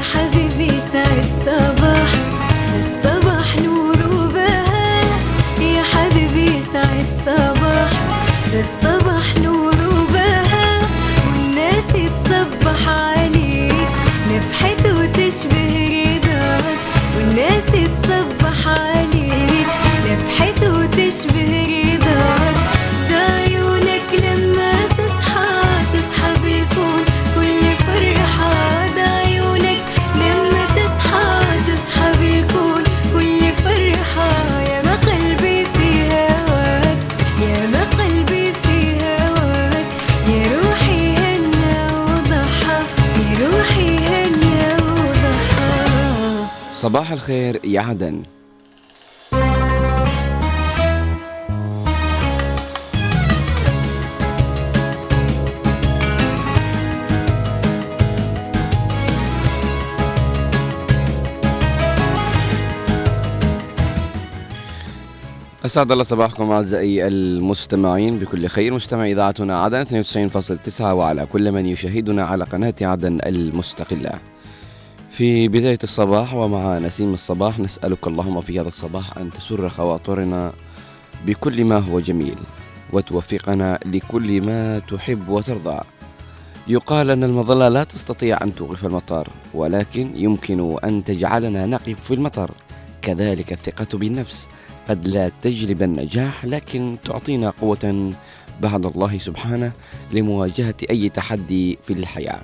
حبيبي 0.00 0.70
سعد 0.92 1.24
صباح 1.46 1.83
صباح 46.84 47.12
الخير 47.12 47.60
يا 47.64 47.80
عدن. 47.80 48.22
أسعد 65.64 65.92
الله 65.92 66.04
صباحكم 66.04 66.50
أعزائي 66.50 67.06
المستمعين. 67.06 68.18
بكل 68.18 68.46
خير 68.46 68.74
مستمع 68.74 69.06
إذاعتنا 69.06 69.58
عدن 69.58 69.80
92.9 69.80 70.94
وعلى 70.94 71.26
كل 71.26 71.52
من 71.52 71.66
يشاهدنا 71.66 72.24
على 72.24 72.44
قناة 72.44 72.74
عدن 72.82 73.20
المستقلة. 73.26 74.33
في 75.14 75.48
بداية 75.48 75.78
الصباح 75.82 76.34
ومع 76.34 76.78
نسيم 76.78 77.14
الصباح 77.14 77.58
نسألك 77.58 78.06
اللهم 78.06 78.40
في 78.40 78.60
هذا 78.60 78.68
الصباح 78.68 79.18
أن 79.18 79.30
تسر 79.30 79.68
خواطرنا 79.68 80.52
بكل 81.26 81.64
ما 81.64 81.78
هو 81.78 82.00
جميل 82.00 82.36
وتوفقنا 82.92 83.78
لكل 83.86 84.42
ما 84.42 84.78
تحب 84.78 85.28
وترضى. 85.28 85.80
يقال 86.68 87.10
أن 87.10 87.24
المظلة 87.24 87.68
لا 87.68 87.84
تستطيع 87.84 88.38
أن 88.42 88.54
توقف 88.54 88.86
المطر 88.86 89.28
ولكن 89.54 90.10
يمكن 90.14 90.78
أن 90.84 91.04
تجعلنا 91.04 91.66
نقف 91.66 92.04
في 92.04 92.14
المطر. 92.14 92.50
كذلك 93.02 93.52
الثقة 93.52 93.98
بالنفس 93.98 94.48
قد 94.88 95.08
لا 95.08 95.30
تجلب 95.42 95.82
النجاح 95.82 96.44
لكن 96.44 96.96
تعطينا 97.04 97.50
قوة 97.50 98.12
بعد 98.60 98.86
الله 98.86 99.18
سبحانه 99.18 99.72
لمواجهة 100.12 100.74
أي 100.90 101.08
تحدي 101.08 101.78
في 101.84 101.92
الحياة. 101.92 102.42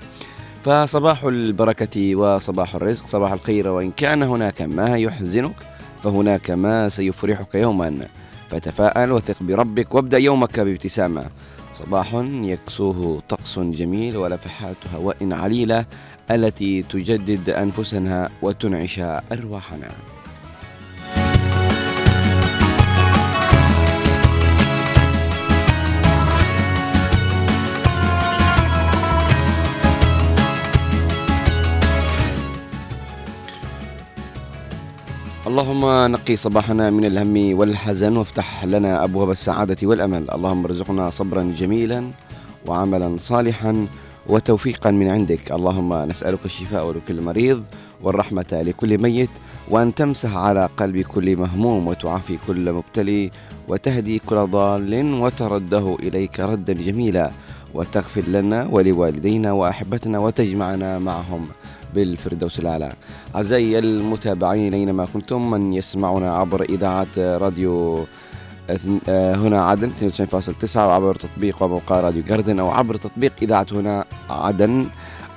فصباح 0.65 1.25
البركة 1.25 2.17
وصباح 2.17 2.75
الرزق 2.75 3.07
صباح 3.07 3.33
الخير 3.33 3.69
وإن 3.69 3.91
كان 3.91 4.23
هناك 4.23 4.63
ما 4.63 4.97
يحزنك 4.97 5.57
فهناك 6.03 6.51
ما 6.51 6.89
سيفرحك 6.89 7.55
يوما. 7.55 8.07
فتفاءل 8.51 9.13
وثق 9.13 9.43
بربك 9.43 9.95
وابدأ 9.95 10.19
يومك 10.19 10.61
بابتسامة. 10.61 11.25
صباح 11.75 12.15
يكسوه 12.25 13.23
طقس 13.29 13.59
جميل 13.59 14.17
ولفحات 14.17 14.77
هواء 14.95 15.33
عليلة 15.33 15.85
التي 16.31 16.83
تجدد 16.83 17.51
أنفسنا 17.51 18.31
وتنعش 18.43 19.01
أرواحنا. 19.33 19.91
اللهم 35.51 36.13
نقي 36.13 36.37
صباحنا 36.37 36.91
من 36.91 37.05
الهم 37.05 37.59
والحزن 37.59 38.17
وافتح 38.17 38.65
لنا 38.65 39.05
أبواب 39.05 39.31
السعادة 39.31 39.77
والأمل، 39.83 40.31
اللهم 40.31 40.65
ارزقنا 40.65 41.11
صبرا 41.11 41.43
جميلا 41.43 42.11
وعملا 42.67 43.17
صالحا 43.19 43.87
وتوفيقا 44.27 44.91
من 44.91 45.09
عندك، 45.09 45.53
اللهم 45.53 45.95
نسألك 45.95 46.39
الشفاء 46.45 46.93
لكل 46.93 47.23
مريض 47.23 47.63
والرحمة 48.03 48.47
لكل 48.53 48.99
ميت 48.99 49.31
وأن 49.71 49.95
تمسح 49.95 50.37
على 50.37 50.69
قلب 50.77 51.01
كل 51.01 51.37
مهموم 51.37 51.89
وتعافي 51.89 52.39
كل 52.47 52.73
مبتلي 52.73 53.31
وتهدي 53.69 54.19
كل 54.19 54.37
ضال 54.37 55.13
وترده 55.23 55.97
إليك 56.03 56.41
ردا 56.41 56.73
جميلا 56.73 57.31
وتغفر 57.75 58.23
لنا 58.29 58.69
ولوالدينا 58.71 59.53
وأحبتنا 59.53 60.19
وتجمعنا 60.19 60.99
معهم. 60.99 61.47
بالفردوس 61.95 62.59
الأعلى. 62.59 62.93
أعزائي 63.35 63.79
المتابعين 63.79 64.75
أينما 64.75 65.05
كنتم 65.07 65.51
من 65.51 65.73
يسمعنا 65.73 66.37
عبر 66.37 66.63
إذاعة 66.63 67.07
راديو 67.19 68.05
آه، 69.09 69.35
هنا 69.35 69.65
عدن 69.65 69.91
92.9 69.91 70.77
وعبر 70.77 71.15
تطبيق 71.15 71.63
وموقع 71.63 72.01
راديو 72.01 72.23
جاردن 72.23 72.61
أو 72.61 72.71
عبر 72.71 72.97
تطبيق 72.97 73.33
إذاعة 73.43 73.67
هنا 73.73 74.05
عدن 74.31 74.87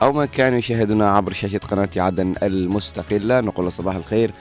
أو 0.01 0.13
من 0.13 0.25
كان 0.25 0.53
يشاهدنا 0.53 1.11
عبر 1.11 1.33
شاشة 1.33 1.57
قناة 1.57 1.89
عدن 1.97 2.33
المستقلة. 2.43 3.41
نقول 3.41 3.71
صباح 3.71 3.95
الخير 3.95 4.31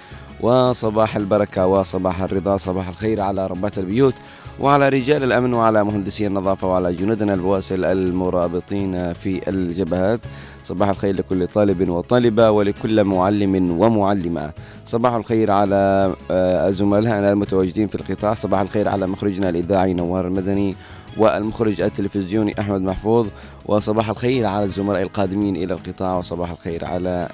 وصباح 0.41 1.17
البركة 1.17 1.67
وصباح 1.67 2.23
الرضا 2.23 2.57
صباح 2.57 2.89
الخير 2.89 3.21
على 3.21 3.47
ربات 3.47 3.79
البيوت 3.79 4.15
وعلى 4.61 4.89
رجال 4.89 5.25
الأمن 5.25 5.55
وعلى 5.55 5.85
مهندسي 5.85 6.27
النظافة 6.27 6.69
وعلى 6.69 6.95
جنودنا 6.95 7.35
البواسل 7.35 7.85
المرابطين 7.85 9.13
في 9.13 9.49
الجبهات. 9.49 10.21
صباح 10.65 10.89
الخير 10.89 11.17
لكل 11.17 11.47
طالب 11.47 11.89
وطالبة 11.89 12.51
ولكل 12.51 13.05
معلم 13.05 13.81
ومعلمة. 13.81 14.53
صباح 14.85 15.15
الخير 15.15 15.51
على 15.51 16.15
آه، 16.31 16.71
زملائنا 16.71 17.33
المتواجدين 17.33 17.89
في 17.89 17.95
القطاع. 17.95 18.35
صباح 18.35 18.61
الخير 18.61 18.89
على 18.89 19.07
مخرجنا 19.07 19.49
الإذاعي 19.49 19.95
نوار 19.95 20.27
المدني 20.27 20.77
والمخرج 21.17 21.81
التلفزيوني 21.81 22.61
أحمد 22.61 22.81
محفوظ. 22.81 23.27
وصباح 23.67 24.09
الخير 24.09 24.47
على 24.47 24.65
الزملاء 24.65 25.03
القادمين 25.03 25.57
إلى 25.57 25.75
القطاع. 25.75 26.19
وصباح 26.19 26.51
الخير 26.51 26.85
على 26.85 27.29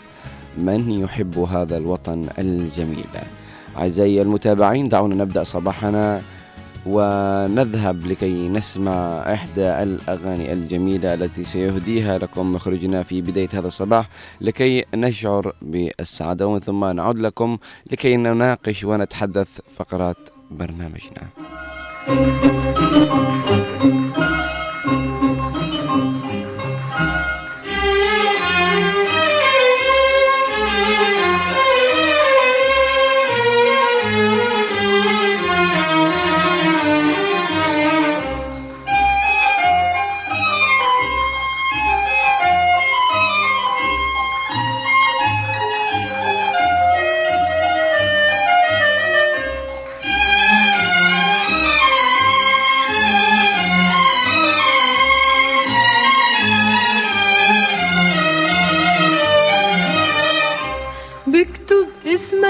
من 0.59 0.91
يحب 0.91 1.38
هذا 1.38 1.77
الوطن 1.77 2.27
الجميل. 2.38 3.06
أعزائي 3.77 4.22
المتابعين 4.22 4.88
دعونا 4.88 5.15
نبدأ 5.15 5.43
صباحنا 5.43 6.21
ونذهب 6.88 8.06
لكي 8.06 8.49
نسمع 8.49 8.93
إحدى 9.32 9.82
الأغاني 9.82 10.53
الجميلة 10.53 11.15
التي 11.15 11.44
سيهديها 11.44 12.19
لكم 12.19 12.53
مخرجنا 12.53 13.03
في 13.03 13.21
بداية 13.21 13.49
هذا 13.54 13.69
الصباح 13.69 14.09
لكي 14.41 14.84
نشعر 14.94 15.53
بالسعادة 15.62 16.47
ومن 16.47 16.60
ثم 16.60 16.84
نعود 16.84 17.19
لكم 17.19 17.59
لكي 17.93 18.16
نناقش 18.16 18.84
ونتحدث 18.84 19.60
فقرات 19.76 20.28
برنامجنا. 20.50 21.28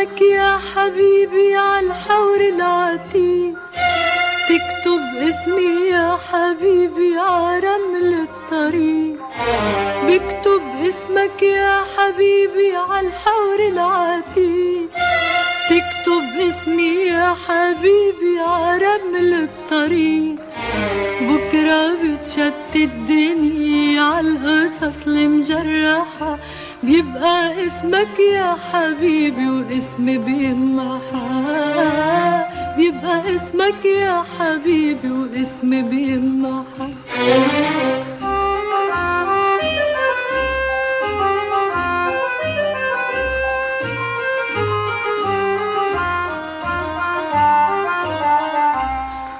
اسمك 0.09 0.23
يا 0.23 0.59
حبيبي 0.75 1.57
على 1.57 1.87
الحور 1.87 2.41
العتيق. 2.41 3.55
تكتب 4.49 5.29
اسمي 5.29 5.89
يا 5.91 6.17
حبيبي 6.33 7.19
على 7.19 7.59
رمل 7.59 8.15
الطريق. 8.27 9.19
بكتب 10.07 10.63
اسمك 10.89 11.43
يا 11.43 11.83
حبيبي 11.97 12.77
على 12.77 13.07
الحور 13.07 13.59
العتيق. 13.69 14.89
تكتب 15.71 16.27
اسمي 16.49 16.95
يا 17.07 17.35
حبيبي 17.47 18.41
على 18.41 18.85
رمل 18.87 19.35
الطريق. 19.35 20.37
بكرة 21.21 21.95
بتشتت 22.03 22.75
الدنيا 22.77 24.03
على 24.03 24.29
القصص 24.29 25.07
المجرحة 25.07 26.39
بيبقى 26.83 27.67
اسمك 27.67 28.19
يا 28.35 28.57
حبيبي 28.73 29.51
واسمي 29.51 30.19
بيمحى 30.19 31.29
بيبقى 32.77 33.37
اسمك 33.37 33.85
يا 33.85 34.23
حبيبي 34.39 35.11
واسمي 35.11 35.83
بيمحى 35.83 36.89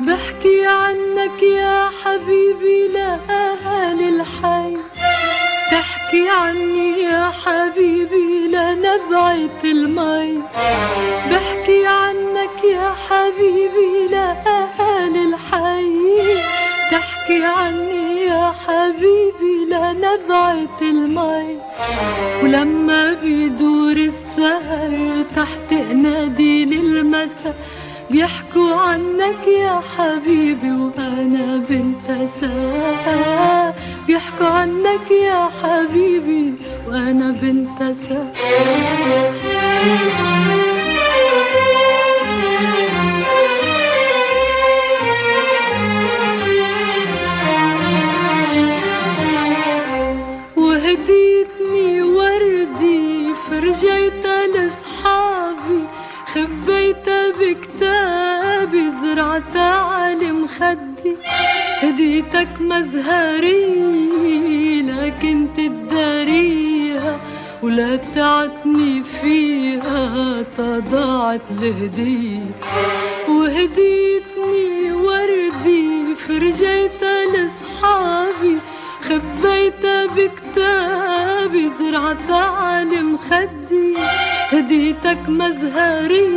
بحكي 0.01 0.67
عنك 0.67 1.43
يا 1.43 1.89
حبيبي 2.03 2.87
الحي 2.87 3.38
تحكي 6.09 6.29
عني 6.29 7.03
يا 7.03 7.31
حبيبي 7.45 8.49
لنبعة 8.49 9.61
المي. 9.65 10.43
بحكي 11.31 11.87
عنك 11.87 12.65
يا 12.65 12.93
حبيبي 13.09 14.09
لأهالي 14.11 15.25
الحي. 15.25 16.41
تحكي 16.91 17.45
عني 17.45 18.23
يا 18.27 18.53
حبيبي 18.67 19.65
لنبعة 19.71 20.81
المي. 20.83 21.59
ولما 22.43 23.13
بيدور 23.13 23.97
السهر 23.97 25.25
تحت 25.37 25.73
نادي 25.93 26.65
المساء 26.65 27.55
بيحكوا 28.11 28.75
عنك 28.77 29.47
يا 29.47 29.81
حبيبي 29.97 30.71
وأنا 30.71 31.57
بنت 31.69 32.29
ساعة 32.41 33.75
بيحكوا 34.07 34.47
عنك 34.47 35.11
يا 35.11 35.49
حبيبي 35.63 36.55
وأنا 36.89 37.31
بنت 37.31 37.97
خبيتها 56.89 57.31
بكتابي 57.31 58.91
زرعتها 59.03 59.75
على 59.75 60.33
مخدي 60.33 61.17
هديتك 61.83 62.49
مزهري 62.61 63.63
لكن 64.83 65.47
تداريها 65.57 67.21
ولا 67.63 67.97
تعتني 67.97 69.03
فيها 69.21 70.43
تضاعت 70.57 71.41
الهدية 71.51 72.41
وهديتني 73.29 74.93
وردي 74.93 76.15
فرجيتها 76.15 77.27
لصحابي 77.27 78.59
خبيتها 79.03 80.07
بكتابي 80.07 81.71
زرعتها 81.81 82.45
على 82.45 83.03
مخدي 83.03 83.95
هديتك 84.53 85.19
مزهري 85.29 86.29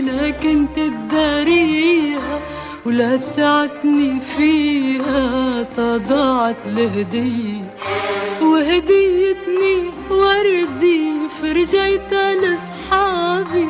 لكن 0.00 0.66
تداريها 0.76 2.40
ولا 2.86 3.16
تعتني 3.36 4.20
فيها 4.36 5.62
تضاعت 5.76 6.56
الهدية 6.66 7.74
وهديتني 8.42 9.76
وردي 10.10 11.12
فرجيتها 11.42 12.34
لصحابي 12.34 13.68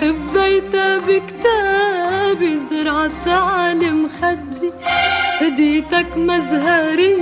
خبيتها 0.00 0.98
بكتابي 0.98 2.58
زرعتها 2.70 3.36
على 3.36 3.90
مخدي 3.90 4.70
هديتك 5.40 6.16
مزهري 6.16 7.14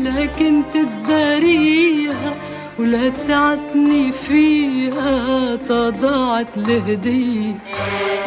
لكن 0.00 0.62
تداريها 0.74 2.34
ولا 2.78 3.12
تعتني 3.28 4.12
فيها 4.12 5.56
تضاعت 5.56 6.46
الهدية 6.56 7.54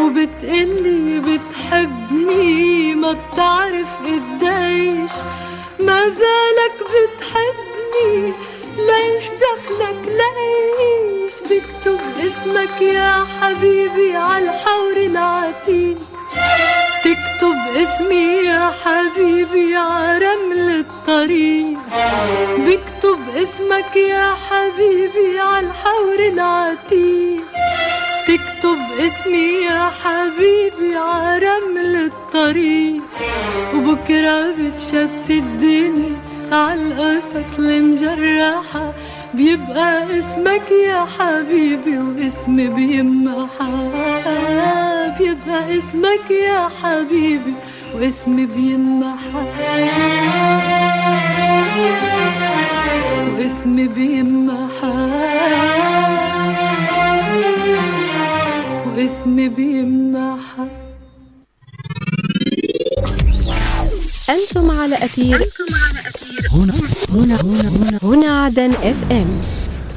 وبتقلي 0.02 1.20
بتحبني 1.20 2.96
ما 2.96 3.12
بتعرف 3.12 3.88
قديش. 4.06 5.12
ما 5.80 6.00
زالك 6.10 6.78
بتحبني 6.92 8.34
ليش 8.78 9.26
دخلك 9.44 10.02
ليش 10.08 11.34
بكتب 11.42 12.00
اسمك 12.20 12.82
يا 12.82 13.26
حبيبي 13.42 14.16
عالحور 14.16 14.98
العتيق. 14.98 15.98
تكتب 17.04 17.58
اسمي 17.76 18.46
يا 18.46 18.72
حبيبي 18.84 19.76
عرمل 19.76 20.80
الطريق. 20.80 21.78
بكتب 22.58 23.20
اسمك 23.36 23.96
يا 23.96 24.34
حبيبي 24.50 25.40
عالحور 25.40 26.20
العتيق. 26.20 27.42
تكتب 28.28 28.78
اسمي 29.00 29.64
يا 29.66 29.90
حبيبي 30.04 30.96
عرمل 30.96 31.96
الطريق. 31.96 33.02
وبكرة 33.76 34.52
بتشتت 34.52 35.30
الدنيا 35.30 36.16
عالقصص 36.52 37.60
المجرحة 37.60 38.94
بيبقى 39.34 40.20
اسمك 40.20 40.72
يا 40.72 41.06
حبيبي 41.20 41.98
واسمي 41.98 42.68
بيمحى. 42.68 44.91
بيبقى 45.20 45.78
اسمك 45.80 46.32
يا 46.32 46.70
حبيبي 46.84 47.54
واسمي 47.96 48.46
بيمحى 48.46 49.46
واسمي 53.38 53.88
بيمحى 53.88 55.10
واسمي 58.98 59.50
بيمحى 59.50 60.66
أنتم 64.30 64.72
على 64.72 64.96
أثير. 64.96 65.48
هنا 66.52 66.74
هنا 67.10 67.36
هنا 67.42 67.70
هنا. 67.70 68.00
هنا 68.04 68.44
عدن 68.46 68.72
اف 68.72 69.12
ام 69.12 69.42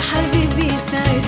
حبيبي 0.00 0.68
سعد 0.92 1.24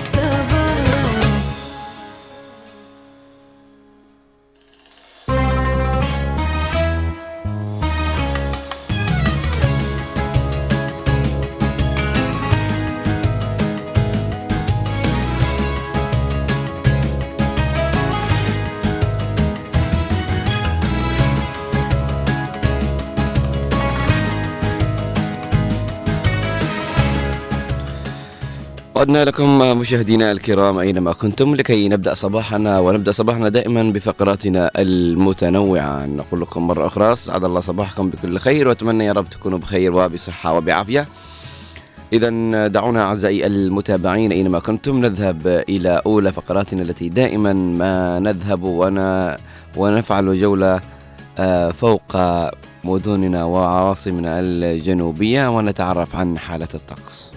عدنا 29.00 29.24
لكم 29.24 29.58
مشاهدينا 29.58 30.32
الكرام 30.32 30.78
أينما 30.78 31.12
كنتم 31.12 31.54
لكي 31.54 31.88
نبدأ 31.88 32.14
صباحنا 32.14 32.78
ونبدأ 32.78 33.12
صباحنا 33.12 33.48
دائما 33.48 33.82
بفقراتنا 33.82 34.70
المتنوعة. 34.76 36.06
نقول 36.06 36.40
لكم 36.40 36.66
مرة 36.66 36.86
أخرى 36.86 37.16
سعد 37.16 37.44
الله 37.44 37.60
صباحكم 37.60 38.10
بكل 38.10 38.38
خير 38.38 38.68
وأتمنى 38.68 39.04
يا 39.04 39.12
رب 39.12 39.30
تكونوا 39.30 39.58
بخير 39.58 39.94
وبصحة 39.94 40.52
وبعافية. 40.52 41.06
إذا 42.12 42.66
دعونا 42.66 43.02
أعزائي 43.02 43.46
المتابعين 43.46 44.32
أينما 44.32 44.58
كنتم 44.58 44.98
نذهب 44.98 45.64
إلى 45.68 46.02
أولى 46.06 46.32
فقراتنا 46.32 46.82
التي 46.82 47.08
دائما 47.08 47.52
ما 47.52 48.20
نذهب 48.20 48.62
ون 48.62 48.98
ونفعل 49.76 50.40
جولة 50.40 50.80
آه، 51.38 51.70
فوق 51.70 52.16
مدننا 52.84 53.44
وعواصمنا 53.44 54.40
الجنوبية 54.40 55.56
ونتعرف 55.56 56.16
عن 56.16 56.38
حالة 56.38 56.68
الطقس. 56.74 57.29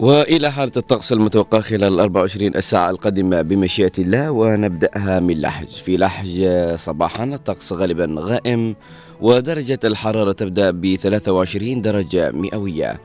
وإلى 0.00 0.52
حالة 0.52 0.72
الطقس 0.76 1.12
المتوقع 1.12 1.60
خلال 1.60 1.84
ال 1.94 2.00
24 2.00 2.54
الساعة 2.56 2.90
القادمة 2.90 3.42
بمشيئة 3.42 3.92
الله 3.98 4.30
ونبدأها 4.30 5.20
من 5.20 5.40
لحج. 5.40 5.68
في 5.68 5.96
لحج 5.96 6.48
صباحا 6.76 7.24
الطقس 7.24 7.72
غالبا 7.72 8.14
غائم 8.18 8.76
ودرجة 9.20 9.78
الحرارة 9.84 10.32
تبدأ 10.32 10.70
ب 10.70 10.96
23 10.96 11.82
درجة 11.82 12.30
مئوية. 12.30 13.00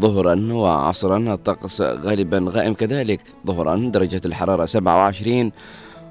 ظهرا 0.00 0.52
وعصرا 0.52 1.34
الطقس 1.34 1.80
غالبا 1.82 2.46
غائم 2.48 2.74
كذلك. 2.74 3.20
ظهرا 3.46 3.90
درجة 3.90 4.20
الحرارة 4.26 4.64
27 4.64 5.52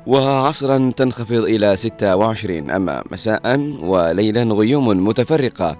وعصرا 0.07 0.91
تنخفض 0.97 1.43
إلى 1.43 1.75
26 1.75 2.69
أما 2.71 3.03
مساء 3.11 3.59
وليلا 3.79 4.43
غيوم 4.43 5.07
متفرقة. 5.07 5.77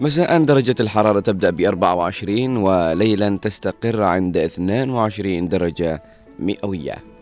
مساء 0.00 0.44
درجة 0.44 0.74
الحرارة 0.80 1.20
تبدأ 1.20 1.50
ب 1.50 1.60
24 1.60 2.56
وليلا 2.56 3.38
تستقر 3.42 4.02
عند 4.02 4.36
22 4.36 5.48
درجة 5.48 6.02
مئوية. 6.38 7.17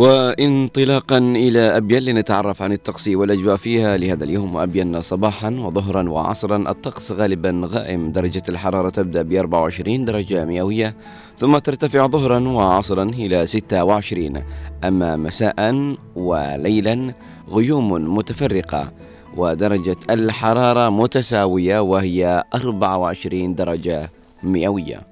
وانطلاقا 0.00 1.18
إلى 1.18 1.76
أبين 1.76 2.02
لنتعرف 2.02 2.62
عن 2.62 2.72
الطقس 2.72 3.08
والأجواء 3.08 3.56
فيها 3.56 3.96
لهذا 3.96 4.24
اليوم 4.24 4.56
أبين 4.56 5.00
صباحا 5.00 5.50
وظهرا 5.50 6.08
وعصرا. 6.08 6.70
الطقس 6.70 7.12
غالبا 7.12 7.62
غائم 7.64 8.12
درجة 8.12 8.42
الحرارة 8.48 8.90
تبدأ 8.90 9.22
ب 9.22 9.32
24 9.32 10.04
درجة 10.04 10.44
مئوية 10.44 10.96
ثم 11.36 11.58
ترتفع 11.58 12.06
ظهرا 12.06 12.48
وعصرا 12.48 13.02
إلى 13.02 13.46
26 13.46 14.42
أما 14.84 15.16
مساء 15.16 15.96
وليلا 16.16 17.14
غيوم 17.50 18.16
متفرقة 18.16 18.92
ودرجة 19.36 19.96
الحرارة 20.10 20.90
متساوية 20.90 21.80
وهي 21.80 22.44
24 22.54 23.54
درجة 23.54 24.10
مئوية. 24.42 25.09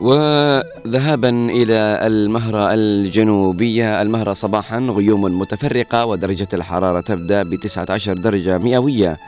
وذهابا 0.00 1.28
إلى 1.28 2.00
المهرة 2.02 2.74
الجنوبية. 2.74 4.02
المهرة 4.02 4.32
صباحا 4.32 4.78
غيوم 4.78 5.40
متفرقة 5.40 6.06
ودرجة 6.06 6.48
الحرارة 6.52 7.00
تبدأ 7.00 7.42
ب 7.42 7.54
19 7.54 8.12
درجة 8.12 8.58
مئوية. 8.58 9.18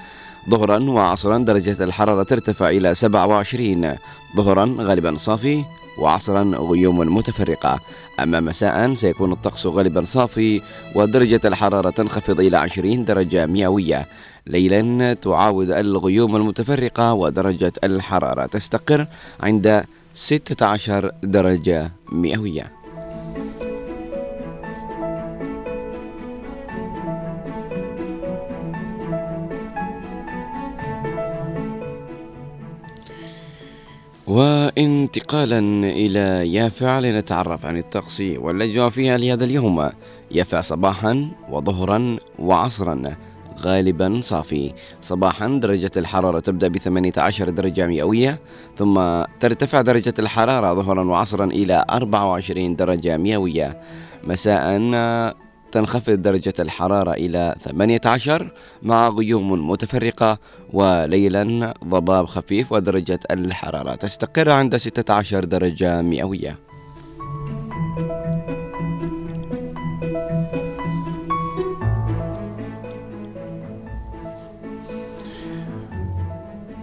ظهرا 0.51 0.79
وعصرا 0.91 1.39
درجة 1.39 1.85
الحرارة 1.85 2.23
ترتفع 2.23 2.71
إلى 2.71 2.95
27 2.95 3.95
ظهرا 4.37 4.77
غالبا 4.79 5.17
صافي 5.17 5.65
وعصرا 5.99 6.43
غيوم 6.43 7.17
متفرقة. 7.17 7.81
أما 8.21 8.41
مساء 8.41 8.95
سيكون 8.95 9.33
الطقس 9.33 9.67
غالبا 9.67 10.05
صافي 10.05 10.63
ودرجة 10.95 11.41
الحرارة 11.45 11.91
تنخفض 11.91 12.41
إلى 12.41 12.57
20 12.57 13.05
درجة 13.05 13.47
مئوية. 13.47 14.07
ليلا 14.47 15.15
تعاود 15.15 15.71
الغيوم 15.71 16.37
المتفرقة 16.37 17.13
ودرجة 17.15 17.73
الحرارة 17.85 18.47
تستقر 18.47 19.07
عند 19.41 19.85
16 20.19 21.11
درجة 21.23 21.91
مئوية. 22.13 22.73
وانتقالا 34.27 35.59
إلى 35.85 36.53
يافع 36.53 36.99
لنتعرف 36.99 37.67
عن 37.67 37.79
الطقس 37.79 38.21
والأجواء 38.21 38.89
فيها 38.89 39.19
لهذا 39.19 39.45
اليوم. 39.45 39.91
يافع 40.31 40.61
صباحا 40.61 41.29
وظهرا 41.51 42.19
وعصرا. 42.39 43.17
غالبا 43.61 44.21
صافي. 44.23 44.73
صباحا 45.01 45.49
درجة 45.63 45.91
الحرارة 45.97 46.41
تبدأ 46.41 46.69
ب 46.69 46.79
18 46.79 47.51
درجة 47.51 47.87
مئوية 47.87 48.41
ثم 48.77 49.25
ترتفع 49.41 49.81
درجة 49.81 50.15
الحرارة 50.19 50.75
ظهرا 50.75 51.05
وعصرا 51.05 51.45
إلى 51.45 51.85
24 51.91 52.77
درجة 52.77 53.17
مئوية. 53.17 53.81
مساء 54.25 54.81
تنخفض 55.73 56.23
درجة 56.23 56.55
الحرارة 56.61 57.13
إلى 57.13 57.55
18 57.59 58.53
مع 58.83 59.09
غيوم 59.09 59.71
متفرقة 59.71 60.39
وليلا 60.73 61.75
ضباب 61.85 62.27
خفيف 62.27 62.73
ودرجة 62.73 63.21
الحرارة 63.31 63.95
تستقر 63.95 64.51
عند 64.51 64.77
16 64.77 65.45
درجة 65.45 66.03
مئوية. 66.03 66.66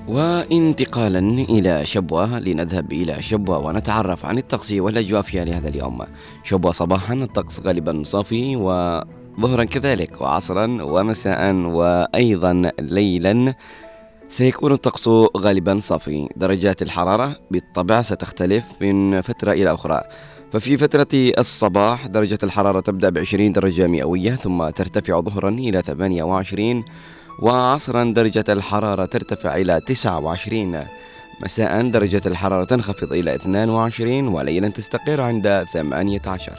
وانتقالا 0.07 1.19
إلى 1.19 1.85
شبوة 1.85 2.39
لنذهب 2.39 2.91
إلى 2.91 3.21
شبوة 3.21 3.57
ونتعرف 3.57 4.25
عن 4.25 4.37
الطقس 4.37 4.71
والأجواء 4.71 5.21
فيها 5.21 5.45
لهذا 5.45 5.69
اليوم. 5.69 6.01
شبوة 6.43 6.71
صباحا 6.71 7.13
الطقس 7.13 7.59
غالبا 7.59 8.03
صافي 8.05 8.55
وظهرا 8.55 9.63
كذلك 9.63 10.21
وعصرا 10.21 10.83
ومساء 10.83 11.55
وأيضا 11.55 12.71
ليلا. 12.79 13.53
سيكون 14.29 14.71
الطقس 14.71 15.09
غالبا 15.37 15.79
صافي. 15.79 16.27
درجات 16.35 16.81
الحرارة 16.81 17.35
بالطبع 17.51 18.01
ستختلف 18.01 18.63
من 18.81 19.21
فترة 19.21 19.51
إلى 19.51 19.73
أخرى. 19.73 20.01
ففي 20.51 20.77
فترة 20.77 21.07
الصباح 21.13 22.07
درجة 22.07 22.39
الحرارة 22.43 22.79
تبدأ 22.79 23.09
ب 23.09 23.17
20 23.17 23.51
درجة 23.51 23.87
مئوية 23.87 24.31
ثم 24.31 24.69
ترتفع 24.69 25.21
ظهرا 25.21 25.49
إلى 25.49 25.81
28 25.81 26.85
وعصرا 27.39 28.03
درجة 28.03 28.45
الحرارة 28.49 29.05
ترتفع 29.05 29.55
إلى 29.55 29.79
29 29.79 30.85
مساء 31.43 31.89
درجة 31.89 32.21
الحرارة 32.25 32.63
تنخفض 32.63 33.13
إلى 33.13 33.35
22 33.35 34.27
وليلا 34.27 34.69
تستقر 34.69 35.21
عند 35.21 35.65
18 35.73 36.53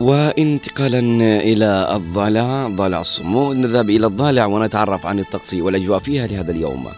وانتقالا 0.00 0.98
إلى 1.40 1.96
الضالع 1.96 2.68
ضالع 2.68 3.00
الصمود 3.00 3.56
نذهب 3.56 3.90
إلى 3.90 4.06
الضالع 4.06 4.46
ونتعرف 4.46 5.06
عن 5.06 5.18
الطقس 5.18 5.54
والأجواء 5.54 5.98
فيها 5.98 6.26
لهذا 6.26 6.50
اليوم. 6.50 6.88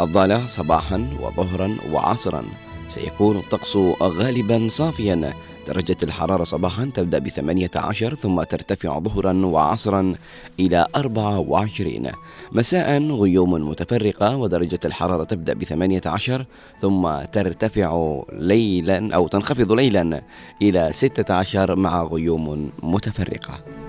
الضالع 0.00 0.46
صباحا 0.46 1.08
وظهرا 1.20 1.76
وعصرا. 1.92 2.44
سيكون 2.88 3.36
الطقس 3.36 3.76
غالبا 4.02 4.68
صافيا. 4.70 5.34
درجة 5.68 5.96
الحرارة 6.02 6.44
صباحا 6.44 6.90
تبدأ 6.94 7.18
ب 7.18 7.28
18 7.28 8.14
ثم 8.14 8.42
ترتفع 8.42 8.98
ظهرا 8.98 9.46
وعصرا 9.46 10.14
إلى 10.60 10.86
24 10.96 12.12
مساء 12.52 13.02
غيوم 13.02 13.68
متفرقة 13.70 14.36
ودرجة 14.36 14.80
الحرارة 14.84 15.24
تبدأ 15.24 15.54
ب 15.54 15.64
18 15.64 16.46
ثم 16.80 17.08
ترتفع 17.32 18.20
ليلا 18.32 19.14
أو 19.14 19.28
تنخفض 19.28 19.72
ليلا 19.72 20.22
إلى 20.62 20.92
16 20.92 21.76
مع 21.76 22.02
غيوم 22.02 22.70
متفرقة. 22.82 23.87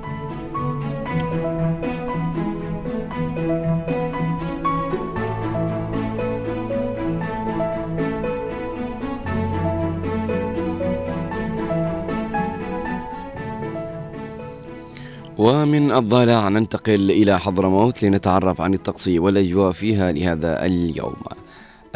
ومن 15.40 15.92
الضالع 15.92 16.50
ننتقل 16.50 17.12
إلى 17.12 17.40
حضرموت 17.40 18.04
لنتعرف 18.04 18.62
عن 18.62 18.74
الطقس 18.74 19.08
والأجواء 19.08 19.72
فيها 19.72 20.12
لهذا 20.12 20.66
اليوم. 20.66 21.16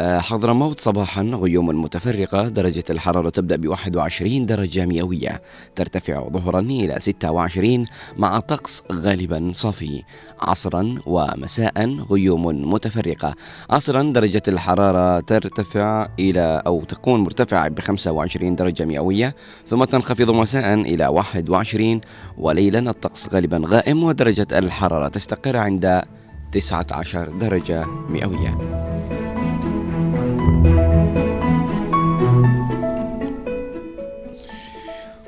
حضرموت 0.00 0.80
صباحا 0.80 1.22
غيوم 1.22 1.82
متفرقة. 1.82 2.48
درجة 2.48 2.84
الحرارة 2.90 3.28
تبدأ 3.28 3.56
ب 3.56 3.66
21 3.66 4.46
درجة 4.46 4.86
مئوية. 4.86 5.42
ترتفع 5.76 6.28
ظهرا 6.28 6.60
إلى 6.60 7.00
26 7.00 7.84
مع 8.16 8.40
طقس 8.40 8.82
غالبا 8.92 9.50
صافي. 9.54 10.02
عصرا 10.40 10.98
ومساء 11.06 11.96
غيوم 12.10 12.72
متفرقة. 12.72 13.34
عصرا 13.70 14.02
درجة 14.02 14.42
الحرارة 14.48 15.20
ترتفع 15.20 16.08
إلى 16.18 16.62
أو 16.66 16.84
تكون 16.84 17.20
مرتفعة 17.20 17.68
ب 17.68 17.80
25 17.80 18.56
درجة 18.56 18.84
مئوية 18.84 19.34
ثم 19.66 19.84
تنخفض 19.84 20.30
مساء 20.30 20.74
إلى 20.74 21.06
21 21.06 22.00
وليلا 22.38 22.90
الطقس 22.90 23.28
غالبا 23.34 23.62
غائم 23.66 24.02
ودرجة 24.02 24.46
الحرارة 24.52 25.08
تستقر 25.08 25.56
عند 25.56 26.02
19 26.52 27.28
درجة 27.30 27.84
مئوية. 28.08 28.58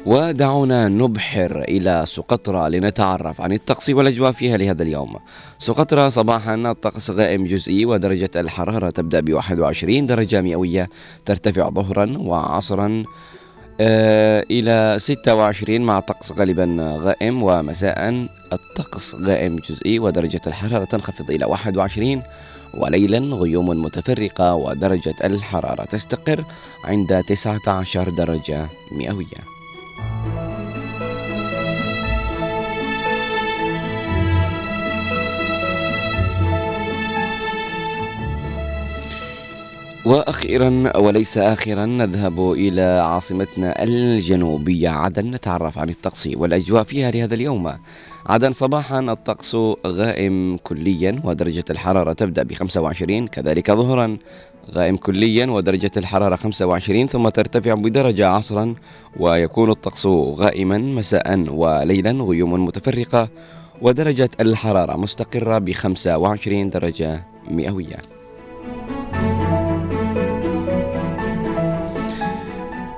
ودعونا 0.06 0.88
نبحر 0.88 1.64
إلى 1.68 2.04
سقطرى 2.06 2.70
لنتعرف 2.70 3.40
عن 3.40 3.52
الطقس 3.52 3.90
والأجواء 3.90 4.32
فيها 4.32 4.56
لهذا 4.56 4.82
اليوم. 4.82 5.16
سقطرى 5.58 6.10
صباحا 6.10 6.54
الطقس 6.54 7.10
غائم 7.10 7.44
جزئي 7.44 7.84
ودرجة 7.86 8.30
الحرارة 8.36 8.90
تبدأ 8.90 9.20
ب 9.20 9.32
21 9.32 10.06
درجة 10.06 10.40
مئوية 10.40 10.88
ترتفع 11.24 11.70
ظهرا 11.70 12.18
وعصرا 12.18 13.04
آه 13.80 14.44
إلى 14.50 14.96
26 14.98 15.80
مع 15.80 16.00
طقس 16.00 16.32
غالبا 16.32 16.98
غائم 17.02 17.42
ومساء. 17.42 18.26
الطقس 18.52 19.14
غائم 19.14 19.56
جزئي 19.56 19.98
ودرجة 19.98 20.40
الحرارة 20.46 20.84
تنخفض 20.84 21.30
إلى 21.30 21.44
21 21.44 22.22
وليلا 22.74 23.18
غيوم 23.18 23.68
متفرقة 23.82 24.54
ودرجة 24.54 25.14
الحرارة 25.24 25.84
تستقر 25.84 26.44
عند 26.84 27.22
19 27.28 28.08
درجة 28.10 28.66
مئوية. 28.92 29.55
وأخيرا 40.06 40.96
وليس 40.96 41.38
اخرا 41.38 41.86
نذهب 41.86 42.52
إلى 42.52 42.82
عاصمتنا 42.82 43.82
الجنوبية. 43.82 44.88
عدن 44.88 45.30
نتعرف 45.30 45.78
عن 45.78 45.88
الطقس 45.88 46.28
والأجواء 46.36 46.82
فيها 46.82 47.10
لهذا 47.10 47.34
اليوم. 47.34 47.72
عدن 48.26 48.52
صباحا 48.52 49.00
الطقس 49.00 49.56
غائم 49.86 50.56
كليا 50.56 51.20
ودرجة 51.24 51.64
الحرارة 51.70 52.12
تبدأ 52.12 52.42
ب 52.42 52.52
25 52.52 53.28
كذلك 53.28 53.70
ظهرا 53.70 54.16
غائم 54.74 54.96
كليا 54.96 55.46
ودرجة 55.46 55.90
الحرارة 55.96 56.36
25 56.36 57.06
ثم 57.06 57.28
ترتفع 57.28 57.74
بدرجة 57.74 58.28
عصرا 58.28 58.74
ويكون 59.16 59.70
الطقس 59.70 60.06
غائما 60.06 60.78
مساء 60.78 61.38
وليلا 61.48 62.10
غيوم 62.10 62.64
متفرقة 62.64 63.28
ودرجة 63.82 64.30
الحرارة 64.40 64.96
مستقرة 64.96 65.58
ب 65.58 65.72
25 65.72 66.70
درجة 66.70 67.26
مئوية. 67.50 68.15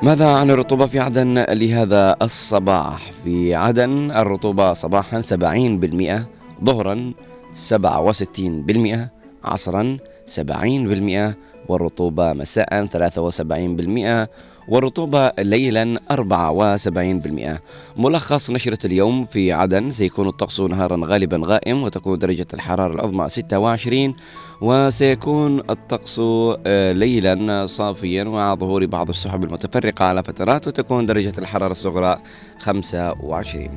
ماذا 0.08 0.26
عن 0.26 0.50
الرطوبة 0.50 0.86
في 0.86 0.98
عدن 0.98 1.38
لهذا 1.38 2.16
الصباح؟ 2.22 3.12
في 3.24 3.54
عدن 3.54 4.10
الرطوبة 4.10 4.72
صباحا 4.72 5.20
70% 5.20 6.64
ظهرا 6.64 7.12
67% 7.68 8.98
عصرا 9.44 9.96
70% 10.36 11.34
والرطوبة 11.68 12.32
مساء 12.32 12.86
73% 12.86 14.28
والرطوبة 14.68 15.32
ليلا 15.38 16.00
74% 16.12 18.00
ملخص 18.00 18.50
نشرة 18.50 18.86
اليوم 18.86 19.24
في 19.24 19.52
عدن 19.52 19.90
سيكون 19.90 20.28
الطقس 20.28 20.60
نهارا 20.60 21.00
غالبا 21.04 21.40
غائم 21.44 21.82
وتكون 21.82 22.18
درجة 22.18 22.46
الحرارة 22.54 22.94
العظمى 22.94 23.28
26 23.28 24.14
وسيكون 24.60 25.60
الطقس 25.70 26.20
آه، 26.66 26.92
ليلا 26.92 27.66
صافيا 27.66 28.24
مع 28.24 28.54
ظهور 28.54 28.86
بعض 28.86 29.08
السحب 29.08 29.44
المتفرقة 29.44 30.04
على 30.04 30.22
فترات 30.22 30.66
وتكون 30.66 31.06
درجة 31.06 31.32
الحرارة 31.38 31.72
الصغرى 31.72 32.18
25 32.58 33.68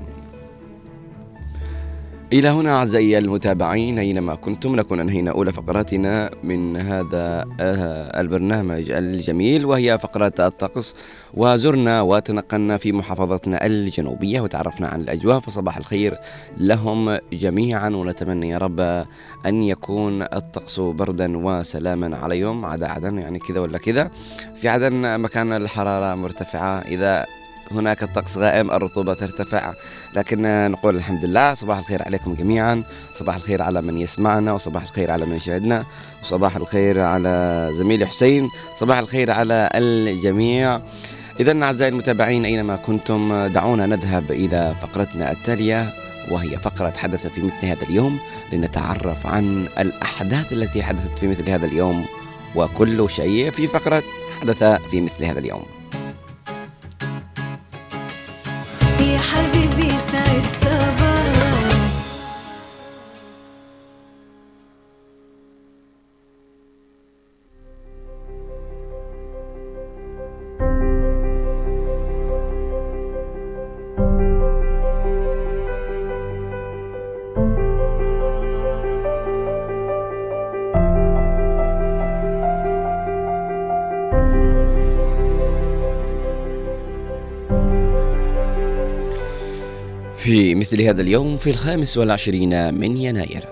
إلى 2.34 2.50
هنا 2.50 2.76
أعزائي 2.76 3.18
المتابعين 3.18 4.00
أينما 4.00 4.36
كنتم 4.36 4.76
نكون 4.76 5.00
أنهينا 5.00 5.32
أولى 5.32 5.54
فقراتنا 5.54 6.32
من 6.44 6.78
هذا 6.78 7.46
البرنامج 8.20 8.92
الجميل 8.92 9.66
وهي 9.66 10.00
فقرة 10.00 10.34
الطقس. 10.40 10.96
وزرنا 11.34 12.02
وتنقلنا 12.02 12.78
في 12.78 12.92
محافظتنا 12.92 13.66
الجنوبية 13.66 14.42
وتعرفنا 14.42 14.88
عن 14.88 15.02
الأجواء 15.02 15.40
فصباح 15.40 15.78
الخير 15.78 16.18
لهم 16.58 17.18
جميعا 17.34 17.90
ونتمنى 17.90 18.50
يا 18.50 18.58
رب 18.58 18.80
أن 19.46 19.64
يكون 19.64 20.22
الطقس 20.22 20.80
بردا 20.80 21.38
وسلاما 21.38 22.18
عليهم. 22.18 22.66
عدا 22.66 22.88
عدن 22.88 23.18
يعني 23.18 23.40
كذا 23.40 23.60
ولا 23.60 23.78
كذا. 23.78 24.12
في 24.56 24.70
عدن 24.70 25.20
مكان 25.20 25.54
الحرارة 25.54 26.16
مرتفعة 26.16 26.80
إذا 26.80 27.26
هناك 27.72 28.04
الطقس 28.04 28.38
غائم 28.38 28.72
الرطوبة 28.72 29.14
ترتفع. 29.14 29.74
لكن 30.14 30.72
نقول 30.72 30.96
الحمد 30.96 31.26
لله 31.26 31.54
صباح 31.54 31.78
الخير 31.78 32.04
عليكم 32.04 32.34
جميعا. 32.34 32.84
صباح 33.14 33.36
الخير 33.36 33.62
على 33.62 33.82
من 33.82 33.98
يسمعنا 33.98 34.54
وصباح 34.54 34.84
الخير 34.84 35.12
على 35.12 35.26
من 35.26 35.36
يشاهدنا 35.36 35.86
وصباح 36.24 36.56
الخير 36.56 37.00
على 37.00 37.70
زميلي 37.74 38.06
حسين. 38.06 38.50
صباح 38.76 38.98
الخير 38.98 39.32
على 39.32 39.70
الجميع. 39.76 40.82
إذا 41.40 41.64
أعزائي 41.64 41.92
المتابعين 41.92 42.46
أينما 42.46 42.76
كنتم 42.76 43.48
دعونا 43.48 43.86
نذهب 43.86 44.32
إلى 44.32 44.76
فقرتنا 44.82 45.32
التالية 45.32 45.90
وهي 46.32 46.58
فقرة 46.58 46.94
حدث 46.98 47.28
في 47.28 47.42
مثل 47.42 47.66
هذا 47.66 47.84
اليوم 47.84 48.20
لنتعرف 48.54 49.28
عن 49.28 49.68
الأحداث 49.80 50.54
التي 50.54 50.84
حدثت 50.84 51.18
في 51.20 51.28
مثل 51.28 51.50
هذا 51.50 51.66
اليوم 51.66 52.06
وكل 52.56 53.10
شيء 53.10 53.50
في 53.52 53.68
فقرة 53.68 54.04
حدث 54.42 54.64
في 54.64 55.02
مثل 55.02 55.26
هذا 55.26 55.40
اليوم. 55.40 55.64
حبيبي 59.22 59.90
سعد 60.12 60.46
صباح 60.62 60.81
في 90.72 90.78
مثل 90.78 90.88
هذا 90.88 91.02
اليوم 91.02 91.38
في 91.38 91.50
الخامس 91.50 91.98
والعشرين 91.98 92.74
من 92.74 92.98
يناير. 92.98 93.46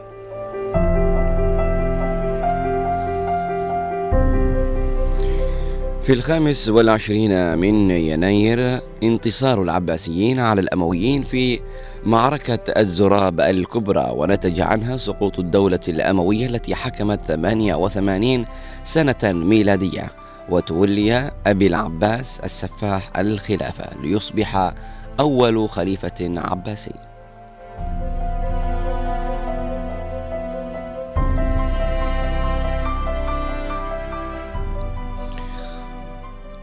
في 6.02 6.14
الخامس 6.14 6.70
والعشرين 6.70 7.58
من 7.58 7.92
يناير 7.92 8.82
انتصار 9.04 9.62
العباسيين 9.62 10.40
على 10.40 10.62
الأمويين 10.62 11.24
في 11.24 11.60
معركة 12.06 12.60
الزراب 12.78 13.42
الكبرى 13.42 14.12
ونتج 14.16 14.62
عنها 14.62 14.98
سقوط 14.98 15.40
الدولة 15.40 15.80
الأموية 15.88 16.46
التي 16.46 16.76
حكمت 16.76 17.22
88 17.22 18.46
سنة 18.84 19.16
ميلادية 19.24 20.12
وتولي 20.50 21.32
أبي 21.48 21.68
العباس 21.68 22.40
السفاح 22.40 23.18
الخلافة 23.18 24.02
ليصبح 24.04 24.74
أول 25.20 25.70
خليفة 25.70 26.16
عباسي. 26.22 27.09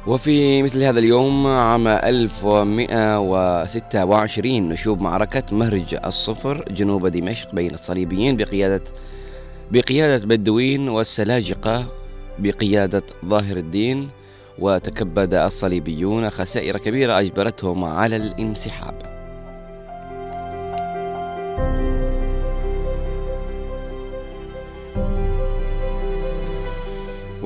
وفي 0.06 0.62
مثل 0.62 0.82
هذا 0.82 0.98
اليوم 0.98 1.46
عام 1.46 1.88
1126 1.88 4.68
نشوب 4.68 5.00
معركة 5.00 5.42
مهرج 5.52 5.96
الصفر 6.04 6.64
جنوب 6.70 7.06
دمشق 7.06 7.54
بين 7.54 7.74
الصليبيين 7.74 8.36
بقيادة 8.36 8.82
بقيادة 9.70 10.26
بدوين 10.26 10.88
والسلاجقة 10.88 11.84
بقيادة 12.38 13.02
ظاهر 13.24 13.56
الدين 13.56 14.08
وتكبد 14.58 15.34
الصليبيون 15.34 16.30
خسائر 16.30 16.78
كبيرة 16.78 17.20
أجبرتهم 17.20 17.84
على 17.84 18.16
الانسحاب. 18.16 19.15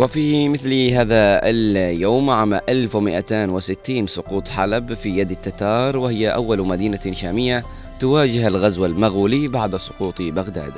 وفي 0.00 0.48
مثل 0.48 0.72
هذا 0.90 1.40
اليوم 1.44 2.30
عام 2.30 2.54
1260 2.54 4.06
سقوط 4.06 4.48
حلب 4.48 4.94
في 4.94 5.18
يد 5.18 5.30
التتار 5.30 5.96
وهي 5.96 6.28
أول 6.28 6.66
مدينة 6.66 7.12
شامية 7.12 7.64
تواجه 8.00 8.46
الغزو 8.46 8.86
المغولي 8.86 9.48
بعد 9.48 9.76
سقوط 9.76 10.22
بغداد. 10.22 10.72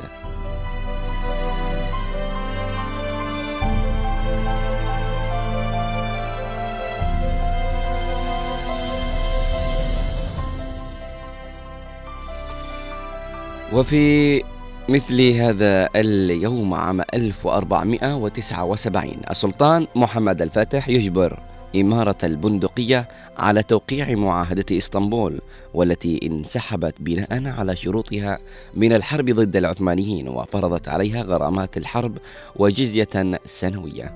وفي 13.73 14.43
مثل 14.89 15.31
هذا 15.31 15.89
اليوم 15.97 16.75
عام 16.75 17.01
1479 17.15 19.17
السلطان 19.31 19.87
محمد 19.95 20.43
الفاتح 20.43 20.89
يجبر 20.89 21.39
إمارة 21.77 22.17
البندقية 22.25 23.09
على 23.37 23.63
توقيع 23.63 24.15
معاهدة 24.15 24.79
إسطنبول 24.79 25.41
والتي 25.75 26.21
انسحبت 26.23 26.95
بناء 27.01 27.55
على 27.59 27.77
شروطها 27.77 28.39
من 28.75 28.93
الحرب 28.93 29.31
ضد 29.31 29.57
العثمانيين 29.57 30.29
وفرضت 30.29 30.89
عليها 30.89 31.23
غرامات 31.23 31.77
الحرب 31.77 32.19
وجزية 32.57 33.39
سنوية. 33.45 34.13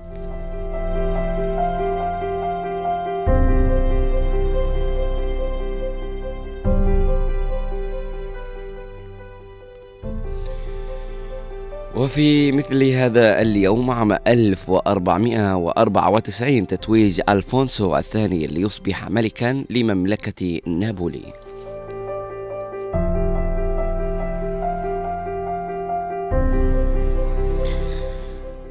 وفي 11.97 12.51
مثل 12.51 12.83
هذا 12.83 13.41
اليوم 13.41 13.91
عام 13.91 14.11
1494 14.27 16.67
تتويج 16.67 17.21
ألفونسو 17.29 17.97
الثاني 17.97 18.47
ليصبح 18.47 19.09
ملكا 19.09 19.65
لمملكة 19.69 20.59
نابولي. 20.67 21.33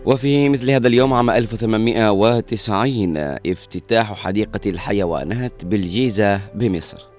وفي 0.05 0.49
مثل 0.49 0.71
هذا 0.71 0.89
اليوم 0.89 1.13
عام 1.13 1.31
1890 1.31 3.17
افتتاح 3.47 4.15
حديقة 4.15 4.61
الحيوانات 4.67 5.65
بالجيزة 5.65 6.41
بمصر. 6.55 7.16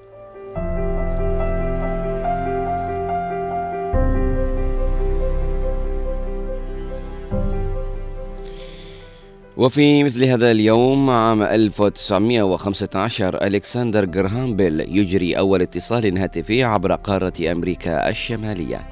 وفي 9.58 10.04
مثل 10.04 10.24
هذا 10.24 10.52
اليوم 10.52 11.10
عام 11.10 11.44
1915 11.44 13.44
ألكسندر 13.44 14.06
جراهام 14.06 14.56
بيل 14.56 14.80
يجري 14.80 15.38
أول 15.38 15.62
اتصال 15.62 16.18
هاتفي 16.18 16.64
عبر 16.64 16.96
قارة 16.96 17.34
أمريكا 17.52 18.10
الشمالية. 18.10 18.88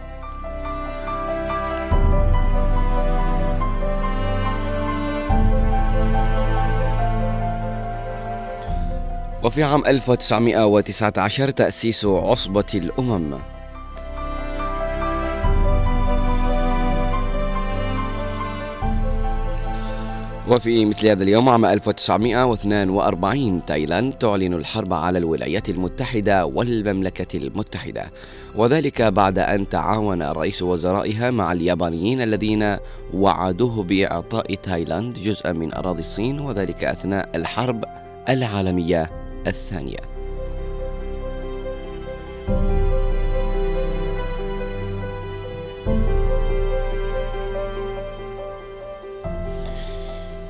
وفي 9.43 9.63
عام 9.63 9.85
1919 9.85 11.49
تأسيس 11.49 12.05
عصبة 12.05 12.65
الأمم. 12.75 13.54
وفي 20.49 20.85
مثل 20.85 21.07
هذا 21.07 21.23
اليوم 21.23 21.49
عام 21.49 21.65
1942 21.65 23.65
تايلاند 23.65 24.13
تعلن 24.13 24.53
الحرب 24.53 24.93
على 24.93 25.17
الولايات 25.17 25.69
المتحدة 25.69 26.45
والمملكة 26.45 27.37
المتحدة. 27.37 28.11
وذلك 28.55 29.01
بعد 29.01 29.39
أن 29.39 29.69
تعاون 29.69 30.21
رئيس 30.21 30.61
وزرائها 30.61 31.31
مع 31.31 31.51
اليابانيين 31.51 32.21
الذين 32.21 32.77
وعدوه 33.13 33.83
بإعطاء 33.83 34.55
تايلاند 34.55 35.13
جزءا 35.13 35.51
من 35.51 35.73
أراضي 35.73 35.99
الصين 35.99 36.39
وذلك 36.39 36.83
أثناء 36.83 37.29
الحرب 37.35 37.85
العالمية 38.29 39.11
الثانية. 39.47 39.99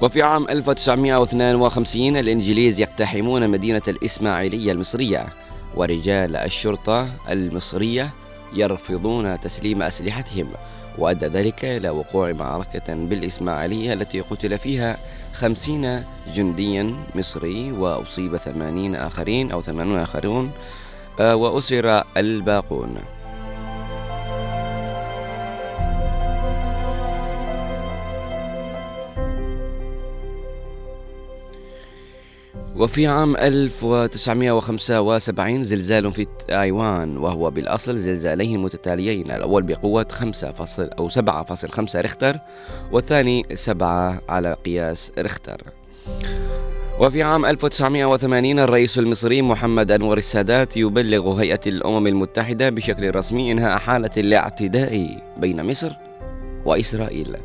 وفي 0.06 0.22
عام 0.22 0.50
1952 0.50 2.18
الإنجليز 2.18 2.82
يقتحمون 2.82 3.50
مدينة 3.50 3.82
الإسماعيلية 3.88 4.72
المصرية 4.72 5.26
ورجال 5.76 6.36
الشرطة 6.36 7.08
المصرية 7.30 8.10
يرفضون 8.54 9.40
تسليم 9.40 9.82
أسلحتهم 9.82 10.48
وأدى 10.98 11.26
ذلك 11.26 11.66
إلى 11.66 11.90
وقوع 11.90 12.32
معركة 12.32 12.94
بالإسماعيلية 12.96 13.94
التي 13.94 14.22
قتل 14.22 14.58
فيها 14.58 14.98
خمسين 15.34 16.04
جنديا 16.34 16.96
مصري 17.16 17.72
وأصيب 17.72 18.38
ثمانين 18.38 18.96
آخرين 18.96 19.52
أو 19.52 19.62
ثمانون 19.62 20.00
آخرون 20.00 20.52
آه، 21.20 21.36
وأسر 21.36 22.04
الباقون. 22.18 22.98
وفي 32.78 33.08
عام 33.08 33.38
1975 33.38 35.64
زلزال 35.64 36.12
في 36.12 36.28
تايوان 36.48 37.18
وهو 37.18 37.52
بالأصل 37.52 37.98
زلزالين 37.98 38.60
متتاليين 38.60 39.32
الأول 39.32 39.64
بقوة 39.64 40.08
5 40.12 40.52
فاصل 40.52 40.90
أو 41.00 41.10
7.5 41.10 41.96
ريختر 41.96 42.38
والثاني 42.92 43.46
7 43.54 44.22
على 44.30 44.58
قياس 44.66 45.12
ريختر. 45.20 45.62
وفي 47.00 47.24
عام 47.24 47.46
1980 47.46 48.60
الرئيس 48.60 49.00
المصري 49.00 49.42
محمد 49.42 49.92
أنور 49.92 50.18
السادات 50.18 50.78
يبلغ 50.78 51.34
هيئة 51.34 51.62
الأمم 51.68 52.08
المتحدة 52.08 52.70
بشكل 52.70 53.16
رسمي 53.16 53.52
إنهاء 53.52 53.78
حالة 53.78 54.12
الاعتداء 54.18 55.24
بين 55.38 55.66
مصر 55.66 55.92
وإسرائيل. 56.66 57.38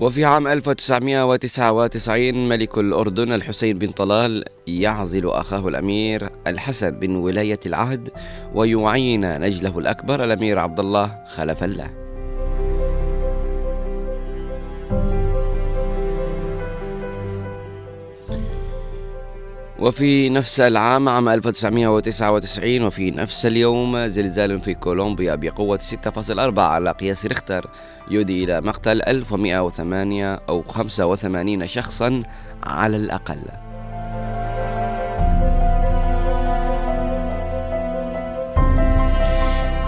وفي 0.00 0.24
عام 0.24 0.48
1999 0.48 2.48
ملك 2.48 2.78
الأردن 2.78 3.32
الحسين 3.32 3.78
بن 3.78 3.90
طلال 3.90 4.44
يعزل 4.66 5.28
أخاه 5.28 5.68
الأمير 5.68 6.28
الحسن 6.46 6.90
بن 6.90 7.16
ولاية 7.16 7.60
العهد 7.66 8.08
ويعين 8.54 9.40
نجله 9.40 9.78
الأكبر 9.78 10.24
الأمير 10.24 10.58
عبد 10.58 10.80
الله 10.80 11.24
خلفا 11.26 11.66
له 11.66 12.01
وفي 19.82 20.28
نفس 20.28 20.60
العام 20.60 21.08
عام 21.08 21.28
1999 21.28 22.82
وفي 22.82 23.10
نفس 23.10 23.46
اليوم 23.46 24.06
زلزال 24.06 24.60
في 24.60 24.74
كولومبيا 24.74 25.34
بقوة 25.34 25.78
6.4 25.78 26.58
على 26.58 26.90
قياس 26.90 27.26
ريختر 27.26 27.70
يؤدي 28.10 28.44
إلى 28.44 28.60
مقتل 28.60 29.02
1108 29.02 30.34
أو 30.48 30.62
85 30.62 31.66
شخصا 31.66 32.22
على 32.62 32.96
الأقل. 32.96 33.42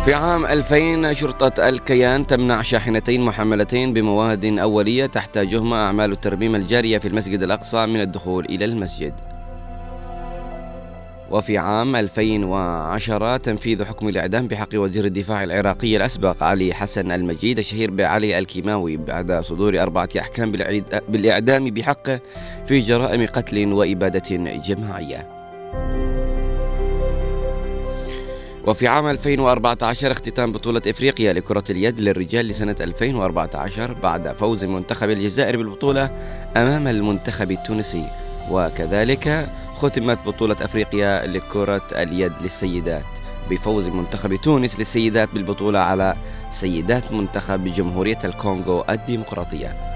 في 0.05 0.15
عام 0.15 0.47
2000 0.47 1.13
شرطة 1.13 1.69
الكيان 1.69 2.27
تمنع 2.27 2.63
شاحنتين 2.63 3.21
محملتين 3.21 3.93
بمواد 3.95 4.45
أولية 4.45 5.07
تحتاجهما 5.07 5.87
أعمال 5.87 6.13
الترميم 6.13 6.55
الجارية 6.55 6.99
في 6.99 7.09
المسجد 7.09 7.43
الأقصى 7.43 7.87
من 7.87 8.01
الدخول 8.01 8.45
إلى 8.45 8.65
المسجد. 8.65 9.34
وفي 11.31 11.59
عام 11.59 11.97
2010 11.97 13.37
تنفيذ 13.37 13.85
حكم 13.85 14.09
الإعدام 14.09 14.49
بحق 14.49 14.69
وزير 14.75 15.05
الدفاع 15.05 15.45
العراقي 15.45 15.97
الأسبق 15.97 16.43
علي 16.43 16.75
حسن 16.75 17.13
المجيد 17.13 17.59
الشهير 17.59 17.91
بعلي 17.91 18.39
الكيماوي 18.39 18.97
بعد 18.97 19.33
صدور 19.33 19.83
أربعة 19.83 20.09
أحكام 20.19 20.53
بالإعدام 21.09 21.71
بحقه 21.71 22.21
في 22.67 22.79
جرائم 22.79 23.27
قتل 23.27 23.73
وإبادة 23.73 24.37
جماعية. 24.57 25.29
وفي 28.67 28.87
عام 28.87 29.07
2014 29.07 30.13
اختتام 30.13 30.53
بطولة 30.53 30.83
إفريقيا 30.89 31.33
لكرة 31.33 31.65
اليد 31.71 32.01
للرجال 32.01 32.47
لسنة 32.47 32.77
2014 32.81 33.93
بعد 33.93 34.33
فوز 34.33 34.65
منتخب 34.65 35.11
الجزائر 35.11 35.57
بالبطولة 35.57 36.11
أمام 36.57 36.89
المنتخب 36.89 37.51
التونسي. 37.51 38.05
وكذلك 38.51 39.49
ختمت 39.85 40.19
بطولة 40.27 40.57
أفريقيا 40.61 41.27
لكرة 41.27 41.83
اليد 41.93 42.33
للسيدات 42.43 43.05
بفوز 43.51 43.89
منتخب 43.89 44.35
تونس 44.37 44.79
للسيدات 44.79 45.29
بالبطولة 45.35 45.79
على 45.79 46.17
سيدات 46.51 47.13
منتخب 47.13 47.65
جمهورية 47.65 48.19
الكونغو 48.25 48.85
الديمقراطية. 48.91 49.94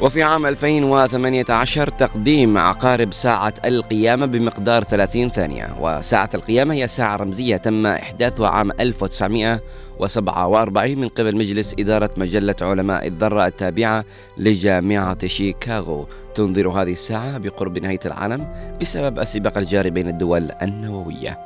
وفي 0.00 0.22
عام 0.22 0.46
2018 0.46 1.88
تقديم 1.88 2.58
عقارب 2.58 3.12
ساعة 3.12 3.54
القيامة 3.64 4.26
بمقدار 4.26 4.84
30 4.84 5.28
ثانية 5.28 5.76
وساعة 5.80 6.30
القيامة 6.34 6.74
هي 6.74 6.86
ساعة 6.86 7.16
رمزية 7.16 7.56
تم 7.56 7.86
إحداثها 7.86 8.48
عام 8.48 8.70
1947 8.80 10.98
من 10.98 11.08
قبل 11.08 11.36
مجلس 11.36 11.74
إدارة 11.78 12.10
مجلة 12.16 12.54
علماء 12.60 13.06
الذرة 13.06 13.46
التابعة 13.46 14.04
لجامعة 14.38 15.26
شيكاغو. 15.26 16.06
تنظر 16.34 16.68
هذه 16.68 16.92
الساعة 16.92 17.38
بقرب 17.38 17.78
نهاية 17.78 18.00
العالم 18.06 18.48
بسبب 18.80 19.18
السباق 19.18 19.58
الجاري 19.58 19.90
بين 19.90 20.08
الدول 20.08 20.50
النووية. 20.62 21.38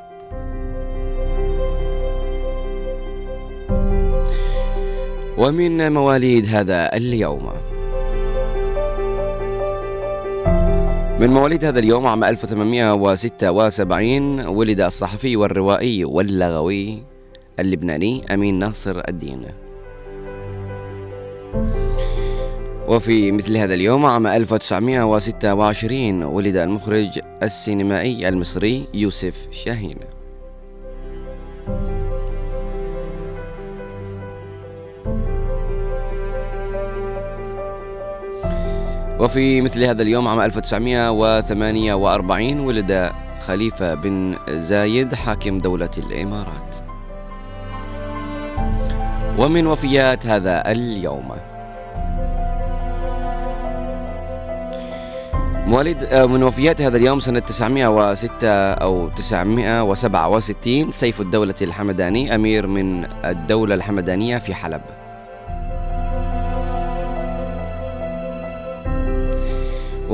ومن 5.39 5.93
مواليد 5.93 6.47
هذا 6.47 6.97
اليوم 6.97 7.74
من 11.21 11.31
مواليد 11.31 11.65
هذا 11.65 11.79
اليوم 11.79 12.07
عام 12.07 12.25
1876 12.25 14.47
ولد 14.47 14.81
الصحفي 14.81 15.37
والروائي 15.37 16.05
واللغوي 16.05 17.03
اللبناني 17.59 18.35
أمين 18.35 18.59
ناصر 18.59 19.03
الدين. 19.09 19.47
وفي 22.89 23.33
مثل 23.33 23.57
هذا 23.57 23.75
اليوم 23.75 24.07
عام 24.07 24.27
1926 24.27 26.23
ولد 26.23 26.57
المخرج 26.57 27.21
السينمائي 27.43 28.29
المصري 28.29 28.87
يوسف 28.95 29.49
شاهين. 29.51 29.99
وفي 39.21 39.61
مثل 39.61 39.85
هذا 39.85 40.03
اليوم 40.03 40.29
عام 40.29 40.41
1948 40.41 42.61
ولد 42.61 43.11
خليفة 43.47 43.95
بن 43.95 44.37
زايد 44.49 45.15
حاكم 45.15 45.59
دولة 45.59 45.91
الإمارات. 45.99 46.77
ومن 49.39 49.67
وفيات 49.67 50.27
هذا 50.27 50.71
اليوم. 50.71 51.33
مواليد 55.67 56.03
آه، 56.03 56.27
من 56.27 56.43
وفيات 56.43 56.81
هذا 56.81 56.97
اليوم 56.97 57.21
سنة 57.21 57.39
906 57.39 58.49
أو 58.73 59.09
967 59.09 60.91
سيف 60.91 61.21
الدولة 61.21 61.55
الحمداني 61.63 62.35
أمير 62.35 62.67
من 62.67 63.07
الدولة 63.25 63.75
الحمدانية 63.75 64.39
في 64.39 64.55
حلب. 64.55 64.81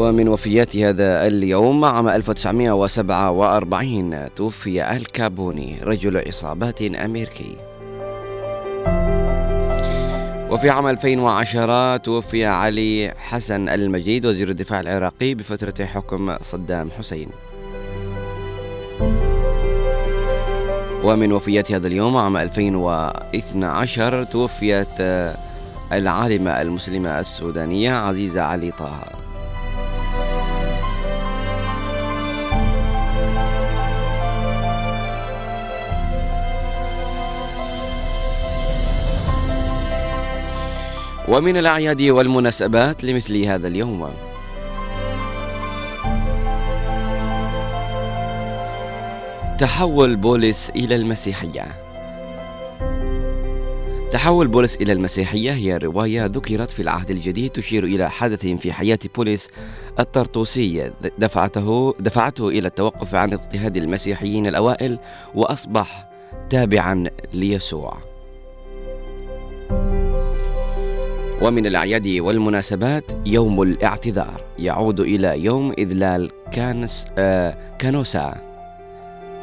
ومن 0.00 0.28
وفيات 0.28 0.76
هذا 0.76 1.26
اليوم 1.26 1.84
عام 1.84 2.08
1947 2.08 4.34
توفي 4.34 4.96
الكابوني 4.96 5.78
رجل 5.82 6.28
عصابات 6.28 6.82
أمريكي. 6.82 7.56
وفي 10.50 10.70
عام 10.70 10.88
2010 10.88 11.96
توفي 11.96 12.46
علي 12.46 13.14
حسن 13.18 13.68
المجيد 13.68 14.26
وزير 14.26 14.48
الدفاع 14.48 14.80
العراقي 14.80 15.34
بفترة 15.34 15.84
حكم 15.84 16.38
صدام 16.38 16.90
حسين. 16.98 17.28
ومن 21.04 21.32
وفيات 21.32 21.72
هذا 21.72 21.86
اليوم 21.86 22.16
عام 22.16 22.36
2012 22.36 24.24
توفيت 24.24 25.00
العالمة 25.92 26.60
المسلمة 26.60 27.20
السودانية 27.20 27.92
عزيزة 27.92 28.42
علي 28.42 28.70
طه. 28.70 29.19
ومن 41.30 41.56
الأعياد 41.56 42.02
والمناسبات 42.02 43.04
لمثل 43.04 43.42
هذا 43.42 43.68
اليوم. 43.68 44.10
تحول 49.58 50.16
بولس 50.16 50.70
إلى 50.76 50.96
المسيحية. 50.96 51.66
تحول 54.12 54.48
بولس 54.48 54.76
إلى 54.76 54.92
المسيحية 54.92 55.52
هي 55.52 55.76
رواية 55.76 56.26
ذكرت 56.26 56.70
في 56.70 56.82
العهد 56.82 57.10
الجديد 57.10 57.50
تشير 57.50 57.84
إلى 57.84 58.10
حدث 58.10 58.46
في 58.46 58.72
حياة 58.72 58.98
بولس 59.16 59.48
الطرطوسي 59.98 60.92
دفعته 61.18 61.94
دفعته 62.00 62.48
إلى 62.48 62.68
التوقف 62.68 63.14
عن 63.14 63.32
اضطهاد 63.32 63.76
المسيحيين 63.76 64.46
الأوائل 64.46 64.98
وأصبح 65.34 66.08
تابعا 66.50 67.04
ليسوع. 67.34 67.98
ومن 71.42 71.66
الأعياد 71.66 72.08
والمناسبات 72.08 73.04
يوم 73.26 73.62
الاعتذار. 73.62 74.40
يعود 74.58 75.00
إلى 75.00 75.44
يوم 75.44 75.72
إذلال 75.78 76.30
كانس 76.52 77.06
آه 77.18 77.56
كانوسا. 77.78 78.34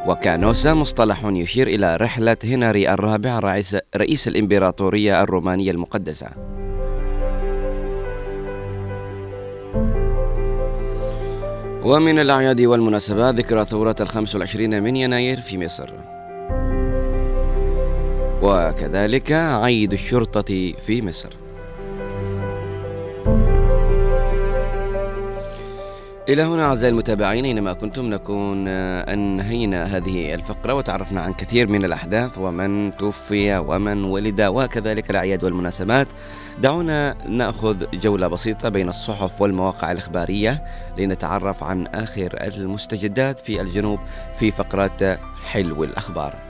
وكانوسا 0.08 0.74
مصطلح 0.74 1.26
يشير 1.26 1.68
إلى 1.68 1.96
رحلة 1.96 2.38
هنري 2.44 2.90
الرابع 2.90 3.40
رئيس, 3.40 3.78
رئيس 3.96 4.28
الإمبراطورية 4.28 5.24
الرومانية 5.24 5.72
المقدسة. 5.72 6.28
ومن 11.84 12.20
الأعياد 12.20 12.62
والمناسبات 12.62 13.36
ذكرى 13.36 13.66
ثورة 13.66 13.96
الخمس 14.02 14.36
والعشرين 14.36 14.84
من 14.84 14.96
يناير 14.96 15.42
في 15.42 15.58
مصر. 15.58 15.90
وكذلك 18.42 19.32
عيد 19.32 19.94
الشرطة 19.94 20.74
في 20.86 21.02
مصر. 21.02 21.47
إلى 26.30 26.42
هنا 26.42 26.66
أعزائي 26.66 26.92
المتابعين 26.92 27.46
أينما 27.46 27.74
كنتم 27.74 28.06
نكون 28.06 28.68
آه، 28.68 29.14
أنهينا 29.14 29.98
هذه 29.98 30.34
الفقرة 30.34 30.74
وتعرفنا 30.74 31.22
عن 31.22 31.34
كثير 31.34 31.70
من 31.70 31.86
الأحداث 31.86 32.38
ومن 32.38 32.98
توفي 32.98 33.58
ومن 33.58 34.04
ولد 34.04 34.42
وكذلك 34.42 35.10
الأعياد 35.10 35.44
والمناسبات. 35.44 36.08
دعونا 36.60 37.16
نأخذ 37.28 37.86
جولة 37.94 38.28
بسيطة 38.28 38.70
بين 38.70 38.90
الصحف 38.90 39.42
والمواقع 39.42 39.92
الإخبارية 39.92 40.64
لنتعرف 40.98 41.64
عن 41.64 41.88
آخر 41.88 42.30
المستجدات 42.42 43.40
في 43.40 43.62
الجنوب 43.62 44.00
في 44.40 44.52
فقرة 44.52 45.20
حلو 45.52 45.84
الأخبار. 45.84 46.47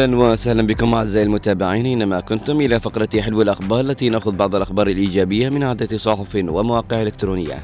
أهلا 0.00 0.16
وسهلا 0.16 0.66
بكم 0.66 0.94
أعزائي 0.94 1.26
المتابعين 1.26 1.86
اينما 1.86 2.20
كنتم 2.20 2.60
إلى 2.60 2.80
فقرة 2.80 3.20
حلو 3.20 3.42
الأخبار 3.42 3.80
التي 3.80 4.08
نأخذ 4.08 4.32
بعض 4.32 4.54
الأخبار 4.54 4.86
الإيجابية 4.88 5.48
من 5.48 5.62
عدة 5.62 5.98
صحف 5.98 6.34
ومواقع 6.36 7.02
إلكترونية. 7.02 7.62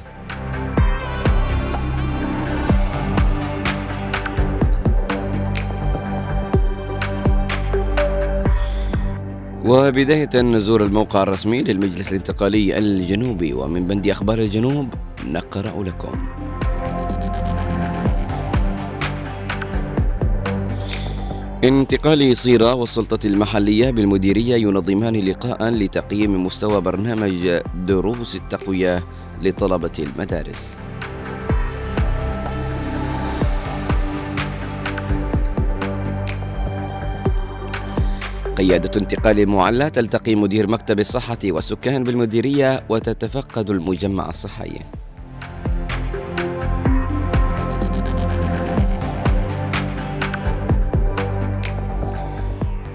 وبداية 9.64 10.42
نزور 10.42 10.84
الموقع 10.84 11.22
الرسمي 11.22 11.62
للمجلس 11.62 12.08
الانتقالي 12.08 12.78
الجنوبي 12.78 13.52
ومن 13.52 13.86
بند 13.86 14.08
أخبار 14.08 14.38
الجنوب 14.38 14.88
نقرأ 15.26 15.84
لكم 15.84 16.45
انتقال 21.64 22.36
صيرة 22.36 22.74
والسلطة 22.74 23.26
المحلية 23.26 23.90
بالمديرية 23.90 24.56
ينظمان 24.56 25.16
لقاء 25.16 25.68
لتقييم 25.68 26.46
مستوى 26.46 26.80
برنامج 26.80 27.60
دروس 27.74 28.36
التقوية 28.36 29.04
لطلبة 29.42 29.92
المدارس. 29.98 30.74
قيادة 38.56 39.00
انتقال 39.00 39.40
المعلى 39.40 39.90
تلتقي 39.90 40.34
مدير 40.34 40.70
مكتب 40.70 41.00
الصحة 41.00 41.38
والسكان 41.44 42.04
بالمديرية 42.04 42.84
وتتفقد 42.88 43.70
المجمع 43.70 44.28
الصحي. 44.28 44.78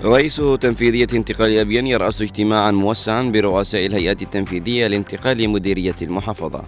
رئيس 0.05 0.41
تنفيذية 0.59 1.07
انتقال 1.13 1.57
أبين 1.59 1.87
يرأس 1.87 2.21
اجتماعا 2.21 2.71
موسعا 2.71 3.23
برؤساء 3.23 3.85
الهيئات 3.85 4.21
التنفيذية 4.21 4.87
لانتقال 4.87 5.49
مديرية 5.49 5.95
المحافظة. 6.01 6.63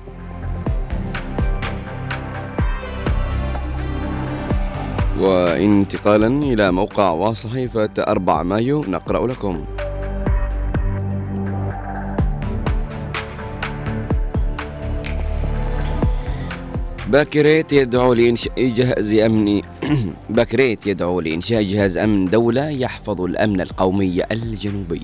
وانتقالا 5.20 6.28
إلى 6.28 6.72
موقع 6.72 7.10
وصحيفة 7.10 7.90
4 8.00 8.44
مايو 8.44 8.84
نقرأ 8.88 9.28
لكم. 9.28 9.66
باكريت 17.14 17.74
يدعو 17.74 18.14
لإنشاء 18.14 18.68
جهاز 18.68 19.14
أمني 19.14 19.62
باكريت 20.30 20.88
يدعو 20.88 21.20
لإنشاء 21.22 21.64
جهاز 21.64 21.98
أمن 21.98 22.30
دولة 22.30 22.70
يحفظ 22.70 23.22
الأمن 23.22 23.62
القومي 23.62 24.24
الجنوبي. 24.32 25.02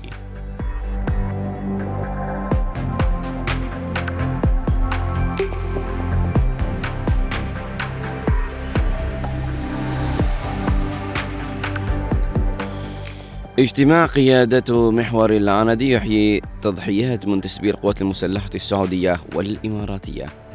اجتماع 13.58 14.06
قيادة 14.06 14.90
محور 14.90 15.36
العندي 15.36 15.90
يحيي 15.92 16.42
تضحيات 16.62 17.26
منتسبي 17.26 17.70
القوات 17.70 18.02
المسلحة 18.02 18.50
السعودية 18.54 19.16
والإماراتية. 19.34 20.49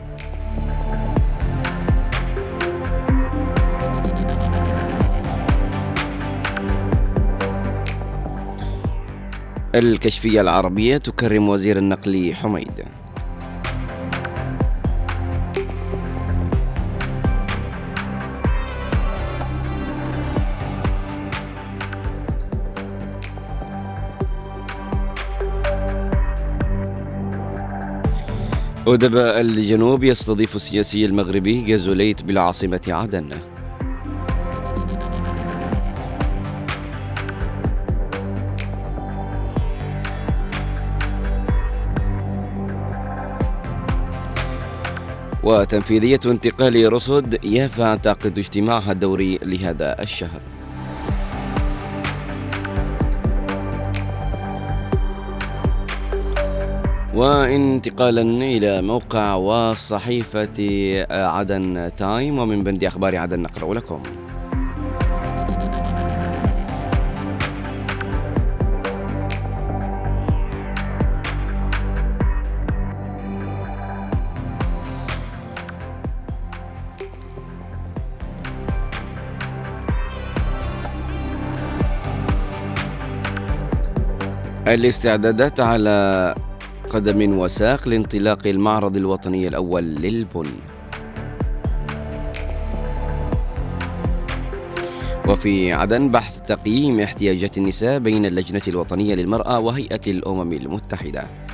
الكشفية 9.76 10.42
العربية 10.42 10.98
تكرم 10.98 11.50
وزير 11.50 11.78
النقل 11.78 12.34
حميد. 12.34 12.86
أدباء 28.88 29.42
الجنوب 29.42 30.04
يستضيف 30.04 30.56
السياسي 30.56 31.06
المغربي 31.06 31.62
جازوليت 31.62 32.24
بالعاصمة 32.24 32.82
عدن. 32.88 33.55
وتنفيذية 45.46 46.20
انتقال 46.26 46.94
رصد 46.94 47.46
يافا 47.46 47.96
تعقد 47.96 48.38
اجتماعها 48.38 48.92
الدوري 48.92 49.40
لهذا 49.44 50.02
الشهر. 50.02 50.40
وانتقالا 57.14 58.22
إلى 58.22 58.82
موقع 58.82 59.36
وصحيفة 59.36 60.58
عدن 61.12 61.92
تايم 61.98 62.40
ومن 62.40 62.64
بند 62.64 62.84
أخبار 62.84 63.18
عدن 63.18 63.40
نقرأ 63.40 63.74
لكم. 63.74 64.25
الاستعدادات 84.68 85.60
على 85.60 86.36
قدم 86.90 87.38
وساق 87.38 87.88
لانطلاق 87.88 88.48
المعرض 88.48 88.98
الوطني 88.98 89.48
الأول 89.48 89.84
للبن. 89.84 90.46
وفي 95.28 95.74
عدن 95.74 96.10
بحث 96.10 96.42
تقييم 96.42 97.00
احتياجات 97.00 97.58
النساء 97.58 98.00
بين 98.00 98.26
اللجنة 98.26 98.62
الوطنية 98.68 99.16
للمرأة 99.16 99.60
وهيئة 99.60 100.02
الأمم 100.08 100.54
المتحدة. 100.54 101.45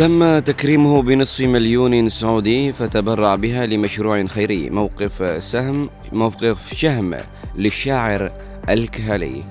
تم 0.00 0.38
تكريمه 0.38 1.02
بنصف 1.02 1.40
مليون 1.40 2.08
سعودي 2.08 2.72
فتبرع 2.72 3.34
بها 3.34 3.66
لمشروع 3.66 4.26
خيري 4.26 4.70
موقف 4.70 5.44
سهم 5.44 5.90
موقف 6.12 6.74
شهم 6.74 7.14
للشاعر 7.56 8.32
الكهالي. 8.68 9.44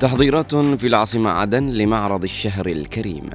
تحضيرات 0.00 0.54
في 0.54 0.86
العاصمة 0.86 1.30
عدن 1.30 1.70
لمعرض 1.70 2.22
الشهر 2.22 2.66
الكريم. 2.66 3.30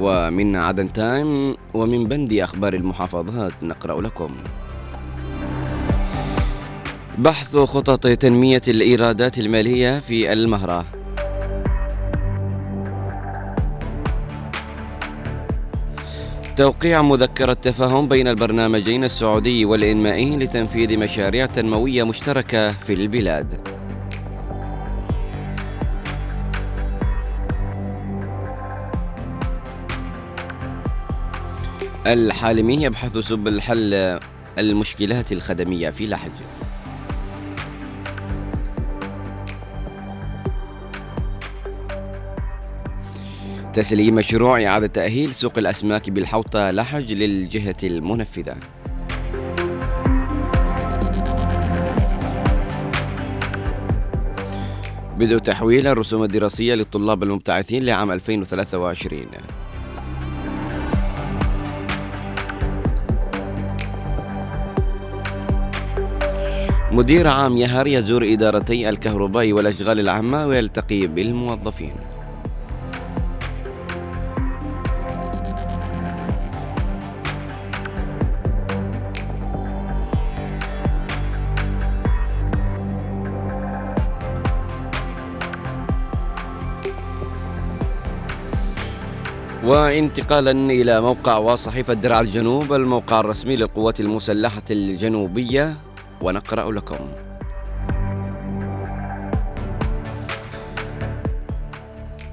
ومن 0.00 0.56
عدن 0.56 0.92
تايم 0.92 1.54
ومن 1.74 2.04
بند 2.04 2.32
أخبار 2.32 2.74
المحافظات 2.74 3.52
نقرأ 3.62 4.00
لكم 4.00 4.36
بحث 7.18 7.56
خطط 7.56 8.06
تنمية 8.06 8.62
الإيرادات 8.68 9.38
المالية 9.38 9.98
في 9.98 10.32
المهرة 10.32 10.84
توقيع 16.56 17.02
مذكرة 17.02 17.52
تفاهم 17.52 18.08
بين 18.08 18.28
البرنامجين 18.28 19.04
السعودي 19.04 19.64
والإنمائي 19.64 20.36
لتنفيذ 20.36 20.98
مشاريع 20.98 21.46
تنموية 21.46 22.02
مشتركة 22.04 22.72
في 22.72 22.92
البلاد. 22.92 23.79
الحالمي 32.06 32.82
يبحث 32.82 33.18
سبل 33.18 33.60
حل 33.60 34.20
المشكلات 34.58 35.32
الخدمية 35.32 35.90
في 35.90 36.06
لحج. 36.06 36.30
تسليم 43.72 44.14
مشروع 44.14 44.64
إعادة 44.66 44.86
تأهيل 44.86 45.34
سوق 45.34 45.58
الأسماك 45.58 46.10
بالحوطة 46.10 46.70
لحج 46.70 47.12
للجهة 47.12 47.76
المنفذة 47.84 48.56
بدء 55.18 55.38
تحويل 55.38 55.86
الرسوم 55.86 56.22
الدراسية 56.22 56.74
للطلاب 56.74 57.22
المبتعثين 57.22 57.84
لعام 57.84 58.10
2023 58.12 59.26
مدير 66.92 67.28
عام 67.28 67.56
يهر 67.56 67.86
يزور 67.86 68.24
إدارتي 68.32 68.88
الكهرباء 68.88 69.52
والأشغال 69.52 70.00
العامة 70.00 70.46
ويلتقي 70.46 71.06
بالموظفين. 71.06 71.94
وانتقالا 89.64 90.50
إلى 90.50 91.00
موقع 91.00 91.36
وصحيفة 91.36 91.94
درع 91.94 92.20
الجنوب 92.20 92.72
الموقع 92.72 93.20
الرسمي 93.20 93.56
للقوات 93.56 94.00
المسلحة 94.00 94.62
الجنوبية. 94.70 95.89
ونقرأ 96.20 96.72
لكم. 96.72 96.98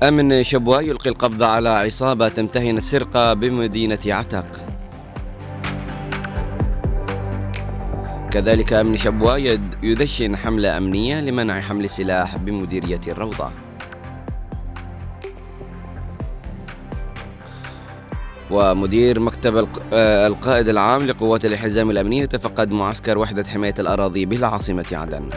أمن 0.03 0.43
شبوة 0.43 0.81
يلقي 0.81 1.09
القبض 1.09 1.43
على 1.43 1.69
عصابة 1.69 2.27
تمتهن 2.27 2.77
السرقة 2.77 3.33
بمدينة 3.33 3.99
عتاق. 4.07 4.47
كذلك 8.31 8.73
أمن 8.73 8.97
شبوة 8.97 9.37
يدشن 9.83 10.35
حملة 10.35 10.77
أمنية 10.77 11.21
لمنع 11.21 11.61
حمل 11.61 11.83
السلاح 11.83 12.37
بمديرية 12.37 13.01
الروضة. 13.07 13.66
ومدير 18.51 19.19
مكتب 19.19 19.67
آه، 19.93 20.27
القائد 20.27 20.69
العام 20.69 21.03
لقوات 21.03 21.45
الحزام 21.45 21.91
الأمنية 21.91 22.25
تفقد 22.25 22.71
معسكر 22.71 23.17
وحدة 23.17 23.43
حماية 23.43 23.75
الأراضي 23.79 24.25
بالعاصمة 24.25 24.85
عدن. 24.91 25.29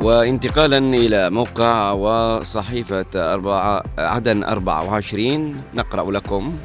وانتقالا 0.00 0.78
إلى 0.78 1.30
موقع 1.30 1.92
وصحيفة 1.92 3.06
أربعة 3.14 3.82
عدن 3.98 4.44
24 4.44 5.62
نقرأ 5.74 6.10
لكم. 6.10 6.58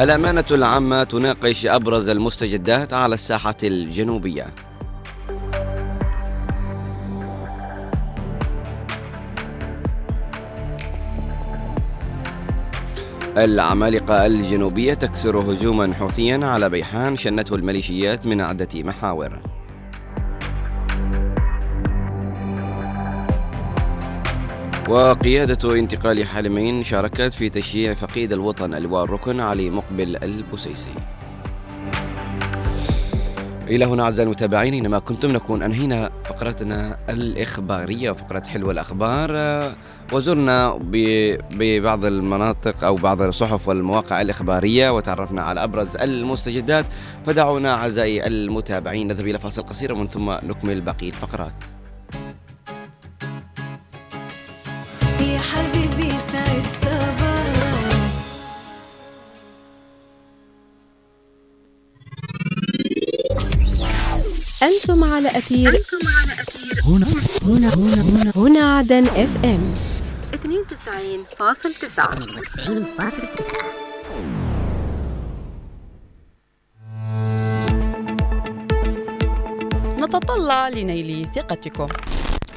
الأمانة 0.00 0.44
العامة 0.50 1.04
تناقش 1.04 1.66
أبرز 1.66 2.08
المستجدات 2.08 2.92
على 2.92 3.14
الساحة 3.14 3.56
الجنوبية. 3.64 4.46
العمالقة 13.36 14.26
الجنوبية 14.26 14.94
تكسر 14.94 15.38
هجوما 15.38 15.94
حوثيا 15.94 16.46
على 16.46 16.68
بيحان 16.68 17.16
شنته 17.16 17.54
الميليشيات 17.54 18.26
من 18.26 18.40
عدة 18.40 18.68
محاور. 18.74 19.55
وقيادة 24.88 25.74
انتقال 25.74 26.26
حالمين 26.26 26.84
شاركت 26.84 27.32
في 27.34 27.48
تشييع 27.48 27.94
فقيد 27.94 28.32
الوطن 28.32 28.74
اللواء 28.74 29.04
الركن 29.04 29.40
علي 29.40 29.70
مقبل 29.70 30.16
البسيسي 30.22 30.90
إلى 33.68 33.84
هنا 33.84 34.02
أعزائي 34.02 34.26
المتابعين 34.26 34.74
إنما 34.74 34.98
كنتم 34.98 35.30
نكون 35.30 35.62
أنهينا 35.62 36.10
فقرتنا 36.24 36.98
الإخبارية 37.08 38.10
فقرة 38.12 38.42
حلوة 38.46 38.72
الأخبار. 38.72 39.30
وزرنا 40.12 40.78
ببعض 41.50 42.04
المناطق 42.04 42.84
أو 42.84 42.96
بعض 42.96 43.22
الصحف 43.22 43.68
والمواقع 43.68 44.20
الإخبارية 44.20 44.90
وتعرفنا 44.90 45.42
على 45.42 45.64
أبرز 45.64 45.96
المستجدات. 45.96 46.86
فدعونا 47.24 47.74
أعزائي 47.74 48.26
المتابعين 48.26 49.08
نذهب 49.08 49.26
إلى 49.26 49.38
فاصل 49.38 49.62
قصير 49.62 49.92
ومن 49.92 50.06
ثم 50.06 50.30
نكمل 50.30 50.80
باقي 50.80 51.08
الفقرات. 51.08 51.75
أنتم 64.66 65.04
على 65.04 65.28
أثير 65.28 65.68
أنتم 65.68 66.08
على 66.20 66.32
أثير 66.42 66.80
هنا. 66.84 67.06
هنا. 67.42 67.74
هنا. 67.74 68.04
هنا, 68.04 68.32
هنا 68.36 68.76
عدن 68.78 69.06
إف 69.06 69.44
إم. 69.44 69.74
92.9 70.32 72.16
نتطلع 80.00 80.68
لنيل 80.68 81.28
ثقتكم. 81.34 81.86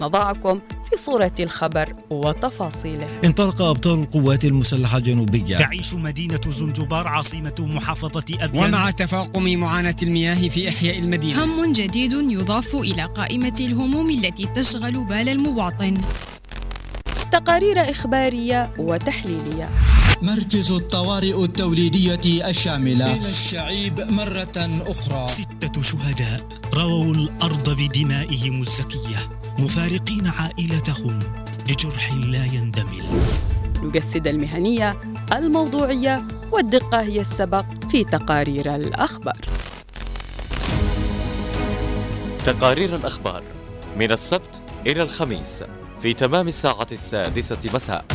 نضعكم 0.01 0.59
في 0.89 0.97
صورة 0.97 1.31
الخبر 1.39 1.95
وتفاصيله. 2.09 3.07
انطلق 3.23 3.61
أبطال 3.61 3.99
القوات 3.99 4.45
المسلحة 4.45 4.97
الجنوبية 4.97 5.55
تعيش 5.55 5.93
مدينة 5.93 6.41
زنجبار 6.47 7.07
عاصمة 7.07 7.55
محافظة 7.59 8.23
أبيان. 8.39 8.67
ومع 8.67 8.91
تفاقم 8.91 9.43
معاناة 9.43 9.95
المياه 10.03 10.49
في 10.49 10.69
إحياء 10.69 10.99
المدينة. 10.99 11.43
هم 11.43 11.71
جديد 11.71 12.13
يضاف 12.13 12.75
إلى 12.75 13.05
قائمة 13.05 13.55
الهموم 13.59 14.09
التي 14.09 14.45
تشغل 14.45 15.05
بال 15.05 15.29
المواطن. 15.29 15.97
تقارير 17.31 17.89
إخبارية 17.89 18.73
وتحليلية. 18.79 19.69
مركز 20.21 20.71
الطوارئ 20.71 21.43
التوليدية 21.43 22.49
الشاملة. 22.49 23.17
إلى 23.17 23.29
الشعيب 23.29 23.99
مرة 23.99 24.81
أخرى. 24.91 25.27
ستة 25.27 25.81
شهداء 25.81 26.47
رووا 26.73 27.15
الأرض 27.15 27.69
بدمائهم 27.69 28.59
الزكية 28.59 29.29
مفارقين 29.59 30.27
عائلتهم 30.27 31.19
لجرح 31.69 32.13
لا 32.13 32.45
يندمل. 32.45 33.05
نجسد 33.83 34.27
المهنية 34.27 35.01
الموضوعية 35.33 36.23
والدقة 36.51 37.01
هي 37.01 37.21
السبق 37.21 37.65
في 37.91 38.03
تقارير 38.03 38.75
الأخبار. 38.75 39.41
تقارير 42.43 42.95
الأخبار 42.95 43.43
من 43.97 44.11
السبت 44.11 44.61
إلى 44.87 45.03
الخميس 45.03 45.63
في 46.01 46.13
تمام 46.13 46.47
الساعة 46.47 46.87
السادسة 46.91 47.59
مساء. 47.73 48.05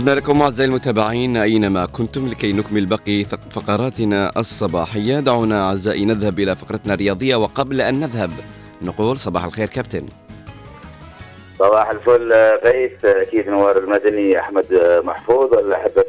عدنا 0.00 0.14
لكم 0.14 0.42
أعزائي 0.42 0.68
المتابعين 0.68 1.36
أينما 1.36 1.86
كنتم 1.86 2.28
لكي 2.28 2.52
نكمل 2.52 2.86
باقي 2.86 3.24
فقراتنا 3.24 4.32
الصباحية 4.36 5.20
دعونا 5.20 5.68
أعزائي 5.68 6.04
نذهب 6.04 6.38
إلى 6.38 6.56
فقرتنا 6.56 6.94
الرياضية 6.94 7.36
وقبل 7.36 7.80
أن 7.80 8.00
نذهب 8.00 8.30
نقول 8.82 9.18
صباح 9.18 9.44
الخير 9.44 9.68
كابتن. 9.68 10.08
صباح 11.58 11.90
الفل 11.90 12.32
قيس 12.64 13.04
أكيد 13.04 13.48
نوار 13.48 13.78
المدني 13.78 14.40
أحمد 14.40 14.66
محفوظ 15.04 15.54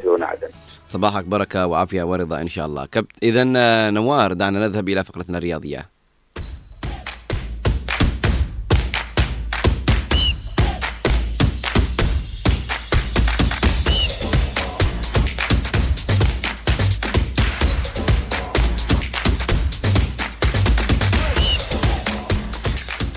هنا 0.06 0.26
عدن 0.26 0.48
صباحك 0.88 1.24
بركة 1.24 1.66
وعافية 1.66 2.02
ورضا 2.02 2.40
إن 2.40 2.48
شاء 2.48 2.66
الله. 2.66 2.86
كبت 2.86 3.12
إذا 3.22 3.44
نوار 3.90 4.32
دعنا 4.32 4.68
نذهب 4.68 4.88
إلى 4.88 5.04
فقرتنا 5.04 5.38
الرياضية. 5.38 5.91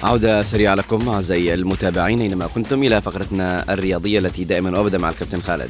عودة 0.05 0.41
سريعة 0.41 0.75
لكم 0.75 1.09
أعزائي 1.09 1.53
المتابعين 1.53 2.19
أينما 2.19 2.47
كنتم 2.55 2.83
إلى 2.83 3.01
فقرتنا 3.01 3.73
الرياضية 3.73 4.19
التي 4.19 4.43
دائما 4.43 4.79
وأبدا 4.79 4.97
مع 4.97 5.09
الكابتن 5.09 5.39
خالد. 5.39 5.69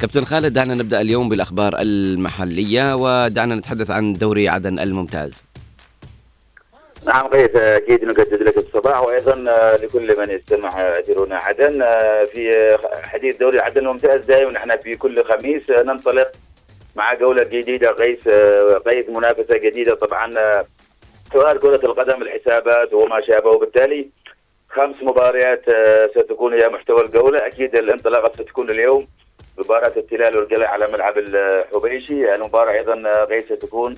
كابتن 0.00 0.24
خالد 0.24 0.52
دعنا 0.52 0.74
نبدأ 0.74 1.00
اليوم 1.00 1.28
بالأخبار 1.28 1.76
المحلية 1.78 2.96
ودعنا 2.96 3.54
نتحدث 3.54 3.90
عن 3.90 4.12
دوري 4.12 4.48
عدن 4.48 4.78
الممتاز. 4.78 5.44
نعم 7.06 7.26
قيس 7.26 7.50
أكيد 7.56 8.04
نجدد 8.04 8.42
لك 8.42 8.56
الصباح 8.56 9.00
وأيضا 9.00 9.34
لكل 9.82 10.18
من 10.18 10.30
يستمع 10.30 10.98
يديرون 10.98 11.32
عدن 11.32 11.86
في 12.32 12.76
حديث 13.02 13.36
دوري 13.36 13.60
عدن 13.60 13.80
الممتاز 13.80 14.24
دائما 14.24 14.50
نحن 14.52 14.76
في 14.76 14.96
كل 14.96 15.24
خميس 15.24 15.70
ننطلق 15.70 16.32
مع 16.96 17.14
جولة 17.14 17.42
جديدة 17.42 17.90
قيس 17.90 18.28
قيس 18.86 19.08
منافسة 19.08 19.56
جديدة 19.56 19.94
طبعا 19.94 20.32
سؤال 21.32 21.58
كرة 21.60 21.86
القدم 21.86 22.22
الحسابات 22.22 22.94
وما 22.94 23.20
شابه 23.20 23.50
وبالتالي 23.50 24.08
خمس 24.70 24.96
مباريات 25.02 25.64
ستكون 26.10 26.54
هي 26.60 26.68
محتوى 26.68 27.04
الجولة. 27.04 27.46
أكيد 27.46 27.76
الانطلاقة 27.76 28.32
ستكون 28.32 28.70
اليوم 28.70 29.06
مباراه 29.58 29.92
التلال 29.96 30.36
والقلع 30.36 30.68
على 30.68 30.86
ملعب 30.92 31.18
الحبيشي. 31.18 32.34
المباراة 32.34 32.72
أيضا 32.72 33.24
قيس 33.24 33.44
ستكون 33.44 33.96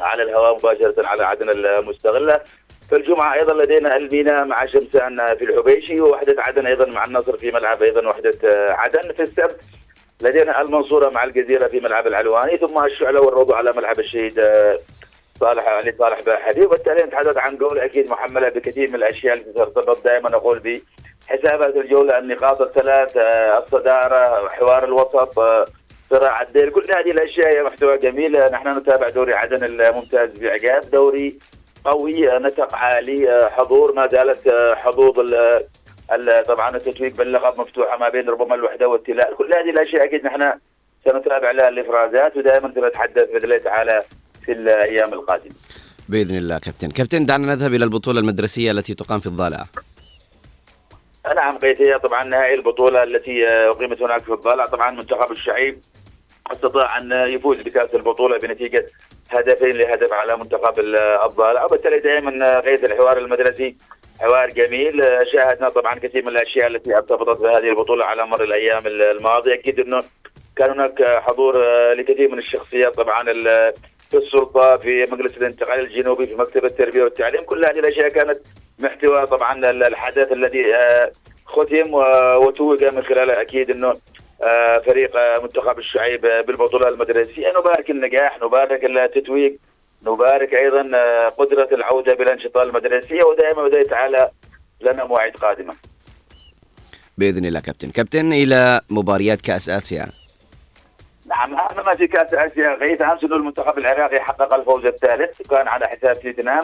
على 0.00 0.22
الهواء 0.22 0.54
مباشرة 0.54 1.08
على 1.08 1.24
عدن 1.24 1.50
المستغلة. 1.50 2.40
في 2.88 2.96
الجمعة 2.96 3.34
أيضا 3.34 3.54
لدينا 3.54 3.96
المينا 3.96 4.44
مع 4.44 4.66
شمسان 4.66 5.34
في 5.36 5.44
الحبيشي 5.44 6.00
ووحدة 6.00 6.34
عدن 6.38 6.66
أيضا 6.66 6.86
مع 6.86 7.04
النصر 7.04 7.36
في 7.36 7.50
ملعب 7.50 7.82
أيضا 7.82 8.08
وحدة 8.08 8.38
عدن. 8.68 9.12
في 9.12 9.22
السبت 9.22 9.60
لدينا 10.20 10.60
المنصورة 10.60 11.10
مع 11.10 11.24
الجزيرة 11.24 11.66
في 11.66 11.80
ملعب 11.80 12.06
العلواني 12.06 12.56
ثم 12.56 12.84
الشعلة 12.84 13.20
والروضة 13.20 13.56
على 13.56 13.72
ملعب 13.76 13.98
الشهيد 13.98 14.40
صالح 15.40 15.68
علي 15.68 15.94
صالح 15.98 16.20
باحدي 16.20 16.64
وبالتالي 16.64 17.02
نتحدث 17.02 17.36
عن 17.36 17.56
جوله 17.56 17.84
أكيد 17.84 18.08
محمله 18.08 18.48
بكثير 18.48 18.88
من 18.88 18.94
الأشياء 18.94 19.34
التي 19.34 19.52
ترتبط 19.52 20.04
دائما 20.04 20.30
نقول 20.30 20.58
بحسابات 21.28 21.76
الجولة 21.76 22.18
النقاط 22.18 22.60
الثلاث 22.60 23.16
الصدارة 23.16 24.48
حوار 24.48 24.84
الوسط 24.84 25.38
صراع 26.10 26.42
الدير. 26.42 26.70
كل 26.70 26.82
هذه 26.96 27.10
الأشياء 27.10 27.48
هي 27.48 27.62
محتوى 27.62 27.98
جميل. 27.98 28.50
نحن 28.52 28.78
نتابع 28.78 29.08
دوري 29.08 29.34
عدن 29.34 29.64
الممتاز 29.64 30.38
بعقاب 30.38 30.90
دوري 30.90 31.38
قوي 31.84 32.38
نسق 32.38 32.74
عالي 32.74 33.50
حضور. 33.50 33.94
ما 33.94 34.06
زالت 34.06 34.48
حظوظ 34.76 35.34
طبعا 36.46 36.76
التتويج 36.76 37.12
باللقب 37.12 37.60
مفتوحة 37.60 37.98
ما 37.98 38.08
بين 38.08 38.28
ربما 38.28 38.54
الوحدة 38.54 38.88
والتلال. 38.88 39.36
كل 39.36 39.50
هذه 39.54 39.70
الأشياء 39.70 40.04
أكيد 40.04 40.24
نحن 40.24 40.52
سنتابع 41.04 41.50
لها 41.50 41.68
الإفرازات. 41.68 42.36
ودائما 42.36 42.72
سنتحدث 42.74 43.30
باذن 43.30 43.44
الله 43.44 43.58
تعالى 43.58 44.02
في 44.46 44.52
الأيام 44.52 45.12
القادمة. 45.12 45.54
بإذن 46.08 46.36
الله 46.36 46.58
كابتن. 46.58 46.90
كابتن 46.90 47.26
دعنا 47.26 47.54
نذهب 47.54 47.74
إلى 47.74 47.84
البطولة 47.84 48.20
المدرسية 48.20 48.70
التي 48.70 48.94
تقام 48.94 49.20
في 49.20 49.26
الضالع. 49.26 49.66
نعم 51.36 51.58
هي 51.62 51.98
طبعا 51.98 52.24
نهائي 52.24 52.54
البطولة 52.54 53.02
التي 53.02 53.48
أقيمت 53.48 54.02
هناك 54.02 54.22
في 54.22 54.32
الضالع. 54.32 54.66
طبعا 54.66 54.90
منتخب 54.90 55.32
الشعيب 55.32 55.78
استطاع 56.52 56.98
أن 56.98 57.12
يفوز 57.12 57.60
بكأس 57.60 57.94
البطولة 57.94 58.38
بنتيجة 58.38 58.86
هدفين 59.30 59.76
لهدف 59.76 60.12
على 60.12 60.36
منتخب 60.36 60.80
الضالع. 61.24 61.64
وبالتالي 61.64 61.98
دائما 62.00 62.60
قيس 62.60 62.84
الحوار 62.84 63.18
المدرسي 63.18 63.76
حوار 64.20 64.50
جميل. 64.50 65.04
شاهدنا 65.32 65.68
طبعا 65.68 65.94
كثير 65.94 66.22
من 66.22 66.28
الأشياء 66.28 66.66
التي 66.66 66.96
ارتبطت 66.96 67.40
بهذه 67.40 67.68
البطولة 67.70 68.04
على 68.04 68.26
مر 68.26 68.44
الأيام 68.44 68.86
الماضية. 68.86 69.54
أكيد 69.54 69.80
أنه 69.80 70.02
كان 70.56 70.70
هناك 70.70 71.02
حضور 71.02 71.54
لكثير 71.94 72.28
من 72.28 72.38
الشخصيات. 72.38 72.94
طبعا 72.94 73.24
في 74.10 74.16
السلطه 74.16 74.76
في 74.76 75.06
مجلس 75.12 75.36
الانتقال 75.36 75.80
الجنوبي 75.80 76.26
في 76.26 76.34
مكتب 76.34 76.64
التربية 76.64 77.02
والتعليم. 77.02 77.40
كل 77.40 77.64
هذه 77.64 77.78
الأشياء 77.78 78.08
كانت 78.08 78.38
محتوى 78.78 79.26
طبعا 79.26 79.70
الحدث 79.70 80.32
الذي 80.32 80.74
آه، 80.74 81.12
ختم 81.46 81.94
وتوج 82.44 82.84
من 82.84 83.02
خلاله 83.02 83.40
أكيد 83.40 83.70
إنه 83.70 83.94
آه، 84.42 84.78
فريق 84.78 85.16
آه، 85.16 85.42
منتخب 85.42 85.78
الشعيب 85.78 86.20
بالبطولة 86.20 86.88
المدرسيه 86.88 87.48
نبارك 87.48 87.90
النجاح 87.90 88.38
نبارك 88.42 88.84
التتويج 88.84 89.52
نبارك 90.02 90.54
أيضا 90.54 90.82
قدرة 91.28 91.68
العودة 91.72 92.14
بالانشطه 92.14 92.62
المدرسيه 92.62 93.24
ودائما 93.24 93.62
باذن 93.62 93.88
تعالى 93.88 94.30
لنا 94.80 95.04
مواعيد 95.04 95.36
قادمة. 95.36 95.74
بإذن 97.18 97.44
الله 97.44 97.60
كابتن. 97.60 97.90
كابتن 97.90 98.32
إلى 98.32 98.80
مباريات 98.90 99.40
كأس 99.40 99.68
آسيا. 99.68 100.25
نعم 101.28 101.54
اهم 101.54 101.86
ما 101.86 101.94
في 101.94 102.06
كاس 102.06 102.34
آسيا. 102.34 102.74
غيث 102.74 103.02
أمس 103.02 103.24
انه 103.24 103.36
المنتخب 103.36 103.78
العراقي 103.78 104.20
حقق 104.20 104.54
الفوز 104.54 104.86
الثالث 104.86 105.48
كان 105.50 105.68
على 105.68 105.86
حساب 105.86 106.16
فيتنام 106.16 106.62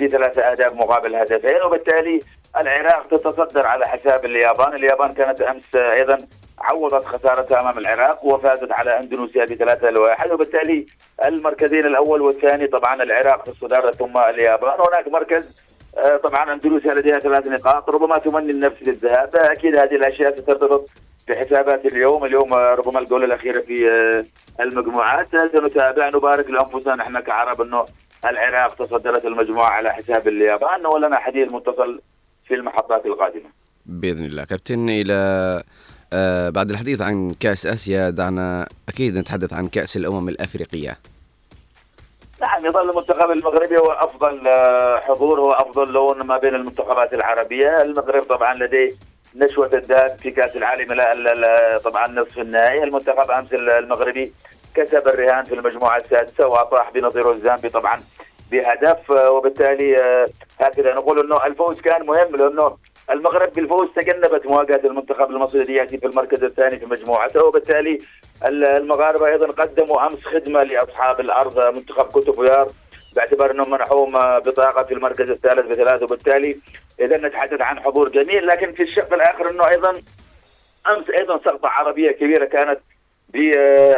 بثلاثة 0.00 0.42
أهداف 0.42 0.74
مقابل 0.74 1.14
هدفين 1.14 1.62
وبالتالي 1.66 2.20
العراق 2.56 3.06
تتصدر 3.06 3.66
على 3.66 3.86
حساب 3.88 4.24
اليابان، 4.24 4.74
اليابان 4.74 5.14
كانت 5.14 5.40
أمس 5.40 5.74
أيضا 5.76 6.18
عوضت 6.58 7.04
خسارتها 7.04 7.60
أمام 7.60 7.78
العراق 7.78 8.24
وفازت 8.24 8.72
على 8.72 9.00
أندونيسيا 9.00 9.44
بثلاثة 9.44 9.90
لواحد 9.90 10.30
وبالتالي 10.32 10.86
المركزين 11.24 11.86
الأول 11.86 12.20
والثاني 12.22 12.66
طبعا 12.66 13.02
العراق 13.02 13.44
في 13.44 13.50
الصدارة 13.50 13.90
ثم 13.90 14.18
اليابان. 14.18 14.80
هناك 14.80 15.08
مركز 15.08 15.64
آه، 15.98 16.16
طبعا 16.16 16.52
أندونيسيا 16.52 16.94
لديها 16.94 17.18
ثلاث 17.18 17.46
نقاط 17.46 17.90
ربما 17.90 18.18
تمني 18.18 18.50
النفس 18.50 18.82
للذهاب 18.82 19.36
أكيد 19.36 19.76
هذه 19.76 19.94
الأشياء 19.94 20.36
سترتبط 20.40 20.88
بحسابات 21.28 21.86
اليوم 21.86 22.24
اليوم 22.24 22.54
آه، 22.54 22.74
ربما 22.74 22.98
الجوله 23.00 23.24
الاخيره 23.24 23.60
في 23.60 23.90
آه، 23.90 24.24
المجموعات 24.62 25.28
سنتابع 25.52 26.08
نبارك 26.08 26.50
لأنفسنا. 26.50 26.96
نحن 26.96 27.20
كعرب 27.20 27.60
إنه 27.60 27.86
العراق 28.24 28.74
تصدرت 28.74 29.24
المجموعة 29.24 29.70
على 29.70 29.92
حساب 29.92 30.28
اليابان 30.28 30.86
ولنا 30.86 31.18
حديث 31.18 31.48
متصل 31.52 32.00
في 32.48 32.54
المحطات 32.54 33.06
القادمة. 33.06 33.50
بإذن 33.86 34.24
الله. 34.24 34.44
كابتن 34.44 34.88
إلى 34.88 35.14
آه 36.12 36.50
بعد 36.50 36.70
الحديث 36.70 37.00
عن 37.00 37.34
كأس 37.40 37.66
آسيا 37.66 38.10
دعنا 38.10 38.68
أكيد 38.88 39.18
نتحدث 39.18 39.52
عن 39.52 39.68
كأس 39.68 39.96
الأمم 39.96 40.28
الأفريقية. 40.28 40.98
نعم 42.40 42.66
يظل 42.66 42.90
المنتخب 42.90 43.30
المغربي 43.30 43.78
هو 43.78 43.92
أفضل 43.92 44.48
آه، 44.48 45.00
حضور 45.00 45.40
هو 45.40 45.52
أفضل 45.52 45.92
لون 45.92 46.22
ما 46.22 46.38
بين 46.38 46.54
المنتخبات 46.54 47.14
العربية، 47.14 47.82
المغرب 47.82 48.22
طبعا 48.22 48.54
لديه 48.54 48.92
نشوة 49.36 49.70
الذات 49.74 50.20
في 50.20 50.30
كأس 50.30 50.56
العالم 50.56 50.92
لا 50.92 51.14
لا 51.14 51.34
لا 51.34 51.78
طبعا 51.78 52.08
نصف 52.08 52.38
النهائي، 52.38 52.82
المنتخب 52.82 53.30
أمس 53.30 53.54
المغربي 53.54 54.32
كسب 54.74 55.08
الرهان 55.08 55.44
في 55.44 55.54
المجموعة 55.54 55.96
السادسة 55.98 56.46
واطاح 56.46 56.90
بنظيره 56.90 57.30
الزامبي 57.30 57.68
طبعا 57.68 58.00
بهدف. 58.50 59.10
وبالتالي 59.10 59.98
آه، 59.98 60.26
هكذا 60.60 60.94
نقول 60.94 61.20
إنه 61.20 61.46
الفوز 61.46 61.80
كان 61.80 62.06
مهم 62.06 62.36
لأنه 62.36 62.76
المغرب 63.10 63.52
بالفوز 63.52 63.88
تجنبت 63.96 64.46
مواجهة 64.46 64.80
المنتخب 64.84 65.30
المصري 65.30 65.74
يأتي 65.74 65.98
في 65.98 66.06
المركز 66.06 66.44
الثاني 66.44 66.78
في 66.78 66.86
مجموعته. 66.86 67.44
وبالتالي 67.44 67.98
ال- 68.46 68.64
المغاربة 68.64 69.26
أيضا 69.26 69.46
قدموا 69.46 70.06
أمس 70.06 70.18
خدمة 70.24 70.62
لأصحاب 70.62 71.20
الأرض 71.20 71.76
منتخب 71.76 72.04
كوتو 72.04 72.32
بويار 72.32 72.68
باعتبار 73.16 73.50
انهم 73.50 73.70
منحوهم 73.70 74.12
بطاقة 74.40 74.82
في 74.82 74.94
المركز 74.94 75.30
الثالث 75.30 75.66
بثلاث 75.66 76.02
وبالتالي 76.02 76.56
إذا 77.00 77.16
نتحدث 77.16 77.60
عن 77.60 77.80
حضور 77.80 78.08
جميل 78.08 78.46
لكن 78.46 78.72
في 78.72 78.82
الشق 78.82 79.14
الآخر 79.14 79.50
إنه 79.50 79.68
أيضا 79.68 79.90
أمس 80.86 81.10
أيضا 81.18 81.38
سقطة 81.44 81.68
عربية 81.68 82.10
كبيرة 82.10 82.44
كانت 82.44 82.78
ب 83.28 83.36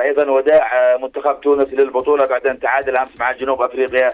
أيضا 0.03 0.31
وداع 0.31 0.97
منتخب 0.97 1.41
تونس 1.41 1.69
للبطولة 1.69 2.27
بعد 2.27 2.47
أن 2.47 2.61
تعادل 2.61 2.97
أمس 2.97 3.09
مع 3.19 3.33
جنوب 3.33 3.63
أفريقيا 3.63 4.13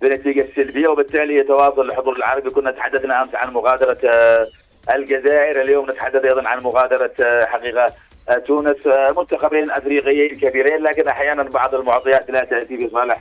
بنتيجة 0.00 0.48
سلبية 0.56 0.88
وبالتالي 0.88 1.36
يتواصل 1.36 1.80
الحضور 1.80 2.16
العربي. 2.16 2.50
كنا 2.50 2.70
تحدثنا 2.70 3.22
أمس 3.22 3.34
عن 3.34 3.52
مغادرة 3.52 3.98
آه، 4.08 4.46
الجزائر 4.94 5.60
اليوم 5.62 5.90
نتحدث 5.90 6.24
أيضا 6.24 6.48
عن 6.48 6.62
مغادرة 6.62 7.10
آه، 7.20 7.44
حقيقة 7.44 7.92
آه، 8.28 8.38
تونس 8.38 8.86
آه، 8.86 9.10
منتخبين 9.16 9.70
أفريقيين 9.70 10.38
كبيرين 10.40 10.82
لكن 10.82 11.08
أحيانا 11.08 11.42
بعض 11.42 11.74
المعطيات 11.74 12.30
لا 12.30 12.44
تأتي 12.44 12.76
في 12.76 12.88
صالح 12.92 13.16
ال- 13.16 13.20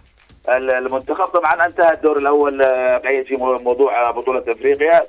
المنتخب 0.50 1.24
طبعا 1.26 1.66
انتهى 1.66 1.94
الدور 1.94 2.18
الأول 2.18 2.62
آه، 2.62 2.98
قيد 2.98 3.26
في 3.26 3.36
مو- 3.36 3.56
موضوع 3.56 4.08
آه، 4.10 4.12
بطولة 4.12 4.44
إفريقيا. 4.48 5.04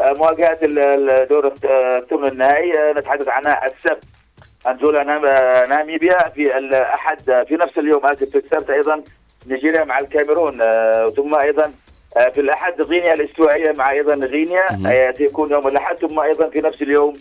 آه، 0.00 0.12
مواجهة 0.12 0.58
ال- 0.62 0.78
الدور 1.10 1.52
الثمن 1.64 2.28
النهائي 2.28 2.72
نتحدث 2.92 3.28
عنها 3.28 3.66
السبت. 3.66 4.02
أنزولا 4.66 5.02
نام- 5.02 5.68
ناميبيا 5.68 6.28
في 6.28 6.58
الاحد 6.58 7.44
في 7.48 7.54
نفس 7.56 7.78
اليوم 7.78 8.06
آسف 8.06 8.30
في 8.30 8.36
السبت 8.36 8.70
أيضا 8.70 9.02
نيجيريا 9.46 9.84
مع 9.84 9.98
الكاميرون 9.98 10.58
ثم 11.10 11.34
أيضا 11.34 11.72
في 12.34 12.40
الأحد 12.40 12.82
غينيا 12.82 13.14
الإستوائية 13.14 13.72
مع 13.72 13.90
أيضا 13.90 14.14
غينيا 14.14 15.12
سيكون 15.12 15.50
يوم 15.50 15.68
الأحد 15.68 15.96
ثم 15.96 16.20
أيضا 16.20 16.48
في 16.48 16.60
نفس 16.60 16.82
اليوم 16.82 17.14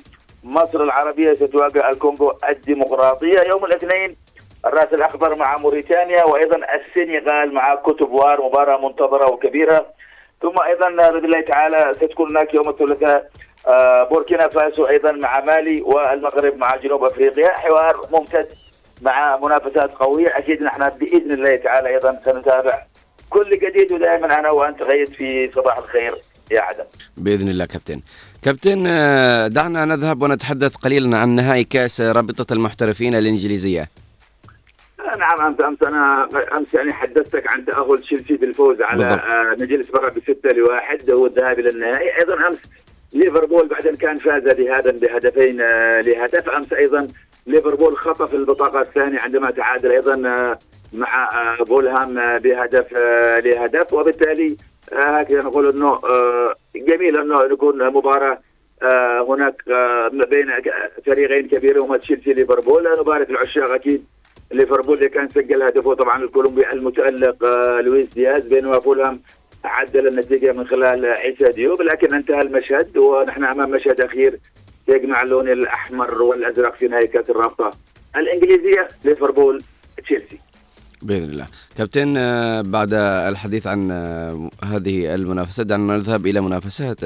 مصر 0.43 0.83
العربية 0.83 1.33
ستواجه 1.33 1.89
الكونغو 1.89 2.33
الديمقراطية. 2.49 3.39
يوم 3.41 3.65
الاثنين 3.65 4.15
الرأس 4.65 4.93
الاخضر 4.93 5.35
مع 5.35 5.57
موريتانيا 5.57 6.23
وأيضا 6.23 6.57
السنغال 6.75 7.53
مع 7.53 7.75
كوتوفوار 7.75 8.41
مباراة 8.41 8.87
منتظرة 8.87 9.31
وكبيرة. 9.31 9.85
ثم 10.41 10.55
أيضا 10.67 10.89
باذن 10.89 11.25
الله 11.25 11.41
تعالى 11.41 11.93
ستكون 11.95 12.29
هناك 12.29 12.53
يوم 12.53 12.69
الثلاثاء 12.69 13.29
آه، 13.67 14.03
بوركينا 14.03 14.47
فاسو 14.47 14.87
أيضا 14.87 15.11
مع 15.11 15.39
مالي 15.39 15.81
والمغرب 15.81 16.57
مع 16.57 16.75
جنوب 16.75 17.03
أفريقيا. 17.03 17.49
حوار 17.49 18.07
ممتد 18.11 18.47
مع 19.01 19.37
منافسات 19.37 19.93
قوية. 19.93 20.37
أكيد 20.37 20.63
نحن 20.63 20.89
بإذن 20.89 21.31
الله 21.31 21.55
تعالى 21.55 21.89
أيضا 21.89 22.19
سنتابع 22.25 22.83
كل 23.29 23.59
جديد 23.59 23.91
ودائما 23.91 24.39
أنا 24.39 24.49
وأنت 24.49 24.83
غيث 24.83 25.09
في 25.09 25.51
صباح 25.51 25.77
الخير 25.77 26.13
يا 26.51 26.61
عدم. 26.61 26.83
بإذن 27.17 27.49
الله 27.49 27.65
كابتن. 27.65 28.01
كابتن 28.43 28.83
آه، 28.87 29.47
دعنا 29.47 29.85
نذهب 29.85 30.21
ونتحدث 30.21 30.75
قليلا 30.75 31.17
عن 31.17 31.29
نهائي 31.29 31.63
كأس 31.63 32.01
رابطة 32.01 32.53
المحترفين 32.53 33.15
الإنجليزية. 33.15 34.04
نعم 35.15 35.41
امس 35.41 35.61
أمس 35.61 35.83
أنا 35.83 36.29
أمس 36.57 36.73
يعني 36.73 36.93
حدثتك 36.93 37.47
عن 37.47 37.65
تاهل 37.65 37.99
تشيلسي 38.01 38.33
بالفوز 38.37 38.81
على. 38.81 39.03
آه، 39.05 39.55
نجيل 39.59 39.85
سبرا 39.85 40.09
بستة 40.09 40.49
لواحد 40.51 41.11
هو 41.11 41.25
الذهاب 41.25 41.59
إلى 41.59 41.69
النهائي. 41.69 42.17
أيضا 42.19 42.47
أمس 42.47 42.57
ليفربول 43.13 43.67
بعد 43.67 43.87
ان 43.87 43.95
كان 43.95 44.17
فاز 44.17 44.43
بهذا 44.43 44.91
بهدفين 44.91 45.61
آه، 45.61 46.01
لهدف. 46.01 46.49
أمس 46.49 46.73
أيضا 46.73 47.07
ليفربول 47.47 47.97
خطف 47.97 48.33
البطاقة 48.33 48.81
الثانية 48.81 49.19
عندما 49.19 49.51
تعادل 49.51 49.91
أيضا 49.91 50.29
آه، 50.29 50.59
مع 50.93 51.29
فولهام 51.59 52.37
بهدف 52.37 52.93
لهدف. 53.45 53.93
وبالتالي 53.93 54.57
هكذا 54.93 55.41
نقول 55.41 55.69
إنه 55.69 55.99
جميل 56.75 57.19
إنه 57.19 57.43
يكون 57.51 57.87
مباراة 57.87 58.39
هناك 59.29 59.63
بين 60.29 60.51
فريقين 61.05 61.47
كبيرين 61.47 61.79
هما 61.81 61.97
تشيلسي 61.97 62.33
ليفربول. 62.33 62.99
نبارك 62.99 63.29
العشاق 63.29 63.71
أكيد 63.71 64.05
ليفربول 64.51 64.97
اللي 64.97 65.09
كان 65.09 65.29
سجل 65.29 65.63
هدفه 65.63 65.93
طبعا 65.93 66.23
الكولومبي 66.23 66.71
المتألق 66.71 67.43
آه، 67.43 67.81
لويس 67.81 68.13
دياز 68.13 68.47
بينما 68.47 68.79
فولهام 68.79 69.19
عدل 69.63 70.07
النتيجة 70.07 70.53
من 70.53 70.67
خلال 70.67 71.05
عيسى 71.05 71.49
ديوب 71.49 71.81
لكن 71.81 72.13
انتهى 72.13 72.41
المشهد 72.41 72.97
ونحن 72.97 73.43
أمام 73.43 73.71
مشهد 73.71 74.01
أخير 74.01 74.39
يجمع 74.87 75.21
اللون 75.21 75.49
الأحمر 75.49 76.21
والأزرق 76.21 76.75
في 76.75 76.87
نهاية 76.87 77.05
كأس 77.05 77.29
الرابطة 77.29 77.71
الإنجليزية 78.17 78.87
ليفربول 79.05 79.63
تشيلسي. 80.03 80.39
بإذن 81.01 81.29
الله. 81.29 81.47
كابتن 81.77 82.17
آه، 82.17 82.61
بعد 82.61 82.93
الحديث 83.29 83.67
عن 83.67 83.91
آه، 83.91 84.49
هذه 84.63 85.15
المنافسات 85.15 85.65
دعنا 85.65 85.97
نذهب 85.97 86.27
إلى 86.27 86.41
منافسات 86.41 86.99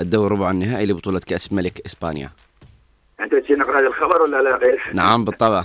الدور 0.00 0.32
ربع 0.32 0.50
النهائي 0.50 0.86
لبطولة 0.86 1.20
كأس 1.26 1.52
ملك 1.52 1.80
إسبانيا. 1.86 2.30
أنت 3.20 3.34
تشي 3.34 3.52
نقرأ 3.52 3.80
هذا 3.80 3.86
الخبر 3.86 4.22
ولا 4.22 4.42
لا 4.42 4.56
غير؟ 4.56 4.90
نعم 4.94 5.24
بالطبع. 5.24 5.64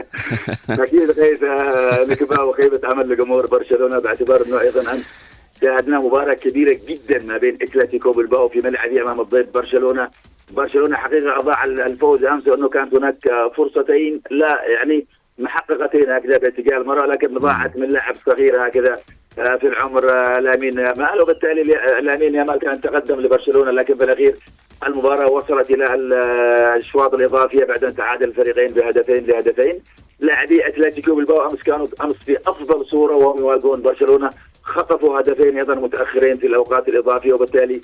أكيد 0.70 1.10
غيث 1.10 1.42
آه، 1.42 2.04
نكبه 2.04 2.44
وخيبة 2.44 2.92
امل 2.92 3.08
لجمهور 3.08 3.46
برشلونة 3.46 3.98
باعتبار 3.98 4.46
إنه 4.46 4.60
أيضا 4.60 4.80
امس 4.92 5.32
شاهدنا 5.60 5.98
مباراة 5.98 6.34
كبيرة 6.34 6.78
جدا 6.88 7.22
ما 7.26 7.38
بين 7.38 7.58
إتلتيكو 7.62 8.12
بالباو 8.12 8.48
في 8.48 8.58
ملعبه 8.60 9.02
امام 9.02 9.20
الضيف 9.20 9.46
برشلونة. 9.54 10.10
برشلونة 10.50 10.96
حقيقة 10.96 11.38
أضاع 11.38 11.64
الفوز 11.64 12.24
أمس 12.24 12.48
وانه 12.48 12.68
كانت 12.68 12.94
هناك 12.94 13.16
فرصتين 13.56 14.20
لا 14.30 14.62
يعني 14.68 15.06
محققتين 15.38 16.10
هكذا 16.10 16.38
باتجاه 16.38 16.76
المرأة 16.78 17.06
لكن 17.06 17.38
ضاعت 17.38 17.76
من 17.76 17.88
لاعب 17.88 18.14
صغير 18.26 18.66
هكذا 18.68 18.98
آه، 19.38 19.56
في 19.56 19.66
العمر 19.66 20.10
آه، 20.10 20.38
لامين 20.38 20.78
يامال. 20.78 21.22
وبالتالي 21.22 21.62
لي- 21.62 22.00
لامين 22.02 22.34
يامال 22.34 22.58
كان 22.58 22.80
تقدم 22.80 23.20
لبرشلونة 23.20 23.70
لكن 23.70 23.96
في 23.96 24.34
الاخير 24.82 24.92
المباراة 24.92 25.30
وصلت 25.30 25.70
إلى 25.70 25.94
ال- 25.94 26.12
الاشواط 26.12 27.14
الاضافيه 27.14 27.64
بعد 27.64 27.84
أن 27.84 27.96
تعادل 27.96 28.28
الفريقين 28.28 28.68
بهدفين 28.68 29.26
لهدفين. 29.26 29.80
لاعبي 30.20 30.66
أتلتيكو 30.68 31.14
بالباو 31.14 31.50
أمس 31.50 31.62
كانوا 31.62 31.86
أمس 32.04 32.16
في 32.16 32.38
أفضل 32.46 32.84
صورة 32.86 33.16
وهم 33.16 33.38
يواجهون 33.38 33.82
برشلونة. 33.82 34.30
خطفوا 34.62 35.20
هدفين 35.20 35.58
أيضا 35.58 35.74
متأخرين 35.74 36.36
في 36.38 36.46
الأوقات 36.46 36.88
الإضافية 36.88 37.32
وبالتالي 37.32 37.80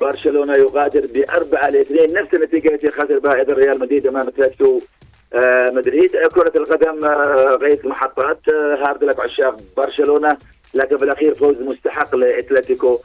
برشلونة 0.00 0.54
يغادر 0.54 1.06
بأربعة 1.14 1.68
لاثنين. 1.70 2.12
نفس 2.12 2.34
النتيجة 2.34 2.68
التي 2.68 2.90
خسر 2.90 3.18
بها 3.18 3.34
أيضا 3.34 3.52
ريال 3.54 3.78
مدريد 3.78 4.06
أمام 4.06 4.28
أتلتيكو 4.28 4.80
آه، 5.34 5.70
مدريد. 5.70 6.10
كرة 6.34 6.52
القدم 6.56 7.04
آه، 7.04 7.56
محطات 7.84 8.38
آه، 8.48 8.78
hard 8.86 9.04
luck 9.04 9.20
عشاق 9.20 9.56
برشلونة. 9.76 10.36
لكن 10.74 10.98
في 10.98 11.04
الأخير 11.04 11.34
فوز 11.34 11.56
مستحق 11.60 12.16
لإتلتيكو 12.16 12.98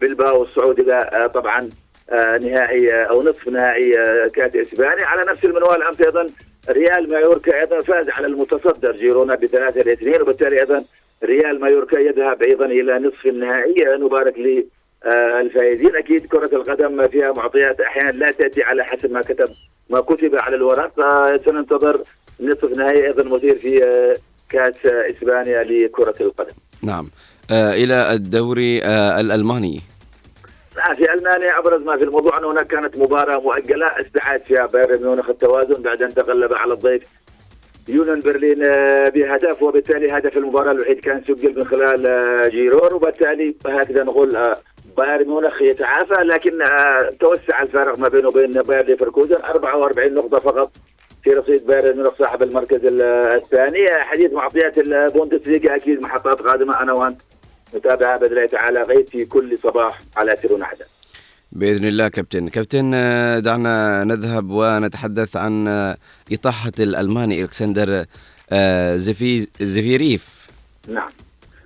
بالباو 0.00 0.40
والصعود 0.40 0.80
إلى 0.80 0.94
آه، 0.94 1.26
طبعا 1.26 1.70
نهائي 2.12 2.94
آه، 2.94 3.04
أو 3.04 3.22
نصف 3.22 3.48
نهائي 3.48 3.98
آه، 4.00 4.26
كأس 4.34 4.56
إسبانيا. 4.56 5.06
على 5.06 5.22
نفس 5.30 5.44
المنوال 5.44 5.82
أمس 5.82 6.00
أيضا 6.00 6.30
ريال 6.70 7.10
مايوركا 7.10 7.60
أيضا 7.60 7.80
فاز 7.80 8.10
على 8.10 8.26
المتصدر 8.26 8.96
جيرونا 8.96 9.34
بثلاثة 9.34 9.82
لإثنين. 9.82 10.22
وبالتالي 10.22 10.60
أيضا 10.60 10.84
ريال 11.24 11.60
مايوركا 11.60 11.98
يذهب 11.98 12.42
أيضا 12.42 12.66
إلى 12.66 12.98
نصف 12.98 13.26
النهائي 13.26 13.84
نبارك 13.98 14.34
آه، 15.04 15.40
الفائزين 15.40 15.96
أكيد 15.96 16.26
كرة 16.26 16.56
القدم 16.56 17.08
فيها 17.08 17.32
معطيات 17.32 17.80
أحيانا 17.80 18.10
لا 18.10 18.30
تأتي 18.30 18.62
على 18.62 18.84
حسب 18.84 19.12
ما 19.12 19.22
كتب 19.22 19.48
ما 19.90 20.00
كتب 20.00 20.36
على 20.36 20.56
الورق. 20.56 20.92
سننتظر 21.44 22.00
نصف 22.40 22.72
نهائي 22.76 23.06
أيضا 23.06 23.22
مثير 23.36 23.54
في 23.54 23.80
كأس 24.50 24.86
إسبانيا 24.86 25.62
لكرة 25.62 26.14
القدم. 26.20 26.54
نعم. 26.82 27.10
آه، 27.50 27.74
إلى 27.74 28.12
الدوري 28.12 28.82
آه، 28.84 29.20
الألماني. 29.20 29.80
في 30.94 31.12
ألمانيا 31.12 31.58
ابرز 31.58 31.82
ما 31.82 31.96
في 31.96 32.04
الموضوع 32.04 32.38
أنه 32.38 32.50
هناك 32.50 32.66
كانت 32.66 32.96
مباراة 32.98 33.40
مؤجله 33.40 33.86
استعاد 33.86 34.42
فيها 34.42 34.66
بايرن 34.66 35.02
ميونخ 35.02 35.28
التوازن 35.30 35.82
بعد 35.82 36.02
ان 36.02 36.14
تغلب 36.14 36.54
على 36.54 36.72
الضيف 36.72 37.02
يونان 37.88 38.20
برلين 38.20 38.62
آه، 38.64 39.08
بهدف 39.08 39.62
وبالتالي 39.62 40.10
هدف 40.18 40.36
المباراة 40.36 40.72
الوحيد 40.72 41.00
كان 41.00 41.22
سجل 41.28 41.58
من 41.58 41.64
خلال 41.66 42.06
آه، 42.06 42.48
جيرور 42.48 42.94
وبالتالي 42.94 43.54
هكذا 43.66 44.02
نقول 44.04 44.36
آه، 44.36 44.56
بايرن 44.96 45.26
ميونخ 45.28 45.62
يتعافى 45.62 46.14
لكن 46.14 46.62
آه، 46.62 47.10
توسع 47.20 47.62
الفارق 47.62 47.98
ما 47.98 48.08
بينه 48.08 48.28
وبين 48.28 48.50
باير 48.52 48.84
ليفركوزن. 48.86 49.36
44 49.44 50.14
نقطة 50.14 50.38
فقط 50.38 50.70
في 51.24 51.30
رصيد 51.30 51.66
بايرن 51.66 51.96
ميونخ 51.96 52.18
صاحب 52.18 52.42
المركز 52.42 52.84
ال- 52.84 53.02
الثاني. 53.02 53.88
حديث 53.88 54.32
معطيات 54.32 54.78
البوندسليغا 54.78 55.76
أكيد 55.76 56.02
محطات 56.02 56.42
قادمة 56.42 56.82
أنا 56.82 56.92
وأنت. 56.92 57.20
نتابعها 57.74 58.16
باذن 58.18 58.32
الله 58.32 58.46
تعالى 58.46 59.04
في 59.04 59.24
كل 59.24 59.58
صباح 59.58 60.00
على 60.16 60.36
سيرون 60.42 60.62
عدن 60.62 60.84
بإذن 61.52 61.84
الله 61.84 62.08
كابتن. 62.08 62.48
كابتن 62.48 62.90
آه، 62.94 63.38
دعنا 63.38 64.04
نذهب 64.04 64.50
ونتحدث 64.50 65.36
عن 65.36 65.68
آه، 65.68 65.96
إطاحة 66.32 66.72
الألماني 66.80 67.42
ألكسندر 67.42 68.04
آه، 68.52 68.96
زفي 68.96 69.46
زفيريف. 69.60 70.46
نعم. 70.88 71.10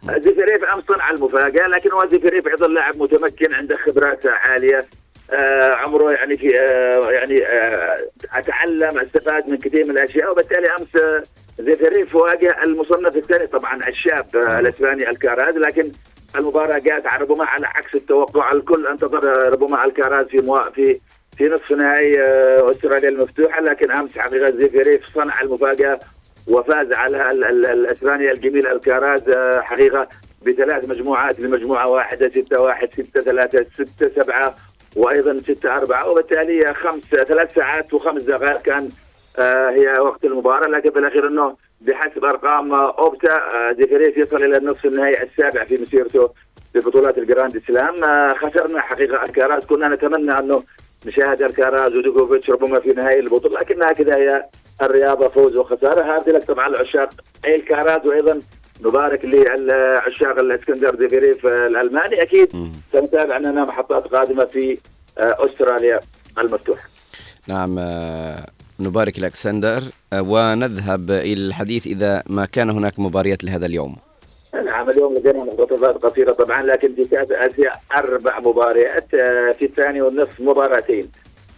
زيفيريف 0.05 0.65
امس 0.65 0.85
صنع 0.85 1.11
المفاجأة 1.11 1.67
لكن 1.67 1.93
هو 1.93 2.09
زيفيريف 2.11 2.47
أيضا 2.47 2.69
لاعب 2.69 2.97
متمكن 2.97 3.55
عنده 3.55 3.77
خبرات 3.77 4.27
عالية 4.27 4.87
آه 5.33 5.75
عمره 5.75 6.13
يعني 6.13 6.37
في 6.37 6.61
آه 6.61 7.11
يعني 7.11 7.47
آه 7.47 7.97
أتعلم 8.33 8.99
استفاد 8.99 9.49
من 9.49 9.57
كثير 9.57 9.85
من 9.85 9.91
الأشياء 9.91 10.33
وبالتالي 10.33 10.67
أمس 10.79 11.25
آه 11.61 11.63
زيفيريف 11.63 12.15
واجه 12.15 12.63
المصنف 12.65 13.17
الثاني. 13.17 13.47
طبعا 13.47 13.89
الشاب 13.89 14.27
آه 14.37 14.59
الإسباني 14.59 15.11
الكاراز 15.11 15.57
لكن 15.57 15.93
المباراه 16.37 16.79
جاءت 16.79 17.07
على 17.07 17.23
ربما 17.25 17.45
على 17.45 17.67
عكس 17.67 17.95
التوقع. 17.95 18.53
الكل 18.53 18.87
انتظر 18.87 19.47
آه، 19.47 19.49
ربما 19.49 19.85
الكاراز 19.85 20.27
في 20.27 20.39
مو... 20.39 20.61
في 20.75 21.01
في 21.39 21.49
نصف 21.49 21.73
نهائي 21.73 22.21
آه، 22.23 22.71
أستراليا 22.71 23.09
المفتوحة. 23.09 23.61
لكن 23.61 23.91
أمس 23.91 24.19
حقيقه 24.19 24.51
زيفيريف 24.51 25.07
صنع 25.15 25.41
المفاجأة 25.41 26.01
وفاز 26.49 26.93
على 26.93 27.31
ال- 27.31 27.45
ال- 27.45 27.67
الإسباني 27.67 28.31
الجميل 28.33 28.67
الكاراز 28.67 29.23
حقيقة 29.63 30.09
بثلاث 30.47 30.89
مجموعات 30.89 31.41
لمجموعه 31.41 31.89
واحدة 31.89 32.29
6 32.29 32.61
1 32.61 32.89
6 33.03 33.23
3 33.23 33.63
6 33.75 34.11
7 34.23 34.57
وأيضا 34.97 35.39
6 35.39 35.77
4 35.77 36.09
وبالتالي 36.11 36.75
خمس 36.75 37.03
ثلاث 37.05 37.55
ساعات 37.55 37.95
وخمس 37.95 38.23
دقائق 38.23 38.63
كان 38.63 38.89
هي 39.39 39.99
وقت 40.01 40.25
المباراة 40.25 40.69
لكن 40.69 40.91
في 40.91 40.99
الأخير 40.99 41.29
إنه 41.29 41.57
بحسب 41.81 42.25
أرقام 42.25 42.73
آه، 42.73 42.99
أوبتا 42.99 43.35
آه، 43.35 43.73
زيفيريف 43.73 44.17
يصل 44.17 44.43
إلى 44.43 44.57
النصف 44.57 44.85
النهائي 44.85 45.23
السابع 45.23 45.65
في 45.65 45.79
مسيرته 45.83 46.31
في 46.73 46.81
بطولات 46.81 47.19
ال 47.19 47.26
Grand 47.26 47.63
Slam. 47.67 48.05
آه، 48.05 48.35
خسرنا 48.35 48.81
حقيقة 48.81 49.25
الكاراز 49.25 49.65
كنا 49.65 49.89
نتمنى 49.89 50.39
إنه 50.39 50.63
نشاهد 51.07 51.43
الكاراز 51.43 51.97
ودوكوفيتش 51.97 52.51
ربما 52.51 52.81
في 52.81 52.89
نهائي 52.89 53.21
البطولة 53.21 53.61
لكن 53.61 53.83
هكذا 53.83 54.17
هي 54.17 54.45
الرياضة 54.83 55.29
فوز 55.29 55.57
وخسارة. 55.57 56.03
هذه 56.03 56.31
لك 56.31 56.45
طبعا 56.45 56.67
لعشاق 56.67 57.11
الكاراز 57.45 58.07
وأيضا 58.07 58.41
نبارك 58.85 59.25
لعشاق 59.25 60.39
ألكسندر 60.39 60.97
زيفيريف 60.97 61.47
آه، 61.47 61.67
الألماني. 61.67 62.23
أكيد 62.23 62.73
سنتابع 62.93 63.37
اننا 63.37 63.65
محطات 63.65 64.07
قادمة 64.07 64.45
في 64.45 64.79
آه، 65.19 65.37
أستراليا 65.39 66.01
المفتوحة. 66.39 66.89
نعم 67.49 67.77
آه، 67.79 68.47
نبارك 68.81 69.19
لألكسندر. 69.19 69.83
آه، 70.13 70.23
ونذهب 70.23 71.11
إلى 71.11 71.47
الحديث 71.47 71.87
إذا 71.87 72.23
ما 72.27 72.47
كان 72.47 72.71
هناك 72.71 72.99
مباريات 72.99 73.45
لهذا 73.45 73.67
اليوم. 73.67 73.97
نعم 74.65 74.91
اليوم 74.91 75.15
لدينا 75.15 75.45
مقتطفات 75.45 75.95
قصيرة 75.97 76.33
طبعا 76.33 76.63
لكن 76.63 76.95
في 76.95 77.05
كأس 77.05 77.33
آسيا 77.33 77.73
أربع 77.97 78.41
مباريات 78.41 79.15
آه، 79.15 79.53
في 79.53 79.65
الثاني 79.65 80.03
والنصف 80.03 80.41
مباراتين. 80.41 81.11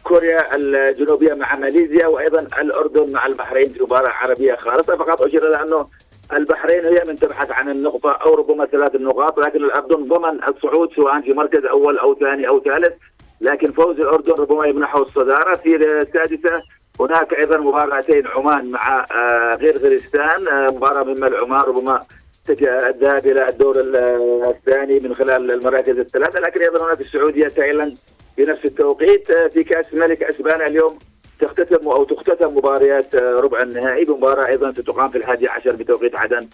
كوريا 0.04 0.56
الجنوبية 0.56 1.34
مع 1.34 1.56
ماليزيا 1.56 2.06
وأيضا 2.06 2.40
الأردن 2.40 3.12
مع 3.12 3.26
البحرين 3.26 3.68
في 3.68 3.82
مباراة 3.82 4.12
عربية 4.12 4.54
خالصة. 4.54 4.96
فقط 4.96 5.22
أشير 5.22 5.48
إلى 5.48 5.62
أنه 5.62 5.86
البحرين 6.32 6.84
هي 6.84 7.04
من 7.06 7.18
تبحث 7.18 7.50
عن 7.50 7.70
النقطة 7.70 8.10
أو 8.10 8.34
ربما 8.34 8.66
ثلاث 8.66 8.94
النقاط 8.94 9.38
لكن 9.38 9.64
الأردن 9.64 10.08
ضمن 10.08 10.44
الصعود 10.48 10.88
سواء 10.96 11.20
في 11.20 11.32
مركز 11.32 11.64
أول 11.64 11.98
أو 11.98 12.14
ثاني 12.14 12.48
أو 12.48 12.60
ثالث. 12.60 12.94
لكن 13.40 13.72
فوز 13.72 13.96
الأردن 14.00 14.32
ربما 14.32 14.66
يمنحه 14.66 15.02
الصدارة 15.02 15.56
في 15.56 15.76
السادسة 15.76 16.62
هناك 17.00 17.34
أيضا 17.34 17.56
مباراتين 17.56 18.26
عمان 18.26 18.70
مع 18.70 19.06
آه، 19.12 19.54
غرغرستان 19.54 20.48
آه، 20.48 20.70
مباراة 20.70 21.02
مما 21.02 21.26
العمان 21.28 21.60
ربما 21.60 22.02
الذهاب 22.50 23.26
إلى 23.26 23.48
الدور 23.48 23.80
ال- 23.80 23.96
الثاني 24.44 25.00
من 25.00 25.14
خلال 25.14 25.50
المراكز 25.50 25.98
الثلاثة. 25.98 26.40
لكن 26.40 26.60
أيضا 26.62 26.86
هناك 26.86 27.00
السعودية 27.00 27.48
تايلاند 27.48 27.98
في 28.36 28.42
نفس 28.42 28.64
التوقيت 28.64 29.30
آه، 29.30 29.46
في 29.48 29.64
كأس 29.64 29.94
الملك 29.94 30.22
اسبانيا 30.22 30.66
اليوم 30.66 30.98
تختتم 31.40 31.88
أو 31.88 32.04
تختتم 32.04 32.56
مباريات 32.56 33.14
آه، 33.14 33.40
ربع 33.40 33.62
النهائي. 33.62 34.04
بمباراه 34.04 34.46
أيضا 34.46 34.72
ستقام 34.72 35.08
في 35.08 35.18
الحادي 35.18 35.48
عشر 35.48 35.72
بتوقيت 35.72 36.16
عدن 36.16 36.48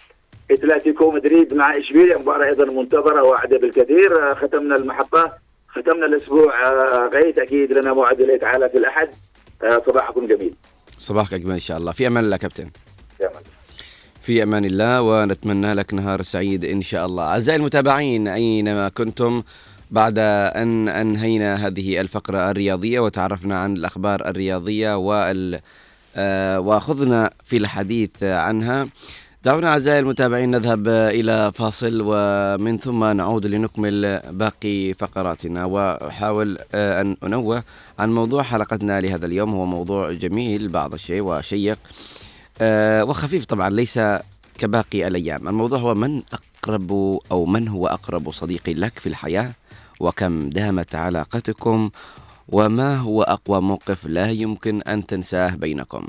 اتلتيكو 0.51 1.11
مدريد 1.11 1.55
مع 1.55 1.77
إشبيليا. 1.79 2.19
مباراة 2.19 2.47
أيضا 2.47 2.65
منتظرة 2.65 3.23
واعده 3.23 3.59
بالكثير. 3.59 4.31
آه، 4.31 4.35
ختمنا 4.35 4.77
المحطة 4.77 5.33
ختمنا 5.69 6.07
الأسبوع 6.07 6.69
آه، 6.69 7.09
غيث. 7.09 7.39
أكيد 7.39 7.73
لنا 7.73 7.93
موعد 7.93 8.39
تعالى 8.41 8.69
في 8.69 8.79
الأحد. 8.79 9.09
آه، 9.09 9.13
صباحكم 9.87 10.27
جميل. 10.27 10.55
صباحك 11.01 11.35
أجمل 11.35 11.53
إن 11.53 11.59
شاء 11.59 11.79
الله. 11.79 11.93
في 11.93 12.07
أمان 12.07 12.25
الله 12.25 12.37
كابتن. 12.37 12.71
يا 13.21 13.29
من. 13.29 13.43
في 14.23 14.43
أمان 14.43 14.65
الله 14.65 15.03
ونتمنى 15.03 15.75
لك 15.75 15.95
نهار 15.95 16.23
سعيد 16.23 16.65
إن 16.65 16.83
شاء 16.83 17.07
الله. 17.07 17.25
أعزائي 17.25 17.57
المتابعين 17.57 18.29
أينما 18.29 18.89
كنتم؟ 18.89 19.43
بعد 19.91 20.19
أن 20.19 20.89
أنهينا 20.89 21.67
هذه 21.67 22.01
الفقرة 22.01 22.51
الرياضية 22.51 23.01
وتعرفنا 23.01 23.59
عن 23.59 23.77
الأخبار 23.77 24.29
الرياضية 24.29 24.97
وال 24.97 25.61
آه، 26.17 26.61
وأخذنا 26.61 27.31
في 27.45 27.57
الحديث 27.57 28.23
عنها 28.23 28.89
دعونا 29.45 29.69
أعزائي 29.69 29.99
المتابعين 29.99 30.51
نذهب 30.51 30.89
إلى 30.89 31.53
فاصل 31.55 31.99
ومن 32.05 32.79
ثم 32.79 33.05
نعود 33.05 33.47
لنكمل 33.47 34.21
باقي 34.31 34.95
فقراتنا 34.95 35.65
وأحاول 35.65 36.59
آه، 36.75 37.01
أن 37.01 37.17
أنوه 37.25 37.63
عن 37.99 38.13
موضوع 38.15 38.43
حلقتنا 38.43 39.01
لهذا 39.01 39.27
اليوم. 39.27 39.51
هو 39.55 39.65
موضوع 39.65 40.13
جميل 40.13 40.69
بعض 40.69 40.95
الشيء 40.95 41.23
وشيق 41.23 41.79
آه، 42.61 43.05
وخفيف 43.05 43.45
طبعا 43.45 43.71
ليس 43.71 44.01
كباقي 44.59 45.07
الأيام. 45.07 45.49
الموضوع 45.49 45.79
هو 45.79 45.95
من 45.95 46.23
أقرب 46.33 47.19
أو 47.31 47.45
من 47.47 47.69
هو 47.69 47.87
أقرب 47.87 48.31
صديق 48.31 48.69
لك 48.69 48.99
في 48.99 49.09
الحياة؟ 49.09 49.53
وكم 50.01 50.51
دامت 50.51 50.95
علاقتكم؟ 50.95 51.91
وما 52.49 52.97
هو 52.97 53.23
أقوى 53.23 53.61
موقف 53.61 54.07
لا 54.07 54.31
يمكن 54.31 54.83
أن 54.83 55.07
تنساه 55.07 55.55
بينكم؟ 55.55 56.09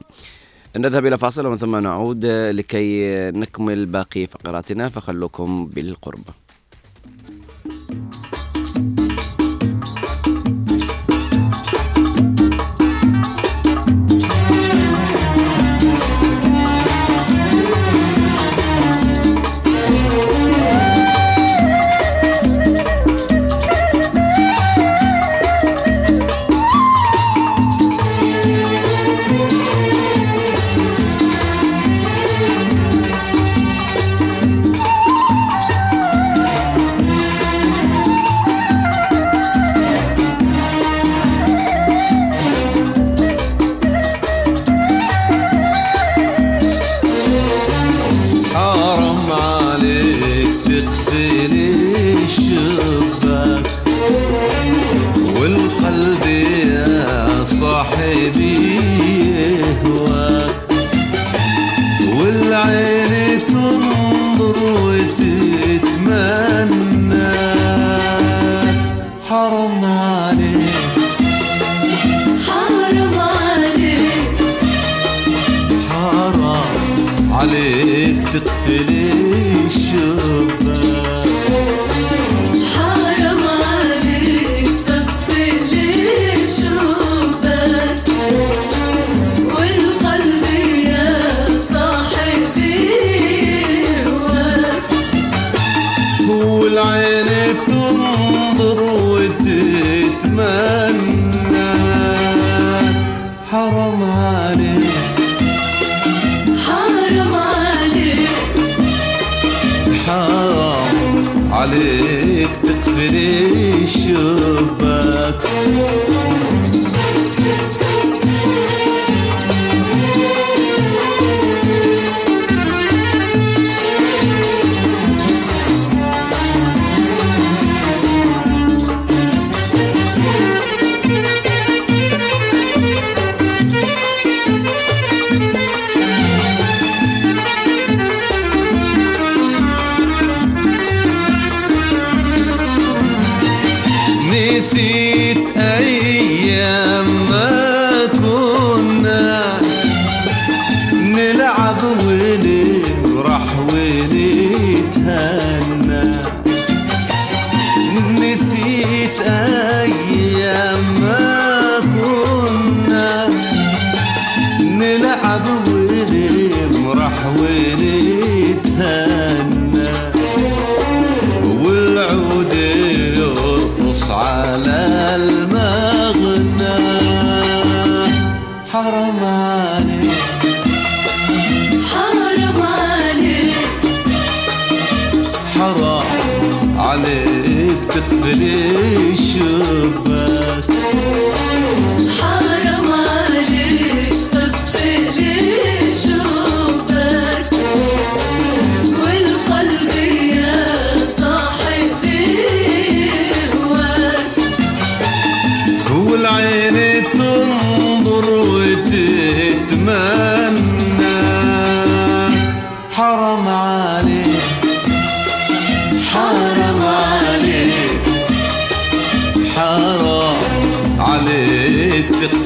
نذهب 0.78 1.06
إلى 1.06 1.18
فاصل 1.18 1.46
ومن 1.46 1.58
ثم 1.58 1.76
نعود 1.76 2.26
لكي 2.26 3.12
نكمل 3.32 3.86
باقي 3.86 4.28
فقراتنا 4.28 4.90
فخلوكم 4.90 5.66
بالقرب. 5.66 6.24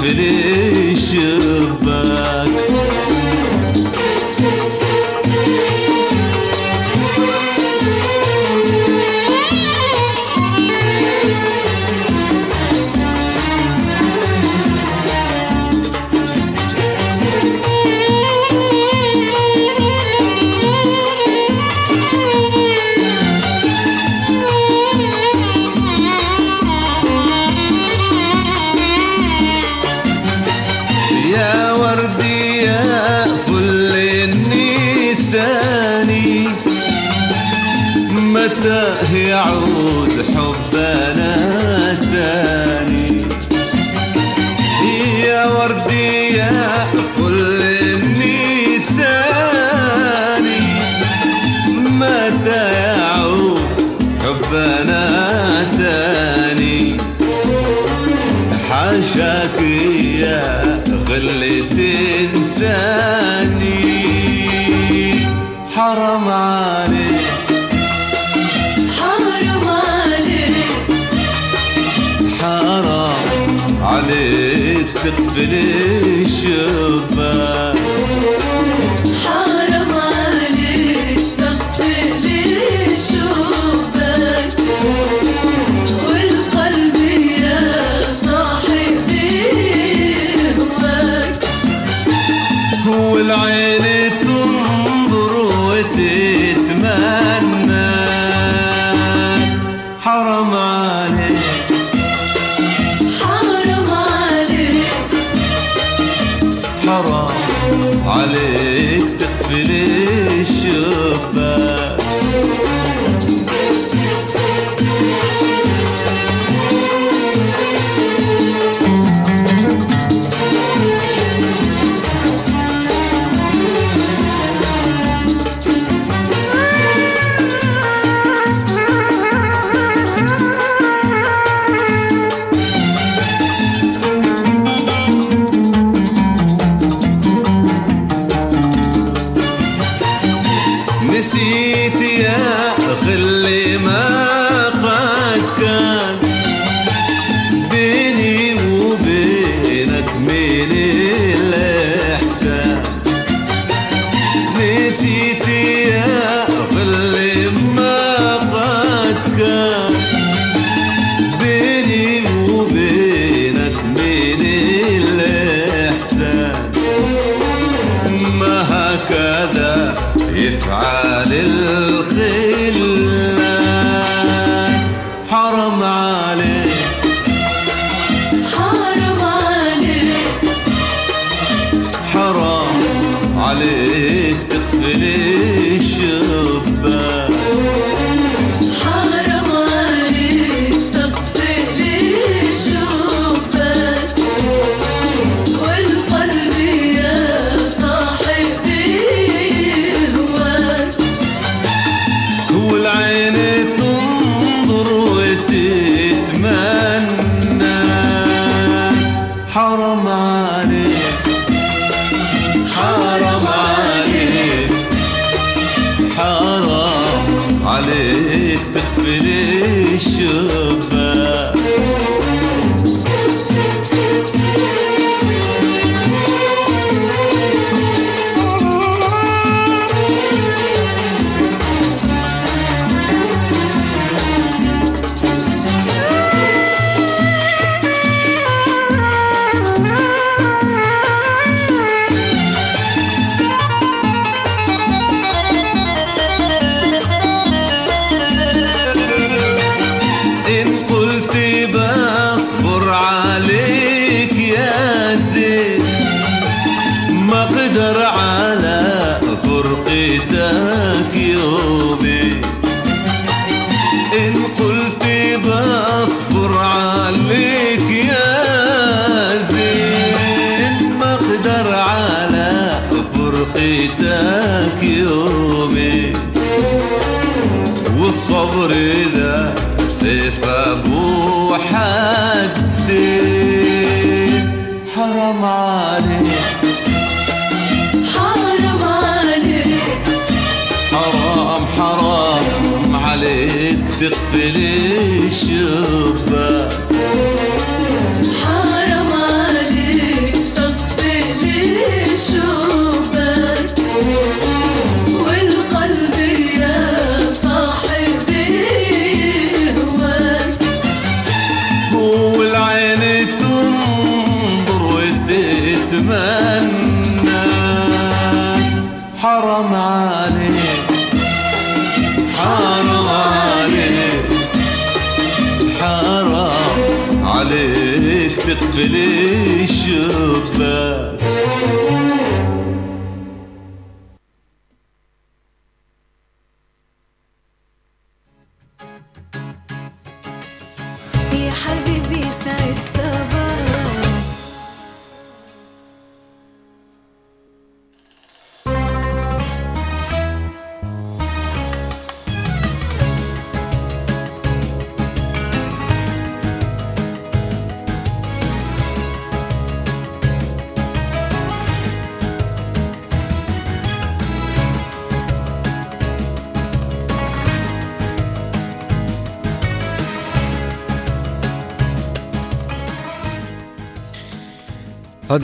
عليك 0.07 0.46
تقفل 0.46 0.46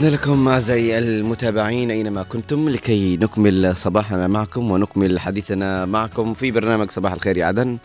عدنا 0.04 0.16
لكم 0.16 0.48
أعزائي 0.48 0.98
المتابعين 0.98 1.90
أينما 1.90 2.22
كنتم 2.22 2.68
لكي 2.68 3.16
نكمل 3.16 3.76
صباحنا 3.76 4.26
معكم 4.26 4.70
ونكمل 4.70 5.20
حديثنا 5.20 5.84
معكم 5.84 6.34
في 6.34 6.50
برنامج 6.50 6.90
صباح 6.90 7.12
الخير 7.12 7.36
يا 7.36 7.46
عدن 7.46 7.78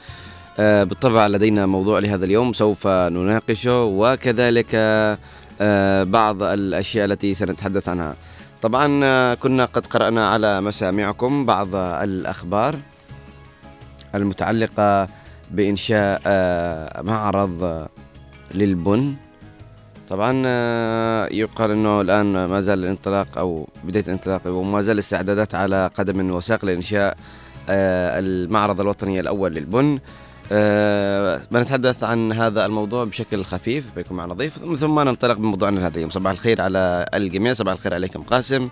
آه، 0.60 0.84
بالطبع 0.84 1.28
لدينا 1.28 1.66
موضوع 1.66 2.00
لهذا 2.00 2.26
اليوم 2.26 2.54
سوف 2.54 2.88
نناقشه 2.88 3.84
وكذلك 3.84 4.68
آه، 5.62 6.04
بعض 6.04 6.44
الأشياء 6.44 7.06
التي 7.06 7.34
سنتحدث 7.34 7.90
عنها. 7.90 8.16
طبعا 8.62 9.00
آه، 9.04 9.34
كنا 9.34 9.66
قد 9.66 9.88
قرأنا 9.88 10.30
على 10.30 10.62
مسامعكم 10.62 11.46
بعض 11.46 11.76
الأخبار 11.76 12.76
المتعلقة 14.16 15.08
بإنشاء 15.52 16.22
معرض 17.04 17.88
للبن. 18.56 19.16
طبعا 20.10 20.44
آه، 20.46 21.28
يقال 21.32 21.72
إنه 21.72 22.02
الآن 22.02 22.46
ما 22.46 22.62
زال 22.62 22.80
الانطلاق 22.80 23.38
أو 23.38 23.68
بداية 23.84 24.04
الانطلاق 24.04 24.42
وما 24.48 24.82
زال 24.82 24.94
الاستعدادات 24.94 25.56
على 25.56 25.90
قدم 25.96 26.32
وساق 26.32 26.66
لإنشاء 26.66 27.18
آه، 27.70 28.20
المعرض 28.20 28.82
الوطني 28.82 29.20
الأول 29.20 29.54
للبن. 29.54 30.00
آه، 30.52 31.42
بنتحدث 31.52 32.04
عن 32.04 32.34
هذا 32.34 32.66
الموضوع 32.66 33.04
بشكل 33.04 33.44
خفيف 33.44 33.86
بيكون 33.96 34.18
معنا 34.18 34.34
ضيف. 34.34 34.58
ثم 34.76 35.00
ننطلق 35.00 35.38
بموضوعنا 35.38 35.80
لهذا 35.80 35.96
اليوم 35.96 36.10
صباح 36.10 36.32
الخير 36.32 36.62
على 36.62 37.06
الجميع. 37.14 37.54
صباح 37.54 37.74
الخير 37.74 37.94
عليكم 37.94 38.22
قاسم. 38.22 38.70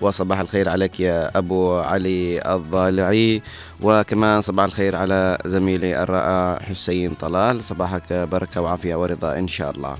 وصباح 0.00 0.40
الخير 0.40 0.68
عليك 0.68 1.00
يا 1.00 1.38
أبو 1.38 1.78
علي 1.78 2.54
الضالعي. 2.54 3.42
وكمان 3.80 4.40
صباح 4.40 4.64
الخير 4.64 4.96
على 4.96 5.38
زميلي 5.44 6.02
الرائع 6.02 6.58
حسين 6.62 7.14
طلال. 7.14 7.62
صباحك 7.62 8.12
بركة 8.12 8.60
وعافية 8.60 8.94
ورضا 8.94 9.38
إن 9.38 9.48
شاء 9.48 9.70
الله. 9.70 9.96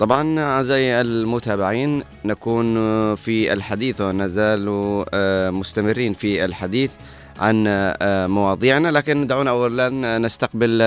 طبعا 0.00 0.40
أعزائي 0.40 1.00
المتابعين 1.00 2.02
نكون 2.24 2.74
في 3.14 3.52
الحديث 3.52 4.00
ونزال 4.00 4.66
آه، 5.14 5.50
مستمرين 5.50 6.12
في 6.12 6.44
الحديث 6.44 6.92
عن 7.40 7.64
آه، 7.68 8.26
مواضيعنا. 8.26 8.88
لكن 8.88 9.26
دعونا 9.26 9.50
أولا 9.50 10.18
نستقبل 10.18 10.82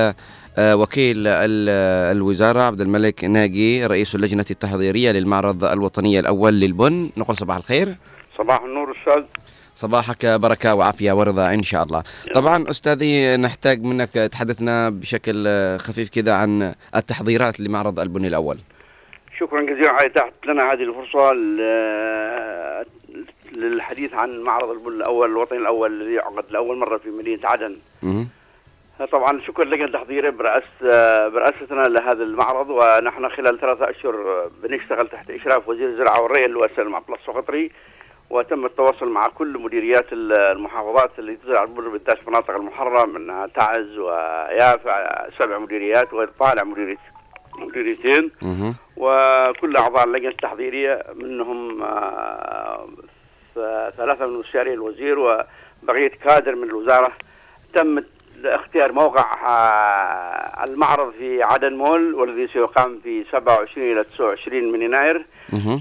آه، 0.58 0.76
وكيل 0.76 1.28
ال- 1.28 2.16
الوزارة 2.18 2.62
عبد 2.62 2.82
الملك 2.82 3.24
ناجي 3.24 3.86
رئيس 3.86 4.16
اللجنة 4.16 4.46
التحضيرية 4.52 5.12
للمعرض 5.12 5.64
الوطني 5.66 6.20
الأول 6.20 6.54
للبن. 6.54 7.10
نقول 7.18 7.38
صباح 7.38 7.58
الخير. 7.58 7.98
صباح 8.38 8.62
النور 8.64 8.96
أستاذ. 9.00 9.24
صباحك 9.76 10.26
بركة 10.26 10.76
وعافية 10.76 11.12
ورضا 11.12 11.54
إن 11.54 11.64
شاء 11.64 11.84
الله. 11.84 12.04
طبعا 12.34 12.70
أستاذي 12.72 13.38
نحتاج 13.38 13.84
منك 13.84 14.10
تحدثنا 14.10 14.90
بشكل 14.90 15.48
خفيف 15.80 16.10
كذا 16.10 16.34
عن 16.34 16.74
التحضيرات 16.96 17.60
لمعرض 17.60 18.00
البن 18.00 18.26
الأول. 18.26 18.58
شكرا 19.44 19.62
جزيلا 19.62 19.92
على 19.92 20.06
اتاحه 20.06 20.32
لنا 20.46 20.72
هذه 20.74 20.84
الفرصة 20.84 21.34
ل- 21.34 22.86
للحديث 23.52 24.14
عن 24.14 24.40
معرض 24.42 24.70
البن 24.70 24.92
الأول 24.94 25.30
الوطني 25.30 25.58
الأول 25.60 26.02
الذي 26.02 26.14
يعقد 26.14 26.46
لأول 26.52 26.78
مرة 26.78 26.98
في 26.98 27.10
مدينة 27.10 27.40
عدن. 27.48 27.76
طبعا 29.12 29.42
شكر 29.48 29.64
لجنه 29.64 29.86
التحضيريه 29.86 30.30
برأس 30.30 30.64
برأستنا 31.34 31.82
لهذا 31.88 32.24
المعرض 32.24 32.70
ونحن 32.70 33.30
خلال 33.30 33.60
ثلاثة 33.60 33.90
أشهر 33.90 34.48
بنشتغل 34.64 35.08
تحت 35.08 35.30
إشراف 35.30 35.68
وزير 35.70 35.88
الزراعة 35.90 36.22
والري 36.22 36.54
هو 36.56 36.66
السيد 36.66 36.80
عبد 36.80 37.06
الله 37.08 37.18
وتم 38.30 38.66
التواصل 38.66 39.10
مع 39.10 39.28
كل 39.28 39.58
مديريات 39.60 40.06
المحافظات 40.14 41.12
اللي 41.20 41.36
تزرع 41.36 41.64
البن 41.64 41.92
بالذات 41.92 42.20
المناطق 42.22 42.52
المحررة 42.56 43.06
منها 43.06 43.48
تعز 43.48 43.98
ويافع 43.98 45.28
سبع 45.40 45.58
مديريات 45.58 46.14
وطالع 46.14 46.64
مديريت 46.64 47.00
مديريتين. 47.58 48.32
وكل 48.98 49.78
أعضاء 49.78 50.04
اللجنة 50.04 50.30
التحضيرية 50.30 51.04
منهم 51.16 51.84
آه، 51.84 52.88
ثلاثة 53.98 54.28
من 54.28 54.40
مستشاري 54.40 54.74
الوزير 54.74 55.20
وبقية 55.20 56.08
كادر 56.24 56.56
من 56.56 56.64
الوزارة 56.64 57.12
تم 57.74 58.04
اختيار 58.46 58.92
موقع 58.92 59.26
آه، 59.48 60.64
المعرض 60.64 61.12
في 61.12 61.44
عدن 61.44 61.74
مول 61.74 62.14
والذي 62.14 62.48
سيقام 62.48 63.00
في 63.04 63.24
27 63.32 63.92
إلى 63.92 64.04
29 64.04 64.72
من 64.72 64.82
يناير. 64.82 65.26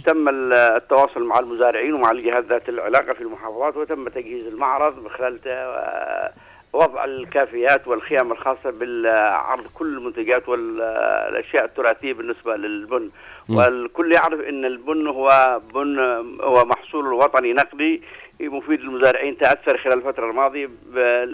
تم 0.07 0.29
ال- 0.29 0.53
التواصل 0.53 1.23
مع 1.25 1.39
المزارعين 1.39 1.95
ومع 1.95 2.11
الجهات 2.11 2.45
ذات 2.45 2.69
العلاقة 2.69 3.13
في 3.13 3.21
المحافظات 3.21 3.77
وتم 3.77 4.09
تجهيز 4.09 4.47
المعرض 4.47 5.03
من 5.03 5.09
خلال 5.11 5.39
آه، 5.47 6.33
وضع 6.73 7.05
الكافيات 7.05 7.89
والخيام 7.89 8.33
الخاصة 8.33 8.71
بالعرض 8.71 9.65
كل 9.75 9.87
المنتجات 9.97 10.49
والأشياء 10.49 11.65
التراثية 11.65 12.13
بالنسبة 12.13 12.57
للبن. 12.57 13.11
والكل 13.49 14.13
يعرف 14.13 14.41
إن 14.41 14.65
البن 14.65 15.07
هو 15.07 15.61
بن 15.75 15.99
هو 16.41 16.65
محصول 16.65 17.13
وطني 17.13 17.53
نقدي 17.53 18.03
مفيد 18.41 18.81
للمزارعين 18.81 19.39
تأثر 19.39 19.79
خلال 19.79 19.99
الفترة 19.99 20.31
الماضية 20.31 20.71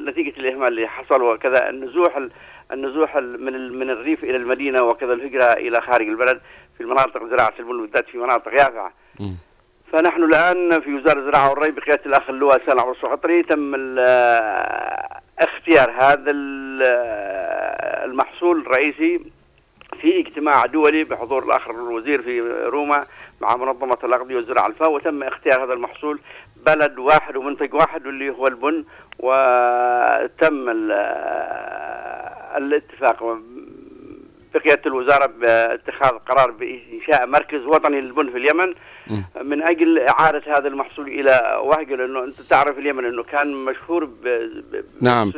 نتيجه 0.09 0.41
الإهمال 0.41 0.69
اللي 0.69 0.87
حصل 0.89 1.23
وكذا 1.23 1.69
النزوح 1.71 2.17
ال- 2.17 2.31
النزوح 2.73 3.17
ال- 3.17 3.45
من 3.45 3.79
من 3.79 3.91
الريف 3.91 4.25
إلى 4.25 4.37
المدينة 4.37 4.83
وكذا 4.83 5.13
الهجرة 5.13 5.45
إلى 5.45 5.81
خارج 5.81 6.09
البلد 6.09 6.41
في 6.77 6.83
المناطق 6.83 7.25
زراعة 7.31 7.53
البن 7.59 7.81
بالذات 7.81 8.09
في 8.09 8.19
مناطق 8.19 8.53
يافعة. 8.53 8.93
فنحن 9.93 10.23
الآن 10.25 10.81
في 10.81 10.95
وزارة 10.95 11.19
الزراعة 11.19 11.51
والري 11.51 11.71
بقيادة 11.71 12.03
الأخ 12.07 12.31
اللواء 12.31 12.63
سالم 12.67 12.81
عبد 12.81 13.45
تم 13.49 13.75
اختيار 15.41 15.91
هذا 15.91 16.31
ال- 16.31 16.83
المحصول 18.11 18.61
الرئيسي 18.61 19.21
في 20.01 20.19
اجتماع 20.21 20.67
دولي 20.67 21.05
بحضور 21.05 21.43
الاخ 21.45 21.69
الوزير 21.69 22.23
في 22.23 22.41
روما 22.67 23.05
مع 23.41 23.57
منظمة 23.57 23.99
الاغذيه 24.05 24.37
والزراعة 24.37 24.67
الفاو 24.67 24.95
وتم 24.97 25.23
اختيار 25.23 25.65
هذا 25.65 25.73
المحصول 25.73 26.21
بلد 26.67 26.99
واحد 26.99 27.37
ومنتج 27.37 27.75
واحد 27.75 28.07
واللي 28.07 28.31
هو 28.31 28.47
البن 28.47 28.85
وتم 29.19 30.69
ال- 30.69 30.93
الاتفاق 32.57 33.39
بقيادة 34.55 34.83
الوزارة 34.87 35.27
باتخاذ 35.27 36.11
قرار 36.19 36.51
بإنشاء 36.51 37.27
مركز 37.27 37.65
وطني 37.67 38.01
للبن 38.01 38.31
في 38.31 38.37
اليمن. 38.39 38.75
من 39.43 39.63
أجل 39.63 39.99
إعادة 39.99 40.43
هذا 40.59 40.69
المحصول 40.69 41.09
إلى 41.09 41.61
وهجة 41.65 41.95
لأنه 41.97 42.25
أنت 42.25 42.41
تعرف 42.41 42.79
اليمن 42.79 43.05
أنه 43.05 43.23
كان 43.23 43.53
مشهور 43.65 44.05
ب 44.05 44.23
ب- 44.73 44.85
نعم. 45.01 45.33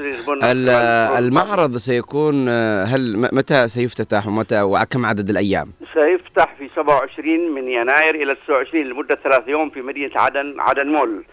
المعرض 1.18 1.76
سيكون 1.76 2.48
هل 2.84 3.28
متى 3.32 3.68
سيفتتح 3.68 4.26
ومتى 4.26 4.62
وكم 4.62 5.06
عدد 5.06 5.30
الأيام 5.30 5.68
سيفتح 5.94 6.54
في 6.58 6.68
27 6.76 7.54
من 7.54 7.68
يناير 7.68 8.14
إلى 8.14 8.34
29 8.34 8.84
لمدة 8.84 9.18
ثلاث 9.24 9.48
يوم 9.48 9.70
في 9.70 9.82
مدينة 9.82 10.12
عدن 10.16 10.54
عدن 10.60 10.88
مول. 10.88 11.24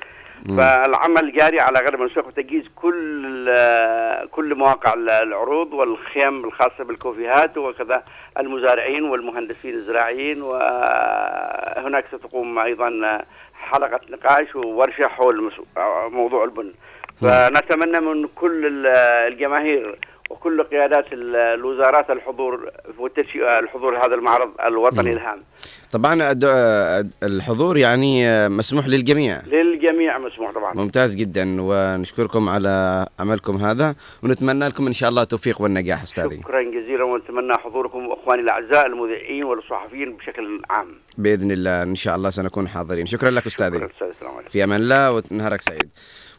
فالعمل 0.47 1.33
جاري 1.33 1.59
على 1.59 1.79
غير 1.79 1.97
منسوق 1.97 2.27
وتجهيز 2.27 2.63
كل 2.75 3.45
كل 4.31 4.55
مواقع 4.55 4.93
ال- 4.93 5.09
العروض 5.09 5.73
والخيم 5.73 6.45
الخاصة 6.45 6.83
بالكوفيهات 6.83 7.57
وكذا 7.57 8.01
المزارعين 8.39 9.03
والمهندسين 9.03 9.73
الزراعيين 9.73 10.41
وهناك 10.41 12.05
ستقوم 12.11 12.59
أيضا 12.59 13.21
حلقة 13.53 13.99
نقاش 14.09 14.55
وورشة 14.55 15.07
حول 15.07 15.51
موضوع 16.11 16.43
البن. 16.43 16.71
فنتمنى 17.21 17.99
من 17.99 18.27
كل 18.35 18.65
ال- 18.65 18.87
الجماهير 19.33 19.99
وكل 20.29 20.63
قيادات 20.63 21.13
ال- 21.13 21.35
الوزارات 21.35 22.09
الحضور 22.09 22.71
والتشي- 22.99 23.59
الحضور 23.63 23.97
هذا 23.97 24.15
المعرض 24.15 24.49
الوطني. 24.65 25.13
الهام. 25.13 25.43
طبعا 25.91 26.35
الحضور 27.23 27.77
يعني 27.77 28.49
مسموح 28.49 28.87
للجميع. 28.87 29.41
للجميع 29.45 30.17
مسموح 30.17 30.51
طبعا. 30.51 30.73
ممتاز 30.73 31.15
جدا 31.15 31.57
ونشكركم 31.59 32.49
على 32.49 33.05
عملكم 33.19 33.55
هذا 33.57 33.95
ونتمنى 34.23 34.67
لكم 34.67 34.87
إن 34.87 34.93
شاء 34.93 35.09
الله 35.09 35.21
التوفيق 35.21 35.61
والنجاح 35.61 36.03
أستاذي. 36.03 36.37
شكرا 36.37 36.61
جزيلا 36.61 37.03
ونتمنى 37.03 37.53
حضوركم 37.53 38.11
اخواني 38.11 38.41
الأعزاء 38.41 38.85
المذيعين 38.85 39.43
والصحفيين 39.43 40.17
بشكل 40.17 40.61
عام. 40.69 40.87
بإذن 41.17 41.51
الله 41.51 41.83
إن 41.83 41.95
شاء 41.95 42.15
الله 42.15 42.29
سنكون 42.29 42.67
حاضرين. 42.67 43.05
شكرا 43.05 43.29
لك 43.29 43.45
أستاذي. 43.45 43.77
عليكم. 43.77 44.49
في 44.49 44.63
أمان 44.63 44.79
الله 44.81 45.11
ونهارك 45.31 45.61
سعيد. 45.61 45.89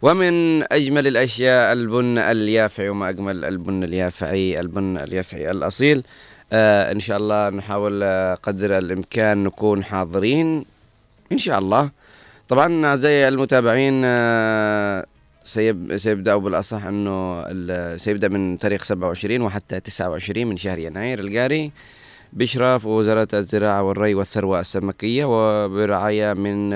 ومن 0.03 0.62
أجمل 0.72 1.07
الأشياء 1.07 1.72
البن 1.72 2.18
اليافعي 2.18 2.88
وما 2.88 3.09
أجمل 3.09 3.44
البن 3.44 3.84
اليافعي 3.84 4.61
البن 4.61 4.96
اليافعي 4.99 5.51
الأصيل. 5.51 6.05
آه 6.53 6.92
إن 6.92 7.01
شاء 7.01 7.16
الله 7.18 7.49
نحاول 7.51 8.03
آه، 8.03 8.34
قدر 8.34 8.78
الإمكان 8.78 9.42
نكون 9.42 9.84
حاضرين. 9.84 10.64
إن 11.32 11.38
شاء 11.38 11.59
الله. 11.59 11.90
طبعا 12.49 12.86
أعزائي 12.86 13.28
المتابعين 13.28 14.03
آه 14.05 15.07
سيب 15.44 15.96
سيبدأ 15.96 16.36
بالأصح 16.36 16.84
إنه 16.86 17.42
ال- 17.46 18.01
سيبدأ 18.01 18.28
من 18.28 18.59
تاريخ 18.59 18.84
27 18.84 19.40
وحتى 19.42 19.80
29 19.80 20.46
من 20.46 20.57
شهر 20.57 20.78
يناير 20.78 21.18
الجاري. 21.18 21.72
بإشراف 22.32 22.86
وزارة 22.86 23.28
الزراعة 23.34 23.82
والري 23.82 24.14
والثروة 24.14 24.61
السمكية 24.61 25.24
وبرعاية 25.24 26.32
من 26.32 26.72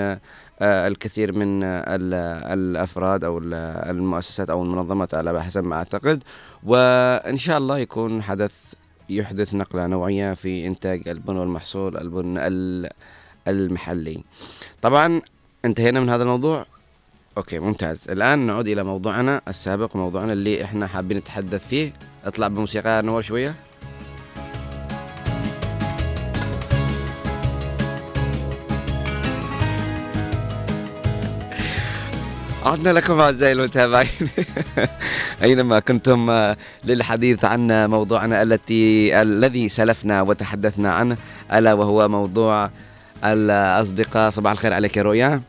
الكثير 0.63 1.33
من 1.33 1.63
آه، 1.63 1.69
ال- 1.97 2.15
الأفراد 2.59 3.25
أو 3.25 3.39
ال- 3.39 3.55
المؤسسات 3.91 4.51
أو 4.51 4.63
المنظمات 4.63 5.15
على 5.15 5.43
حسب 5.43 5.65
ما 5.65 5.77
أعتقد. 5.77 6.23
وإن 6.63 7.37
شاء 7.37 7.59
الله 7.59 7.79
يكون 7.79 8.23
حدث 8.23 8.75
يحدث 9.09 9.55
نقلة 9.55 9.87
نوعية 9.87 10.35
في 10.35 10.67
إنتاج 10.67 11.09
البن 11.09 11.37
والمحصول 11.37 11.97
البن 11.97 12.35
ال- 12.39 12.91
المحلي. 13.49 14.25
طبعا 14.83 15.21
انتهينا 15.65 16.01
من 16.01 16.09
هذا 16.11 16.23
الموضوع. 16.23 16.67
أوكي 17.37 17.59
ممتاز. 17.59 18.11
الآن 18.11 18.39
نعود 18.39 18.69
إلى 18.69 18.83
موضوعنا 18.83 19.41
السابق 19.49 19.97
موضوعنا 19.97 20.33
اللي 20.33 20.65
إحنا 20.65 20.87
حابين 20.87 21.17
نتحدث 21.17 21.67
فيه. 21.69 21.93
اطلع 22.25 22.49
بموسيقى 22.49 23.03
نور 23.03 23.23
شوية. 23.23 23.55
عدنا 32.65 32.91
لكم 32.91 33.21
أعزائي 33.21 33.53
المتابعين. 33.53 34.09
أينما 35.43 35.81
كنتم 35.81 36.31
آه، 36.31 36.57
للحديث 36.85 37.45
عن 37.45 37.91
موضوعنا 37.91 38.43
التي 38.43 39.23
الذي 39.23 39.69
سلفنا 39.69 40.23
وتحدثنا 40.23 40.93
عنه 40.93 41.17
ألا 41.53 41.73
وهو 41.73 42.09
موضوع 42.09 42.71
الأصدقاء. 43.25 44.31
صباح 44.31 44.53
الخير 44.53 44.73
عليك 44.73 44.97
يا 44.97 45.03
رؤيا. 45.03 45.41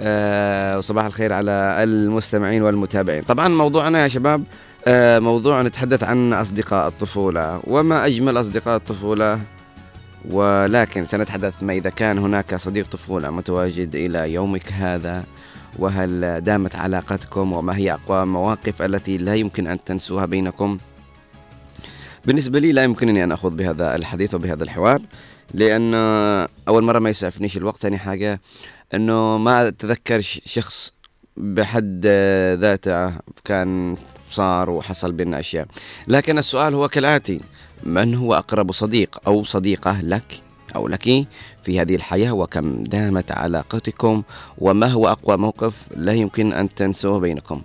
آه، 0.00 0.78
وصباح 0.78 1.04
الخير 1.04 1.32
على 1.32 1.50
المستمعين 1.80 2.62
والمتابعين. 2.62 3.22
طبعا 3.22 3.48
موضوعنا 3.48 4.02
يا 4.02 4.08
شباب 4.08 4.44
آه، 4.86 5.18
موضوع 5.18 5.62
نتحدث 5.62 6.04
عن 6.04 6.32
أصدقاء 6.32 6.88
الطفولة. 6.88 7.60
وما 7.64 8.06
أجمل 8.06 8.40
أصدقاء 8.40 8.76
الطفولة؟ 8.76 9.40
ولكن 10.30 11.04
سنتحدث 11.04 11.62
ما 11.62 11.72
إذا 11.72 11.90
كان 11.90 12.18
هناك 12.18 12.54
صديق 12.54 12.86
طفولة 12.86 13.30
متواجد 13.30 13.94
إلى 13.94 14.32
يومك 14.32 14.72
هذا. 14.72 15.24
وهل 15.78 16.40
دامت 16.40 16.76
علاقتكم 16.76 17.52
وما 17.52 17.76
هي 17.76 17.92
أقوى 17.92 18.22
المواقف 18.22 18.82
التي 18.82 19.18
لا 19.18 19.34
يمكن 19.34 19.66
أن 19.66 19.84
تنسوها 19.84 20.26
بينكم؟ 20.26 20.78
بالنسبة 22.24 22.58
لي 22.58 22.72
لا 22.72 22.84
يمكنني 22.84 23.24
أن 23.24 23.32
أخوض 23.32 23.56
بهذا 23.56 23.96
الحديث 23.96 24.34
وبهذا 24.34 24.64
الحوار 24.64 25.02
لأن 25.54 25.94
أول 26.68 26.82
مرة 26.82 26.98
ما 26.98 27.10
يسعفنيش 27.10 27.56
الوقت 27.56 27.82
ثاني 27.82 27.98
حاجة 27.98 28.40
أنه 28.94 29.38
ما 29.38 29.68
أتذكر 29.68 30.20
شخص 30.46 30.92
بحد 31.36 32.06
ذاته 32.54 33.12
كان 33.44 33.96
صار 34.30 34.70
وحصل 34.70 35.12
بيننا 35.12 35.38
أشياء. 35.38 35.66
لكن 36.08 36.38
السؤال 36.38 36.74
هو 36.74 36.88
كالآتي 36.88 37.40
من 37.82 38.14
هو 38.14 38.34
أقرب 38.34 38.72
صديق 38.72 39.20
أو 39.26 39.44
صديقة 39.44 40.00
لك 40.00 40.42
أو 40.76 40.88
لك؟ 40.88 41.26
في 41.62 41.80
هذه 41.80 41.94
الحياة 41.94 42.32
وكم 42.32 42.84
دامت 42.84 43.32
علاقتكم 43.32 44.22
وما 44.58 44.86
هو 44.86 45.08
أقوى 45.08 45.36
موقف 45.36 45.74
لا 45.96 46.12
يمكن 46.12 46.52
أن 46.52 46.74
تنسوه 46.74 47.20
بينكم. 47.20 47.62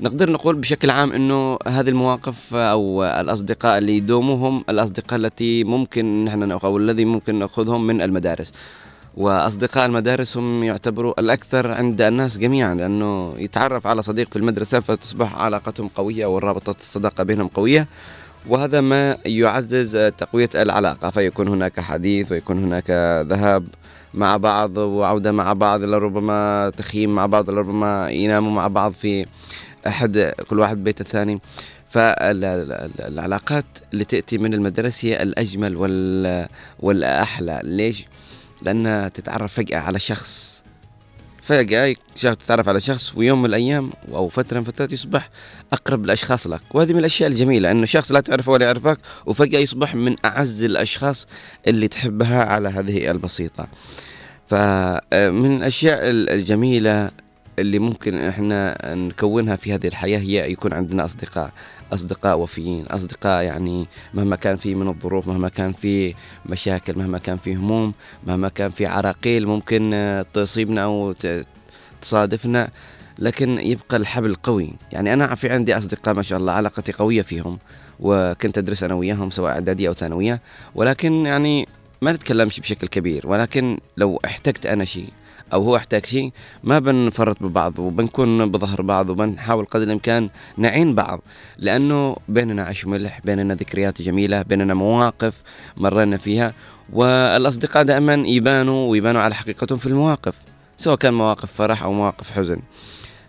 نقدر 0.00 0.30
نقول 0.30 0.56
بشكل 0.56 0.90
عام 0.90 1.12
إنه 1.12 1.58
هذه 1.66 1.88
المواقف 1.88 2.54
أو 2.54 3.04
الأصدقاء 3.04 3.78
اللي 3.78 3.96
يدوموا 3.96 4.48
هم 4.48 4.64
الأصدقاء 4.68 5.18
التي 5.18 5.64
ممكن 5.64 6.24
نحن 6.24 6.48
نأخذ 6.48 6.68
أو 6.68 6.76
الذي 6.76 7.04
ممكن 7.04 7.38
نأخذهم 7.38 7.86
من 7.86 8.00
المدارس. 8.00 8.52
وأصدقاء 9.16 9.86
المدارس 9.86 10.36
هم 10.36 10.62
يعتبروا 10.62 11.20
الأكثر 11.20 11.72
عند 11.72 12.02
الناس 12.02 12.38
جميعا 12.38 12.74
لأنه 12.74 13.34
يتعرف 13.38 13.86
على 13.86 14.02
صديق 14.02 14.28
في 14.28 14.36
المدرسة 14.36 14.80
فتصبح 14.80 15.36
علاقتهم 15.36 15.88
قوية 15.88 16.26
والرابطة 16.26 16.74
الصداقة 16.80 17.24
بينهم 17.24 17.48
قوية. 17.48 17.88
وهذا 18.48 18.80
ما 18.80 19.16
يعزز 19.26 19.96
تقوية 20.18 20.50
العلاقة 20.54 21.10
فيكون 21.10 21.48
هناك 21.48 21.80
حديث 21.80 22.32
ويكون 22.32 22.64
هناك 22.64 22.90
ذهاب 23.28 23.64
مع 24.14 24.36
بعض 24.36 24.76
وعودة 24.76 25.32
مع 25.32 25.52
بعض 25.52 25.82
لربما 25.82 26.72
تخييم 26.76 27.14
مع 27.14 27.26
بعض 27.26 27.50
لربما 27.50 28.10
يناموا 28.10 28.52
مع 28.52 28.68
بعض 28.68 28.92
في 28.92 29.26
أحد 29.86 30.32
كل 30.48 30.60
واحد 30.60 30.84
بيت 30.84 31.00
الثاني. 31.00 31.40
فالعلاقات 31.90 33.64
اللي 33.92 34.04
تأتي 34.04 34.38
من 34.38 34.54
المدرسة 34.54 35.08
هي 35.08 35.22
الأجمل 35.22 35.76
وال 35.76 36.48
والأحلى. 36.80 37.60
ليش؟ 37.64 38.06
لأنها 38.62 39.08
تتعرف 39.08 39.52
فجأة 39.52 39.78
على 39.78 39.98
شخص. 39.98 40.53
فجأة 41.44 41.94
تتعرف 42.22 42.68
على 42.68 42.80
شخص 42.80 43.14
ويوم 43.16 43.42
من 43.42 43.46
الأيام 43.46 43.92
أو 44.08 44.28
فترة 44.28 44.58
من 44.58 44.64
فترات 44.64 44.92
يصبح 44.92 45.30
أقرب 45.72 46.04
الأشخاص 46.04 46.46
لك. 46.46 46.60
وهذه 46.74 46.92
من 46.92 46.98
الأشياء 46.98 47.30
الجميلة 47.30 47.70
أنه 47.70 47.86
شخص 47.86 48.12
لا 48.12 48.20
تعرفه 48.20 48.52
ولا 48.52 48.66
يعرفك 48.66 48.98
وفجأة 49.26 49.58
يصبح 49.58 49.94
من 49.94 50.16
أعز 50.24 50.64
الأشخاص 50.64 51.26
اللي 51.66 51.88
تحبها 51.88 52.44
على 52.44 52.68
هذه 52.68 53.10
البسيطة. 53.10 53.68
فمن 54.46 55.56
الأشياء 55.56 56.00
الجميلة 56.10 57.10
اللي 57.58 57.78
ممكن 57.78 58.14
إحنا 58.14 58.78
نكونها 58.94 59.56
في 59.56 59.74
هذه 59.74 59.86
الحياة 59.86 60.18
هي 60.18 60.50
يكون 60.52 60.72
عندنا 60.72 61.04
أصدقاء 61.04 61.50
أصدقاء 61.92 62.38
وفيين 62.38 62.86
أصدقاء 62.86 63.42
يعني 63.44 63.86
مهما 64.14 64.36
كان 64.36 64.56
في 64.56 64.74
من 64.74 64.88
الظروف 64.88 65.28
مهما 65.28 65.48
كان 65.48 65.72
في 65.72 66.14
مشاكل 66.46 66.98
مهما 66.98 67.18
كان 67.18 67.36
في 67.36 67.54
هموم 67.54 67.94
مهما 68.26 68.48
كان 68.48 68.70
في 68.70 68.86
عراقيل 68.86 69.46
ممكن 69.46 70.22
تصيبنا 70.32 71.14
ت- 71.20 71.46
تصادفنا 72.02 72.68
لكن 73.18 73.58
يبقى 73.58 73.96
الحبل 73.96 74.34
قوي. 74.34 74.74
يعني 74.92 75.12
أنا 75.14 75.34
في 75.34 75.48
عندي 75.50 75.78
أصدقاء 75.78 76.14
ما 76.14 76.22
شاء 76.22 76.38
الله 76.38 76.52
علاقتي 76.52 76.92
قوية 76.92 77.22
فيهم 77.22 77.58
وكنت 78.00 78.58
أدرس 78.58 78.82
أنا 78.82 78.94
وياهم 78.94 79.30
سواء 79.30 79.52
إعدادية 79.52 79.88
أو 79.88 79.94
ثانوية 79.94 80.40
ولكن 80.74 81.12
يعني 81.26 81.68
ما 82.02 82.12
نتكلمش 82.12 82.60
بشكل 82.60 82.86
كبير 82.86 83.22
ولكن 83.30 83.78
لو 83.96 84.20
احتجت 84.24 84.66
أنا 84.66 84.84
شيء 84.84 85.08
أو 85.52 85.62
هو 85.62 85.76
احتاج 85.76 86.06
شيء 86.06 86.32
ما 86.62 86.78
بنفرط 86.78 87.42
ببعض 87.42 87.78
وبنكون 87.78 88.50
بظهر 88.50 88.82
بعض 88.82 89.10
وبنحاول 89.10 89.64
قدر 89.64 89.82
الإمكان 89.82 90.30
نعين 90.56 90.94
بعض. 90.94 91.20
لأنه 91.58 92.16
بيننا 92.28 92.62
عيش 92.64 92.84
وملح 92.84 93.20
بيننا 93.24 93.54
ذكريات 93.54 94.02
جميلة 94.02 94.42
بيننا 94.42 94.74
مواقف 94.74 95.42
مرينا 95.76 96.16
فيها 96.16 96.54
والأصدقاء 96.92 97.84
دائما 97.84 98.14
يبانوا 98.14 98.90
ويبانوا 98.90 99.20
على 99.20 99.34
حقيقتهم 99.34 99.78
في 99.78 99.86
المواقف 99.86 100.34
سواء 100.76 100.96
كان 100.96 101.14
مواقف 101.14 101.52
فرح 101.52 101.82
أو 101.82 101.92
مواقف 101.92 102.30
حزن. 102.30 102.60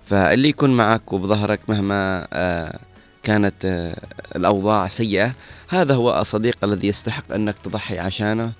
فاللي 0.05 0.49
يكون 0.49 0.77
معك 0.77 1.13
وبظهرك 1.13 1.59
مهما 1.67 2.27
آه 2.33 2.79
كانت 3.23 3.65
آه 3.65 3.95
الأوضاع 4.35 4.87
سيئة 4.87 5.31
هذا 5.69 5.95
هو 5.95 6.19
الصديق 6.19 6.57
الذي 6.63 6.87
يستحق 6.87 7.31
أنك 7.33 7.55
تضحي 7.63 7.99
عشانه 7.99 8.51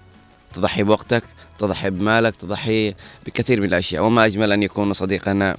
تضحي 0.53 0.83
بوقتك 0.83 1.23
تضحي 1.59 1.89
بمالك 1.89 2.35
تضحي 2.35 2.95
بكثير 3.25 3.61
من 3.61 3.67
الأشياء. 3.67 4.03
وما 4.03 4.25
أجمل 4.25 4.51
أن 4.51 4.63
يكون 4.63 4.93
صديقنا 4.93 5.57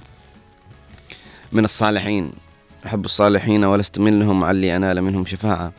من 1.51 1.65
الصالحين. 1.65 2.31
أحب 2.85 3.05
الصالحين 3.05 3.63
ولست 3.63 3.99
منهم 3.99 4.43
علي 4.43 4.75
أنال 4.75 5.01
منهم 5.01 5.25
شفاعة. 5.25 5.71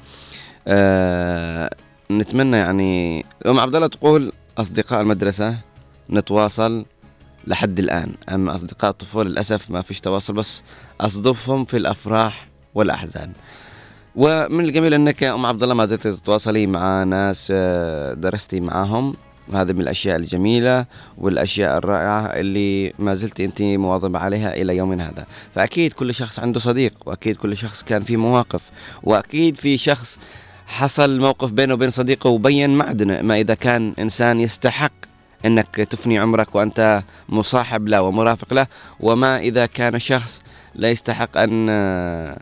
أه 0.69 1.71
نتمنى 2.11 2.57
يعني 2.57 3.25
أم 3.47 3.61
عبد 3.61 3.77
الله 3.77 3.87
تقول 3.87 4.33
أصدقاء 4.59 5.01
المدرسة 5.01 5.57
نتواصل 6.11 6.85
لحد 7.47 7.79
الآن. 7.79 8.15
أما 8.29 8.55
أصدقاء 8.55 8.91
الطفولة 8.91 9.31
للأسف 9.31 9.71
ما 9.71 9.83
فيش 9.83 10.01
تواصل 10.01 10.33
بس 10.33 10.63
أصدفهم 11.01 11.65
في 11.65 11.77
الأفراح 11.77 12.49
والأحزان. 12.75 13.33
ومن 14.17 14.65
الجميل 14.65 14.95
أنك 14.95 15.23
أم 15.23 15.47
عبد 15.47 15.63
الله 15.63 15.75
ما 15.75 15.87
زلت 15.87 16.09
تتواصلي 16.09 16.67
مع 16.67 17.05
ناس 17.05 17.49
آه، 17.51 18.15
درستي 18.15 18.61
معاهم 18.61 19.15
وهذا 19.53 19.73
من 19.73 19.81
الأشياء 19.81 20.17
الجميلة 20.17 20.87
والأشياء 21.19 21.79
الرائعة 21.79 22.27
اللي 22.27 22.93
ما 22.99 23.15
زلت 23.15 23.41
أنت 23.41 23.63
مواظبة 23.63 24.19
عليها 24.19 24.55
إلى 24.55 24.77
يومنا 24.77 25.09
هذا. 25.09 25.27
فأكيد 25.53 25.93
كل 25.93 26.15
شخص 26.15 26.41
عنده 26.41 26.61
صديق 26.61 26.93
وأكيد 27.07 27.37
كل 27.37 27.57
شخص 27.57 27.83
كان 27.83 28.03
في 28.03 28.17
مواقف 28.17 28.71
وأكيد 29.03 29.57
في 29.57 29.79
شخص 29.79 30.19
حصل 30.67 31.21
موقف 31.21 31.53
بينه 31.53 31.75
وبين 31.75 31.91
صديقه 31.91 32.31
وبين 32.31 32.71
معدنه. 32.71 33.23
ما 33.23 33.41
إذا 33.41 33.55
كان 33.55 33.95
إنسان 33.99 34.41
يستحق 34.41 34.93
إنك 35.47 35.75
تفني 35.77 36.19
عمرك 36.19 36.55
وأنت 36.55 37.03
مصاحب 37.29 37.89
له 37.89 38.03
ومرافق 38.03 38.55
له 38.55 38.67
وما 39.01 39.39
إذا 39.39 39.67
كان 39.67 39.99
شخص 39.99 40.43
لا 40.75 40.91
يستحق 40.91 41.31
آه، 41.37 42.41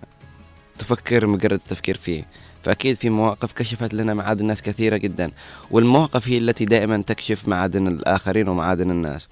تفكر 0.79 1.27
مجرد 1.27 1.53
التفكير 1.53 1.97
فيه. 1.97 2.25
فأكيد 2.67 2.97
في 2.97 3.11
مواقف 3.11 3.53
كشفت 3.53 3.95
لنا 3.95 4.15
معادن 4.15 4.47
ناس 4.47 4.63
كثيرة 4.63 4.97
جدا 4.97 5.31
والمواقف 5.71 6.29
هي 6.29 6.39
التي 6.39 6.65
دائما 6.65 7.03
تكشف 7.03 7.49
معادن 7.49 7.89
الآخرين 7.89 8.49
ومعادن 8.49 8.91
الناس. 8.91 9.29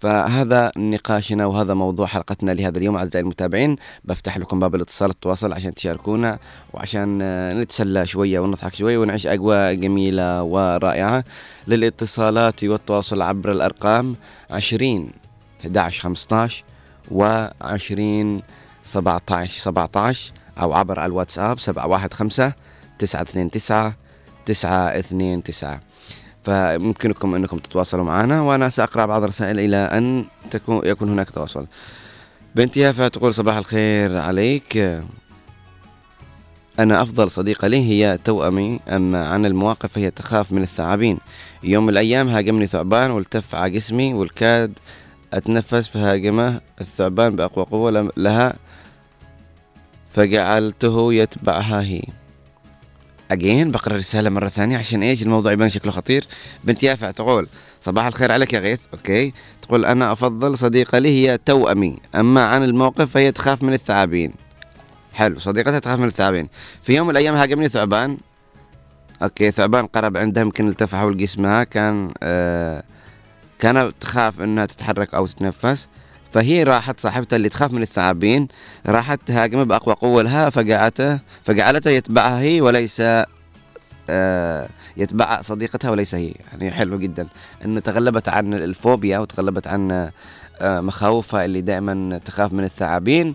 فهذا 0.00 0.72
نقاشنا 0.76 1.46
وهذا 1.46 1.74
موضوع 1.74 2.06
حلقتنا 2.06 2.50
لهذا 2.50 2.78
اليوم 2.78 2.96
أعزائي 2.96 3.22
المتابعين 3.22 3.76
بفتح 4.04 4.38
لكم 4.38 4.60
باب 4.60 4.74
الاتصال 4.74 5.10
التواصل 5.10 5.52
عشان 5.52 5.74
تشاركونا 5.74 6.38
وعشان 6.72 7.18
نتسلى 7.60 8.06
شوية 8.06 8.40
ونضحك 8.40 8.74
شوية 8.74 8.98
ونعيش 8.98 9.26
أجواء 9.26 9.74
جميلة 9.74 10.42
ورائعة 10.42 11.24
للاتصالات 11.66 12.64
والتواصل 12.64 13.22
عبر 13.22 13.52
الأرقام 13.52 14.16
20 14.50 15.10
11 15.60 16.02
15 16.02 16.64
و 17.10 17.46
20 17.60 18.42
17 18.82 19.60
17 19.60 20.32
أو 20.60 20.72
عبر 20.72 21.04
الواتساب 21.04 21.58
715 21.58 22.52
929 22.98 23.94
929 24.46 25.80
فيمكنكم 26.44 27.34
إنكم 27.34 27.58
تتواصلوا 27.58 28.04
معنا 28.04 28.40
وأنا 28.40 28.68
سأقرأ 28.68 29.06
بعض 29.06 29.22
الرسائل 29.22 29.60
إلى 29.60 29.76
أن 29.76 30.24
تكون 30.50 30.80
يكون 30.84 31.10
هناك 31.10 31.30
تواصل. 31.30 31.66
بنت 32.54 32.76
يافا 32.76 33.08
تقول 33.08 33.34
صباح 33.34 33.56
الخير 33.56 34.18
عليك. 34.18 35.02
أنا 36.78 37.02
أفضل 37.02 37.30
صديقة 37.30 37.68
لي 37.68 37.76
هي 37.76 38.18
توأمي 38.24 38.80
أما 38.88 39.28
عن 39.28 39.46
المواقف 39.46 39.92
فهي 39.92 40.10
تخاف 40.10 40.52
من 40.52 40.62
الثعابين. 40.62 41.18
يوم 41.62 41.82
من 41.84 41.90
الأيام 41.90 42.28
هاجمني 42.28 42.66
ثعبان 42.66 43.10
والتف 43.10 43.54
على 43.54 43.70
جسمي 43.70 44.14
والكاد 44.14 44.78
أتنفس 45.32 45.88
فهاجمه 45.88 46.60
الثعبان 46.80 47.36
بأقوى 47.36 47.64
قوة 47.64 48.10
لها 48.16 48.54
فجعلته 50.14 51.14
يتبعها 51.14 51.82
هي. 51.82 52.02
أجين 53.30 53.70
بقرأ 53.70 53.92
الرسالة 53.92 54.30
مرة 54.30 54.48
ثانية 54.48 54.78
عشان 54.78 55.02
إيش؟ 55.02 55.22
الموضوع 55.22 55.52
يبان 55.52 55.68
شكله 55.68 55.92
خطير. 55.92 56.26
بنت 56.64 56.82
يافع 56.82 57.10
تقول 57.10 57.48
صباح 57.80 58.06
الخير 58.06 58.32
عليك 58.32 58.52
يا 58.52 58.60
غيث. 58.60 58.80
okay. 58.92 59.32
تقول 59.62 59.84
أنا 59.84 60.12
أفضل 60.12 60.58
صديقة 60.58 60.98
لي 60.98 61.08
هي 61.08 61.38
توأمي. 61.38 61.98
أما 62.14 62.46
عن 62.46 62.62
الموقف 62.64 63.10
فهي 63.10 63.32
تخاف 63.32 63.62
من 63.62 63.72
الثعابين. 63.72 64.32
حلو. 65.12 65.38
صديقتها 65.38 65.78
تخاف 65.78 65.98
من 65.98 66.06
الثعابين. 66.06 66.48
في 66.82 66.94
يوم 66.94 67.06
من 67.06 67.10
الأيام 67.10 67.34
هاجمني 67.34 67.68
ثعبان. 67.68 68.18
okay. 69.22 69.50
ثعبان 69.50 69.86
قرب 69.86 70.16
عندها 70.16 70.42
يمكن 70.42 70.68
التف 70.68 70.94
حول 70.94 71.16
جسمها 71.16 71.64
كان 71.64 72.12
آه 72.22 72.82
كانت 73.58 73.94
تخاف 74.00 74.40
إنها 74.40 74.66
تتحرك 74.66 75.14
أو 75.14 75.26
تتنفس. 75.26 75.88
فهي 76.34 76.62
راحت 76.62 77.00
صاحبتها 77.00 77.36
اللي 77.36 77.48
تخاف 77.48 77.72
من 77.72 77.82
الثعابين 77.82 78.48
راحت 78.86 79.20
تهاجمه 79.26 79.62
بأقوى 79.62 79.94
قوة 79.94 80.22
لها 80.22 80.50
فجعته 80.50 81.20
فجعلته 81.42 81.90
يتبعها 81.90 82.40
هي 82.40 82.60
وليس 82.60 83.02
آه 84.10 84.68
يتبع 84.96 85.40
صديقتها 85.40 85.90
وليس 85.90 86.14
هي. 86.14 86.34
يعني 86.52 86.70
حلو 86.70 86.98
جدا. 86.98 87.28
انه 87.64 87.80
تغلبت 87.80 88.28
عن 88.28 88.54
الفوبيا 88.54 89.18
وتغلبت 89.18 89.66
عن 89.66 90.10
آه 90.60 90.80
مخاوفها 90.80 91.44
اللي 91.44 91.60
دائما 91.60 92.18
تخاف 92.18 92.52
من 92.52 92.64
الثعابين 92.64 93.34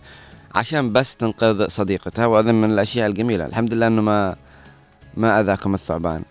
عشان 0.55 0.93
بس 0.93 1.15
تنقذ 1.15 1.67
صديقتها 1.67 2.25
وهذا 2.25 2.51
من 2.51 2.71
الأشياء 2.71 3.07
الجميلة. 3.07 3.45
الحمد 3.45 3.73
لله 3.73 3.87
إنه 3.87 4.01
ما 4.01 4.35
ما 5.17 5.39
أذاكم 5.39 5.73
الثعبان. 5.73 6.23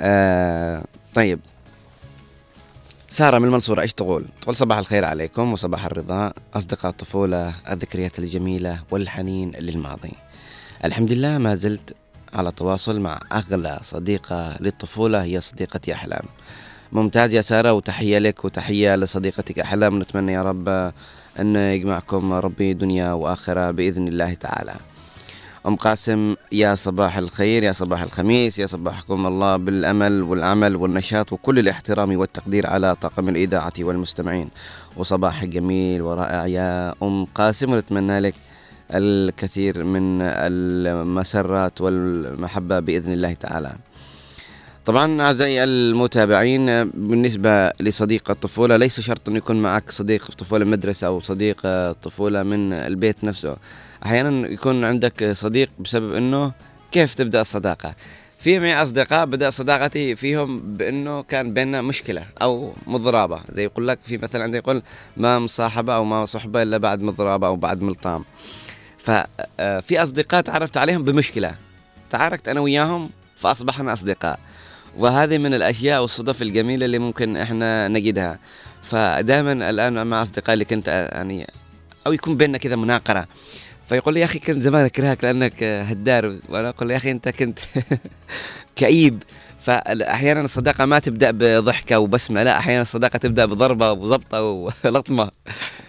آه 0.00 0.84
طيب. 1.14 1.40
سارة 3.08 3.38
من 3.38 3.44
المنصورة 3.44 3.80
أيش 3.80 3.92
تقول؟ 3.94 4.24
تقول 4.42 4.56
صباح 4.56 4.78
الخير 4.78 5.04
عليكم 5.04 5.52
وصباح 5.52 5.84
الرضا 5.84 6.32
أصدقاء 6.54 6.90
الطفولة 6.90 7.54
الذكريات 7.70 8.18
الجميلة 8.18 8.82
والحنين 8.90 9.52
للماضي. 9.52 10.12
الحمد 10.84 11.12
لله 11.12 11.38
ما 11.38 11.54
زلت 11.54 11.96
على 12.32 12.50
تواصل 12.50 13.00
مع 13.00 13.20
أغلى 13.32 13.80
صديقة 13.82 14.56
للطفولة 14.60 15.22
هي 15.22 15.40
صديقتي 15.40 15.92
أحلام. 15.92 16.24
ممتاز 16.92 17.34
يا 17.34 17.40
سارة 17.40 17.72
وتحية 17.72 18.18
لك 18.18 18.44
وتحية 18.44 18.96
لصديقتك 18.96 19.58
أحلام. 19.58 19.98
نتمنى 19.98 20.32
يا 20.32 20.42
رب 20.42 20.68
أن 21.40 21.56
يجمعكم 21.56 22.32
ربي 22.32 22.74
دنيا 22.74 23.12
وآخرة 23.12 23.70
بإذن 23.70 24.08
الله 24.08 24.34
تعالى. 24.34 24.74
أم 25.66 25.76
قاسم 25.76 26.36
يا 26.52 26.74
صباح 26.74 27.16
الخير 27.16 27.62
يا 27.62 27.72
صباح 27.72 28.02
الخميس 28.02 28.58
يا 28.58 28.66
صباحكم 28.66 29.26
الله 29.26 29.56
بالأمل 29.56 30.22
والعمل 30.22 30.76
والنشاط 30.76 31.32
وكل 31.32 31.58
الاحترام 31.58 32.16
والتقدير 32.16 32.66
على 32.66 32.94
طاقم 32.94 33.28
الإذاعة 33.28 33.72
والمستمعين. 33.80 34.48
وصباح 34.96 35.44
جميل 35.44 36.02
ورائع 36.02 36.46
يا 36.46 36.94
أم 37.02 37.24
قاسم 37.24 37.72
ونتمنى 37.72 38.20
لك 38.20 38.34
الكثير 38.90 39.84
من 39.84 40.22
المسرات 40.22 41.80
والمحبة 41.80 42.80
بإذن 42.80 43.12
الله 43.12 43.32
تعالى. 43.32 43.72
طبعا 44.84 45.22
أعزائي 45.22 45.64
المتابعين 45.64 46.90
بالنسبة 46.90 47.70
لصديق 47.80 48.30
الطفولة 48.30 48.76
ليس 48.76 49.00
شرط 49.00 49.28
أن 49.28 49.36
يكون 49.36 49.62
معك 49.62 49.90
صديق 49.90 50.30
طفولة 50.30 50.64
مدرسة 50.64 51.06
أو 51.06 51.20
صديق 51.20 51.62
طفولة 51.92 52.42
من 52.42 52.72
البيت 52.72 53.24
نفسه. 53.24 53.56
أحيانا 54.04 54.48
يكون 54.48 54.84
عندك 54.84 55.32
صديق 55.32 55.70
بسبب 55.78 56.14
أنه 56.14 56.52
كيف 56.92 57.14
تبدأ 57.14 57.40
الصداقة؟ 57.40 57.94
في 58.38 58.58
معي 58.58 58.82
أصدقاء 58.82 59.26
بدأ 59.26 59.50
صداقتي 59.50 60.16
فيهم 60.16 60.76
بأنه 60.76 61.22
كان 61.22 61.54
بيننا 61.54 61.82
مشكلة 61.82 62.24
أو 62.42 62.72
مضرابة 62.86 63.40
زي 63.52 63.64
يقول 63.64 63.88
لك 63.88 63.98
في 64.04 64.18
مثلا 64.18 64.42
عندي 64.42 64.56
يقول 64.58 64.82
ما 65.16 65.38
مصاحبة 65.38 65.94
أو 65.94 66.04
ما 66.04 66.24
صحبة 66.24 66.62
إلا 66.62 66.78
بعد 66.78 67.02
مضرابة 67.02 67.46
أو 67.46 67.56
بعد 67.56 67.82
ملطام. 67.82 68.24
ففي 68.98 70.02
أصدقاء 70.02 70.40
تعرفت 70.40 70.76
عليهم 70.76 71.04
بمشكلة 71.04 71.54
تعاركت 72.10 72.48
أنا 72.48 72.60
وياهم 72.60 73.10
فأصبحنا 73.36 73.92
أصدقاء. 73.92 74.38
وهذه 74.98 75.38
من 75.38 75.54
الأشياء 75.54 76.02
والصدف 76.02 76.42
الجميلة 76.42 76.86
اللي 76.86 76.98
ممكن 76.98 77.36
إحنا 77.36 77.88
نجدها. 77.88 78.38
فدائما 78.82 79.70
الآن 79.70 80.06
مع 80.06 80.22
أصدقائي 80.22 80.54
اللي 80.54 80.64
كنت 80.64 80.88
يعني 81.12 81.50
أو 82.06 82.12
يكون 82.12 82.36
بيننا 82.36 82.58
كذا 82.58 82.76
مناقرة. 82.76 83.26
فيقول 83.88 84.14
لي 84.14 84.20
يا 84.20 84.24
أخي 84.24 84.38
كنت 84.38 84.62
زمان 84.62 84.84
أكرهك 84.84 85.24
لأنك 85.24 85.62
هدار. 85.62 86.38
وأنا 86.48 86.68
أقول 86.68 86.88
له 86.88 86.94
يا 86.94 86.98
أخي 86.98 87.10
أنت 87.10 87.28
كنت 87.28 87.58
كئيب. 88.76 89.22
فأحيانا 89.60 90.40
الصداقة 90.40 90.84
ما 90.84 90.98
تبدأ 90.98 91.30
بضحكة 91.30 91.98
وبسمة 91.98 92.42
لا 92.42 92.58
أحيانا 92.58 92.82
الصداقة 92.82 93.16
تبدأ 93.16 93.46
بضربة 93.46 93.92
وزبطه 93.92 94.42
ولطمة. 94.42 95.30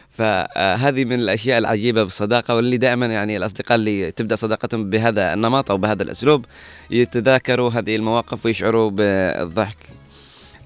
فهذه 0.09 1.05
من 1.05 1.19
الأشياء 1.19 1.57
العجيبة 1.57 2.03
بالصداقة 2.03 2.55
واللي 2.55 2.77
دائما 2.77 3.05
يعني 3.05 3.37
الأصدقاء 3.37 3.75
اللي 3.75 4.11
تبدأ 4.11 4.35
صداقتهم 4.35 4.89
بهذا 4.89 5.33
النمط 5.33 5.71
أو 5.71 5.77
بهذا 5.77 6.03
الأسلوب 6.03 6.45
يتذاكروا 6.91 7.69
هذه 7.69 7.95
المواقف 7.95 8.45
ويشعروا 8.45 8.89
بالضحك. 8.89 9.77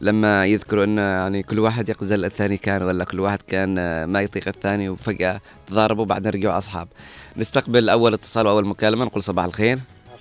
لما 0.02 0.46
يذكروا 0.46 0.84
إنه 0.84 1.02
يعني 1.02 1.44
كل 1.44 1.60
واحد 1.60 1.90
يقزل 1.90 2.26
الثاني 2.26 2.58
كان 2.58 2.84
ولا 2.84 3.04
كل 3.04 3.20
واحد 3.20 3.42
كان 3.42 4.04
ما 4.04 4.22
يطيق 4.22 4.48
الثاني 4.48 4.90
وفجأة 4.90 5.40
تضاربوا 5.68 6.06
بعدين 6.06 6.32
رجعوا 6.32 6.58
أصحاب. 6.58 6.88
نستقبل 7.38 7.90
أول 7.90 8.14
اتصال 8.14 8.48
وأول 8.48 8.66
مكالمة 8.66 9.06
نقول 9.06 9.24
صباح 9.24 9.46
الخير. 9.46 9.78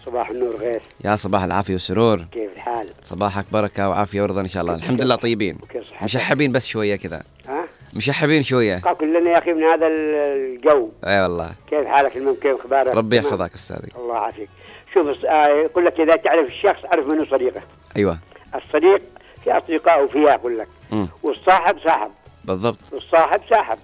صباح 0.07 0.31
النور 0.31 0.57
غيث 0.57 0.82
يا 1.05 1.16
صباح 1.16 1.43
العافية 1.43 1.73
والسرور. 1.73 2.24
كيف 2.32 2.51
الحال؟ 2.57 2.86
صباحك 3.02 3.44
بركة 3.52 3.89
وعافية 3.89 4.23
ورضا 4.23 4.40
إن 4.40 4.48
شاء 4.48 4.62
الله، 4.62 4.74
الحمد 4.74 5.02
لله 5.02 5.16
طيبين. 5.16 5.59
مشحبين 6.02 6.52
بس 6.52 6.66
شوية 6.66 6.97
كذا. 6.97 7.23
ها؟ 7.48 7.65
مشحبين 7.97 8.43
شوية. 8.43 8.78
كلنا 8.78 9.31
يا 9.31 9.39
أخي 9.39 9.52
من 9.52 9.62
هذا 9.62 9.86
الجو. 9.86 10.90
إي 11.05 11.11
أيوة 11.11 11.23
والله. 11.23 11.51
كيف 11.70 11.86
حالك 11.86 12.16
المهم 12.16 12.35
كيف 12.35 12.61
أخبارك؟ 12.61 12.94
ربي 12.94 13.16
يحفظك 13.16 13.55
أستاذي. 13.55 13.89
الله 13.97 14.15
يعافيك. 14.15 14.48
شوف 14.94 15.24
آه 15.24 15.47
يقول 15.47 15.85
لك 15.85 16.01
إذا 16.01 16.16
تعرف 16.16 16.48
الشخص 16.48 16.85
أعرف 16.85 17.12
منه 17.12 17.24
صديقه. 17.24 17.62
أيوه. 17.97 18.19
الصديق 18.55 19.02
في 19.45 19.59
اصدقاء 19.59 20.05
وفيها 20.05 20.35
أقول 20.35 20.59
لك. 20.59 20.69
مم. 20.93 21.09
والصاحب 21.23 21.79
صاحب. 21.85 22.11
بالضبط. 22.45 22.79
والصاحب 22.93 23.41
صاحب. 23.51 23.79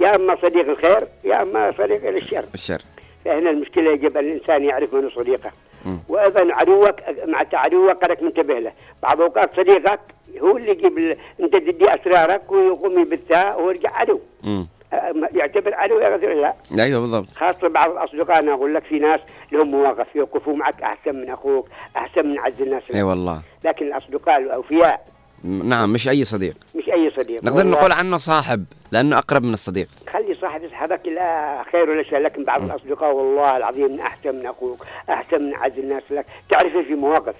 يا 0.00 0.16
أما 0.16 0.36
صديق 0.42 0.68
الخير 0.68 1.08
يا 1.24 1.42
أما 1.42 1.72
صديق 1.78 2.10
للشر. 2.10 2.44
الشر. 2.54 2.82
فهنا 3.24 3.50
المشكلة 3.50 3.92
يجب 3.92 4.16
أن 4.16 4.24
الإنسان 4.26 4.64
يعرف 4.64 4.94
منه 4.94 5.10
صديقه. 5.10 5.50
مم. 5.84 5.98
وأيضا 6.08 6.48
عدوك 6.54 6.94
مع 7.26 7.42
عدوك 7.52 7.90
قدك 8.04 8.22
منتبه 8.22 8.58
له 8.58 8.72
بعض 9.02 9.16
الاوقات 9.20 9.56
صديقك 9.56 10.00
هو 10.40 10.56
اللي 10.56 10.70
يجيب 10.70 10.98
ال... 10.98 11.16
أنت 11.40 11.56
تدي 11.56 11.84
أسرارك 11.94 12.52
ويقوم 12.52 13.00
يبثها 13.00 13.56
ويرجع 13.56 13.90
عدو 13.96 14.20
ما- 14.44 14.66
يعتبر 15.34 15.74
عدو 15.74 15.98
رجل 15.98 16.40
لا 16.70 16.84
أيوه 16.84 17.00
بالضبط. 17.00 17.28
خاصة 17.36 17.68
بعض 17.68 17.90
الأصدقاء 17.90 18.42
أنا 18.42 18.54
أقول 18.54 18.74
لك 18.74 18.82
في 18.84 18.98
ناس 18.98 19.20
لهم 19.52 19.70
مواقف 19.70 20.06
يوقفوا 20.16 20.56
معك 20.56 20.82
أحسن 20.82 21.14
من 21.14 21.30
أخوك 21.30 21.68
أحسن 21.96 22.26
من 22.26 22.38
أعز 22.38 22.60
الناس. 22.60 22.82
لك. 22.90 22.94
أي 22.94 23.02
والله. 23.02 23.42
لكن 23.64 23.86
الأصدقاء 23.86 24.38
الأوفياء. 24.38 25.06
م- 25.44 25.68
نعم 25.68 25.92
مش 25.92 26.08
أي 26.08 26.24
صديق. 26.24 26.54
مش 26.74 26.88
أي 26.88 27.10
صديق. 27.18 27.44
نقدر 27.44 27.66
نقول 27.66 27.92
عنه 27.92 28.18
صاحب 28.18 28.64
لأنه 28.92 29.18
أقرب 29.18 29.42
من 29.44 29.52
الصديق. 29.52 29.88
خلي 30.12 30.34
صاحب 30.34 30.62
يسحبك 30.64 31.00
إلى 31.06 31.56
خير 31.72 31.90
ولا 31.90 32.02
شيء 32.02 32.18
لكن 32.18 32.44
بعض 32.44 32.62
الأصدقاء 32.62 33.12
والله 33.14 33.56
العظيم 33.56 34.00
أحسن 34.00 34.34
من 34.34 34.46
أخوك 34.46 34.84
أحسن 35.10 35.42
من 35.42 35.54
أعز 35.54 35.78
الناس 35.78 36.02
لك. 36.10 36.26
تعرفه 36.50 36.82
في 36.82 36.94
مواقف 36.94 37.34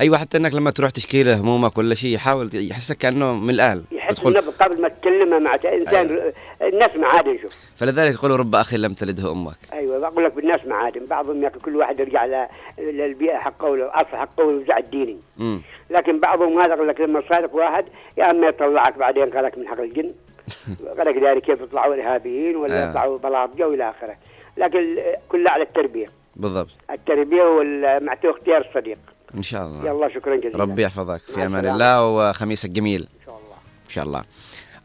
أيوه 0.00 0.18
حتى 0.18 0.38
إنك 0.38 0.54
لما 0.54 0.70
تروح 0.70 0.90
تشكي 0.90 1.22
له 1.22 1.40
همومك 1.40 1.78
ولا 1.78 1.94
شيء 1.94 2.14
يحاول 2.14 2.50
يحسك 2.54 2.96
كأنه 2.96 3.34
من 3.34 3.50
الاهل 3.50 3.82
يحس 3.92 4.26
إنه 4.26 4.40
قبل 4.40 4.82
ما 4.82 4.88
تكلمه 4.88 5.38
مع 5.38 5.54
إنسان 5.54 6.32
الناس 6.62 6.96
معادن 6.96 7.38
شوف 7.42 7.52
فلذلك 7.76 8.14
يقولوا 8.14 8.36
رب 8.36 8.54
أخي 8.54 8.76
لم 8.76 8.92
تلده 8.92 9.32
أمك. 9.32 9.56
أيوه 9.72 9.98
بقول 9.98 10.24
لك 10.24 10.32
بالناس 10.32 10.60
معادن 10.66 11.06
بعضهم 11.06 11.42
ياكل 11.42 11.60
كل 11.60 11.76
واحد 11.76 12.00
يرجع 12.00 12.24
ل- 12.26 12.46
للبيئة 12.78 13.36
حقه 13.38 13.66
والاصل 13.70 14.16
حقه 14.16 14.44
والوزع 14.44 14.78
الديني. 14.78 15.16
امم 15.40 15.60
لكن 15.90 16.20
بعضهم 16.20 16.60
هذا 16.60 16.74
يقول 16.74 16.88
لك 16.88 17.00
لما 17.00 17.22
صادق 17.30 17.54
واحد 17.54 17.84
يا 18.18 18.30
أما 18.30 18.46
يطلعك 18.46 18.98
بعدين 18.98 19.30
قالك 19.30 19.58
من 19.58 19.68
حق 19.68 19.80
الجن. 19.80 20.12
قالك 20.98 21.22
ذلك 21.22 21.42
كيف 21.42 21.60
يطلعوا 21.60 21.94
إرهابيين 21.94 22.56
ولا 22.56 22.86
آه. 22.86 22.90
يطلعوا 22.90 23.18
بلاطجه 23.18 23.68
وإلى 23.68 23.90
آخره. 23.90 24.16
لكن 24.56 24.96
كلها 25.28 25.52
على 25.52 25.62
التربية. 25.62 26.06
بالضبط. 26.36 26.70
التربية 26.90 27.42
ومع 27.42 28.16
اختيار 28.24 28.66
الصديق. 28.68 28.98
إن 29.34 29.42
شاء 29.42 29.66
الله. 29.66 29.84
يلا 29.86 30.08
شكرا 30.14 30.36
جزيلا. 30.36 30.56
ربي 30.56 30.82
يحفظك. 30.82 31.20
في 31.26 31.46
أمان. 31.46 31.66
الله 31.66 32.06
وخميسك 32.06 32.70
جميل 32.70 33.00
إن 33.00 33.26
شاء 33.26 33.34
الله. 33.34 33.56
إن 33.86 33.90
شاء 33.90 34.04
الله. 34.04 34.24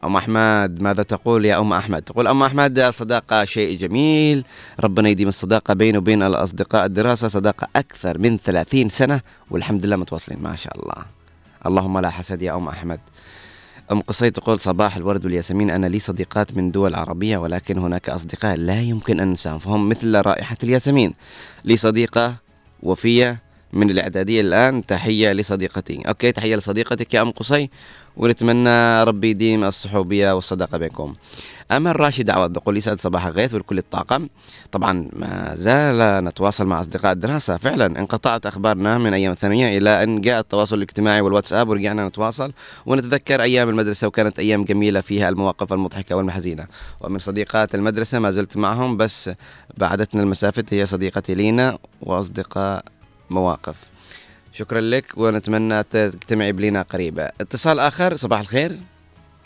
أم 0.04 0.16
أحمد 0.16 0.82
ماذا 0.82 1.04
تقول 1.04 1.46
يا 1.46 1.60
أم 1.60 1.74
أحمد؟ 1.74 2.02
تقول 2.02 2.28
أم 2.28 2.44
أحمد 2.44 2.80
الصداقه 2.80 3.46
شيء 3.46 3.78
جميل. 3.78 4.44
ربنا 4.80 5.10
يديم 5.10 5.28
الصداقة 5.28 5.74
بينه 5.74 5.98
وبين 5.98 6.24
الأصدقاء 6.24 6.86
الدراسة 6.86 7.28
صداقة 7.28 7.68
أكثر 7.76 8.20
من 8.20 8.38
30 8.38 8.90
سنة 8.90 9.22
والحمد 9.52 9.86
لله 9.86 9.96
متواصلين 9.96 10.40
ما 10.40 10.56
شاء 10.56 10.80
الله. 10.80 11.06
اللهم 11.66 12.00
لا 12.00 12.10
حسد 12.10 12.42
يا 12.42 12.56
أم 12.56 12.68
أحمد. 12.68 13.00
أم 13.92 14.02
قصي 14.02 14.30
تقول 14.30 14.60
صباح 14.60 14.96
الورد 14.96 15.26
والياسمين 15.26 15.70
أنا 15.70 15.86
لي 15.86 16.00
صديقات 16.00 16.58
من 16.58 16.72
دول 16.72 16.96
عربية 16.96 17.38
ولكن 17.38 17.78
هناك 17.78 18.10
أصدقاء 18.10 18.58
لا 18.58 18.82
يمكن 18.82 19.20
أن 19.20 19.28
ننساهم 19.28 19.60
فهم 19.60 19.90
مثل 19.90 20.22
رائحة 20.22 20.58
الياسمين. 20.64 21.14
لي 21.66 21.76
صديقة 21.76 22.36
وفية 22.84 23.51
من 23.74 23.90
الإعدادية 23.90 24.42
الآن 24.42 24.86
تحية 24.86 25.32
لصديقتي. 25.34 26.02
أوكي 26.08 26.32
تحية 26.32 26.56
لصديقتك 26.56 27.14
يا 27.14 27.22
أم 27.22 27.32
قصي 27.32 27.70
ونتمنى 28.18 29.04
ربي 29.04 29.30
يديم 29.30 29.64
الصحوبية 29.64 30.36
والصداقة 30.36 30.78
بينكم. 30.78 31.14
أمل 31.72 32.00
راشد 32.00 32.30
عوض 32.30 32.54
بقول 32.54 32.78
يسعد 32.78 33.02
صباح 33.02 33.26
الغيث 33.26 33.54
ولكل 33.54 33.78
الطاقم 33.78 34.28
طبعا 34.72 35.10
ما 35.14 35.52
زال 35.56 36.24
نتواصل 36.24 36.66
مع 36.66 36.82
أصدقاء 36.82 37.12
الدراسة. 37.12 37.58
فعلا 37.58 37.86
انقطعت 37.86 38.46
أخبارنا 38.46 38.98
من 38.98 39.14
أيام 39.14 39.32
الثانوية 39.32 39.78
إلى 39.78 40.04
أن 40.04 40.22
جاء 40.22 40.40
التواصل 40.40 40.78
الاجتماعي 40.78 41.22
والواتساب 41.22 41.70
ورجعنا 41.70 42.08
نتواصل. 42.08 42.52
ونتذكر 42.86 43.42
أيام 43.42 43.70
المدرسة 43.70 44.08
وكانت 44.08 44.40
أيام 44.40 44.64
جميلة 44.64 45.02
فيها 45.02 45.30
المواقف 45.30 45.74
المضحكة 45.74 46.16
والمحزينة 46.16 46.68
ومن 47.02 47.20
صديقات 47.20 47.76
المدرسة 47.76 48.20
ما 48.20 48.32
زلت 48.32 48.58
معهم 48.58 48.98
بس 48.98 49.30
بعدتنا 49.78 50.24
المسافة 50.24 50.64
هي 50.72 50.86
صديقتي 50.86 51.36
لينا 51.36 51.78
وأصدقاء 52.02 52.84
مواقف. 53.32 53.92
شكرا 54.54 54.82
لك 54.82 55.06
ونتمنى 55.18 55.84
تجتمعي 55.84 56.52
بلينا 56.52 56.82
قريبة 56.82 57.26
اتصال 57.42 57.80
آخر 57.80 58.16
صباح 58.16 58.40
الخير. 58.40 58.72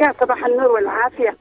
يا 0.01 0.13
صباح 0.21 0.45
النور 0.45 0.71
والعافية. 0.71 1.37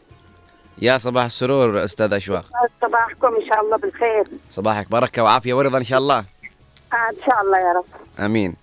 يا 0.79 0.99
صباح 0.99 1.25
السرور 1.25 1.85
أستاذ 1.85 2.15
أشواق. 2.15 2.45
صباحكم 2.83 3.27
إن 3.27 3.47
شاء 3.49 3.61
الله 3.65 3.77
بالخير. 3.77 4.25
صباحك 4.51 4.91
بركة 4.91 5.23
وعافية 5.23 5.55
ورضا 5.55 5.79
إن 5.79 5.85
شاء 5.85 5.99
الله. 5.99 6.19
آه 6.19 7.11
إن 7.11 7.17
شاء 7.27 7.41
الله 7.43 7.59
يا 7.59 7.73
رب. 7.73 8.25
آمين. 8.25 8.57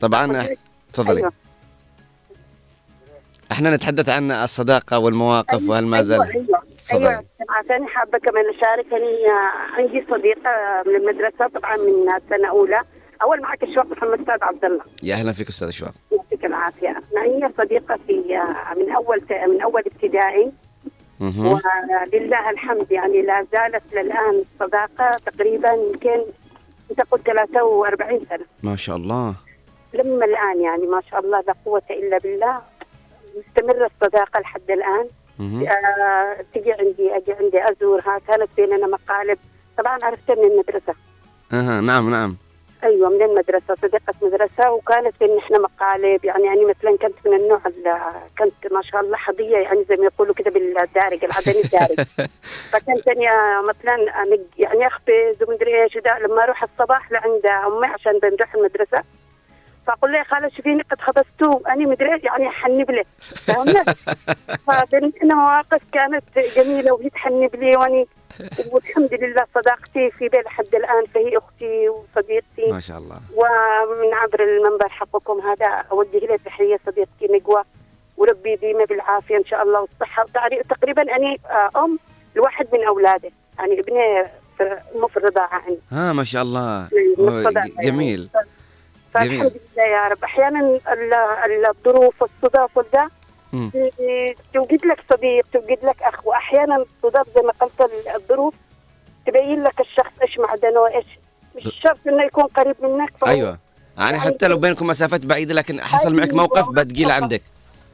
طبعا 0.00 0.46
تفضلي. 0.92 1.20
أيوة. 1.20 1.32
إحنا 3.52 3.76
نتحدث 3.76 4.08
عن 4.08 4.30
الصداقة 4.30 4.98
والمواقف 4.98 5.68
وهل 5.68 5.86
ما 5.86 6.02
زال. 6.02 6.22
أيوة 6.22 6.62
أيوة. 6.92 7.10
أيوة. 7.10 7.24
عشان 7.50 7.88
حابة 7.88 8.18
كمان 8.18 8.44
أشارك. 8.56 8.86
أني 8.92 9.26
آه، 9.26 9.80
عندي 9.80 10.06
صديقة 10.10 10.50
من 10.86 10.96
المدرسة 10.96 11.48
طبعا 11.54 11.76
من 11.76 12.20
سنة 12.30 12.48
أولى 12.48 12.82
أول 13.22 13.40
معك 13.40 13.62
الشوق 13.62 13.86
محمد 13.86 14.26
سعد 14.26 14.42
عبد 14.42 14.64
الله. 14.64 14.84
يا 15.02 15.14
أهلا 15.14 15.32
فيك 15.32 15.48
أستاذ 15.48 15.68
اشواق 15.68 15.92
يعطيك 16.12 16.44
العافية. 16.44 16.88
أنا 16.88 17.22
هي 17.22 17.50
صديقة 17.58 17.98
في 18.06 18.36
آه، 18.36 18.74
من 18.74 18.92
أول 18.92 19.22
من 19.48 19.62
أول 19.62 19.82
ابتدائي. 19.86 20.52
ولله 21.20 22.50
الحمد 22.50 22.90
يعني 22.92 23.22
لا 23.22 23.46
زالت 23.52 23.94
للآن 23.94 24.44
صداقة 24.60 25.10
تقريبا 25.26 25.72
يمكن 25.72 26.22
أنت 26.90 27.00
قلت 27.10 27.26
43 27.26 28.26
سنة. 28.28 28.44
ما 28.62 28.76
شاء 28.76 28.96
الله. 28.96 29.34
لما 29.94 30.24
الآن 30.24 30.60
يعني 30.60 30.86
ما 30.86 31.00
شاء 31.10 31.20
الله 31.20 31.40
لا 31.46 31.54
قوة 31.64 31.82
إلا 31.90 32.18
بالله. 32.18 32.60
مستمرة 33.36 33.90
الصداقة 33.94 34.40
لحد 34.40 34.70
الآن. 34.70 35.06
مهم. 35.38 35.66
آه 35.68 36.36
تجي 36.54 36.72
عندي 36.72 37.16
أجي 37.16 37.32
عندي 37.32 37.70
أزورها 37.72 38.18
كانت 38.28 38.48
بيننا 38.56 38.86
مقالب. 38.86 39.38
طبعا 39.78 39.98
عرفتها 40.02 40.34
من 40.34 40.44
المدرسة. 40.50 40.94
أها 41.52 41.80
نعم 41.80 42.10
نعم. 42.10 42.36
أيوه 42.84 43.08
من 43.08 43.22
المدرسة 43.22 43.74
صديقة 43.82 44.14
مدرسة 44.22 44.70
وكانت 44.70 45.14
بين 45.20 45.38
إحنا 45.38 45.58
مقالب 45.58 46.24
يعني 46.24 46.44
يعني 46.44 46.64
مثلا 46.64 46.96
كنت 46.96 47.26
من 47.26 47.34
النوع 47.34 47.60
كنت 48.38 48.72
ما 48.72 48.82
شاء 48.82 49.00
الله 49.00 49.16
حظيه 49.16 49.56
يعني 49.56 49.84
زي 49.88 49.96
ما 49.96 50.04
يقولوا 50.04 50.34
كده 50.34 50.50
بالدارج 50.50 51.24
العدني 51.24 51.60
الدارج 51.64 52.06
فكنت 52.72 53.08
أنا 53.08 53.62
مثلا 53.62 54.06
يعني 54.58 54.86
اخبز 54.86 55.42
ومدري 55.48 55.82
إيش 55.82 55.96
لما 55.96 56.44
أروح 56.44 56.62
الصباح 56.62 57.12
لعند 57.12 57.46
أمي 57.46 57.86
عشان 57.86 58.18
بنروح 58.18 58.54
المدرسة. 58.54 59.02
فأقول 59.86 60.12
لها 60.12 60.18
يا 60.18 60.24
خالة 60.24 60.48
شوفيني 60.48 60.82
قد 60.82 61.00
خبزتوه 61.00 61.62
أنا 61.68 61.86
مدري 61.86 62.14
إيش 62.14 62.24
يعني 62.24 62.48
أحنب 62.48 62.90
له 62.90 63.04
فهمت؟ 63.20 63.96
فبيننا 64.66 65.34
مواقف 65.34 65.82
كانت 65.92 66.24
جميلة 66.56 66.92
وهي 66.92 67.10
تحنب 67.10 67.56
لي 67.56 67.76
واني 67.76 68.06
والحمد 68.72 69.14
لله 69.14 69.46
صداقتي 69.54 70.10
في 70.10 70.28
بين 70.28 70.40
لحد 70.40 70.74
الآن 70.74 71.04
فهي 71.14 71.38
أختي 71.38 71.88
وصديقتي. 71.88 72.70
ما 72.72 72.80
شاء 72.80 72.98
الله. 72.98 73.20
ومن 73.34 74.14
عبر 74.14 74.42
المنبر 74.42 74.88
حقكم 74.88 75.40
هذا 75.40 75.66
اوجه 75.92 76.18
له 76.18 76.36
تحية 76.44 76.80
صديقتي 76.86 77.26
نقوى 77.30 77.62
وربي 78.16 78.52
يديمه 78.52 78.84
بالعافية 78.84 79.36
إن 79.36 79.44
شاء 79.44 79.62
الله 79.62 79.80
والصحة. 79.80 80.24
وتعري- 80.24 80.62
تقريبا 80.70 81.16
أني 81.16 81.40
آه، 81.50 81.70
أم 81.84 81.98
لواحد 82.36 82.66
من 82.72 82.84
أولاده. 82.84 83.30
يعني 83.58 83.80
ابني 83.80 84.22
مو 85.00 85.06
في 85.08 85.16
الرضاعة 85.16 85.48
عندي. 85.66 85.78
ها 85.92 86.12
ما 86.12 86.24
شاء 86.24 86.42
الله. 86.42 86.88
ج- 86.88 87.82
جميل. 87.82 88.28
فالحمد 89.14 89.52
لله 89.76 89.84
يا 89.86 90.08
رب. 90.08 90.24
أحيانا 90.24 90.60
ال- 90.60 91.14
ال- 91.46 91.66
الظروف 91.66 92.22
والصدف 92.22 92.78
مم. 92.78 93.08
توجد 94.54 94.86
لك 94.86 95.04
صديق 95.10 95.46
توجد 95.52 95.78
لك 95.84 96.02
أخ 96.02 96.26
وأحيانا 96.26 96.76
الصدف 96.76 97.26
زي 97.34 97.42
ما 97.42 97.52
قلت 97.60 97.80
ال- 97.80 98.08
الظروف 98.14 98.54
تبين 99.26 99.62
لك 99.62 99.80
الشخص 99.80 100.12
إيش 100.22 100.38
معدنه 100.38 100.80
وإيش. 100.80 101.06
مش 101.56 101.80
شرط 101.82 101.98
إنه 102.06 102.22
يكون 102.24 102.44
قريب 102.44 102.76
منك 102.82 103.12
أيوه. 103.26 103.58
يعني 103.98 104.20
حتى 104.20 104.48
لو 104.48 104.56
بينكم 104.58 104.86
مسافات 104.86 105.26
بعيدة 105.26 105.54
لكن 105.54 105.80
حصل 105.80 106.14
معك 106.14 106.34
موقف 106.34 106.68
بتقيل 106.70 107.10
عندك 107.10 107.42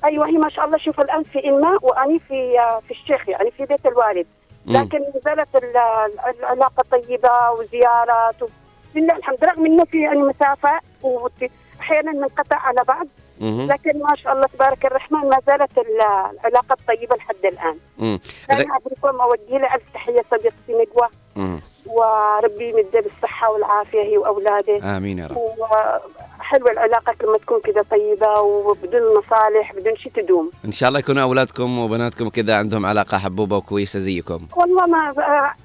أيوه 0.05 0.27
هي 0.29 0.33
ما 0.33 0.49
شاء 0.49 0.65
الله. 0.67 0.79
شوف 0.79 1.01
الآن 1.01 1.23
في 1.23 1.45
انماء 1.45 1.87
واني 1.87 2.19
في 2.19 2.57
في 2.89 2.91
الشيخ 2.91 3.29
يعني 3.29 3.51
في 3.51 3.65
بيت 3.67 3.87
الوالد. 3.87 4.27
لكن 4.67 4.99
ما 4.99 5.21
زالت 5.25 5.57
ال- 5.57 5.77
ال- 5.77 6.39
العلاقة 6.39 6.85
طيبة 6.91 7.51
وزيارات 7.59 8.43
و... 8.43 8.47
لله 8.95 9.17
الحمد. 9.17 9.45
رغم 9.45 9.67
إنه 9.67 9.85
في 9.85 10.03
يعني 10.03 10.19
مسافة 10.23 10.81
واحيانا 11.03 12.13
ننقطع 12.13 12.57
على 12.57 12.85
بعض. 12.89 13.07
لكن 13.41 13.99
ما 13.99 14.17
شاء 14.17 14.33
الله 14.33 14.47
تبارك 14.47 14.87
الرحمن 14.87 15.19
ما 15.29 15.39
زالت 15.47 15.79
ال- 15.79 16.01
العلاقة 16.41 16.73
الطيبة 16.81 17.17
لحد 17.17 17.45
الآن. 17.45 17.79
إذا- 17.99 18.51
أنا 18.51 18.77
ابركم 18.77 19.21
أودي 19.21 19.59
له 19.59 19.75
ألف 19.75 19.83
تحية 19.95 20.25
صديقتي 20.31 20.73
نقوى. 20.73 21.09
مم. 21.37 21.61
وربي 21.87 22.69
يمده 22.71 23.01
بالصحة 23.01 23.51
والعافية 23.51 24.03
هي 24.03 24.19
وأولاده. 24.19 24.97
آمين 24.97 25.19
يا 25.19 25.27
رب. 25.27 25.37
وحلوه 26.49 26.71
العلاقة 26.71 27.15
لما 27.25 27.39
تكون 27.39 27.61
كذا 27.61 27.83
طيبة 27.91 28.41
وبدون 28.41 29.01
مصالح 29.19 29.73
بدون 29.77 29.97
شيء 29.97 30.13
تدوم. 30.13 30.51
إن 30.65 30.73
شاء 30.73 30.89
الله 30.89 30.99
يكونوا 31.01 31.23
أولادكم 31.23 31.79
وبناتكم 31.79 32.29
كذا 32.29 32.57
عندهم 32.57 32.87
علاقة 32.87 33.19
حبوبة 33.19 33.57
وكويسة 33.57 33.99
زيكم. 33.99 34.41
والله 34.57 34.87
ما 34.87 35.15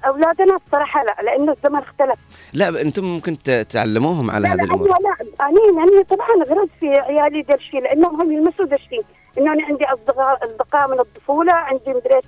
أولادنا 0.06 0.56
الصراحة 0.66 1.04
لا 1.04 1.16
لأنه 1.22 1.52
الزمن 1.52 1.78
اختلف. 1.78 2.18
لا 2.52 2.68
أنتم 2.80 3.04
ممكن 3.04 3.36
تعلموهم 3.68 4.30
على 4.30 4.42
لا 4.42 4.52
هذه 4.54 4.56
لا 4.56 4.64
الأمور. 4.64 4.86
أيوه 4.86 4.98
لا. 4.98 5.46
اني 5.46 5.82
اني 5.82 6.04
طبعا 6.04 6.28
غرض 6.48 6.68
في 6.80 6.88
عيالي 6.88 7.44
الشيء 7.54 7.80
لأنهم 7.82 8.20
هم 8.20 8.32
يلمسوا 8.32 8.64
الشيء 8.64 9.04
إنه 9.38 9.52
أنا 9.52 9.64
عندي 9.66 9.84
أصدقاء 9.84 10.44
أصدقاء 10.46 10.88
من 10.88 11.00
الطفولة 11.00 11.52
عندي 11.52 11.82
مدري. 11.90 12.20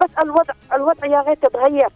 بس 0.00 0.10
الوضع 0.22 0.54
الوضع 0.74 1.06
يا 1.06 1.20
غير 1.20 1.34
تتغير. 1.34 1.88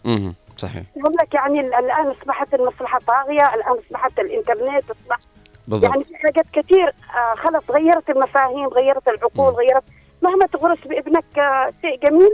صحيح. 0.57 0.83
يقول 0.95 1.13
لك 1.21 1.33
يعني 1.33 1.59
ال- 1.59 1.73
الآن 1.73 2.07
أصبحت 2.07 2.53
المصلحة 2.53 2.99
طاغية 3.07 3.53
الآن 3.55 3.77
أصبحت 3.87 4.19
الإنترنت 4.19 4.83
اصبح 4.83 5.17
بالضبط. 5.69 5.91
يعني 5.91 6.03
في 6.03 6.15
حاجات 6.15 6.45
كثير 6.53 6.87
آه 6.87 7.35
خلص 7.35 7.63
غيرت 7.71 8.09
المفاهيم 8.09 8.67
غيرت 8.67 9.07
العقول 9.07 9.53
غيرت. 9.53 9.83
مهما 10.21 10.45
تغرس 10.45 10.79
بابنك 10.85 11.37
آه 11.37 11.73
شيء 11.81 11.99
جميل 12.09 12.33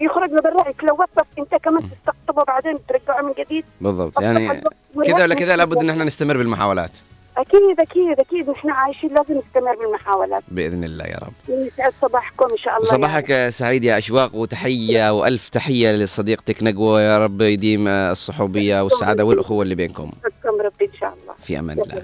يخرج 0.00 0.30
من 0.30 0.40
برا 0.40 0.68
يتلوث 0.68 1.08
انت 1.38 1.54
كمان 1.64 1.82
تستقطبه 1.90 2.44
بعدين 2.44 2.78
ترجعه 2.88 3.22
من 3.22 3.32
جديد. 3.38 3.64
بالضبط. 3.80 4.20
يعني 4.20 4.62
كذا 5.06 5.24
ولا 5.24 5.34
كذا 5.34 5.56
لابد 5.56 5.76
إن 5.78 5.90
إحنا 5.90 6.04
نستمر 6.04 6.36
بالمحاولات. 6.36 6.98
أكيد 7.36 7.80
أكيد 7.80 8.20
أكيد. 8.20 8.50
نحن 8.50 8.70
عايشين 8.70 9.14
لازم 9.14 9.38
نستمر 9.38 9.76
بالمحاولات. 9.76 10.42
بإذن 10.48 10.84
الله 10.84 11.04
يا 11.04 11.18
رب. 11.18 11.32
يسعد 11.48 11.92
صباحكم 12.02 12.46
إن 12.52 12.56
شاء 12.56 12.76
الله. 12.76 12.88
وصباحك 12.88 13.48
سعيد 13.48 13.84
يا 13.84 13.98
أشواق 13.98 14.34
وتحية 14.34 15.18
وألف 15.18 15.48
تحية 15.48 15.92
لصديقتك 15.92 16.62
نقوى 16.62 17.02
يا 17.02 17.18
رب 17.18 17.40
يديم 17.40 17.88
الصحوبية 17.88 18.80
والسعادة 18.82 19.24
والأخوة 19.24 19.62
اللي 19.62 19.74
بينكم. 19.74 20.10
ربي 20.44 20.84
إن 20.84 20.98
شاء 21.00 21.14
الله. 21.22 21.34
في 21.42 21.58
أمان 21.58 21.80
الله. 21.80 22.02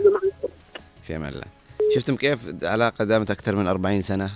في 1.06 1.16
أمان 1.16 1.32
الله 1.32 1.44
شفتم 1.94 2.16
كيف 2.16 2.38
علاقة 2.62 3.04
دامت 3.04 3.30
أكثر 3.30 3.56
من 3.56 3.66
40 3.66 4.02
سنة؟ 4.02 4.30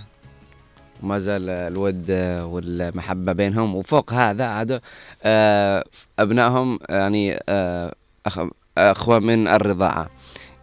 وما 1.03 1.19
زال 1.19 1.49
الود 1.49 2.11
والمحبة 2.51 3.31
بينهم. 3.33 3.75
وفوق 3.75 4.13
هذا 4.13 4.45
عاد 4.45 4.81
آه، 5.23 5.83
أبنائهم 6.19 6.79
يعني 6.89 7.39
آه، 7.49 7.93
أخ- 8.29 8.49
أخوة 8.77 9.19
من 9.19 9.47
الرضاعة. 9.47 10.09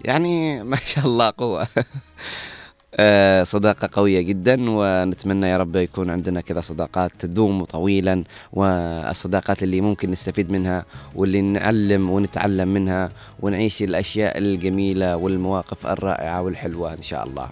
يعني 0.05 0.63
ما 0.65 0.77
شاء 0.77 1.05
الله 1.07 1.33
قوة. 1.39 1.67
آه، 2.95 3.45
صداقة 3.45 3.89
قوية 3.93 4.21
جدا 4.21 4.57
ونتمنى 4.61 5.47
يا 5.47 5.57
رب 5.59 5.77
يكون 5.77 6.11
عندنا 6.11 6.41
كذا 6.41 6.61
صداقات 6.61 7.13
تدوم 7.19 7.65
طويلا 7.65 8.25
والصداقات 8.53 9.63
اللي 9.63 9.81
ممكن 9.81 10.11
نستفيد 10.11 10.51
منها 10.51 10.85
واللي 11.15 11.41
نعلم 11.41 12.11
ونتعلم 12.11 12.69
منها 12.69 13.09
ونعيش 13.41 13.83
الأشياء 13.83 14.39
الجميلة 14.39 15.17
والمواقف 15.17 15.87
الرائعة 15.87 16.43
والحلوة 16.43 16.95
إن 16.95 17.03
شاء 17.03 17.25
الله. 17.25 17.49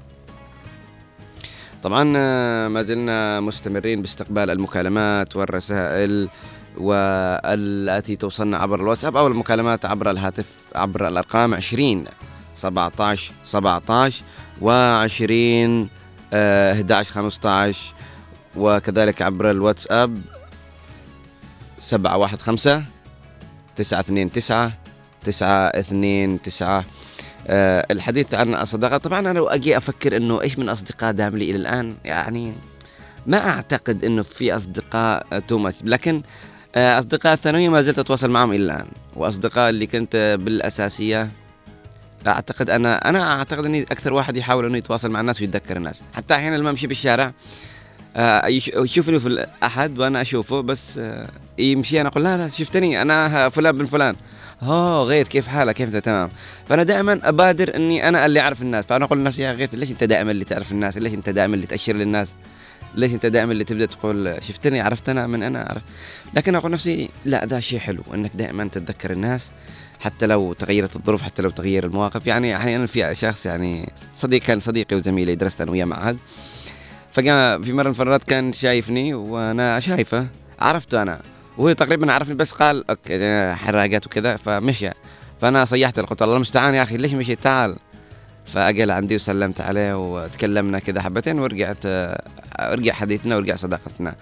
طبعا 1.83 2.13
آه، 2.17 2.69
ما 2.69 2.83
زلنا 2.83 3.41
مستمرين 3.41 4.03
باستقبال 4.03 4.51
المكالمات 4.51 5.37
والرسائل 5.37 6.29
والتي 6.77 8.17
توصلنا 8.17 8.57
عبر 8.57 8.81
الواتساب 8.81 9.17
أو 9.17 9.27
المكالمات 9.27 9.85
عبر 9.85 10.11
الهاتف 10.11 10.47
عبر 10.75 11.09
الأرقام 11.09 11.55
20 11.55 12.05
17 12.55 13.33
17 13.45 14.25
و20 14.62 15.87
11 16.33 17.12
15 17.12 17.95
وكذلك 18.57 19.23
عبر 19.23 19.51
الواتساب 19.51 20.19
715 21.78 22.83
929 23.77 24.73
929 25.24 26.85
آه، 27.49 27.87
الحديث 27.91 28.35
عن 28.35 28.55
الصداقة 28.55 28.97
طبعا 28.97 29.19
أنا 29.19 29.33
لو 29.33 29.49
أجي 29.49 29.77
أفكر 29.77 30.16
أنه 30.16 30.43
إيش 30.43 30.59
من 30.59 30.69
أصدقاء 30.69 31.12
دام 31.12 31.37
لي 31.37 31.51
إلى 31.51 31.57
الآن 31.57 31.95
يعني 32.05 32.53
ما 33.27 33.49
أعتقد 33.49 34.05
أنه 34.05 34.23
في 34.23 34.57
أصدقاء 34.57 35.39
تو 35.39 35.59
ماتش 35.59 35.77
لكن 35.85 36.23
آه، 36.74 36.99
أصدقاء 36.99 37.33
الثانوية 37.33 37.69
ما 37.69 37.83
زلت 37.83 37.99
أتواصل 37.99 38.31
معهم 38.31 38.53
إلى 38.53 38.65
الآن 38.65 38.87
وأصدقاء 39.16 39.70
اللي 39.70 39.87
كنت 39.87 40.39
بالأساسية 40.41 41.28
أعتقد 42.31 42.70
أنا 42.70 43.09
أنا 43.09 43.32
أعتقد 43.39 43.65
أني 43.65 43.82
أكثر 43.82 44.12
واحد 44.12 44.36
يحاول 44.36 44.65
أنه 44.66 44.78
يتواصل 44.78 45.11
مع 45.11 45.20
الناس 45.20 45.40
ويتذكر 45.40 45.77
الناس. 45.77 46.03
حتى 46.15 46.35
أحيانا 46.35 46.57
لما 46.57 46.70
أمشي 46.70 46.86
بالشارع 46.86 47.32
آه، 48.16 48.47
يش- 48.47 48.69
يشوفني 48.74 49.19
في 49.20 49.28
الأحد 49.28 49.98
وأنا 49.98 50.20
أشوفه 50.20 50.61
بس 50.61 50.98
آه، 50.98 51.28
يمشي 51.59 52.01
أنا 52.01 52.09
أقول 52.09 52.24
لا 52.24 52.36
لا 52.36 52.48
شفتني 52.48 53.03
أنا 53.03 53.48
فلان 53.48 53.78
بن 53.78 53.86
فلان. 53.86 54.16
آه 54.62 55.05
غيث 55.05 55.28
كيف 55.28 55.47
حالك؟ 55.47 55.74
كيف 55.74 55.94
أنت؟ 55.94 56.05
تمام. 56.05 56.31
فأنا 56.69 56.82
دائما 56.82 57.20
أبادر 57.24 57.77
إني 57.77 58.09
أنا 58.09 58.27
اللي 58.27 58.40
أعرف 58.40 58.62
الناس. 58.62 58.85
فأنا 58.86 59.05
أقول 59.05 59.19
لنفسي 59.19 59.43
يا 59.43 59.53
غيث 59.53 59.74
ليش 59.74 59.90
أنت 59.90 60.05
دائما 60.05 60.31
اللي 60.31 60.44
تعرف 60.44 60.73
الناس؟ 60.73 60.98
ليش 60.98 61.12
أنت 61.15 61.28
دائما 61.31 61.55
اللي 61.55 61.66
تأشر 61.66 61.93
للناس؟ 61.93 62.35
ليش 62.94 63.12
أنت 63.15 63.27
دائما 63.27 63.53
اللي 63.53 63.65
تبدأ 63.65 63.86
تقول 63.86 64.39
شفتني 64.43 64.81
عرفت 64.81 65.09
أنا 65.09 65.27
من 65.27 65.43
أنا 65.43 65.61
عرف 65.70 65.82
لكن 66.35 66.55
أقول 66.55 66.73
نفسي 66.73 67.09
لا 67.24 67.44
ده 67.44 67.61
شيء 67.61 67.78
حلو 67.78 68.03
إنك 68.15 68.31
دائما 68.36 68.69
تتذكر 68.69 69.11
الناس. 69.11 69.51
حتى 70.01 70.27
لو 70.27 70.52
تغيرت 70.52 70.97
الظروف 70.97 71.23
حتى 71.23 71.43
لو 71.43 71.51
تغير 71.51 71.85
المواقف. 71.85 72.27
يعني 72.27 72.56
أحيانا 72.56 72.86
في 72.86 73.14
شخص 73.14 73.47
يعني 73.47 73.93
صديق 74.14 74.43
كان 74.43 74.60
صديقي 74.60 74.97
وزميلي 74.97 75.35
درست 75.35 75.60
أنا 75.60 75.70
وياه 75.70 75.85
معهد. 75.85 76.18
فقام 77.12 77.62
في 77.62 77.73
مرة 77.73 77.89
من 77.89 77.94
المرات 77.94 78.24
كان 78.24 78.52
شايفني 78.52 79.14
وأنا 79.14 79.81
شايفه 79.81 80.27
عرفته 80.60 81.02
أنا. 81.02 81.20
وهو 81.59 81.73
تقريبا 81.73 82.12
عرفني 82.12 82.35
بس 82.35 82.52
قال 82.52 82.90
أوكي 82.90 83.55
حراقات 83.55 84.06
وكذا. 84.06 84.36
فمشى 84.36 84.90
فأنا 85.40 85.64
صيحت 85.64 86.01
قلت 86.01 86.23
الله 86.23 86.36
المستعان 86.36 86.74
يا 86.74 86.82
أخي 86.82 86.97
ليش 86.97 87.12
مشيت؟ 87.12 87.40
تعال. 87.40 87.77
فاجل 88.47 88.90
عندي 88.90 89.14
وسلمت 89.14 89.60
عليه 89.60 90.12
وتكلمنا 90.12 90.78
كذا 90.78 91.02
حبتين 91.02 91.39
ورجعت 91.39 91.77
آه، 91.86 92.23
رجع 92.60 92.93
حديثنا 92.93 93.36
ورجع 93.36 93.56
صداقتنا. 93.56 94.14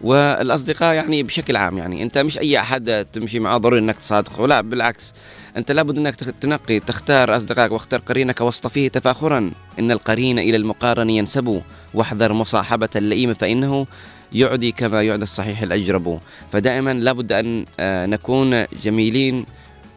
والأصدقاء 0.00 0.94
يعني 0.94 1.22
بشكل 1.22 1.56
عام 1.56 1.78
يعني 1.78 2.02
أنت 2.02 2.18
مش 2.18 2.38
أي 2.38 2.60
أحد 2.60 3.06
تمشي 3.12 3.38
معاه 3.38 3.58
ضروري 3.58 3.78
إنك 3.78 3.98
تصادقه 3.98 4.46
لا 4.46 4.60
بالعكس. 4.60 5.14
أنت 5.56 5.72
لابد 5.72 5.98
إنك 5.98 6.14
تنقي 6.14 6.80
تختار 6.80 7.36
أصدقائك 7.36 7.72
واختر 7.72 7.98
قرينك 7.98 8.40
واصطفيه 8.40 8.88
تفاخرا. 8.88 9.50
إن 9.78 9.90
القرين 9.90 10.38
إلى 10.38 10.56
المقارن 10.56 11.10
ينسب 11.10 11.62
واحذر 11.94 12.32
مصاحبة 12.32 12.88
اللئيم 12.96 13.34
فإنه 13.34 13.86
يعدي 14.32 14.72
كما 14.72 15.02
يعدي 15.02 15.22
الصحيح 15.22 15.62
الأجرب. 15.62 16.20
فدائما 16.52 16.94
لابد 16.94 17.32
أن 17.32 17.64
آه، 17.80 18.06
نكون 18.06 18.64
جميلين 18.82 19.44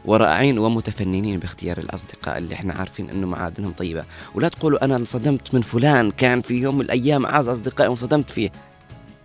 ورائعين 0.05 0.57
ومتفننين 0.57 1.39
باختيار 1.39 1.77
الأصدقاء 1.77 2.38
اللي 2.38 2.55
إحنا 2.55 2.73
عارفين 2.73 3.09
إنه 3.09 3.27
معادنهم 3.27 3.71
طيبة. 3.71 4.03
ولا 4.35 4.47
تقولوا 4.47 4.85
أنا 4.85 4.95
انصدمت 4.95 5.53
من 5.55 5.61
فلان 5.61 6.11
كان 6.11 6.41
في 6.41 6.53
يوم 6.53 6.75
من 6.75 6.81
الأيام 6.85 7.25
أعز 7.25 7.49
أصدقائي 7.49 7.89
وانصدمت 7.89 8.30
فيه. 8.30 8.49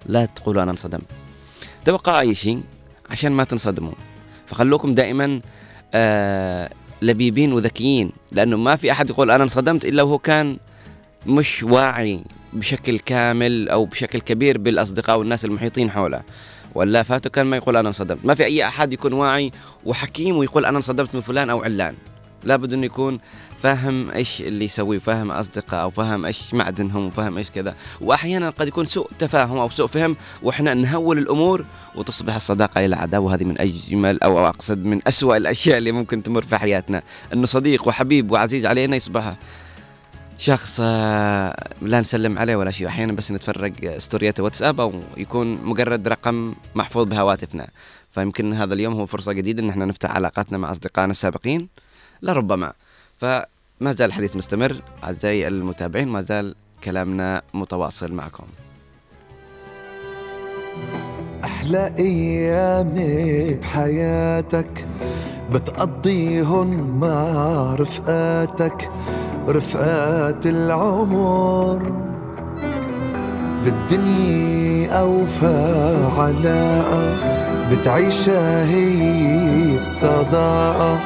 لا 0.09 0.24
تقولوا 0.24 0.62
أنا 0.62 0.70
انصدمت. 0.70 1.10
توقع 1.85 2.20
اي 2.20 2.35
شيء 2.35 2.60
عشان 3.10 3.32
ما 3.32 3.44
تنصدموا. 3.44 3.93
فخلوكم 4.47 4.94
دائما 4.94 5.40
آه 5.94 6.70
لبيبين 7.02 7.52
وذكيين 7.52 8.12
لأنه 8.32 8.56
ما 8.56 8.76
في 8.76 8.93
أحد 8.93 9.10
يقول 9.10 9.30
أنا 9.30 9.44
انصدمت 9.44 9.85
إلا 9.85 10.02
وهو 10.02 10.18
كان 10.18 10.56
مش 11.26 11.62
واعي 11.62 12.24
بشكل 12.52 12.98
كامل 12.98 13.68
أو 13.68 13.85
بشكل 13.85 14.20
كبير 14.20 14.59
بالأصدقاء 14.59 15.18
والناس 15.18 15.44
المحيطين 15.44 15.90
حوله. 15.90 16.22
ولا 16.74 17.02
فاته 17.02 17.30
كان 17.30 17.47
ما 17.47 17.56
يقول 17.56 17.76
أنا 17.76 17.89
انصدمت. 17.89 18.18
ما 18.24 18.35
في 18.35 18.44
أي 18.44 18.66
أحد 18.68 18.93
يكون 18.93 19.12
واعي 19.12 19.52
وحكيم 19.85 20.36
ويقول 20.36 20.66
أنا 20.66 20.76
انصدمت 20.76 21.14
من 21.14 21.20
فلان 21.20 21.51
أو 21.51 21.62
علان. 21.62 21.94
لابد 22.44 22.72
انه 22.72 22.86
يكون 22.86 23.18
فاهم 23.59 24.10
إيش 24.10 24.40
اللي 24.40 24.64
يسويه 24.64 24.98
فاهم 24.98 25.30
أصدقاء 25.30 25.86
وفاهم 25.86 26.26
إيش 26.26 26.55
معدنهم 26.55 27.06
وفاهم 27.06 27.39
إيش 27.39 27.51
كذا. 27.51 27.74
وأحيانا 28.01 28.51
قد 28.51 28.68
يكون 28.68 28.85
سوء 28.85 29.10
تفاهم 29.18 29.59
أو 29.59 29.70
سوء 29.70 29.86
فهم 29.86 30.16
وإحنا 30.43 30.74
نهول 30.74 31.18
الأمور 31.18 31.64
وتصبح 31.94 32.35
الصداقة 32.35 32.85
إلى 32.85 32.97
عداوة. 32.97 33.24
وهذه 33.26 33.44
من 33.44 33.60
اجمل 33.60 34.22
أو 34.22 34.47
أقصد 34.48 34.85
من 34.85 35.01
أسوأ 35.09 35.36
الأشياء 35.43 35.78
اللي 35.78 35.93
ممكن 35.93 36.22
تمر 36.22 36.43
في 36.43 36.56
حياتنا. 36.56 37.02
إنه 37.32 37.47
صديق 37.47 37.89
وحبيب 37.89 38.30
وعزيز 38.30 38.66
علينا 38.66 38.97
يصبح 38.97 39.36
شخص 40.39 40.80
آه، 40.82 41.70
لا 41.82 42.01
نسلم 42.01 42.39
عليه 42.39 42.56
ولا 42.56 42.70
شيء. 42.70 42.86
أحيانا 42.86 43.12
بس 43.12 43.32
نتفرج 43.32 43.98
ستوريات 43.98 44.40
واتساب 44.40 44.80
أو 44.80 45.01
يكون 45.16 45.64
مجرد 45.64 46.09
رقم 46.09 46.55
محفوظ 46.74 47.06
بهواتفنا. 47.06 47.68
فيمكن 48.10 48.52
هذا 48.52 48.74
اليوم 48.74 48.94
هو 48.94 49.06
فرصة 49.06 49.32
جديدة 49.32 49.62
إن 49.62 49.70
إحنا 49.70 49.85
نفتح 49.85 50.10
علاقاتنا 50.10 50.59
مع 50.59 50.70
أصدقائنا 50.70 51.10
السابقين. 51.10 51.68
لربما 52.22 52.72
فما 53.19 53.93
زال 53.93 54.07
الحديث 54.07 54.36
مستمر 54.36 54.82
أعزائي 55.05 55.49
المتابعين 55.49 56.09
ما 56.09 56.23
زال 56.23 56.55
كلامنا 56.85 57.43
متواصل 57.55 58.12
معكم. 58.12 58.45
أحلى 61.45 61.95
أيامي 61.99 63.55
بحياتك 63.55 64.86
بتقضيهن 65.53 66.99
مع 67.01 67.74
رفقاتك 67.74 68.90
رفقات 69.49 70.47
العمر. 70.47 71.93
بالدنيا 73.65 74.93
أوفى 75.01 75.97
علاقة 76.16 77.16
بتعيشها 77.70 78.65
هي 78.65 79.74
الصداقة. 79.74 80.99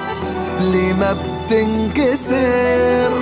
اللي 0.63 0.93
ما 0.93 1.13
بتنكسر. 1.13 3.13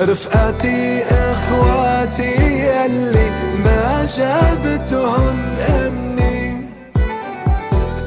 رفقاتي 0.00 1.02
اخواتي 1.04 2.34
يلي 2.66 3.30
ما 3.64 4.06
جابتهن 4.16 5.38
امي 5.68 6.66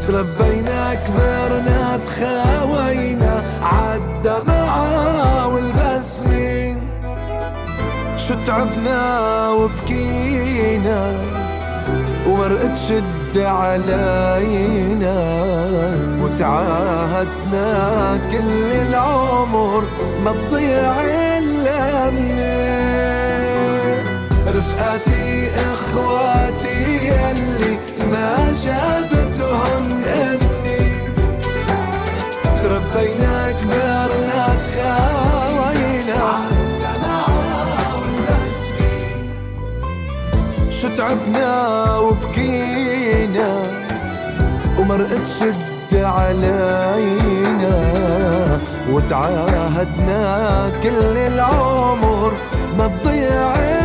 تربينا 0.07 0.93
كبرنا 0.93 1.99
تخاوينا 2.05 3.43
عالدمعة 3.61 5.47
والبسمة 5.47 6.81
شو 8.17 8.33
تعبنا 8.47 9.49
وبكينا 9.49 11.13
ومرقت 12.27 12.75
شد 12.75 13.37
علينا. 13.37 15.15
تعاهدنا 16.37 18.19
كل 18.31 18.71
العمر 18.87 19.83
ما 20.23 20.31
تضيع 20.31 21.01
إلا 21.01 22.11
رفقاتي 24.47 25.49
إخواتي 25.73 27.07
يلي 27.07 27.79
ما 28.11 28.53
جابتهم 28.63 30.03
أمي. 30.03 30.85
تربينا 32.63 33.51
كبرنا 33.51 34.57
تخاوينا. 34.59 36.23
شو 40.81 40.87
تعبنا 40.97 41.97
وبكينا 41.97 43.49
ومرقت 44.79 45.27
شد 45.39 45.74
علينا 46.05 47.77
وتعاهدنا 48.91 50.71
كل 50.83 51.17
العمر 51.17 52.33
ما 52.77 52.87
تضيع 52.87 53.84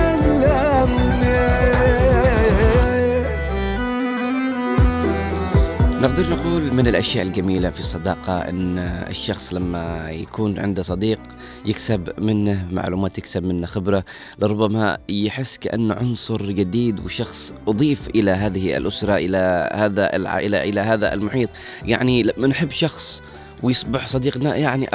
نقدر 6.01 6.31
نقول 6.31 6.74
من 6.74 6.86
الأشياء 6.86 7.27
الجميلة 7.27 7.70
في 7.70 7.81
الصداقة 7.81 8.39
أن 8.39 8.78
الشخص 9.09 9.55
لما 9.55 10.10
يكون 10.10 10.59
عنده 10.59 10.82
صديق 10.82 11.18
يكسب 11.66 12.09
منه 12.18 12.66
معلومات 12.72 13.18
يكسب 13.18 13.44
منه 13.44 13.66
خبرة 13.66 14.05
لربما 14.39 14.98
يحس 15.09 15.59
كأنه 15.59 15.94
عنصر 15.94 16.43
جديد 16.43 17.01
وشخص 17.01 17.55
أضيف 17.68 18.09
إلى 18.09 18.31
هذه 18.31 18.77
الأسرة 18.77 19.16
إلى 19.16 19.70
هذا 19.74 20.16
العائلة 20.16 20.62
إلى 20.62 20.81
هذا 20.81 21.14
المحيط. 21.14 21.48
يعني 21.85 22.22
لما 22.22 22.47
نحب 22.47 22.70
شخص 22.70 23.22
ويصبح 23.62 24.06
صديقنا 24.06 24.56
يعني 24.56 24.88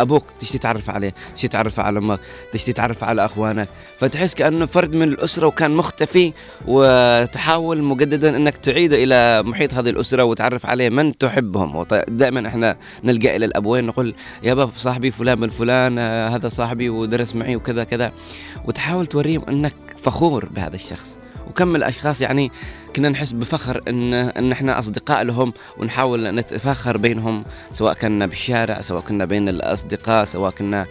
أبوك 0.00 0.24
تشتي 0.40 0.58
تعرف 0.58 0.90
عليه 0.90 1.14
تشتي 1.34 1.48
تعرف 1.48 1.80
على 1.80 1.98
أمك 1.98 2.20
تشتي 2.52 2.72
تعرف 2.72 3.04
على 3.04 3.24
أخوانك. 3.24 3.68
فتحس 3.98 4.34
كأنه 4.34 4.66
فرد 4.66 4.96
من 4.96 5.08
الأسرة 5.08 5.46
وكان 5.46 5.70
مختفي 5.70 6.32
وتحاول 6.66 7.82
مجددا 7.82 8.36
إنك 8.36 8.56
تعيده 8.56 9.04
إلى 9.04 9.42
محيط 9.42 9.74
هذه 9.74 9.90
الأسرة 9.90 10.24
وتعرف 10.24 10.66
عليه 10.66 10.88
من 10.88 11.18
تحبهم. 11.18 11.86
دائما 12.08 12.48
إحنا 12.48 12.76
نلجا 13.04 13.36
إلى 13.36 13.44
الابوين 13.44 13.84
نقول 13.84 14.14
يابا 14.42 14.70
صاحبي 14.76 15.10
فلان 15.10 15.40
بن 15.40 15.48
فلان 15.48 15.98
آه، 15.98 16.28
هذا 16.28 16.48
صاحبي 16.48 16.88
ودرس 16.88 17.34
معي 17.34 17.56
وكذا 17.56 17.84
كذا. 17.84 18.12
وتحاول 18.64 19.06
توريهم 19.06 19.42
إنك 19.48 19.74
فخور 20.02 20.44
بهذا 20.44 20.74
الشخص. 20.74 21.18
وكم 21.52 21.76
الأشخاص 21.76 22.20
يعني 22.20 22.50
كنا 22.96 23.08
نحس 23.08 23.32
بفخر 23.32 23.80
إن 23.88 24.14
إن 24.14 24.52
إحنا 24.52 24.78
أصدقاء 24.78 25.22
لهم 25.22 25.52
ونحاول 25.78 26.34
نتفاخر 26.34 26.96
بينهم 26.96 27.44
سواء 27.72 27.94
كنا 27.94 28.26
بالشارع 28.26 28.80
سواء 28.80 29.02
كنا 29.02 29.24
بين 29.24 29.48
الأصدقاء 29.48 30.24
سواء 30.24 30.50
كنا 30.50 30.86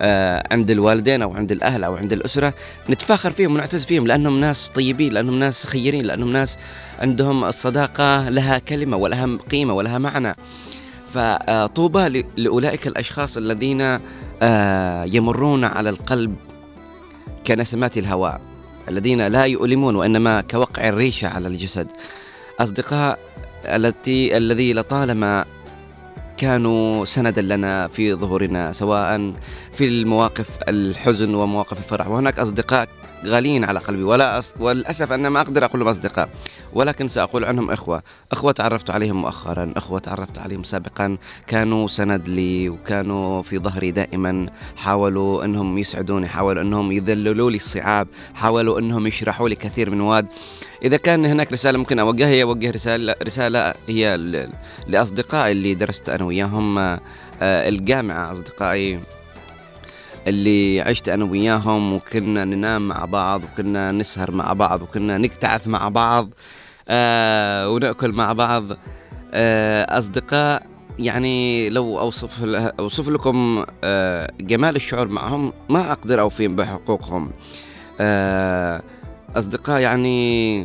آه، 0.00 0.48
عند 0.50 0.70
الوالدين 0.70 1.22
أو 1.22 1.34
عند 1.34 1.52
الأهل 1.52 1.84
أو 1.84 1.96
عند 1.96 2.12
الأسرة 2.12 2.54
نتفاخر 2.90 3.30
فيهم 3.30 3.54
ونعتز 3.54 3.84
فيهم 3.84 4.06
لأنهم 4.06 4.40
ناس 4.40 4.68
طيبين 4.68 5.12
لأنهم 5.12 5.38
ناس 5.38 5.66
خيرين 5.66 6.04
لأنهم 6.04 6.32
ناس 6.32 6.58
عندهم 6.98 7.44
الصداقة 7.44 8.28
لها 8.28 8.58
كلمة 8.58 8.96
ولها 8.96 9.38
قيمة 9.50 9.74
ولها 9.74 9.98
معنى. 9.98 10.36
فطوبى 11.14 12.24
لأولئك 12.36 12.86
الأشخاص 12.86 13.36
الذين 13.36 13.98
آه، 14.42 15.04
يمرون 15.04 15.64
على 15.64 15.90
القلب 15.90 16.36
كنسمات 17.46 17.98
الهواء. 17.98 18.55
الذين 18.88 19.26
لا 19.26 19.44
يؤلمون 19.44 19.96
وإنما 19.96 20.40
كوقع 20.40 20.88
الريشه 20.88 21.28
على 21.28 21.48
الجسد. 21.48 21.88
أصدقاء 22.60 23.18
التي 23.64 24.36
الذي 24.36 24.72
لطالما 24.72 25.44
كانوا 26.36 27.04
سندا 27.04 27.42
لنا 27.42 27.88
في 27.88 28.14
ظهورنا 28.14 28.72
سواء 28.72 29.32
في 29.72 29.84
المواقف 29.84 30.48
الحزن 30.68 31.34
ومواقف 31.34 31.78
الفرح. 31.78 32.08
وهناك 32.08 32.38
أصدقاء 32.38 32.88
غاليين 33.28 33.64
على 33.64 33.78
قلبي. 33.78 34.02
ولا 34.02 34.38
أص... 34.38 34.54
وللأسف 34.60 35.12
أنا 35.12 35.28
ما 35.28 35.40
أقدر 35.40 35.64
أقول 35.64 35.80
لهم 35.80 35.88
أصدقاء. 35.88 36.28
ولكن 36.72 37.08
سأقول 37.08 37.44
عنهم 37.44 37.70
إخوة، 37.70 38.02
إخوة 38.32 38.52
تعرفت 38.52 38.90
عليهم 38.90 39.22
مؤخرا، 39.22 39.72
إخوة 39.76 39.98
تعرفت 39.98 40.38
عليهم 40.38 40.62
سابقا. 40.62 41.16
كانوا 41.46 41.88
سند 41.88 42.28
لي 42.28 42.68
وكانوا 42.68 43.42
في 43.42 43.58
ظهري 43.58 43.90
دائما. 43.90 44.46
حاولوا 44.76 45.44
إنهم 45.44 45.78
يسعدوني، 45.78 46.28
حاولوا 46.28 46.62
إنهم 46.62 46.92
يذللوا 46.92 47.50
لي 47.50 47.56
الصعاب، 47.56 48.08
حاولوا 48.34 48.78
إنهم 48.78 49.06
يشرحوا 49.06 49.48
لي 49.48 49.54
كثير 49.56 49.90
من 49.90 49.98
مواد. 49.98 50.26
إذا 50.82 50.96
كان 50.96 51.24
هناك 51.24 51.52
رسالة 51.52 51.78
ممكن 51.78 51.98
أوجهها 51.98 52.28
هي 52.28 52.42
أوجه 52.42 52.70
رسالة 52.70 53.14
رسالة 53.22 53.74
هي 53.88 54.16
ل- 54.16 54.50
لأصدقائي 54.86 55.52
اللي 55.52 55.74
درست 55.74 56.08
أنا 56.08 56.24
وياهم 56.24 56.78
آه، 56.78 56.98
الجامعة 57.42 58.32
أصدقائي 58.32 59.00
اللي 60.26 60.80
عشت 60.80 61.08
أنا 61.08 61.24
وياهم 61.24 61.92
وكنا 61.92 62.44
ننام 62.44 62.88
مع 62.88 63.04
بعض 63.04 63.42
وكنا 63.44 63.92
نسهر 63.92 64.30
مع 64.30 64.52
بعض 64.52 64.82
وكنا 64.82 65.18
نكتعث 65.18 65.68
مع 65.68 65.88
بعض 65.88 66.28
آه 66.88 67.68
ونأكل 67.70 68.12
مع 68.12 68.32
بعض. 68.32 68.64
آه 69.34 69.98
أصدقاء 69.98 70.66
يعني 70.98 71.68
لو 71.70 71.98
أوصف 71.98 72.44
أوصف 72.80 73.08
لكم 73.08 73.64
آه 73.84 74.30
جمال 74.40 74.76
الشعور 74.76 75.08
معهم 75.08 75.52
ما 75.68 75.92
أقدر 75.92 76.20
اوفيهم 76.20 76.56
بحقوقهم. 76.56 77.30
آه 78.00 78.82
أصدقاء 79.36 79.80
يعني 79.80 80.62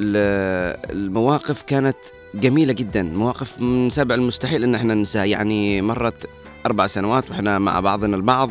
ال- 0.00 0.78
المواقف 0.90 1.62
كانت 1.62 1.96
جميلة 2.34 2.72
جدا 2.72 3.02
مواقف 3.02 3.60
من 3.60 3.90
سبع 3.90 4.14
المستحيل 4.14 4.64
إن 4.64 4.74
إحنا 4.74 4.94
ننساها. 4.94 5.24
يعني 5.24 5.82
مرت 5.82 6.26
أربع 6.68 6.86
سنوات 6.86 7.30
وإحنا 7.30 7.58
مع 7.58 7.80
بعضنا 7.80 8.16
البعض 8.16 8.50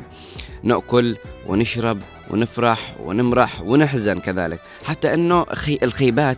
نأكل 0.63 1.15
ونشرب 1.47 1.99
ونفرح 2.29 2.95
ونمرح 3.03 3.61
ونحزن 3.61 4.19
كذلك. 4.19 4.59
حتى 4.83 5.43
خي 5.53 5.79
الخيبات 5.83 6.37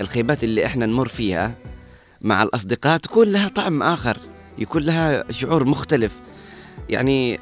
الخيبات 0.00 0.44
اللي 0.44 0.66
إحنا 0.66 0.86
نمر 0.86 1.08
فيها 1.08 1.54
مع 2.20 2.42
الأصدقاء 2.42 2.96
تكون 2.98 3.28
لها 3.32 3.48
طعم 3.48 3.82
آخر 3.82 4.16
يكون 4.58 4.82
لها 4.82 5.24
شعور 5.30 5.64
مختلف. 5.64 6.12
يعني 6.88 7.34
آه، 7.34 7.38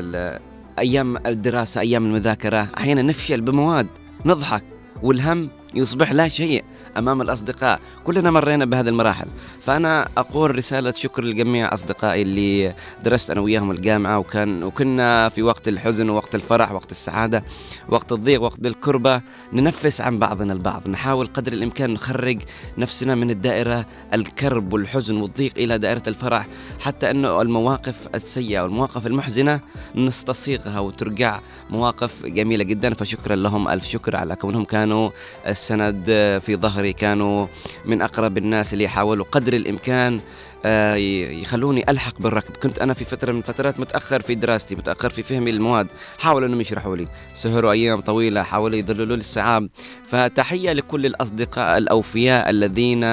ال- 0.00 0.40
أيام 0.78 1.16
الدراسة 1.26 1.80
أيام 1.80 2.06
المذاكرة 2.06 2.68
أحيانا 2.78 3.02
نفشل 3.02 3.40
بمواد 3.40 3.86
نضحك 4.24 4.62
والهم 5.02 5.48
يصبح 5.74 6.12
لا 6.12 6.28
شيء 6.28 6.64
أمام 6.96 7.22
الأصدقاء. 7.22 7.80
كلنا 8.04 8.30
مرينا 8.30 8.64
بهذه 8.64 8.88
المراحل. 8.88 9.26
فأنا 9.68 10.08
أقول 10.16 10.56
رسالة 10.56 10.92
شكر 10.96 11.24
لجميع 11.24 11.74
أصدقائي 11.74 12.22
اللي 12.22 12.74
درست 13.04 13.30
أنا 13.30 13.40
وياهم 13.40 13.70
الجامعة 13.70 14.18
وكان 14.18 14.62
وكنا 14.62 15.28
في 15.28 15.42
وقت 15.42 15.68
الحزن 15.68 16.10
ووقت 16.10 16.34
الفرح 16.34 16.72
وقت 16.72 16.90
السعادة 16.90 17.44
وقت 17.88 18.12
الضيق 18.12 18.42
وقت 18.42 18.66
الكربة 18.66 19.20
ننفس 19.52 20.00
عن 20.00 20.18
بعضنا 20.18 20.52
البعض 20.52 20.88
نحاول 20.88 21.26
قدر 21.26 21.52
الإمكان 21.52 21.90
نخرج 21.90 22.38
نفسنا 22.78 23.14
من 23.14 23.30
الدائرة 23.30 23.86
الكرب 24.14 24.72
والحزن 24.72 25.16
والضيق 25.16 25.52
إلى 25.56 25.78
دائرة 25.78 26.02
الفرح 26.06 26.46
حتى 26.80 27.10
انه 27.10 27.42
المواقف 27.42 28.08
السيئة 28.14 28.60
والمواقف 28.60 29.06
المحزنة 29.06 29.60
نستصيغها 29.94 30.80
وترجع 30.80 31.40
مواقف 31.70 32.26
جميلة 32.26 32.64
جدا. 32.64 32.94
فشكرا 32.94 33.36
لهم 33.36 33.68
ألف 33.68 33.84
شكر 33.84 34.16
على 34.16 34.36
كونهم 34.36 34.64
كانوا 34.64 35.10
السند 35.46 36.04
في 36.46 36.56
ظهري 36.56 36.92
كانوا 36.92 37.46
من 37.84 38.02
أقرب 38.02 38.38
الناس 38.38 38.74
اللي 38.74 38.88
حاولوا 38.88 39.26
قدر 39.32 39.57
الإمكان 39.58 40.20
آه، 40.64 40.94
يخلوني 40.94 41.90
ألحق 41.90 42.14
بالركب. 42.20 42.56
كنت 42.56 42.78
أنا 42.78 42.94
في 42.94 43.04
فترة 43.04 43.32
من 43.32 43.38
الفترات 43.38 43.80
متأخر 43.80 44.20
في 44.20 44.34
دراستي 44.34 44.74
متأخر 44.74 45.10
في 45.10 45.22
فهمي 45.22 45.52
للمواد. 45.52 45.86
حاولوا 46.18 46.48
إنهم 46.48 46.60
يشرحوا 46.60 46.96
لي. 46.96 47.08
سهروا 47.34 47.72
أيام 47.72 48.00
طويلة 48.00 48.42
حاولوا 48.42 48.78
يذللوا 48.78 49.16
لي 49.16 49.20
الصعاب 49.20 49.68
فتحية 50.08 50.72
لكل 50.72 51.06
الأصدقاء 51.06 51.78
الأوفياء 51.78 52.50
الذين 52.50 53.04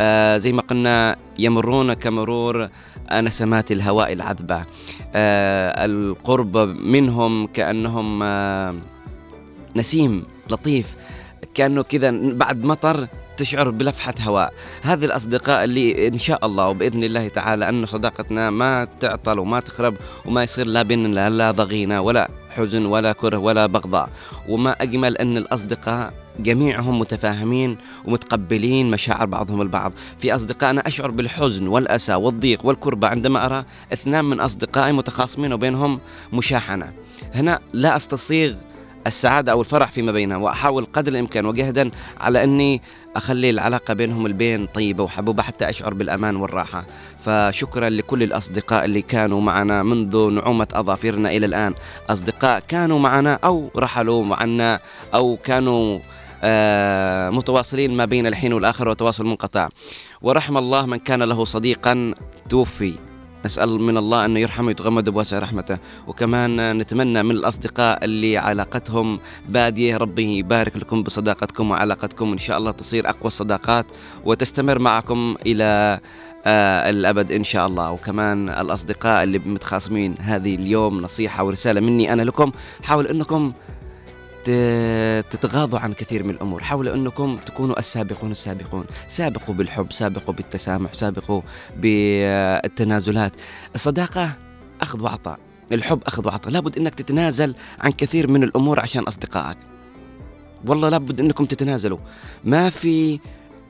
آه، 0.00 0.36
زي 0.36 0.52
ما 0.52 0.62
قلنا 0.62 1.16
يمرون 1.38 1.92
كمرور 1.92 2.68
نسمات 3.12 3.72
الهواء 3.72 4.12
العذبة. 4.12 4.64
آه، 5.14 5.84
القرب 5.84 6.56
منهم 6.80 7.46
كأنهم 7.46 8.22
نسيم 9.76 10.24
لطيف. 10.50 10.96
كأنه 11.54 11.82
كذا 11.82 12.10
بعد 12.32 12.64
مطر 12.64 13.06
تشعر 13.38 13.70
بلفحة 13.70 14.14
هواء. 14.20 14.52
هذه 14.82 15.04
الأصدقاء 15.04 15.64
اللي 15.64 16.08
إن 16.08 16.18
شاء 16.18 16.46
الله 16.46 16.68
وبإذن 16.68 17.04
الله 17.04 17.28
تعالى 17.28 17.68
أن 17.68 17.86
صداقتنا 17.86 18.50
ما 18.50 18.88
تعطل 19.00 19.38
وما 19.38 19.60
تخرب 19.60 19.94
وما 20.24 20.42
يصير 20.42 20.66
لا 20.66 20.82
بيننا 20.82 21.30
لا 21.30 21.50
ضغينة 21.50 22.00
ولا 22.00 22.28
حزن 22.50 22.86
ولا 22.86 23.12
كره 23.12 23.38
ولا 23.38 23.66
بغضاء. 23.66 24.08
وما 24.48 24.82
أجمل 24.82 25.16
أن 25.16 25.36
الأصدقاء 25.36 26.12
جميعهم 26.38 26.98
متفاهمين 26.98 27.76
ومتقبلين 28.04 28.90
مشاعر 28.90 29.26
بعضهم 29.26 29.62
البعض. 29.62 29.92
في 30.18 30.34
أصدقائنا 30.34 30.86
أشعر 30.86 31.10
بالحزن 31.10 31.66
والأسى 31.66 32.14
والضيق 32.14 32.66
والكربة 32.66 33.08
عندما 33.08 33.46
أرى 33.46 33.64
اثنان 33.92 34.24
من 34.24 34.40
أصدقائي 34.40 34.92
متخاصمين 34.92 35.52
وبينهم 35.52 36.00
مشاحنة. 36.32 36.92
هنا 37.34 37.58
لا 37.72 37.96
أستصيغ 37.96 38.54
السعادة 39.08 39.52
أو 39.52 39.60
الفرح 39.60 39.90
فيما 39.90 40.12
بينهم 40.12 40.42
وأحاول 40.42 40.86
قدر 40.92 41.12
الإمكان 41.12 41.46
وجهدا 41.46 41.90
على 42.20 42.44
إني 42.44 42.82
أخلي 43.16 43.50
العلاقة 43.50 43.94
بينهم 43.94 44.26
البين 44.26 44.66
طيبة 44.66 45.04
وحبوبة 45.04 45.42
حتى 45.42 45.70
أشعر 45.70 45.94
بالأمان 45.94 46.36
والراحة. 46.36 46.86
فشكرا 47.18 47.88
لكل 47.88 48.22
الأصدقاء 48.22 48.84
اللي 48.84 49.02
كانوا 49.02 49.40
معنا 49.40 49.82
منذ 49.82 50.30
نعومة 50.30 50.68
أظافرنا 50.72 51.30
إلى 51.30 51.46
الآن. 51.46 51.74
أصدقاء 52.10 52.62
كانوا 52.68 52.98
معنا 52.98 53.38
أو 53.44 53.70
رحلوا 53.76 54.36
عنا 54.36 54.80
أو 55.14 55.38
كانوا 55.44 55.98
آه، 56.44 57.30
متواصلين 57.30 57.96
ما 57.96 58.04
بين 58.04 58.26
الحين 58.26 58.52
والآخر 58.52 58.88
وتواصل 58.88 59.26
منقطع. 59.26 59.68
ورحم 60.22 60.56
الله 60.56 60.86
من 60.86 60.98
كان 60.98 61.22
له 61.22 61.44
صديقا. 61.44 62.14
توفي. 62.48 63.07
نسأل 63.44 63.68
من 63.82 63.96
الله 63.96 64.24
أنه 64.24 64.40
يرحمه 64.40 64.66
ويتغمد 64.66 65.08
بواسع 65.08 65.38
رحمته. 65.38 65.78
وكمان 66.06 66.78
نتمنى 66.78 67.22
من 67.22 67.30
الأصدقاء 67.30 68.04
اللي 68.04 68.36
علاقتهم 68.36 69.18
بادية 69.48 69.96
ربي 69.96 70.38
يبارك 70.38 70.76
لكم 70.76 71.02
بصداقتكم 71.02 71.70
وعلاقتكم. 71.70 72.32
إن 72.32 72.38
شاء 72.38 72.58
الله 72.58 72.70
تصير 72.70 73.08
أقوى 73.08 73.26
الصداقات 73.26 73.86
وتستمر 74.24 74.78
معكم 74.78 75.36
إلى 75.46 76.00
آه 76.46 76.90
الأبد 76.90 77.32
إن 77.32 77.44
شاء 77.44 77.66
الله. 77.66 77.90
وكمان 77.92 78.48
الأصدقاء 78.48 79.22
اللي 79.22 79.38
متخاصمين 79.38 80.14
هذه 80.20 80.54
اليوم 80.54 81.00
نصيحة 81.00 81.44
ورسالة 81.44 81.80
مني 81.80 82.12
أنا 82.12 82.22
لكم. 82.22 82.52
حاول 82.82 83.06
أنكم 83.06 83.52
ت- 83.52 83.77
تتغاضوا 85.30 85.78
عن 85.78 85.92
كثير 85.92 86.22
من 86.22 86.30
الأمور، 86.30 86.62
حاولوا 86.62 86.94
أنكم 86.94 87.38
تكونوا 87.46 87.78
السابقون 87.78 88.30
السابقون، 88.30 88.84
سابقوا 89.08 89.54
بالحب، 89.54 89.92
سابقوا 89.92 90.34
بالتسامح، 90.34 90.92
سابقوا 90.92 91.40
بالتنازلات، 91.76 93.32
الصداقة 93.74 94.36
أخذ 94.80 95.02
وعطاء، 95.02 95.38
الحب 95.72 96.02
أخذ 96.06 96.26
وعطاء، 96.26 96.52
لابد 96.52 96.78
إنك 96.78 96.94
تتنازل 96.94 97.54
عن 97.80 97.90
كثير 97.90 98.30
من 98.30 98.42
الأمور 98.42 98.80
عشان 98.80 99.02
أصدقائك. 99.02 99.58
والله 100.66 100.88
لابد 100.88 101.20
إنكم 101.20 101.44
تتنازلوا، 101.44 101.98
ما 102.44 102.70
في 102.70 103.20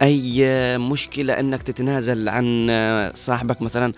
أي 0.02 0.78
مشكلة 0.78 1.40
إنك 1.40 1.62
تتنازل 1.62 2.28
عن 2.28 2.70
صاحبك 3.14 3.62
مثلا 3.62 3.92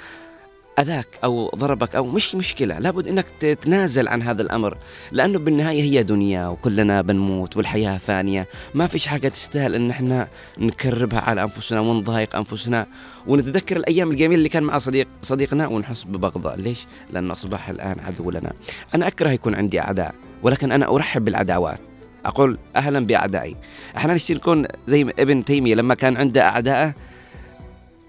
أذاك 0.79 1.07
أو 1.25 1.51
ضربك 1.57 1.97
أو 1.97 2.07
مش 2.07 2.35
مشكلة 2.35 2.79
لابد 2.79 3.09
إنك 3.09 3.27
تتنازل 3.41 4.09
عن 4.09 4.23
هذا 4.23 4.43
الأمر 4.43 4.79
لأنه 5.13 5.39
بالنهاية 5.39 5.83
هي 5.83 6.03
دنيا 6.03 6.49
وكلنا 6.49 7.03
بنموت 7.03 7.57
والحياة 7.57 7.99
فانية. 7.99 8.47
ما 8.75 8.87
فيش 8.87 9.07
حاجة 9.07 9.29
تستاهل 9.29 9.75
إن 9.75 9.91
إحنا 9.91 10.29
نكربها 10.59 11.21
على 11.21 11.43
أنفسنا 11.43 11.81
ونضايق 11.81 12.37
أنفسنا. 12.37 12.87
ونتذكر 13.27 13.77
الأيام 13.77 14.11
الجميلة 14.11 14.35
اللي 14.35 14.49
كان 14.49 14.63
مع 14.63 14.79
صديق 14.79 15.09
صديقنا 15.23 15.67
ونحس 15.67 16.05
ببغضه 16.05 16.55
ليش؟ 16.55 16.87
لأنه 17.13 17.33
أصبح 17.33 17.69
الآن 17.69 18.01
عدو 18.01 18.31
لنا 18.31 18.53
أنا 18.95 19.07
أكره 19.07 19.31
يكون 19.31 19.55
عندي 19.55 19.81
أعداء 19.81 20.15
ولكن 20.43 20.73
أنا 20.73 20.95
أرحب 20.95 21.25
بالعداوات 21.25 21.81
أقول 22.25 22.59
أهلا 22.77 23.07
بأعدائي. 23.07 23.57
إحنا 23.97 24.15
نشتي 24.15 24.35
نكون 24.35 24.67
زي 24.89 25.03
ابن 25.19 25.45
تيمية 25.45 25.75
لما 25.75 25.95
كان 25.95 26.17
عنده 26.17 26.43
اعداءه 26.43 26.95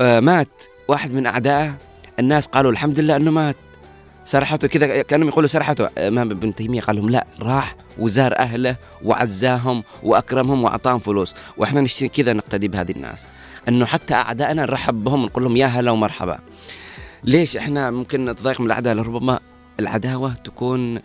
آه، 0.02 0.20
مات 0.20 0.64
واحد 0.88 1.14
من 1.14 1.26
أعدائه 1.26 1.78
الناس 2.20 2.48
قالوا 2.48 2.72
الحمد 2.72 3.00
لله 3.00 3.16
انه 3.16 3.32
مات. 3.32 3.56
سرحته 4.26 4.68
كذا 4.68 5.02
كانهم 5.02 5.28
يقولوا 5.28 5.50
سرحته. 5.50 5.90
إمام 5.98 6.32
ابن 6.32 6.56
تيمية 6.56 6.82
قال 6.82 6.96
لهم 6.96 7.10
لا 7.10 7.28
راح 7.40 7.76
وزار 8.00 8.38
أهله 8.38 8.76
وعزاهم 9.04 9.84
وأكرمهم 10.04 10.64
وأعطاهم 10.64 11.00
فلوس. 11.00 11.36
وإحنا 11.58 11.82
نشتري 11.82 12.08
كذا 12.08 12.34
نقتدي 12.34 12.68
بهذه 12.68 12.92
الناس. 12.92 13.24
إنه 13.68 13.86
حتى 13.86 14.14
أعدائنا 14.14 14.62
نرحب 14.62 15.04
بهم 15.04 15.24
ونقول 15.24 15.44
لهم 15.44 15.58
يا 15.58 15.66
هلا 15.66 15.92
ومرحبا. 15.92 16.40
ليش 17.24 17.58
إحنا 17.58 17.92
ممكن 17.92 18.26
نتضايق 18.26 18.60
من 18.60 18.66
الاعداء 18.66 18.94
لربما 18.94 19.40
العداوة 19.80 20.34
تكون 20.34 21.02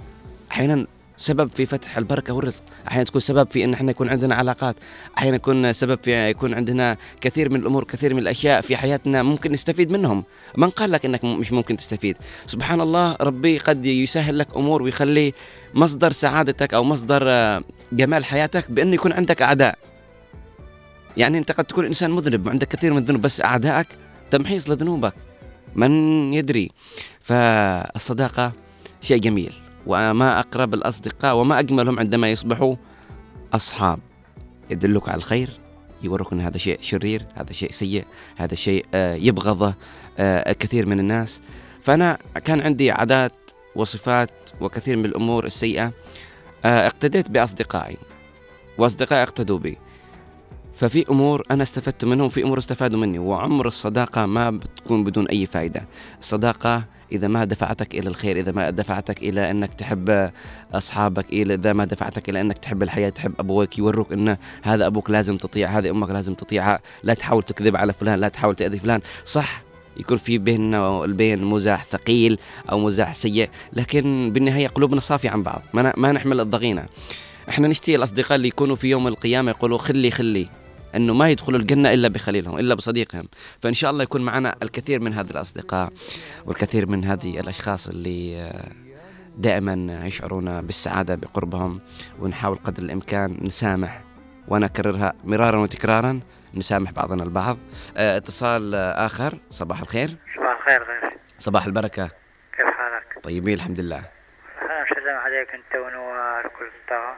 أحيانا 0.53 0.87
سبب 1.19 1.51
في 1.55 1.67
فتح 1.67 1.99
البركة 1.99 2.35
والرزق، 2.35 2.63
أحيانا 2.89 3.05
تكون 3.05 3.21
سبب 3.21 3.49
في 3.51 3.65
إن 3.65 3.73
إحنا 3.73 3.91
يكون 3.91 4.09
عندنا 4.09 4.35
علاقات، 4.35 4.77
أحيانا 5.19 5.37
يكون 5.37 5.73
سبب 5.73 5.99
في 6.03 6.31
يكون 6.31 6.55
عندنا 6.55 6.97
كثير 7.21 7.51
من 7.51 7.61
الأمور، 7.61 7.85
كثير 7.85 8.15
من 8.15 8.19
الأشياء 8.19 8.61
في 8.61 8.77
حياتنا 8.77 9.23
ممكن 9.23 9.53
نستفيد 9.53 9.93
منهم، 9.93 10.25
من 10.57 10.71
قال 10.71 10.91
لك 10.91 11.05
إنك 11.05 11.25
مش 11.25 11.53
ممكن 11.53 11.77
تستفيد؟ 11.77 12.17
سبحان 12.47 12.81
الله 12.81 13.17
ربي 13.21 13.59
قد 13.59 13.87
يسهل 13.87 14.39
لك 14.39 14.57
أمور 14.57 14.83
ويخلي 14.83 15.33
مصدر 15.75 16.13
سعادتك 16.13 16.75
أو 16.75 16.85
مصدر 16.85 17.23
آه، 17.27 17.63
جمال 17.93 18.25
حياتك 18.25 18.71
بأنه 18.71 18.95
يكون 18.95 19.13
عندك 19.13 19.43
أعداء. 19.43 19.79
يعني 21.17 21.39
أنت 21.39 21.53
قد 21.53 21.65
تكون 21.65 21.85
إنسان 21.85 22.11
مذنب 22.11 22.47
وعندك 22.47 22.69
كثير 22.69 22.93
من 22.93 22.99
الذنوب 22.99 23.23
بس 23.23 23.41
اعدائك 23.41 23.87
تمحيص 24.31 24.71
لذنوبك. 24.71 25.15
من 25.75 25.93
يدري؟ 26.35 26.71
فالصداقة 27.21 28.53
شيء 29.01 29.19
جميل 29.19 29.66
وما 29.87 30.41
أقرب 30.41 30.75
الأصدقاء 30.75 31.37
وما 31.37 31.59
أجملهم 31.59 31.99
عندما 31.99 32.31
يصبحوا 32.31 32.77
أصحاب. 33.53 33.99
يدلك 34.71 35.09
على 35.09 35.19
الخير 35.19 35.51
يورك 36.03 36.33
أن 36.33 36.41
هذا 36.41 36.59
شيء 36.59 36.79
شرير 36.81 37.23
هذا 37.35 37.53
شيء 37.53 37.71
سيء 37.71 38.05
هذا 38.37 38.55
شيء 38.55 38.87
آه، 38.95 39.15
يبغضه 39.15 39.75
آه، 40.19 40.53
كثير 40.53 40.87
من 40.87 41.01
الناس. 41.01 41.41
فأنا 41.83 42.19
كان 42.45 42.61
عندي 42.61 42.91
عادات 42.91 43.33
وصفات 43.77 44.31
وكثير 44.61 44.97
من 44.97 45.05
الأمور 45.05 45.47
السيئة 45.47 45.93
آه، 46.65 46.87
اقتديت 46.87 47.31
بأصدقائي 47.31 47.97
وأصدقائي 48.79 49.23
اقتدوا 49.23 49.59
بي. 49.59 49.79
ففي 50.77 51.05
أمور 51.11 51.43
أنا 51.51 51.63
استفدت 51.63 52.05
منهم 52.05 52.27
وفي 52.27 52.43
أمور 52.43 52.59
استفادوا 52.59 52.99
مني 52.99 53.19
وعمر 53.19 53.69
الصداقة 53.69 54.27
ما 54.27 54.51
بتكون 54.51 55.05
بدون 55.05 55.29
أي 55.29 55.47
فائده 55.47 55.87
الصداقة 56.21 56.85
إذا 57.13 57.29
ما 57.29 57.45
دفعتك 57.45 57.95
إلى 57.95 58.09
الخير 58.09 58.37
إذا 58.37 58.53
ما 58.53 58.71
دفعتك 58.71 59.23
إلى 59.23 59.51
إنك 59.51 59.75
تحب 59.75 60.31
أصحابك 60.75 61.27
إذا 61.33 61.73
ما 61.73 61.85
دفعتك 61.85 62.29
إلى 62.29 62.41
إنك 62.41 62.59
تحب 62.59 62.83
الحياة 62.83 63.09
تحب 63.09 63.33
ابويك 63.39 63.79
يوروك 63.79 64.13
إن 64.13 64.37
هذا 64.63 64.87
أبوك 64.87 65.11
لازم 65.11 65.37
تطيع 65.37 65.69
هذه 65.69 65.91
أمك 65.91 66.11
لازم 66.11 66.35
تطيعها 66.35 66.81
لا 67.03 67.15
تحاول 67.15 67.43
تكذب 67.43 67.77
على 67.77 67.93
فلان 67.93 68.21
لا 68.21 68.29
تحاول 68.29 68.55
تأذي 68.55 68.79
فلان. 68.79 69.01
صح 69.25 69.63
يكون 69.97 70.17
في 70.17 70.39
بيننا 70.39 70.89
والبين 70.89 71.45
مزاح 71.45 71.85
ثقيل 71.85 72.39
أو 72.71 72.79
مزاح 72.79 73.15
سيء 73.15 73.49
لكن 73.73 74.31
بالنهاية 74.33 74.69
قلوبنا 74.69 75.01
صافية 75.01 75.31
عن 75.31 75.43
بعض. 75.43 75.63
ما, 75.75 75.93
ما 75.97 76.13
نحمل 76.13 76.41
الضغينة. 76.41 76.87
إحنا 77.49 77.69
نشتهي 77.69 77.97
الأصدقاء 77.97 78.37
اللي 78.37 78.49
يكونوا 78.49 78.77
في 78.77 78.89
يوم 78.89 79.09
القيامة 79.09 79.51
يقولوا 79.51 79.79
خلي 79.79 80.11
خلي. 80.11 80.47
أنه 80.97 81.15
ما 81.15 81.31
يدخلوا 81.31 81.59
الجنة 81.59 81.93
إلا 81.93 82.09
بخليلهم 82.09 82.59
إلا 82.59 82.75
بصديقهم. 82.75 83.29
فإن 83.63 83.75
شاء 83.75 83.91
الله 83.91 84.03
يكون 84.03 84.23
معنا 84.23 84.57
الكثير 84.63 85.01
من 85.01 85.13
هذه 85.13 85.31
الأصدقاء 85.31 85.93
والكثير 86.45 86.87
من 86.87 87.05
هذه 87.05 87.41
الأشخاص 87.41 87.89
اللي 87.89 88.37
آه، 88.41 88.73
دائما 89.37 90.03
يشعرون 90.07 90.61
بالسعادة 90.63 91.15
بقربهم. 91.15 91.81
ونحاول 92.21 92.59
قدر 92.65 92.83
الإمكان 92.83 93.39
نسامح 93.43 94.01
وأنا 94.49 94.67
اكررها 94.67 95.13
مرارا 95.25 95.59
وتكرارا 95.59 96.21
نسامح 96.55 96.91
بعضنا 96.91 97.23
البعض. 97.23 97.59
آه، 97.97 98.17
اتصال 98.17 98.75
آخر 98.75 99.39
صباح 99.51 99.81
الخير. 99.81 100.17
صباح 100.37 100.57
الخير 100.61 100.83
غير 100.83 101.13
صباح 101.39 101.67
البركة. 101.67 102.11
كيف 102.57 102.67
حالك؟ 102.67 103.25
طيبين 103.25 103.55
الحمد 103.55 103.81
لله. 103.81 104.03
مسلم 104.91 105.17
عليك 105.17 105.49
أنت 105.55 105.75
ونوار 105.75 106.47
وكل 106.47 106.65
الطاقة 106.83 107.17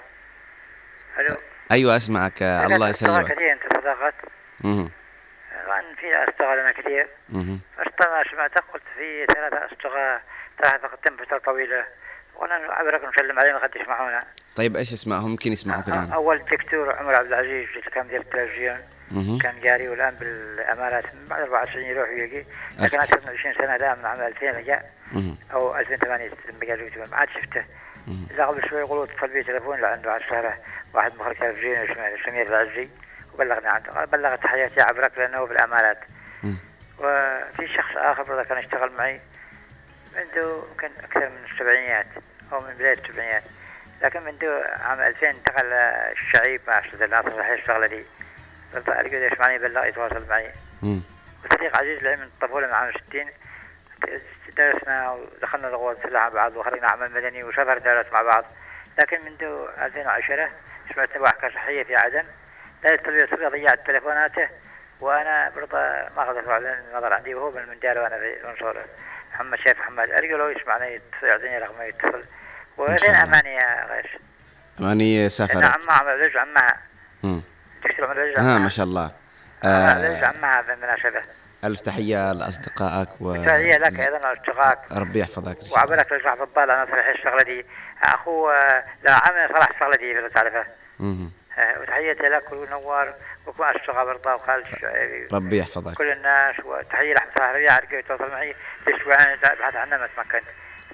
ألو. 1.20 1.36
أيوه 1.70 1.96
أسمعك. 1.96 2.42
آه، 2.42 2.66
الله 2.66 2.88
يسلمك. 2.88 3.24
كثير 3.24 3.52
أنت. 3.52 3.67
مهم. 4.60 4.90
طبعا 5.66 5.82
في 6.00 6.28
أشتغل 6.28 6.58
أنا 6.58 6.72
كثير. 6.72 7.08
مهم. 7.28 7.60
أشتغل 7.78 8.30
سمعتك 8.30 8.64
قلت 8.72 8.82
في 8.96 9.26
ثلاثة 9.26 9.68
ثلاثة 10.62 10.88
قدم 10.88 11.16
فترة 11.16 11.38
طويلة 11.38 11.84
وأنا 12.36 12.72
أعبرك 12.72 13.04
نسلم 13.04 13.38
عليهم 13.38 13.56
قد 13.56 13.76
يسمعونا. 13.76 14.24
طيب 14.56 14.76
إيش 14.76 14.92
اسمائهم 14.92 15.30
يمكن 15.30 15.52
يسمعوك 15.52 15.88
الآن. 15.88 16.12
أول 16.12 16.38
دكتور 16.38 16.96
عمر 16.96 17.14
عبد 17.14 17.26
العزيز 17.32 17.68
اللي 17.68 17.90
كان 17.90 18.06
مدير 18.06 18.20
التلفزيون. 18.20 18.78
كان 19.42 19.60
جاري 19.60 19.88
والآن 19.88 20.14
بالأمارات. 20.14 21.14
من 21.14 21.24
بعد 21.30 21.42
24 21.42 21.84
يروح 21.84 22.08
ويجي. 22.08 22.46
لكن. 22.78 23.00
أكثر 23.00 23.20
من 23.26 23.38
20 23.38 23.54
سنة 23.54 23.76
الآن 23.76 23.98
من 23.98 24.04
عام 24.04 24.20
2000 24.20 24.60
جاء. 24.60 24.92
أو 25.52 25.76
2008 25.76 26.30
لما 26.48 26.68
قال 26.68 26.80
يوتيوب. 26.80 27.10
ما 27.10 27.16
عاد 27.16 27.28
شفته. 27.28 27.64
الا 28.30 28.46
قبل 28.46 28.68
شوي 28.68 28.80
يقولوا 28.80 29.04
اتصل 29.04 29.28
بي 29.28 29.42
تليفون 29.42 29.76
اللي 29.76 29.86
عنده 29.86 30.12
على 30.12 30.24
الشهرة 30.24 30.58
واحد 30.94 31.14
مخرج 31.16 31.36
تلفزيون 31.36 31.76
اسمه 31.76 32.24
سمير 32.26 32.46
العزي. 32.46 32.88
وبلغني 33.38 33.68
عنه 33.68 33.84
قال 33.84 34.06
بلغت 34.06 34.42
تحياتي 34.42 34.80
عبرك 34.80 35.18
لأنه 35.18 35.46
بالامارات 35.46 35.98
وفي 36.98 37.68
شخص 37.76 37.96
آخر 37.96 38.22
برضه 38.22 38.44
كان 38.44 38.58
يشتغل 38.58 38.92
معي 38.92 39.20
منذ 40.16 40.36
يمكن 40.70 40.90
أكثر 41.04 41.28
من 41.28 41.44
السبعينيات 41.52 42.06
أو 42.52 42.60
من 42.60 42.74
بداية 42.74 42.98
السبعينيات. 42.98 43.42
لكن 44.02 44.22
منذ 44.22 44.44
عام 44.80 45.00
2000 45.00 45.30
انتقل 45.30 45.72
الشعيب 45.72 46.60
مع 46.68 46.78
أستاذ 46.78 47.02
الناصر 47.02 47.30
صحيح 47.30 47.50
الشغلة 47.50 47.86
دي. 47.86 48.04
القى 48.76 49.26
يسمعني 49.32 49.58
بلغ 49.58 49.86
يتواصل 49.86 50.28
معي. 50.28 50.50
وصديق 51.44 51.76
عزيز 51.76 52.02
لي 52.02 52.16
من 52.16 52.22
الطفوله 52.22 52.66
من 52.66 52.72
عام 52.74 52.92
60 53.08 53.26
درسنا 54.56 55.10
ودخلنا 55.10 55.68
الغوص 55.68 55.96
مع 56.12 56.28
بعض 56.28 56.56
وخرجنا 56.56 56.88
عمل 56.88 57.10
مدني 57.10 57.44
وسافر 57.44 57.78
درس 57.78 58.06
مع 58.12 58.22
بعض. 58.22 58.44
لكن 58.98 59.24
منذ 59.24 59.42
2010 59.78 60.50
سمعت 60.94 61.16
وحكة 61.16 61.48
صحية 61.48 61.82
في 61.82 61.96
عدن. 61.96 62.24
لا 62.84 62.94
يستطيع 63.24 63.48
ضيعت 63.48 63.86
تليفوناته 63.86 64.48
وأنا 65.00 65.52
برضه 65.56 65.78
ما 66.16 66.22
قدرت 66.28 66.48
على 66.48 66.78
النظر 66.92 67.12
عندي 67.12 67.34
وهو 67.34 67.50
من 67.50 67.58
المنجال 67.62 67.98
وأنا 67.98 68.18
في 68.18 68.40
المنصورة 68.44 68.84
محمد 69.32 69.58
شيخ 69.58 69.76
محمد 69.78 70.10
ارجو 70.10 70.36
لو 70.36 70.48
يسمعني 70.48 71.00
يعطيني 71.22 71.58
رقمه 71.58 71.84
يتصل 71.84 72.22
إن 72.88 72.98
شاء 72.98 73.10
وين 73.10 73.22
الله. 73.22 73.22
اماني 74.80 75.14
يا 75.14 75.20
أنا 75.20 75.28
سافرت 75.28 75.64
عمها 75.64 76.14
رجع 76.14 76.40
عمها 76.40 76.76
مم. 77.22 77.42
تكتب 77.84 78.04
عمل 78.04 78.16
رجع 78.18 78.42
ها 78.42 78.44
عمها 78.44 78.58
ما 78.58 78.68
شاء 78.68 78.86
الله 78.86 79.12
آه 79.64 80.26
عمها 80.26 80.60
بالمناسبة 80.60 81.22
ألف 81.64 81.80
تحية 81.80 82.32
لأصدقائك 82.32 83.08
و 83.20 83.36
تحية 83.44 83.76
لك 83.76 84.00
أيضا 84.00 84.32
اشتقاق 84.32 84.92
ربي 84.92 85.18
يحفظك. 85.20 85.56
وعبالك 85.76 86.12
رجع 86.12 86.34
بالضال 86.34 86.70
أنا 86.70 86.86
صريح 86.90 87.06
الشغلة 87.06 87.42
دي 87.42 87.66
اخو 88.02 88.50
آه، 88.50 88.84
لا 89.02 89.12
عمل 89.12 89.48
صلاح 89.54 89.68
الشغلة 89.70 89.96
دي 89.96 90.12
لو 90.12 90.28
تعرفها 90.28 90.66
وتحياتي 91.80 92.22
لك 92.22 92.52
ونوار 92.52 93.14
وكل 93.46 93.64
اشتغال 93.64 94.06
برضا 94.06 94.34
وخالد 94.34 94.66
الشعيبي. 94.72 95.28
ربي 95.32 95.58
يحفظك. 95.58 95.94
كل 95.94 96.12
الناس 96.12 96.54
وتحية 96.64 97.14
لأحمد 97.14 97.32
صلاح 97.38 97.50
ربيع 97.50 97.72
عرقي 97.72 97.98
يتواصل 97.98 98.30
معي 98.30 98.54
في 98.84 98.96
أسبوعين 98.96 99.36
بحث 99.42 99.76
عنه 99.76 99.96
ما 99.96 100.08
تمكنت. 100.16 100.44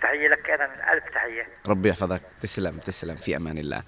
تحية 0.02 0.28
لك 0.28 0.50
أيضا 0.50 0.66
من 0.66 0.80
ألف 0.92 1.04
تحية. 1.14 1.46
ربي 1.68 1.88
يحفظك. 1.88 2.22
تسلم 2.40 2.78
تسلم. 2.78 3.16
في 3.16 3.36
أمان 3.36 3.58
الله. 3.58 3.82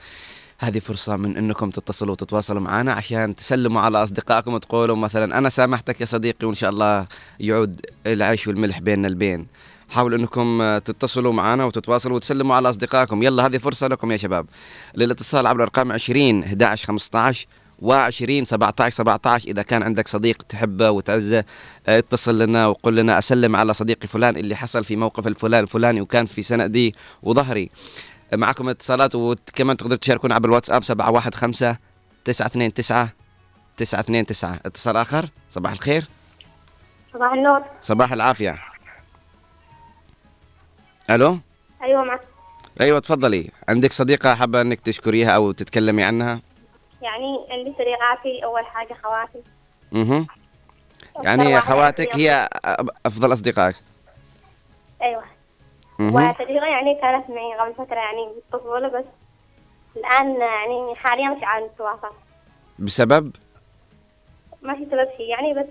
هذه 0.61 0.79
فرصة 0.79 1.17
من 1.17 1.37
إنكم 1.37 1.71
تتصلوا 1.71 2.13
وتتواصلوا 2.13 2.61
معنا 2.61 2.93
عشان 2.93 3.37
تسلموا 3.37 3.83
على 3.83 4.03
أصدقائكم 4.03 4.55
وتقولوا 4.55 4.97
مثلا 4.97 5.39
أنا 5.39 5.49
سامحتك 5.49 6.01
يا 6.01 6.07
صديقي 6.07 6.47
وإن 6.47 6.55
شاء 6.55 6.71
الله 6.71 7.07
يعود 7.41 7.87
العيش 8.07 8.49
والملح 8.49 8.79
بيننا 8.79 9.09
البين. 9.09 9.47
حاولوا 9.89 10.19
إنكم 10.19 10.63
آه، 10.63 10.79
تتصلوا 10.79 11.33
معنا 11.33 11.65
وتتواصلوا 11.65 12.17
وتسلموا 12.17 12.57
على 12.57 12.69
أصدقائكم. 12.71 13.23
يلا 13.23 13.47
هذه 13.47 13.59
فرصة 13.59 13.89
لكم 13.89 14.13
يا 14.13 14.17
شباب. 14.17 14.47
للاتصال 14.95 15.47
عبر 15.47 15.57
الارقام 15.57 15.93
20 15.93 16.45
11 16.45 16.87
15 16.87 17.47
و20 17.83 18.43
17 18.43 18.91
17 18.91 19.49
إذا 19.49 19.63
كان 19.63 19.83
عندك 19.83 20.09
صديق 20.09 20.43
تحبه 20.43 20.91
وتعزه 20.91 21.45
آه، 21.87 21.99
اتصل 21.99 22.39
لنا 22.39 22.67
وقل 22.67 22.97
لنا 22.97 23.19
أسلم 23.19 23.57
على 23.57 23.75
صديقي 23.75 24.09
فلان 24.09 24.37
اللي 24.37 24.57
حصل 24.57 24.85
في 24.85 24.97
موقف 24.97 25.27
الفلان 25.27 25.63
الفلاني 25.63 26.01
وكان 26.01 26.27
في 26.27 26.43
سندي 26.43 26.95
وظهري. 27.23 27.71
معكم 28.35 28.69
اتصالات 28.69 29.15
وكمان 29.15 29.77
تقدروا 29.77 29.99
تشاركونا 29.99 30.35
عبر 30.35 30.49
الواتساب 30.49 30.85
715 30.85 31.77
929 32.25 33.09
929 33.77 34.59
اتصال 34.67 34.97
آخر 34.97 35.29
صباح 35.51 35.73
الخير. 35.73 36.09
صباح 37.13 37.33
النور. 37.33 37.63
صباح 37.83 38.13
العافية. 38.13 38.76
ألو؟ 41.11 41.39
أيوه 41.83 42.05
معك. 42.05 42.21
أيوه 42.81 42.99
تفضلي. 42.99 43.51
عندك 43.69 43.93
صديقة 43.93 44.35
حابة 44.35 44.61
إنك 44.61 44.81
تشكريها 44.81 45.31
أو 45.31 45.53
تتكلمي 45.53 46.05
عنها؟ 46.05 46.41
يعني 47.03 47.47
عندي 47.51 47.73
صديقاتي 47.73 48.45
أول 48.45 48.67
حاجة 48.67 48.97
خواتي. 49.03 49.43
أها 49.95 50.27
يعني 51.23 51.61
خواتك 51.61 52.17
هي 52.17 52.49
أفضل 53.07 53.33
أصدقائك. 53.33 53.77
أيوه. 55.03 55.25
أها 56.01 56.31
وصديقة 56.31 56.67
يعني 56.67 56.95
كانت 57.01 57.31
معي 57.31 57.55
قبل 57.61 57.75
فترة 57.75 57.97
يعني 57.97 58.29
بالطفولة 58.35 58.89
بس 58.89 59.05
الآن 59.97 60.41
يعني 60.41 60.95
حاليا 60.97 61.29
مش 61.29 61.43
عارف 61.43 61.73
نتواصل 61.75 62.15
بسبب؟ 62.79 63.33
ما 64.63 64.75
في 64.75 64.87
سبب 64.91 65.09
شيء 65.17 65.29
يعني 65.31 65.55
بس 65.55 65.67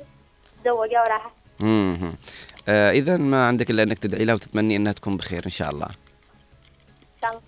تزوجة 0.63 1.01
وراحت. 1.01 1.31
آه 1.63 2.91
اذا 2.91 3.17
ما 3.17 3.47
عندك 3.47 3.71
إلا 3.71 3.83
إنك 3.83 3.99
تدعي 3.99 4.25
لها 4.25 4.35
وتتمني 4.35 4.75
إنها 4.75 4.93
تكون 4.93 5.17
بخير 5.17 5.45
إن 5.45 5.49
شاء 5.49 5.71
الله. 5.71 5.85
إن 5.85 7.21
شاء 7.21 7.31
الله 7.31 7.41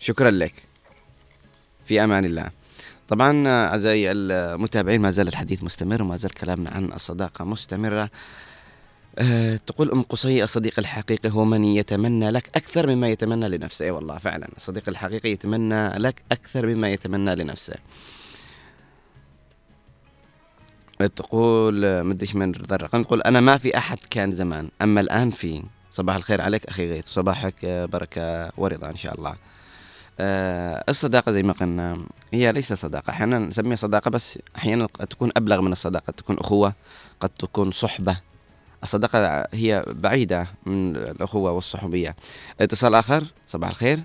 شكرا 0.00 0.30
لك. 0.30 0.52
في 1.84 2.04
أمان 2.04 2.24
الله. 2.24 2.50
طبعا 3.08 3.48
آه، 3.48 3.68
أعزائي 3.68 4.10
المتابعين 4.12 5.00
ما 5.00 5.10
زال 5.10 5.28
الحديث 5.28 5.62
مستمر 5.62 6.02
وما 6.02 6.16
زال 6.16 6.30
كلامنا 6.30 6.70
عن 6.70 6.92
الصداقة 6.92 7.44
مستمرة. 7.44 8.10
أه 9.18 9.56
تقول 9.56 9.90
أم 9.90 10.02
قصي 10.02 10.44
الصديق 10.44 10.78
الحقيقي 10.78 11.30
هو 11.30 11.44
من 11.44 11.64
يتمنى 11.64 12.30
لك 12.30 12.50
أكثر 12.54 12.86
مما 12.86 13.08
يتمنى 13.08 13.48
لنفسه. 13.48 13.84
إي 13.84 13.90
والله 13.90 14.18
فعلا. 14.18 14.48
الصديق 14.56 14.88
الحقيقي 14.88 15.30
يتمنى 15.30 15.88
لك 15.88 16.22
أكثر 16.32 16.66
مما 16.66 16.88
يتمنى 16.88 17.34
لنفسه. 17.34 17.74
تقول 21.06 22.04
مدريش 22.04 22.36
من 22.36 22.52
ذا 22.52 22.74
الرقم 22.76 23.02
تقول 23.02 23.22
أنا 23.22 23.40
ما 23.40 23.56
في 23.56 23.78
أحد 23.78 23.98
كان 24.10 24.32
زمان 24.32 24.68
أما 24.82 25.00
الآن 25.00 25.30
في. 25.30 25.62
صباح 25.90 26.16
الخير 26.16 26.40
عليك 26.40 26.66
أخي 26.66 26.90
غيث 26.90 27.06
صباحك 27.06 27.54
آه، 27.64 27.84
بركة 27.86 28.50
ورضا 28.56 28.90
إن 28.90 28.96
شاء 28.96 29.14
الله. 29.14 29.34
آه، 30.20 30.84
الصداقة 30.88 31.32
زي 31.32 31.42
ما 31.42 31.52
قلنا 31.52 31.98
هي 32.32 32.52
ليست 32.52 32.72
صداقة. 32.72 33.10
أحيانا 33.10 33.38
نسميها 33.38 33.76
صداقة 33.76 34.10
بس 34.10 34.38
أحيانا 34.56 34.86
تكون 34.86 35.30
أبلغ 35.36 35.60
من 35.60 35.72
الصداقة 35.72 36.10
تكون 36.10 36.38
أخوة 36.38 36.72
قد 37.20 37.28
تكون 37.28 37.70
صحبة. 37.70 38.16
الصداقة 38.82 39.46
هي 39.54 39.84
بعيدة 39.88 40.46
من 40.66 40.96
الأخوة 40.96 41.52
والصحوبية. 41.52 42.16
اتصال 42.60 42.94
آخر 42.94 43.22
صباح 43.46 43.68
الخير. 43.70 43.98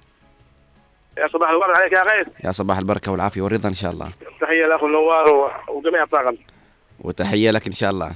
يا 1.18 1.28
صباح 1.34 1.50
الورد 1.50 1.76
عليك 1.78 1.94
يا 1.94 2.02
غيث. 2.04 2.28
يا 2.46 2.52
صباح 2.52 2.78
البركة 2.78 3.12
والعافية 3.12 3.42
والرضا 3.42 3.70
إن 3.70 3.74
شاء 3.74 3.92
الله. 3.92 4.12
تحية 4.42 4.66
لاخو 4.66 4.88
نوار 4.88 5.30
و- 5.30 5.78
وجميع 5.78 6.04
الطاقم. 6.04 6.36
وتحية 7.04 7.52
لك 7.52 7.66
إن 7.68 7.72
شاء 7.72 7.90
الله. 7.92 8.12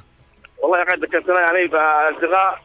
والله 0.63 0.83
غيث 0.83 0.99
ذكرتنا 0.99 1.41
يعني 1.41 1.67
باصدقاء 1.67 2.61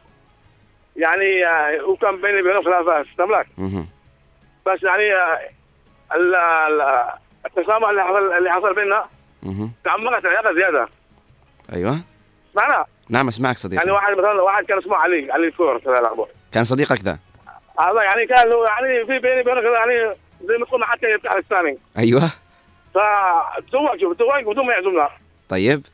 يعني 0.95 1.45
آه، 1.47 1.83
وكان 1.85 2.21
بيني 2.21 2.41
وبينهم 2.41 2.63
خلافات 2.63 3.05
تملك. 3.17 3.47
بس 4.67 4.83
يعني 4.83 5.13
آه، 5.15 5.39
ال- 6.15 6.35
ال- 6.35 7.09
التسامح 7.45 7.89
اللي 7.89 8.03
حصل 8.03 8.33
اللي 8.37 8.51
حصل 8.51 8.75
بيننا. 8.75 9.05
تعمقت 9.83 10.25
العلاقه 10.25 10.53
زيادة. 10.53 10.87
أيوة. 11.73 11.99
معنى 12.55 12.85
نعم 13.09 13.29
يعني 13.29 13.57
صديقي. 13.57 13.91
واحد 13.91 14.13
مثلا 14.13 14.41
واحد 14.41 14.65
كان 14.65 14.77
اسمه 14.77 14.95
علي 14.95 15.31
علي 15.31 15.51
الأخبار. 15.99 16.27
كان 16.51 16.63
صديقك 16.63 16.99
ذا 16.99 17.19
هذا 17.79 18.03
يعني 18.03 18.25
كان 18.25 18.49
له 18.49 18.65
يعني 18.65 19.05
في 19.05 19.19
بيني 19.19 19.43
وبينه 19.43 19.69
يعني 19.69 20.15
زي 20.43 20.57
ما 20.57 20.65
تقول 20.65 20.83
حتى 20.83 21.05
يفتح 21.07 21.31
الثاني. 21.31 21.77
أيوة. 21.97 22.21
فتزوج 22.93 24.15
تزوج 24.15 24.43
بدون 24.51 24.65
ما 24.65 24.73
يعزمنا. 24.73 25.09
طيب. 25.49 25.85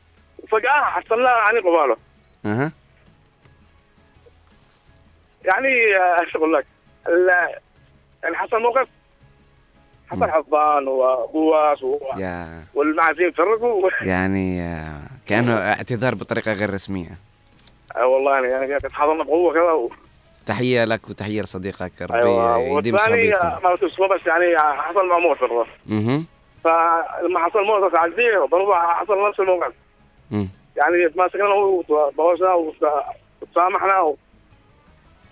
وفجاه 0.52 0.82
حصلنا 0.84 1.30
يعني 1.30 1.58
قباله 1.58 1.96
أها. 2.46 2.72
يعني 5.44 5.96
آه، 5.96 6.20
إيش 6.20 6.36
أقول 6.36 6.52
لك؟ 6.54 6.66
يعني 8.22 8.36
حصل 8.36 8.62
موقف. 8.62 8.88
حصل 10.10 10.30
حضان 10.30 10.88
وبواس 10.88 11.82
و- 11.82 11.98
يا. 12.18 12.64
والمعازيم 12.74 13.30
فرقوا 13.32 13.90
يعني 14.02 14.62
آه، 14.62 15.00
كأنه 15.28 15.54
اعتذار 15.58 16.14
بطريقة 16.14 16.52
غير 16.52 16.74
رسمية. 16.74 17.10
آه 17.96 18.06
والله 18.06 18.46
يعني 18.46 18.70
يعني 18.70 18.82
حضرنا 18.92 19.24
بقوة 19.24 19.52
كذا 19.54 19.62
و- 19.72 19.90
تحية 20.46 20.84
لك 20.84 21.08
وتحية 21.10 21.42
لصديقك 21.42 21.92
ربي 22.02 22.18
أيوه 22.18 22.58
يديم 22.58 22.96
صحبيتكم 22.96 23.46
آه، 23.46 23.60
ما 23.64 23.74
اسمه 23.74 24.08
بس 24.08 24.26
يعني 24.26 24.58
حصل 24.58 25.08
مع 25.08 25.18
موت 25.18 25.38
مهم. 25.86 26.26
فلما 26.64 27.38
حصل 27.44 27.62
موت 27.64 27.94
عزيه 27.94 28.38
برضه 28.52 28.74
حصل 28.74 29.28
نفس 29.28 29.40
الموقف. 29.40 29.72
مم. 30.30 30.48
يعني 30.76 31.08
تماسكنا 31.08 31.44
وتبوسنا 31.48 32.54
وتسامحنا 32.54 34.00
و... 34.00 34.16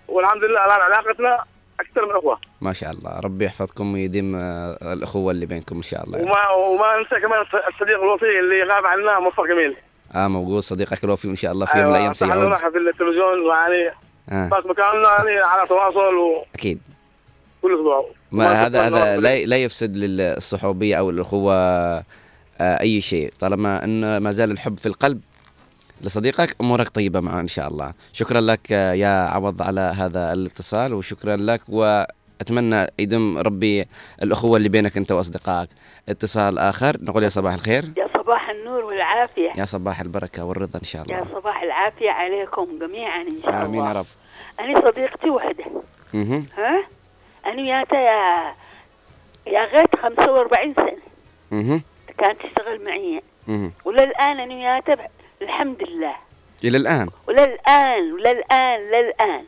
والحمد 0.07 0.43
لله 0.43 0.65
الان 0.65 0.81
علاقتنا 0.81 1.43
أكثر 1.79 2.05
من 2.05 2.11
إخوة. 2.15 2.39
ما 2.61 2.73
شاء 2.73 2.91
الله. 2.91 3.19
ربي 3.19 3.45
يحفظكم 3.45 3.93
ويديم 3.93 4.35
آه، 4.35 4.93
الأخوة 4.93 5.31
اللي 5.31 5.45
بينكم 5.45 5.75
إن 5.75 5.81
شاء 5.81 6.03
الله. 6.03 6.21
وما 6.21 6.49
وما 6.49 6.97
ننسى 6.97 7.19
كمان 7.21 7.41
الصديق 7.41 8.01
الوفي 8.01 8.39
اللي 8.39 8.63
غاب 8.63 8.85
عنا 8.85 9.19
مصطفى 9.19 9.47
جميل. 9.47 9.75
آه 10.15 10.27
موجود 10.27 10.61
صديقك 10.61 11.03
الوفي 11.03 11.27
وإن 11.27 11.35
شاء 11.35 11.51
الله 11.51 11.65
في 11.65 11.77
يوم 11.77 11.87
من 11.87 11.95
الأيام 11.95 12.13
صح 12.13 12.27
سيعود 12.27 12.55
في 12.55 12.67
التلفزيون 12.77 13.39
ويعني 13.47 13.91
آه. 14.29 14.49
بس 14.49 14.65
مكاننا 14.65 15.09
يعني 15.17 15.39
على 15.39 15.67
تواصل 15.67 16.15
وكل 16.15 16.45
أكيد. 16.55 16.81
أسبوع. 17.65 18.05
ما 18.31 18.65
هذا 18.65 18.81
هذا 18.87 19.17
لا 19.17 19.45
لا 19.45 19.57
يفسد 19.57 19.95
للصحوبية 19.97 20.95
أو 20.95 21.09
الأخوة 21.09 21.53
آه، 22.61 22.81
أي 22.81 23.01
شيء. 23.01 23.33
طالما 23.39 23.83
أن 23.83 24.17
ما 24.17 24.31
زال 24.31 24.51
الحب 24.51 24.77
في 24.77 24.85
القلب 24.85 25.21
لصديقك 26.01 26.55
أمورك 26.61 26.89
طيبة 26.89 27.19
معه 27.19 27.39
إن 27.39 27.47
شاء 27.47 27.67
الله. 27.67 27.93
شكرا 28.13 28.41
لك 28.41 28.71
يا 28.71 29.27
عوض 29.27 29.61
على 29.61 29.81
هذا 29.81 30.33
الاتصال 30.33 30.93
وشكرا 30.93 31.35
لك 31.37 31.61
وأتمنى 31.69 32.87
يدم 32.99 33.37
ربي 33.37 33.85
الأخوة 34.23 34.57
اللي 34.57 34.69
بينك 34.69 34.97
أنت 34.97 35.11
وأصدقائك. 35.11 35.69
اتصال 36.09 36.59
آخر 36.59 36.97
نقول 37.01 37.23
يا 37.23 37.29
صباح 37.29 37.53
الخير. 37.53 37.85
يا 37.97 38.07
صباح 38.17 38.49
النور 38.49 38.83
والعافية. 38.83 39.51
يا 39.57 39.65
صباح 39.65 40.01
البركة 40.01 40.43
والرضا 40.45 40.79
إن 40.79 40.85
شاء 40.85 41.05
يا 41.11 41.21
الله 41.21 41.39
صباح 41.41 41.61
العافية 41.63 42.09
عليكم 42.11 42.67
جميعا 42.81 43.21
إن 43.21 43.41
شاء 43.43 43.65
آمين 43.65 43.79
الله. 43.79 43.87
يا 43.93 43.99
رب. 43.99 44.05
أنا 44.59 44.91
صديقتي 44.91 45.29
وحدة. 45.29 45.65
مهم. 46.13 46.45
ها؟ 46.57 46.83
وياتا 47.69 47.97
يا 47.97 48.53
يا 49.47 49.65
غيت 49.65 49.95
45 50.03 50.73
سنة. 50.75 50.97
مهم. 51.51 51.81
كانت 52.19 52.41
تشتغل 52.41 52.83
معي. 52.85 53.21
وللآن 53.85 54.39
أنا 54.39 54.55
وياتا 54.55 54.93
ب- 54.95 55.07
الحمد 55.41 55.83
لله. 55.83 56.15
إلى 56.63 56.77
الآن؟ 56.77 57.09
وللآن 57.27 58.11
وللآن 58.13 58.79
للآن. 58.79 59.43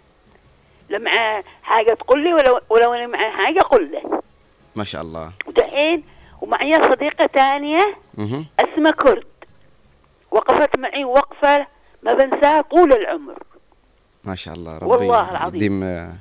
لا 0.90 0.98
معاه 0.98 1.44
حاجة 1.64 1.94
تقول 1.94 2.24
لي 2.24 2.34
ولو 2.34 2.60
ولو 2.70 2.94
أنا 2.94 3.08
معاه 3.08 3.30
حاجة 3.32 3.60
أقول 3.60 3.92
له. 3.92 4.22
ما 4.76 4.84
شاء 4.84 5.02
الله. 5.02 5.32
ودحين 5.48 6.04
ومعي 6.42 6.76
صديقة 6.84 7.28
ثانية. 7.28 7.96
اسمها 8.60 8.92
كرد. 8.92 9.24
وقفت 10.32 10.80
معي 10.80 11.06
وقفة 11.06 11.68
ما 12.04 12.14
بنساها 12.14 12.62
طول 12.62 12.94
العمر. 12.94 13.44
ما 14.24 14.36
شاء 14.36 14.54
الله 14.54 14.78
ربي 14.78 14.86
والله 14.86 15.32
العظيم. 15.32 15.84
آه، 15.84 16.14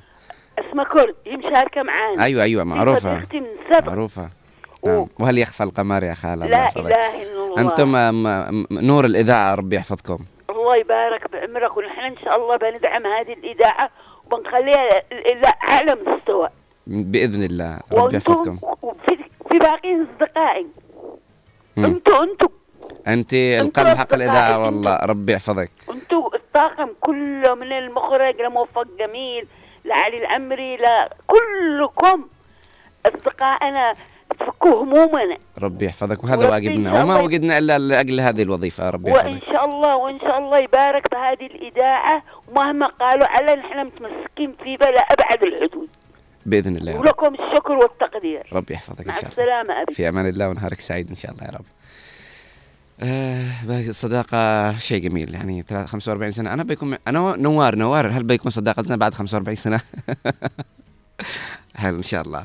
اسمها 0.59 0.85
كرد 0.85 1.14
هي 1.27 1.36
مشاركة 1.36 1.82
معانا. 1.82 2.24
أيوه 2.24 2.43
أيوه 2.43 2.62
هي 2.62 2.66
معروفة. 2.66 4.31
نعم. 4.85 5.07
وهل 5.20 5.39
يخفى 5.39 5.62
القمر 5.62 6.05
يا 6.05 6.15
خالة 6.15 6.47
لا 6.47 6.69
إله 6.77 7.23
إلا 7.23 7.44
الله. 7.44 7.61
أنتم 7.61 7.93
م- 7.93 8.24
م- 8.24 8.66
نور 8.70 9.05
الإذاعة 9.05 9.55
ربي 9.55 9.77
يحفظكم. 9.77 10.19
الله 10.51 10.77
يبارك 10.77 11.31
بعمرك 11.32 11.77
ونحن 11.77 12.01
إن 12.01 12.16
شاء 12.24 12.36
الله 12.36 12.57
بندعم 12.57 13.07
هذه 13.07 13.32
الإذاعة 13.32 13.90
وبنخليها 14.27 15.02
إلى 15.12 15.52
أعلى 15.69 15.97
مستوى. 16.07 16.48
بإذن 16.86 17.43
الله 17.43 17.81
ربي 17.93 18.16
يحفظكم. 18.16 18.59
وفي 18.82 19.16
في 19.51 19.59
باقي 19.59 20.02
أصدقائي. 20.02 20.66
مم. 21.77 21.85
أنتوا 21.85 22.23
أنتوا 22.23 22.48
أنت 23.09 23.35
القلب 23.35 23.86
حق 23.86 23.93
أصدقائي، 23.94 24.24
الاذاعه 24.24 24.57
أنتم. 24.69 24.77
والله 24.77 24.97
ربي 24.97 25.32
يحفظك. 25.32 25.70
أنتوا 25.90 26.35
الطاقم 26.35 26.89
كله 27.01 27.55
من 27.55 27.73
المخرج 27.73 28.40
لموفق 28.43 28.86
جميل 28.98 29.47
لعلي 29.85 30.19
الأمري 30.19 30.77
لكلكم 30.77 32.27
أصدقائنا 33.07 33.94
تفكوا 34.41 34.83
همومنا 34.83 35.37
ربي 35.62 35.85
يحفظك. 35.87 36.25
وهذا 36.25 36.49
واجبنا 36.49 37.03
وما 37.03 37.21
وجدنا 37.21 37.59
إلا 37.59 37.79
لأجل 37.79 38.21
هذه 38.21 38.43
الوظيفة. 38.43 38.91
ربي 38.91 39.11
وإن 39.11 39.29
يحفظك 39.29 39.53
شاء 39.53 39.65
الله 39.65 39.97
وإن 39.97 40.21
شاء 40.21 40.39
الله 40.39 40.59
يبارك 40.59 41.11
بهذه 41.12 41.47
الإذاعة. 41.47 42.23
ومهما 42.49 42.87
قالوا 42.87 43.27
على 43.27 43.55
نحن 43.55 43.87
متمسكين 43.87 44.55
فيه 44.65 44.75
إلى 44.75 44.99
أبعد 45.11 45.43
الحدود. 45.43 45.89
بإذن 46.47 46.77
الله. 46.77 46.99
ولكم 46.99 47.35
الشكر 47.35 47.73
والتقدير. 47.73 48.47
ربي 48.53 48.75
يحفظك 48.75 49.01
إن 49.01 49.07
مع 49.07 49.12
شاء 49.12 49.21
الله. 49.21 49.31
السلامة 49.31 49.83
أبي. 49.83 49.95
في 49.95 50.09
أمان 50.09 50.29
الله 50.29 50.49
ونهارك 50.49 50.81
سعيد 50.81 51.09
إن 51.09 51.15
شاء 51.17 51.33
الله 51.33 51.45
يا 51.45 51.51
رب. 51.51 51.65
آه 53.03 53.89
الصداقة 53.89 54.73
شيء 54.79 55.03
جميل. 55.03 55.35
يعني 55.35 55.65
ثلاث- 55.69 55.87
45 55.91 56.31
سنة. 56.31 56.53
أنا 56.53 56.62
بيكون 56.62 56.97
أنا 57.09 57.37
نوار 57.37 57.77
نوار. 57.77 58.07
هل 58.11 58.23
بيكون 58.23 58.51
صداقتنا 58.51 58.97
بعد 58.97 59.15
45 59.15 59.57
سنة؟ 59.57 59.81
هل 61.77 61.95
إن 61.95 62.03
شاء 62.03 62.23
الله. 62.23 62.45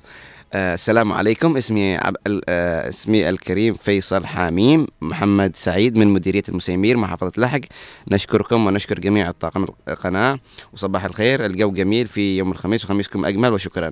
السلام 0.56 1.14
عليكم. 1.14 1.58
اسمي 1.58 1.98
عب... 1.98 2.16
آه 2.50 2.90
اسمي 2.90 3.30
الكريم 3.30 3.74
فيصل 3.74 4.26
حاميم 4.26 4.88
محمد 5.02 5.56
سعيد 5.56 5.98
من 5.98 6.08
مديرية 6.08 6.44
المسيمير 6.50 6.98
محافظة 6.98 7.32
لحق. 7.38 7.60
نشكركم 8.08 8.68
ونشكر 8.68 9.00
جميع 9.00 9.30
الطاقم 9.30 9.66
القناة 9.88 10.40
وصباح 10.74 11.04
الخير. 11.04 11.46
الجو 11.46 11.72
جميل 11.72 12.08
في 12.08 12.38
يوم 12.38 12.52
الخميس 12.52 12.86
وخميسكم 12.86 13.26
أجمل 13.26 13.54
وشكرا. 13.54 13.92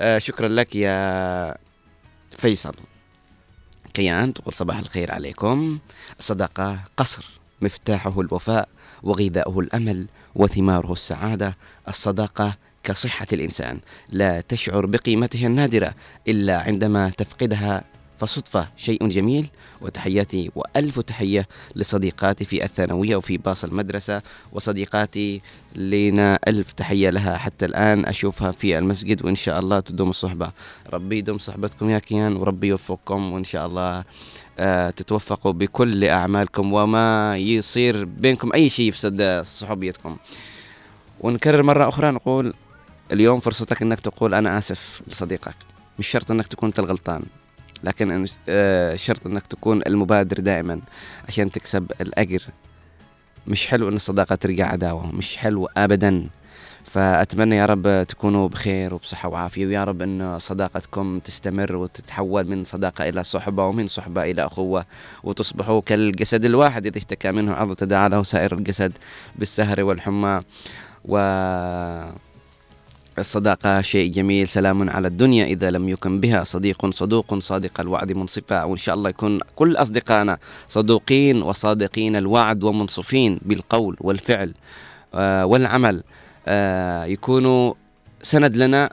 آه 0.00 0.18
شكرا 0.18 0.48
لك 0.48 0.76
يا 0.76 1.56
فيصل. 2.38 2.74
كيان 3.94 4.34
تقول 4.34 4.54
صباح 4.54 4.78
الخير 4.78 5.14
عليكم. 5.14 5.78
الصداقة 6.18 6.78
قصر 6.96 7.24
مفتاحه 7.62 8.20
الوفاء 8.20 8.68
وغذاؤه 9.02 9.60
الأمل 9.60 10.06
وثماره 10.34 10.92
السعادة. 10.92 11.56
الصداقة 11.88 12.56
كصحة 12.84 13.26
الإنسان. 13.32 13.80
لا 14.08 14.40
تشعر 14.40 14.86
بقيمتها 14.86 15.46
النادرة 15.46 15.94
إلا 16.28 16.60
عندما 16.60 17.10
تفقدها. 17.10 17.84
فصدفة 18.18 18.68
شيء 18.76 19.08
جميل. 19.08 19.46
وتحياتي 19.80 20.50
وألف 20.54 21.00
تحية 21.00 21.48
لصديقاتي 21.76 22.44
في 22.44 22.64
الثانوية 22.64 23.16
وفي 23.16 23.36
باص 23.36 23.64
المدرسة. 23.64 24.22
وصديقاتي 24.52 25.40
لنا 25.74 26.38
ألف 26.48 26.72
تحية 26.72 27.10
لها 27.10 27.36
حتى 27.36 27.64
الآن. 27.64 28.06
أشوفها 28.06 28.52
في 28.52 28.78
المسجد 28.78 29.24
وإن 29.24 29.34
شاء 29.34 29.58
الله 29.60 29.80
تدوم 29.80 30.10
الصحبة. 30.10 30.50
ربي 30.92 31.18
يدوم 31.18 31.38
صحبتكم 31.38 31.90
يا 31.90 31.98
كيان 31.98 32.36
وربي 32.36 32.66
يوفقكم 32.66 33.32
وإن 33.32 33.44
شاء 33.44 33.66
الله 33.66 34.04
آه، 34.58 34.90
تتوفقوا 34.90 35.52
بكل 35.52 36.04
أعمالكم 36.04 36.72
وما 36.72 37.36
يصير 37.36 38.04
بينكم 38.04 38.52
أي 38.54 38.68
شيء 38.68 38.88
يفسد 38.88 39.44
صحوبيتكم 39.52 40.16
ونكرر 41.20 41.62
مرة 41.62 41.88
أخرى 41.88 42.10
نقول 42.10 42.54
اليوم 43.12 43.40
فرصتك 43.40 43.82
أنك 43.82 44.00
تقول 44.00 44.34
أنا 44.34 44.58
آسف 44.58 45.02
لصديقك. 45.06 45.54
مش 45.98 46.08
شرط 46.08 46.30
أنك 46.30 46.46
تكون 46.46 46.68
أنت 46.68 46.78
الغلطان 46.78 47.22
لكن 47.84 48.26
آه، 48.48 48.96
شرط 48.96 49.26
أنك 49.26 49.46
تكون 49.46 49.82
المبادر 49.86 50.40
دائما 50.40 50.80
عشان 51.28 51.50
تكسب 51.50 51.92
الأجر. 52.00 52.42
مش 53.46 53.66
حلو 53.66 53.88
أن 53.88 53.96
الصداقة 53.96 54.34
ترجع 54.34 54.66
عداوة 54.66 55.12
مش 55.12 55.36
حلو 55.36 55.68
أبدا. 55.76 56.28
فأتمنى 56.84 57.56
يا 57.56 57.66
رب 57.66 58.02
تكونوا 58.08 58.48
بخير 58.48 58.94
وبصحة 58.94 59.28
وعافية 59.28 59.66
ويا 59.66 59.84
رب 59.84 60.02
أن 60.02 60.38
صداقتكم 60.38 61.18
تستمر 61.18 61.76
وتتحول 61.76 62.48
من 62.48 62.64
صداقة 62.64 63.08
إلى 63.08 63.24
صحبة 63.24 63.64
ومن 63.64 63.86
صحبة 63.86 64.22
إلى 64.22 64.46
أخوة 64.46 64.86
وتصبحوا 65.24 65.80
كالجسد 65.80 66.44
الواحد 66.44 66.86
إذا 66.86 66.98
اشتكى 66.98 67.32
منه 67.32 67.52
عضو 67.52 67.72
تداعى 67.72 68.08
له 68.08 68.22
سائر 68.22 68.54
الجسد 68.54 68.92
بالسهر 69.36 69.82
والحمى. 69.82 70.42
و 71.04 71.16
الصداقة 73.18 73.80
شيء 73.80 74.12
جميل 74.12 74.48
سلام 74.48 74.90
على 74.90 75.08
الدنيا. 75.08 75.44
إذا 75.44 75.70
لم 75.70 75.88
يكن 75.88 76.20
بها 76.20 76.44
صديق 76.44 76.90
صدوق 76.90 77.38
صادق 77.38 77.80
الوعد 77.80 78.12
منصفا. 78.12 78.64
وإن 78.64 78.76
شاء 78.76 78.94
الله 78.94 79.10
يكون 79.10 79.40
كل 79.56 79.76
أصدقائنا 79.76 80.38
صدوقين 80.68 81.42
وصادقين 81.42 82.16
الوعد 82.16 82.64
ومنصفين 82.64 83.38
بالقول 83.42 83.96
والفعل 84.00 84.54
آه، 85.14 85.46
والعمل. 85.46 86.02
آه، 86.46 87.04
يكونوا 87.04 87.74
سند 88.22 88.56
لنا 88.56 88.90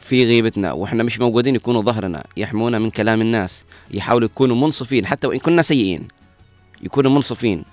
في 0.00 0.24
غيبتنا 0.24 0.72
وإحنا 0.72 1.02
مش 1.02 1.20
موجودين 1.20 1.54
يكونوا 1.54 1.82
ظهرنا 1.82 2.24
يحمونا 2.36 2.78
من 2.78 2.90
كلام 2.90 3.20
الناس 3.20 3.64
يحاولوا 3.90 4.26
يكونوا 4.26 4.56
منصفين 4.56 5.06
حتى 5.06 5.26
وإن 5.26 5.38
كنا 5.38 5.62
سيئين 5.62 6.08
يكونوا 6.82 7.10
منصفين. 7.10 7.64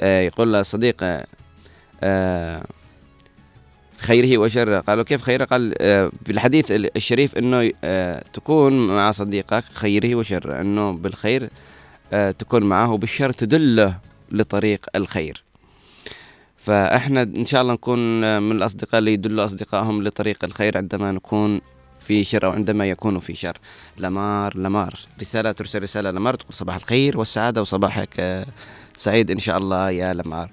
آه 0.00 0.20
يقول 0.20 0.66
صديق 0.66 0.96
آه 1.02 1.26
آه 2.02 2.64
خيره 4.00 4.38
وشره. 4.38 4.80
قالوا 4.80 5.04
كيف 5.04 5.22
خيره؟ 5.22 5.44
قال 5.44 5.74
آه 5.82 6.12
بالحديث 6.26 6.66
الشريف 6.70 7.38
إنه 7.38 7.70
آه 7.84 8.22
تكون 8.32 8.86
مع 8.86 9.10
صديقك 9.10 9.64
خيره 9.72 10.14
وشره 10.14 10.60
إنه 10.60 10.92
بالخير 10.92 11.50
آه 12.12 12.30
تكون 12.30 12.62
معه 12.62 12.96
بالشر 12.96 13.32
تدله 13.32 13.98
لطريق 14.32 14.86
الخير. 14.96 15.42
فإحنا 16.56 17.22
إن 17.22 17.46
شاء 17.46 17.62
الله 17.62 17.72
نكون 17.72 17.98
من 18.42 18.56
الأصدقاء 18.56 18.98
اللي 18.98 19.12
يدلوا 19.12 19.44
أصدقائهم 19.44 20.04
لطريق 20.04 20.44
الخير 20.44 20.78
عندما 20.78 21.12
نكون 21.12 21.60
في 22.00 22.24
شر 22.24 22.46
أو 22.46 22.50
عندما 22.50 22.90
يكونوا 22.90 23.20
في 23.20 23.34
شر. 23.34 23.58
لمار 23.98 24.56
لمار. 24.56 24.94
رسالة 25.20 25.52
ترسل 25.52 25.82
رسالة 25.82 26.10
لمار 26.10 26.34
تقول 26.34 26.54
صباح 26.54 26.76
الخير 26.76 27.18
والسعادة 27.18 27.60
وصباحك 27.60 28.44
سعيد 28.96 29.30
إن 29.30 29.38
شاء 29.38 29.58
الله 29.58 29.90
يا 29.90 30.14
لمار. 30.14 30.50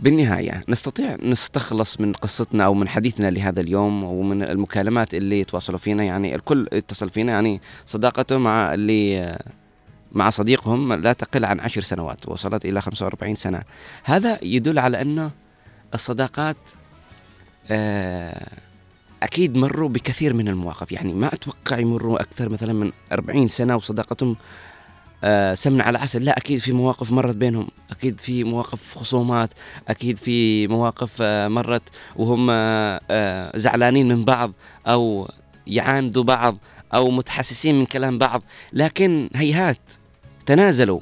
بالنهاية 0.00 0.62
نستطيع 0.68 1.16
نستخلص 1.22 2.00
من 2.00 2.12
قصتنا 2.12 2.64
أو 2.64 2.74
من 2.74 2.88
حديثنا 2.88 3.30
لهذا 3.30 3.60
اليوم 3.60 4.04
ومن 4.04 4.42
المكالمات 4.42 5.14
اللي 5.14 5.40
يتواصلوا 5.40 5.78
فينا 5.78 6.04
يعني 6.04 6.34
الكل 6.34 6.68
اتصل 6.72 7.10
فينا 7.10 7.32
يعني 7.32 7.60
صداقته 7.86 8.38
مع 8.38 8.74
اللي 8.74 9.36
مع 10.12 10.30
صديقهم 10.30 10.92
لا 10.92 11.12
تقل 11.12 11.44
عن 11.44 11.60
عشر 11.60 11.82
سنوات 11.82 12.28
وصلت 12.28 12.64
إلى 12.64 12.80
45 12.80 13.34
سنة. 13.34 13.62
هذا 14.04 14.38
يدل 14.42 14.78
على 14.78 15.02
أنه 15.02 15.30
الصداقات 15.94 16.56
آه، 17.70 18.58
أكيد 19.22 19.56
مروا 19.56 19.88
بكثير 19.88 20.34
من 20.34 20.48
المواقف. 20.48 20.92
يعني 20.92 21.14
ما 21.14 21.34
أتوقع 21.34 21.78
يمروا 21.78 22.20
أكثر 22.20 22.48
مثلا 22.48 22.72
من 22.72 22.92
40 23.12 23.48
سنة 23.48 23.76
وصداقتهم 23.76 24.36
آه، 25.24 25.54
سمنة 25.54 25.84
على 25.84 25.98
عسل. 25.98 26.24
لا 26.24 26.36
أكيد 26.36 26.58
في 26.58 26.72
مواقف 26.72 27.12
مرت 27.12 27.36
بينهم. 27.36 27.68
أكيد 27.90 28.20
في 28.20 28.44
مواقف 28.44 28.98
خصومات. 28.98 29.50
أكيد 29.88 30.18
في 30.18 30.66
مواقف 30.66 31.12
آه، 31.20 31.48
مرت 31.48 31.82
وهم 32.16 32.48
آه، 32.50 33.56
زعلانين 33.56 34.08
من 34.08 34.24
بعض 34.24 34.52
أو 34.86 35.28
يعاندوا 35.66 36.22
بعض 36.22 36.58
أو 36.94 37.10
متحسسين 37.10 37.78
من 37.78 37.86
كلام 37.86 38.18
بعض. 38.18 38.42
لكن 38.72 39.28
هيهات 39.34 39.80
تنازلوا. 40.46 41.00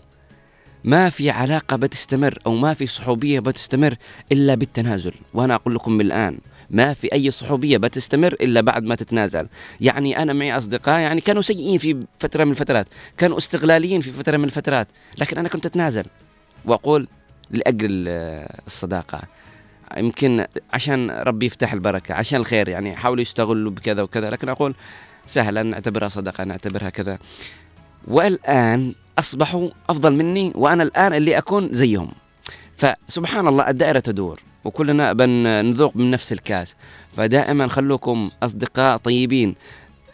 ما 0.85 1.11
في 1.11 1.31
علاقة 1.31 1.77
بتستمر 1.77 2.39
أو 2.47 2.55
ما 2.55 2.75
في 2.75 2.87
صحوبية 2.87 3.41
بتستمر 3.41 3.97
إلا 4.33 4.55
بالتنازل. 4.55 5.13
وأنا 5.35 5.55
أقول 5.55 5.75
لكم 5.75 5.93
من 5.93 6.01
الآن 6.01 6.39
ما 6.71 6.95
في 6.95 7.13
أي 7.13 7.31
صحوبية 7.31 7.77
بتستمر 7.77 8.33
إلا 8.33 8.61
بعد 8.61 8.83
ما 8.83 8.95
تتنازل. 8.95 9.49
يعني 9.81 10.23
أنا 10.23 10.33
معي 10.33 10.57
أصدقاء 10.57 11.01
يعني 11.01 11.21
كانوا 11.21 11.43
سيئين 11.43 11.79
في 11.79 12.07
فترة 12.19 12.45
من 12.45 12.51
الفترات 12.51 12.87
كانوا 13.19 13.39
استغلاليين 13.39 14.01
في 14.01 14.11
فترة 14.11 14.37
من 14.37 14.45
الفترات 14.45 14.89
لكن 15.19 15.39
أنا 15.39 15.49
كنت 15.49 15.67
أتنازل. 15.67 16.05
وأقول 16.65 17.09
لأجل 17.51 18.09
الصداقة 18.67 19.23
يمكن 19.97 20.45
عشان 20.73 21.11
ربي 21.11 21.47
يفتح 21.47 21.73
البركة 21.73 22.15
عشان 22.15 22.41
الخير 22.41 22.69
يعني 22.69 22.97
حاولوا 22.97 23.23
يستغلوا 23.23 23.71
بكذا 23.71 24.03
وكذا 24.03 24.31
لكن 24.31 24.49
أقول 24.49 24.75
سهلا 25.27 25.63
نعتبرها 25.63 26.09
صدقة 26.09 26.45
نعتبرها 26.45 26.91
كذا. 26.91 27.19
والآن 28.09 28.95
أصبحوا 29.19 29.71
أفضل 29.89 30.15
مني 30.15 30.53
وأنا 30.55 30.83
الآن 30.83 31.15
اللي 31.15 31.39
أكون 31.39 31.69
زيهم. 31.73 32.11
فسبحان 32.77 33.49
الله 33.49 33.71
الدائرة 33.71 33.99
تدور 33.99 34.41
وكلنا 34.65 35.13
بنذوق 35.13 35.97
من 35.97 36.11
نفس 36.11 36.33
الكاس. 36.33 36.77
فدائما 37.17 37.69
خلوكم 37.69 38.31
أصدقاء 38.43 38.97
طيبين. 38.97 39.55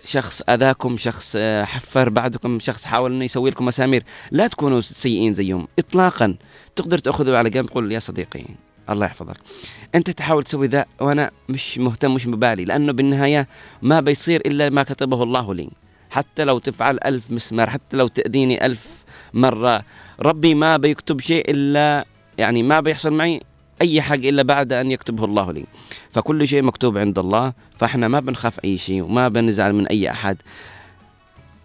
شخص 0.05 0.43
أذاكم 0.49 0.97
شخص 0.97 1.32
آه، 1.39 1.65
حفر 1.65 2.09
بعدكم 2.09 2.59
شخص 2.59 2.85
حاول 2.85 3.12
أنه 3.12 3.24
يسوي 3.24 3.51
لكم 3.51 3.65
مسامير 3.65 4.05
لا 4.31 4.47
تكونوا 4.47 4.81
سيئين 4.81 5.35
زيهم. 5.35 5.69
إطلاقا 5.78 6.37
تقدر 6.77 6.99
تأخذوا 6.99 7.39
على 7.39 7.51
جنب 7.51 7.66
تقول 7.66 7.93
يا 7.93 7.99
صديقي 7.99 8.45
الله 8.91 9.07
يحفظك. 9.07 9.37
أنت 9.95 10.11
تحاول 10.11 10.45
تسوي 10.45 10.66
ذا 10.66 10.87
وأنا 11.01 11.31
مش 11.49 11.78
مهتم 11.78 12.15
مش 12.15 12.27
مبالي 12.27 12.65
لأنه 12.65 12.93
بالنهاية 12.93 13.49
ما 13.82 14.01
بيصير 14.01 14.41
إلا 14.47 14.70
ما 14.70 14.82
كتبه 14.82 15.23
الله 15.23 15.55
لي. 15.55 15.70
حتى 16.11 16.45
لو 16.45 16.59
تفعل 16.59 16.99
ألف 17.05 17.31
مسمار 17.31 17.70
حتى 17.70 17.97
لو 17.97 18.09
تأذيني 18.09 18.66
ألف 18.66 18.87
مرة 19.35 19.85
ربي 20.20 20.55
ما 20.55 20.77
بيكتب 20.77 21.20
شيء 21.20 21.51
إلا 21.51 22.07
يعني 22.40 22.62
ما 22.62 22.80
بيحصل 22.80 23.12
معي 23.12 23.40
أي 23.82 24.02
حاجة 24.02 24.28
إلا 24.28 24.42
بعد 24.42 24.72
أن 24.72 24.90
يكتبه 24.90 25.24
الله 25.24 25.52
لي. 25.52 25.64
فكل 26.10 26.48
شيء 26.48 26.62
مكتوب 26.62 26.98
عند 26.98 27.18
الله 27.18 27.52
فإحنا 27.78 28.08
ما 28.08 28.20
بنخاف 28.20 28.64
أي 28.64 28.78
شيء 28.78 29.02
وما 29.02 29.28
بنزعل 29.28 29.72
من 29.72 29.86
أي 29.86 30.10
أحد. 30.10 30.36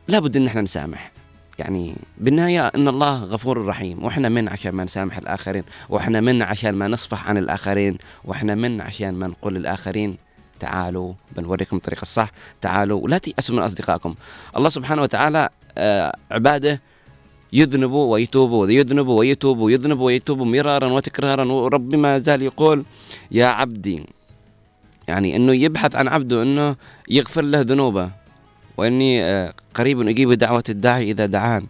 لابد 0.08 0.38
إن 0.38 0.48
إحنا 0.48 0.62
نسامح. 0.62 1.12
يعني 1.60 1.96
بالنهاية 2.18 2.68
إن 2.68 2.88
الله 2.88 3.24
غفور 3.24 3.66
رحيم. 3.66 4.04
وإحنا 4.04 4.30
من 4.30 4.50
عشان 4.50 4.72
ما 4.72 4.84
نسامح 4.84 5.18
الآخرين 5.18 5.64
وإحنا 5.90 6.22
من 6.22 6.42
عشان 6.42 6.72
ما 6.72 6.88
نصفح 6.88 7.30
عن 7.30 7.38
الآخرين 7.38 7.98
وإحنا 8.24 8.56
من 8.56 8.82
عشان 8.82 9.14
ما 9.14 9.28
نقول 9.28 9.56
للآخرين 9.56 10.18
تعالوا 10.60 11.14
بنوريكم 11.38 11.78
الطريق 11.78 12.00
الصح 12.02 12.32
تعالوا. 12.62 13.02
ولا 13.02 13.18
تيأسوا 13.18 13.56
من 13.56 13.62
أصدقائكم. 13.62 14.16
الله 14.58 14.70
سبحانه 14.70 15.02
وتعالى 15.02 15.50
آه 15.78 16.16
عباده 16.32 16.82
يذنبوا 17.56 18.06
ويتوبوا 18.14 18.68
يذنبوا 18.68 19.20
ويتوبوا 19.20 19.72
يذنبوا 19.72 20.06
ويتوبوا 20.06 20.46
مرارا 20.46 20.88
وتكرارا 20.92 21.44
وربي 21.44 21.98
ما 21.98 22.20
زال 22.20 22.42
يقول 22.42 22.86
يا 23.32 23.46
عبدي. 23.46 24.06
يعني 25.08 25.36
إنه 25.36 25.54
يبحث 25.54 25.96
عن 25.96 26.08
عبده 26.08 26.44
إنه 26.44 26.76
يغفر 27.10 27.42
له 27.42 27.62
ذنوبه. 27.62 28.12
وإني 28.78 29.24
آه، 29.24 29.54
قريب 29.74 30.08
أجيب 30.08 30.32
دعوة 30.34 30.64
الداعي 30.70 31.12
إذا 31.12 31.26
دعان. 31.26 31.66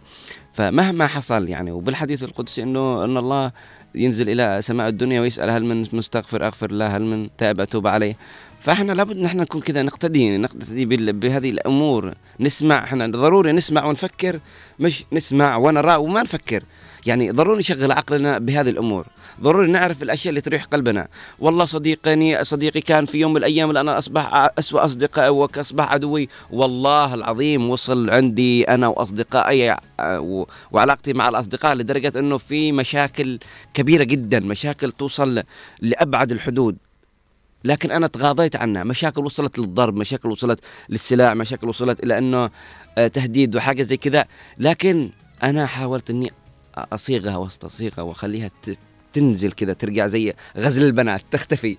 فمهما 0.52 1.06
حصل 1.06 1.48
يعني 1.48 1.70
وبالحديث 1.70 2.24
القدسي 2.24 2.62
إنه 2.62 3.04
إن 3.04 3.16
الله 3.16 3.52
ينزل 3.94 4.30
إلى 4.30 4.62
سماء 4.62 4.88
الدنيا 4.88 5.20
ويسأل 5.20 5.50
هل 5.50 5.64
من 5.64 5.86
مستغفر 5.92 6.46
أغفر 6.46 6.70
له 6.72 6.96
هل 6.96 7.04
من 7.04 7.28
تائب 7.38 7.60
أتوب 7.60 7.86
عليه. 7.86 8.16
فاحنا 8.60 8.92
لابد 8.92 9.18
نحن 9.18 9.40
نكون 9.40 9.60
كذا 9.60 9.82
نقتدي 9.82 10.38
نقتدي 10.38 10.84
بهذه 11.12 11.50
الأمور. 11.50 12.14
نسمع 12.40 12.84
إحنا 12.84 13.06
ضروري 13.06 13.52
نسمع 13.52 13.84
ونفكر 13.84 14.40
مش 14.78 15.04
نسمع 15.12 15.56
ونرى 15.56 15.96
وما 15.96 16.22
نفكر. 16.22 16.62
يعني 17.06 17.30
ضروري 17.30 17.58
نشغل 17.58 17.92
عقلنا 17.92 18.38
بهذه 18.38 18.70
الأمور. 18.70 19.06
ضروري 19.40 19.70
نعرف 19.70 20.02
الأشياء 20.02 20.28
اللي 20.28 20.40
تريح 20.40 20.64
قلبنا. 20.64 21.08
والله 21.38 21.64
صديقني 21.64 22.44
صديقي 22.44 22.80
كان 22.80 23.04
في 23.04 23.18
يوم 23.18 23.30
من 23.30 23.36
الأيام 23.36 23.68
اللي 23.68 23.80
أنا 23.80 23.98
أصبح 23.98 24.50
أسوأ 24.58 24.84
اصدقائي 24.84 25.28
وأصبح 25.28 25.92
عدوي. 25.92 26.28
والله 26.50 27.14
العظيم 27.14 27.70
وصل 27.70 28.10
عندي 28.10 28.68
أنا 28.68 28.88
وأصدقائي 28.88 29.76
آه، 30.00 30.46
وعلاقتي 30.72 31.12
مع 31.12 31.28
الأصدقاء 31.28 31.74
لدرجة 31.74 32.12
إنه 32.18 32.38
في 32.38 32.72
مشاكل 32.72 33.38
كبيرة 33.74 34.04
جدا 34.04 34.40
مشاكل 34.40 34.92
توصل 34.92 35.42
لأبعد 35.80 36.32
الحدود. 36.32 36.76
لكن 37.64 37.90
أنا 37.90 38.06
تغاضيت 38.06 38.56
عنها. 38.56 38.84
مشاكل 38.84 39.24
وصلت 39.24 39.58
للضرب 39.58 39.96
مشاكل 39.96 40.28
وصلت 40.28 40.60
للسلاح 40.88 41.32
مشاكل 41.32 41.68
وصلت 41.68 42.04
إلى 42.04 42.18
إنه 42.18 42.50
آه، 42.98 43.06
تهديد 43.06 43.56
وحاجة 43.56 43.82
زي 43.82 43.96
كذا. 43.96 44.24
لكن 44.58 45.10
أنا 45.42 45.66
حاولت 45.66 46.10
إني 46.10 46.32
أصيغها 46.76 47.36
واستصيغها 47.36 48.02
وأخليها 48.02 48.50
تنزل 49.12 49.52
كذا 49.52 49.72
ترجع 49.72 50.06
زي 50.06 50.34
غزل 50.56 50.84
البنات 50.86 51.22
تختفي. 51.30 51.76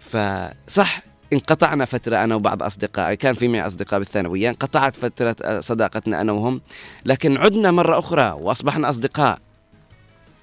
فصح 0.00 1.02
انقطعنا 1.32 1.84
فترة 1.84 2.16
أنا 2.16 2.34
وبعض 2.34 2.62
أصدقائي. 2.62 3.16
كان 3.16 3.34
في 3.34 3.48
معي 3.48 3.66
أصدقاء 3.66 3.98
بالثانوية. 3.98 4.48
انقطعت 4.48 4.96
فترة 4.96 5.36
آه، 5.42 5.60
صداقتنا 5.60 6.20
أنا 6.20 6.32
وهم. 6.32 6.60
لكن 7.04 7.36
عدنا 7.36 7.70
مرة 7.70 7.98
أخرى 7.98 8.36
وأصبحنا 8.40 8.90
أصدقاء. 8.90 9.38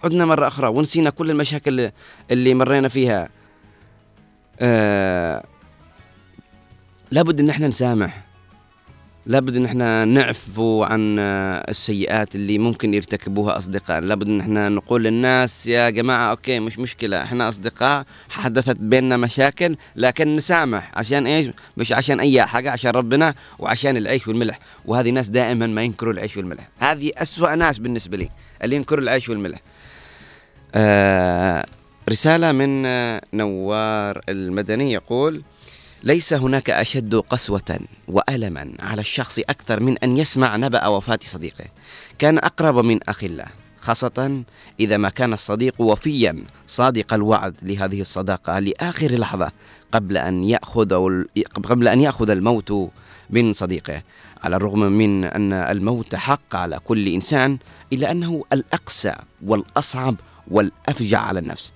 عدنا 0.04 0.26
مرة 0.26 0.48
أخرى 0.48 0.68
ونسينا 0.68 1.10
كل 1.10 1.32
المشاكل 1.32 1.92
اللي 2.32 2.54
مرينا 2.54 2.88
فيها. 2.88 3.30
آه 4.60 5.44
لابد 7.12 7.40
إن 7.40 7.50
إحنا 7.50 7.68
نسامح. 7.68 8.28
لابد 9.26 9.56
إن 9.56 9.66
إحنا 9.66 10.06
نعفو 10.06 10.84
عن 10.84 11.16
آه، 11.20 11.66
السيئات 11.72 12.36
اللي 12.36 12.58
ممكن 12.58 12.94
يرتكبوها 12.94 13.58
أصدقاء. 13.58 14.00
لابد 14.00 14.28
إن 14.28 14.40
إحنا 14.40 14.70
نقول 14.70 15.04
للناس 15.04 15.68
يا 15.68 15.90
جماعة 15.90 16.30
أوكي 16.32 16.60
مش 16.60 16.80
مشكلة 16.80 17.24
إحنا 17.24 17.50
أصدقاء 17.50 18.06
حدثت 18.30 18.78
بيننا 18.80 19.18
مشاكل 19.18 19.76
لكن 19.96 20.36
نسامح 20.36 20.92
عشان 20.96 21.28
إيش؟ 21.28 21.48
مش 21.78 21.94
عشان 21.94 22.20
أي 22.20 22.46
حاجة 22.46 22.72
عشان 22.72 22.92
ربنا 22.92 23.34
وعشان 23.60 23.98
العيش 23.98 24.28
والملح. 24.28 24.60
وهذه 24.86 25.10
ناس 25.10 25.30
دائما 25.30 25.68
ما 25.68 25.82
ينكروا 25.84 26.14
العيش 26.14 26.38
والملح. 26.38 26.70
هذه 26.80 27.12
أسوأ 27.18 27.56
ناس 27.56 27.78
بالنسبة 27.78 28.18
لي 28.18 28.30
اللي 28.64 28.76
ينكروا 28.76 29.02
العيش 29.02 29.30
والملح. 29.30 29.60
آه 30.76 31.66
رسالة 32.10 32.52
من 32.52 32.82
نوار 33.34 34.22
المدني 34.30 34.92
يقول 34.92 35.44
ليس 36.04 36.34
هناك 36.34 36.70
أشد 36.70 37.16
قسوة 37.16 37.80
وألما 38.08 38.74
على 38.80 39.02
الشخص 39.02 39.40
أكثر 39.40 39.80
من 39.80 39.98
أن 39.98 40.18
يسمع 40.18 40.56
نبأ 40.56 40.88
وفاة 40.88 41.20
صديقه. 41.24 41.66
كان 42.20 42.38
أقرب 42.38 42.78
من 42.86 43.00
أخ 43.10 43.24
له 43.24 43.46
خاصة 43.80 44.44
إذا 44.80 44.98
ما 44.98 45.10
كان 45.10 45.34
الصديق 45.34 45.82
وفيا 45.82 46.44
صادق 46.68 47.14
الوعد 47.14 47.56
لهذه 47.62 48.02
الصداقة 48.02 48.60
لآخر 48.60 49.12
لحظة 49.12 49.52
قبل 49.92 50.18
أن 50.18 50.44
يأخذ 50.44 51.24
قبل 51.54 51.88
أن 51.88 52.02
يأخذ 52.02 52.30
الموت 52.30 52.92
من 53.30 53.54
صديقه. 53.54 54.02
على 54.44 54.56
الرغم 54.56 54.80
من 54.80 55.26
أن 55.26 55.54
الموت 55.54 56.16
حق 56.16 56.56
على 56.56 56.80
كل 56.80 57.08
إنسان 57.08 57.58
إلا 57.94 58.12
أنه 58.12 58.44
الأقسى 58.54 59.16
والأصعب 59.46 60.16
والأفجع 60.48 61.20
على 61.20 61.40
النفس. 61.40 61.74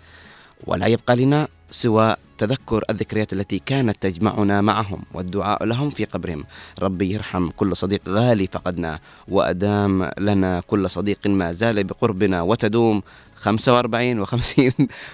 ولا 0.67 0.87
يبقى 0.87 1.15
لنا 1.15 1.47
سوى 1.71 2.15
تذكر 2.37 2.83
الذكريات 2.89 3.33
التي 3.33 3.59
كانت 3.65 3.97
تجمعنا 4.01 4.61
معهم 4.61 5.03
والدعاء 5.13 5.65
لهم 5.65 5.89
في 5.89 6.05
قبرهم. 6.05 6.43
ربي 6.79 7.13
يرحم 7.13 7.49
كل 7.49 7.75
صديق 7.75 8.09
غالي 8.09 8.47
فقدناه 8.47 8.99
وأدام 9.27 10.11
لنا 10.19 10.59
كل 10.59 10.89
صديق 10.89 11.27
ما 11.27 11.51
زال 11.51 11.83
بقربنا 11.83 12.41
وتدوم. 12.41 13.01
45 13.35 14.25
و50 14.25 14.71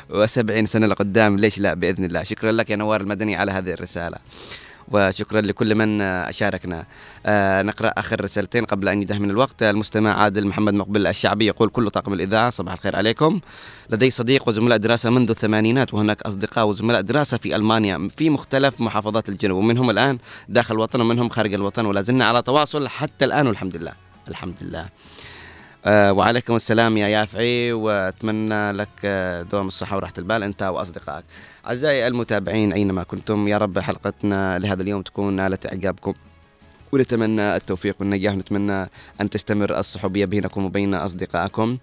و70 0.09 0.63
سنة 0.63 0.87
لقدام. 0.87 1.37
ليش 1.37 1.59
لا؟ 1.59 1.73
بإذن 1.73 2.05
الله. 2.05 2.23
شكرا 2.23 2.51
لك 2.51 2.69
يا 2.69 2.75
نوار 2.75 3.01
المدني 3.01 3.35
على 3.35 3.51
هذه 3.51 3.73
الرسالة. 3.73 4.17
وشكرا 4.91 5.41
لكل 5.41 5.75
من 5.75 6.01
آه، 6.01 6.31
شاركنا 6.31 6.85
آه 7.25 7.61
نقرأ 7.61 7.87
آخر 7.97 8.23
رسالتين 8.23 8.65
قبل 8.65 8.89
أن 8.89 9.01
ينتهي 9.01 9.19
من 9.19 9.29
الوقت. 9.29 9.63
المستمع 9.63 10.23
عادل 10.23 10.47
محمد 10.47 10.73
مقبل 10.73 11.07
الشعبي 11.07 11.45
يقول 11.45 11.69
كل 11.69 11.89
طاقم 11.89 12.13
الإذاعة 12.13 12.49
صباح 12.49 12.73
الخير 12.73 12.95
عليكم. 12.95 13.39
لدي 13.89 14.11
صديق 14.11 14.47
وزملاء 14.47 14.77
دراسة 14.77 15.09
منذ 15.09 15.29
الثمانينات 15.29 15.93
وهناك 15.93 16.21
أصدقاء 16.21 16.67
وزملاء 16.67 17.01
دراسة 17.01 17.37
في 17.37 17.55
ألمانيا 17.55 18.09
في 18.17 18.29
مختلف 18.29 18.81
محافظات 18.81 19.29
الجنوب 19.29 19.57
ومنهم 19.57 19.89
الآن 19.89 20.17
داخل 20.49 20.75
الوطن 20.75 21.01
ومنهم 21.01 21.29
خارج 21.29 21.53
الوطن 21.53 21.85
ولا 21.85 22.01
زلنا 22.01 22.25
على 22.25 22.41
تواصل 22.41 22.87
حتى 22.87 23.25
الآن 23.25 23.47
والحمد 23.47 23.75
لله 23.75 23.93
الحمد 24.27 24.63
لله. 24.63 24.89
آه 25.85 26.13
وعليكم 26.13 26.55
السلام 26.55 26.97
يا 26.97 27.07
يافعي 27.07 27.73
وأتمنى 27.73 28.71
لك 28.71 28.89
آه، 29.05 29.41
دوام 29.41 29.67
الصحة 29.67 29.95
وراحة 29.95 30.13
البال 30.17 30.43
أنت 30.43 30.63
وأصدقائك. 30.63 31.25
أعزائي 31.67 32.07
المتابعين 32.07 32.73
أينما 32.73 33.03
كنتم 33.03 33.47
يا 33.47 33.57
رب 33.57 33.79
حلقتنا 33.79 34.59
لهذا 34.59 34.81
اليوم 34.81 35.01
تكون 35.01 35.33
نالت 35.33 35.65
إعجابكم 35.65 36.13
ونتمنى 36.91 37.55
التوفيق 37.55 37.95
والنجاح 37.99 38.33
ونتمنى 38.33 38.89
أن 39.21 39.29
تستمر 39.29 39.79
الصحوبية 39.79 40.25
بينكم 40.25 40.65
وبين 40.65 40.93
أصدقائكم. 40.93 41.77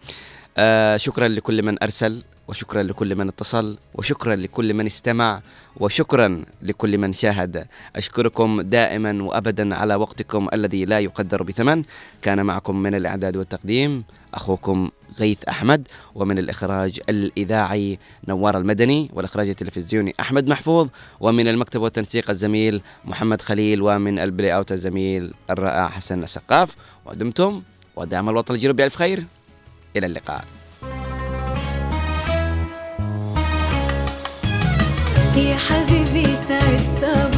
آه 0.58 0.96
شكرا 0.96 1.28
لكل 1.28 1.62
من 1.62 1.82
أرسل 1.82 2.22
وشكرا 2.48 2.82
لكل 2.82 3.16
من 3.16 3.28
اتصل 3.28 3.78
وشكرا 3.94 4.36
لكل 4.36 4.74
من 4.74 4.86
استمع 4.86 5.42
وشكرا 5.76 6.44
لكل 6.62 6.98
من 6.98 7.12
شاهد. 7.12 7.66
أشكركم 7.96 8.60
دائما 8.60 9.22
وابدا 9.22 9.74
على 9.74 9.94
وقتكم 9.94 10.48
الذي 10.52 10.84
لا 10.84 11.00
يقدر 11.00 11.42
بثمن. 11.42 11.82
كان 12.22 12.46
معكم 12.46 12.82
من 12.82 12.94
الإعداد 12.94 13.36
والتقديم 13.36 14.04
أخوكم 14.34 14.90
غيث 15.18 15.44
أحمد 15.44 15.88
ومن 16.14 16.38
الإخراج 16.38 17.00
الإذاعي 17.08 17.98
نوار 18.28 18.58
المدني 18.58 19.10
والإخراج 19.12 19.48
التلفزيوني 19.48 20.14
أحمد 20.20 20.48
محفوظ 20.48 20.88
ومن 21.20 21.48
المكتب 21.48 21.80
والتنسيق 21.80 22.30
الزميل 22.30 22.82
محمد 23.04 23.42
خليل 23.42 23.82
ومن 23.82 24.18
البلاي 24.18 24.54
أوت 24.54 24.72
الزميل 24.72 25.34
الرائع 25.50 25.88
حسن 25.88 26.22
السقاف. 26.22 26.76
ودمتم 27.06 27.62
ودام 27.96 28.28
الوطن 28.28 28.54
الجنوبي 28.54 28.84
ألف 28.84 28.96
خير. 28.96 29.26
إلى 29.96 30.06
اللقاء. 30.06 30.44
يا 35.36 35.56
حبيبي 35.56 36.26
سعد 36.48 36.80
صباح 37.00 37.33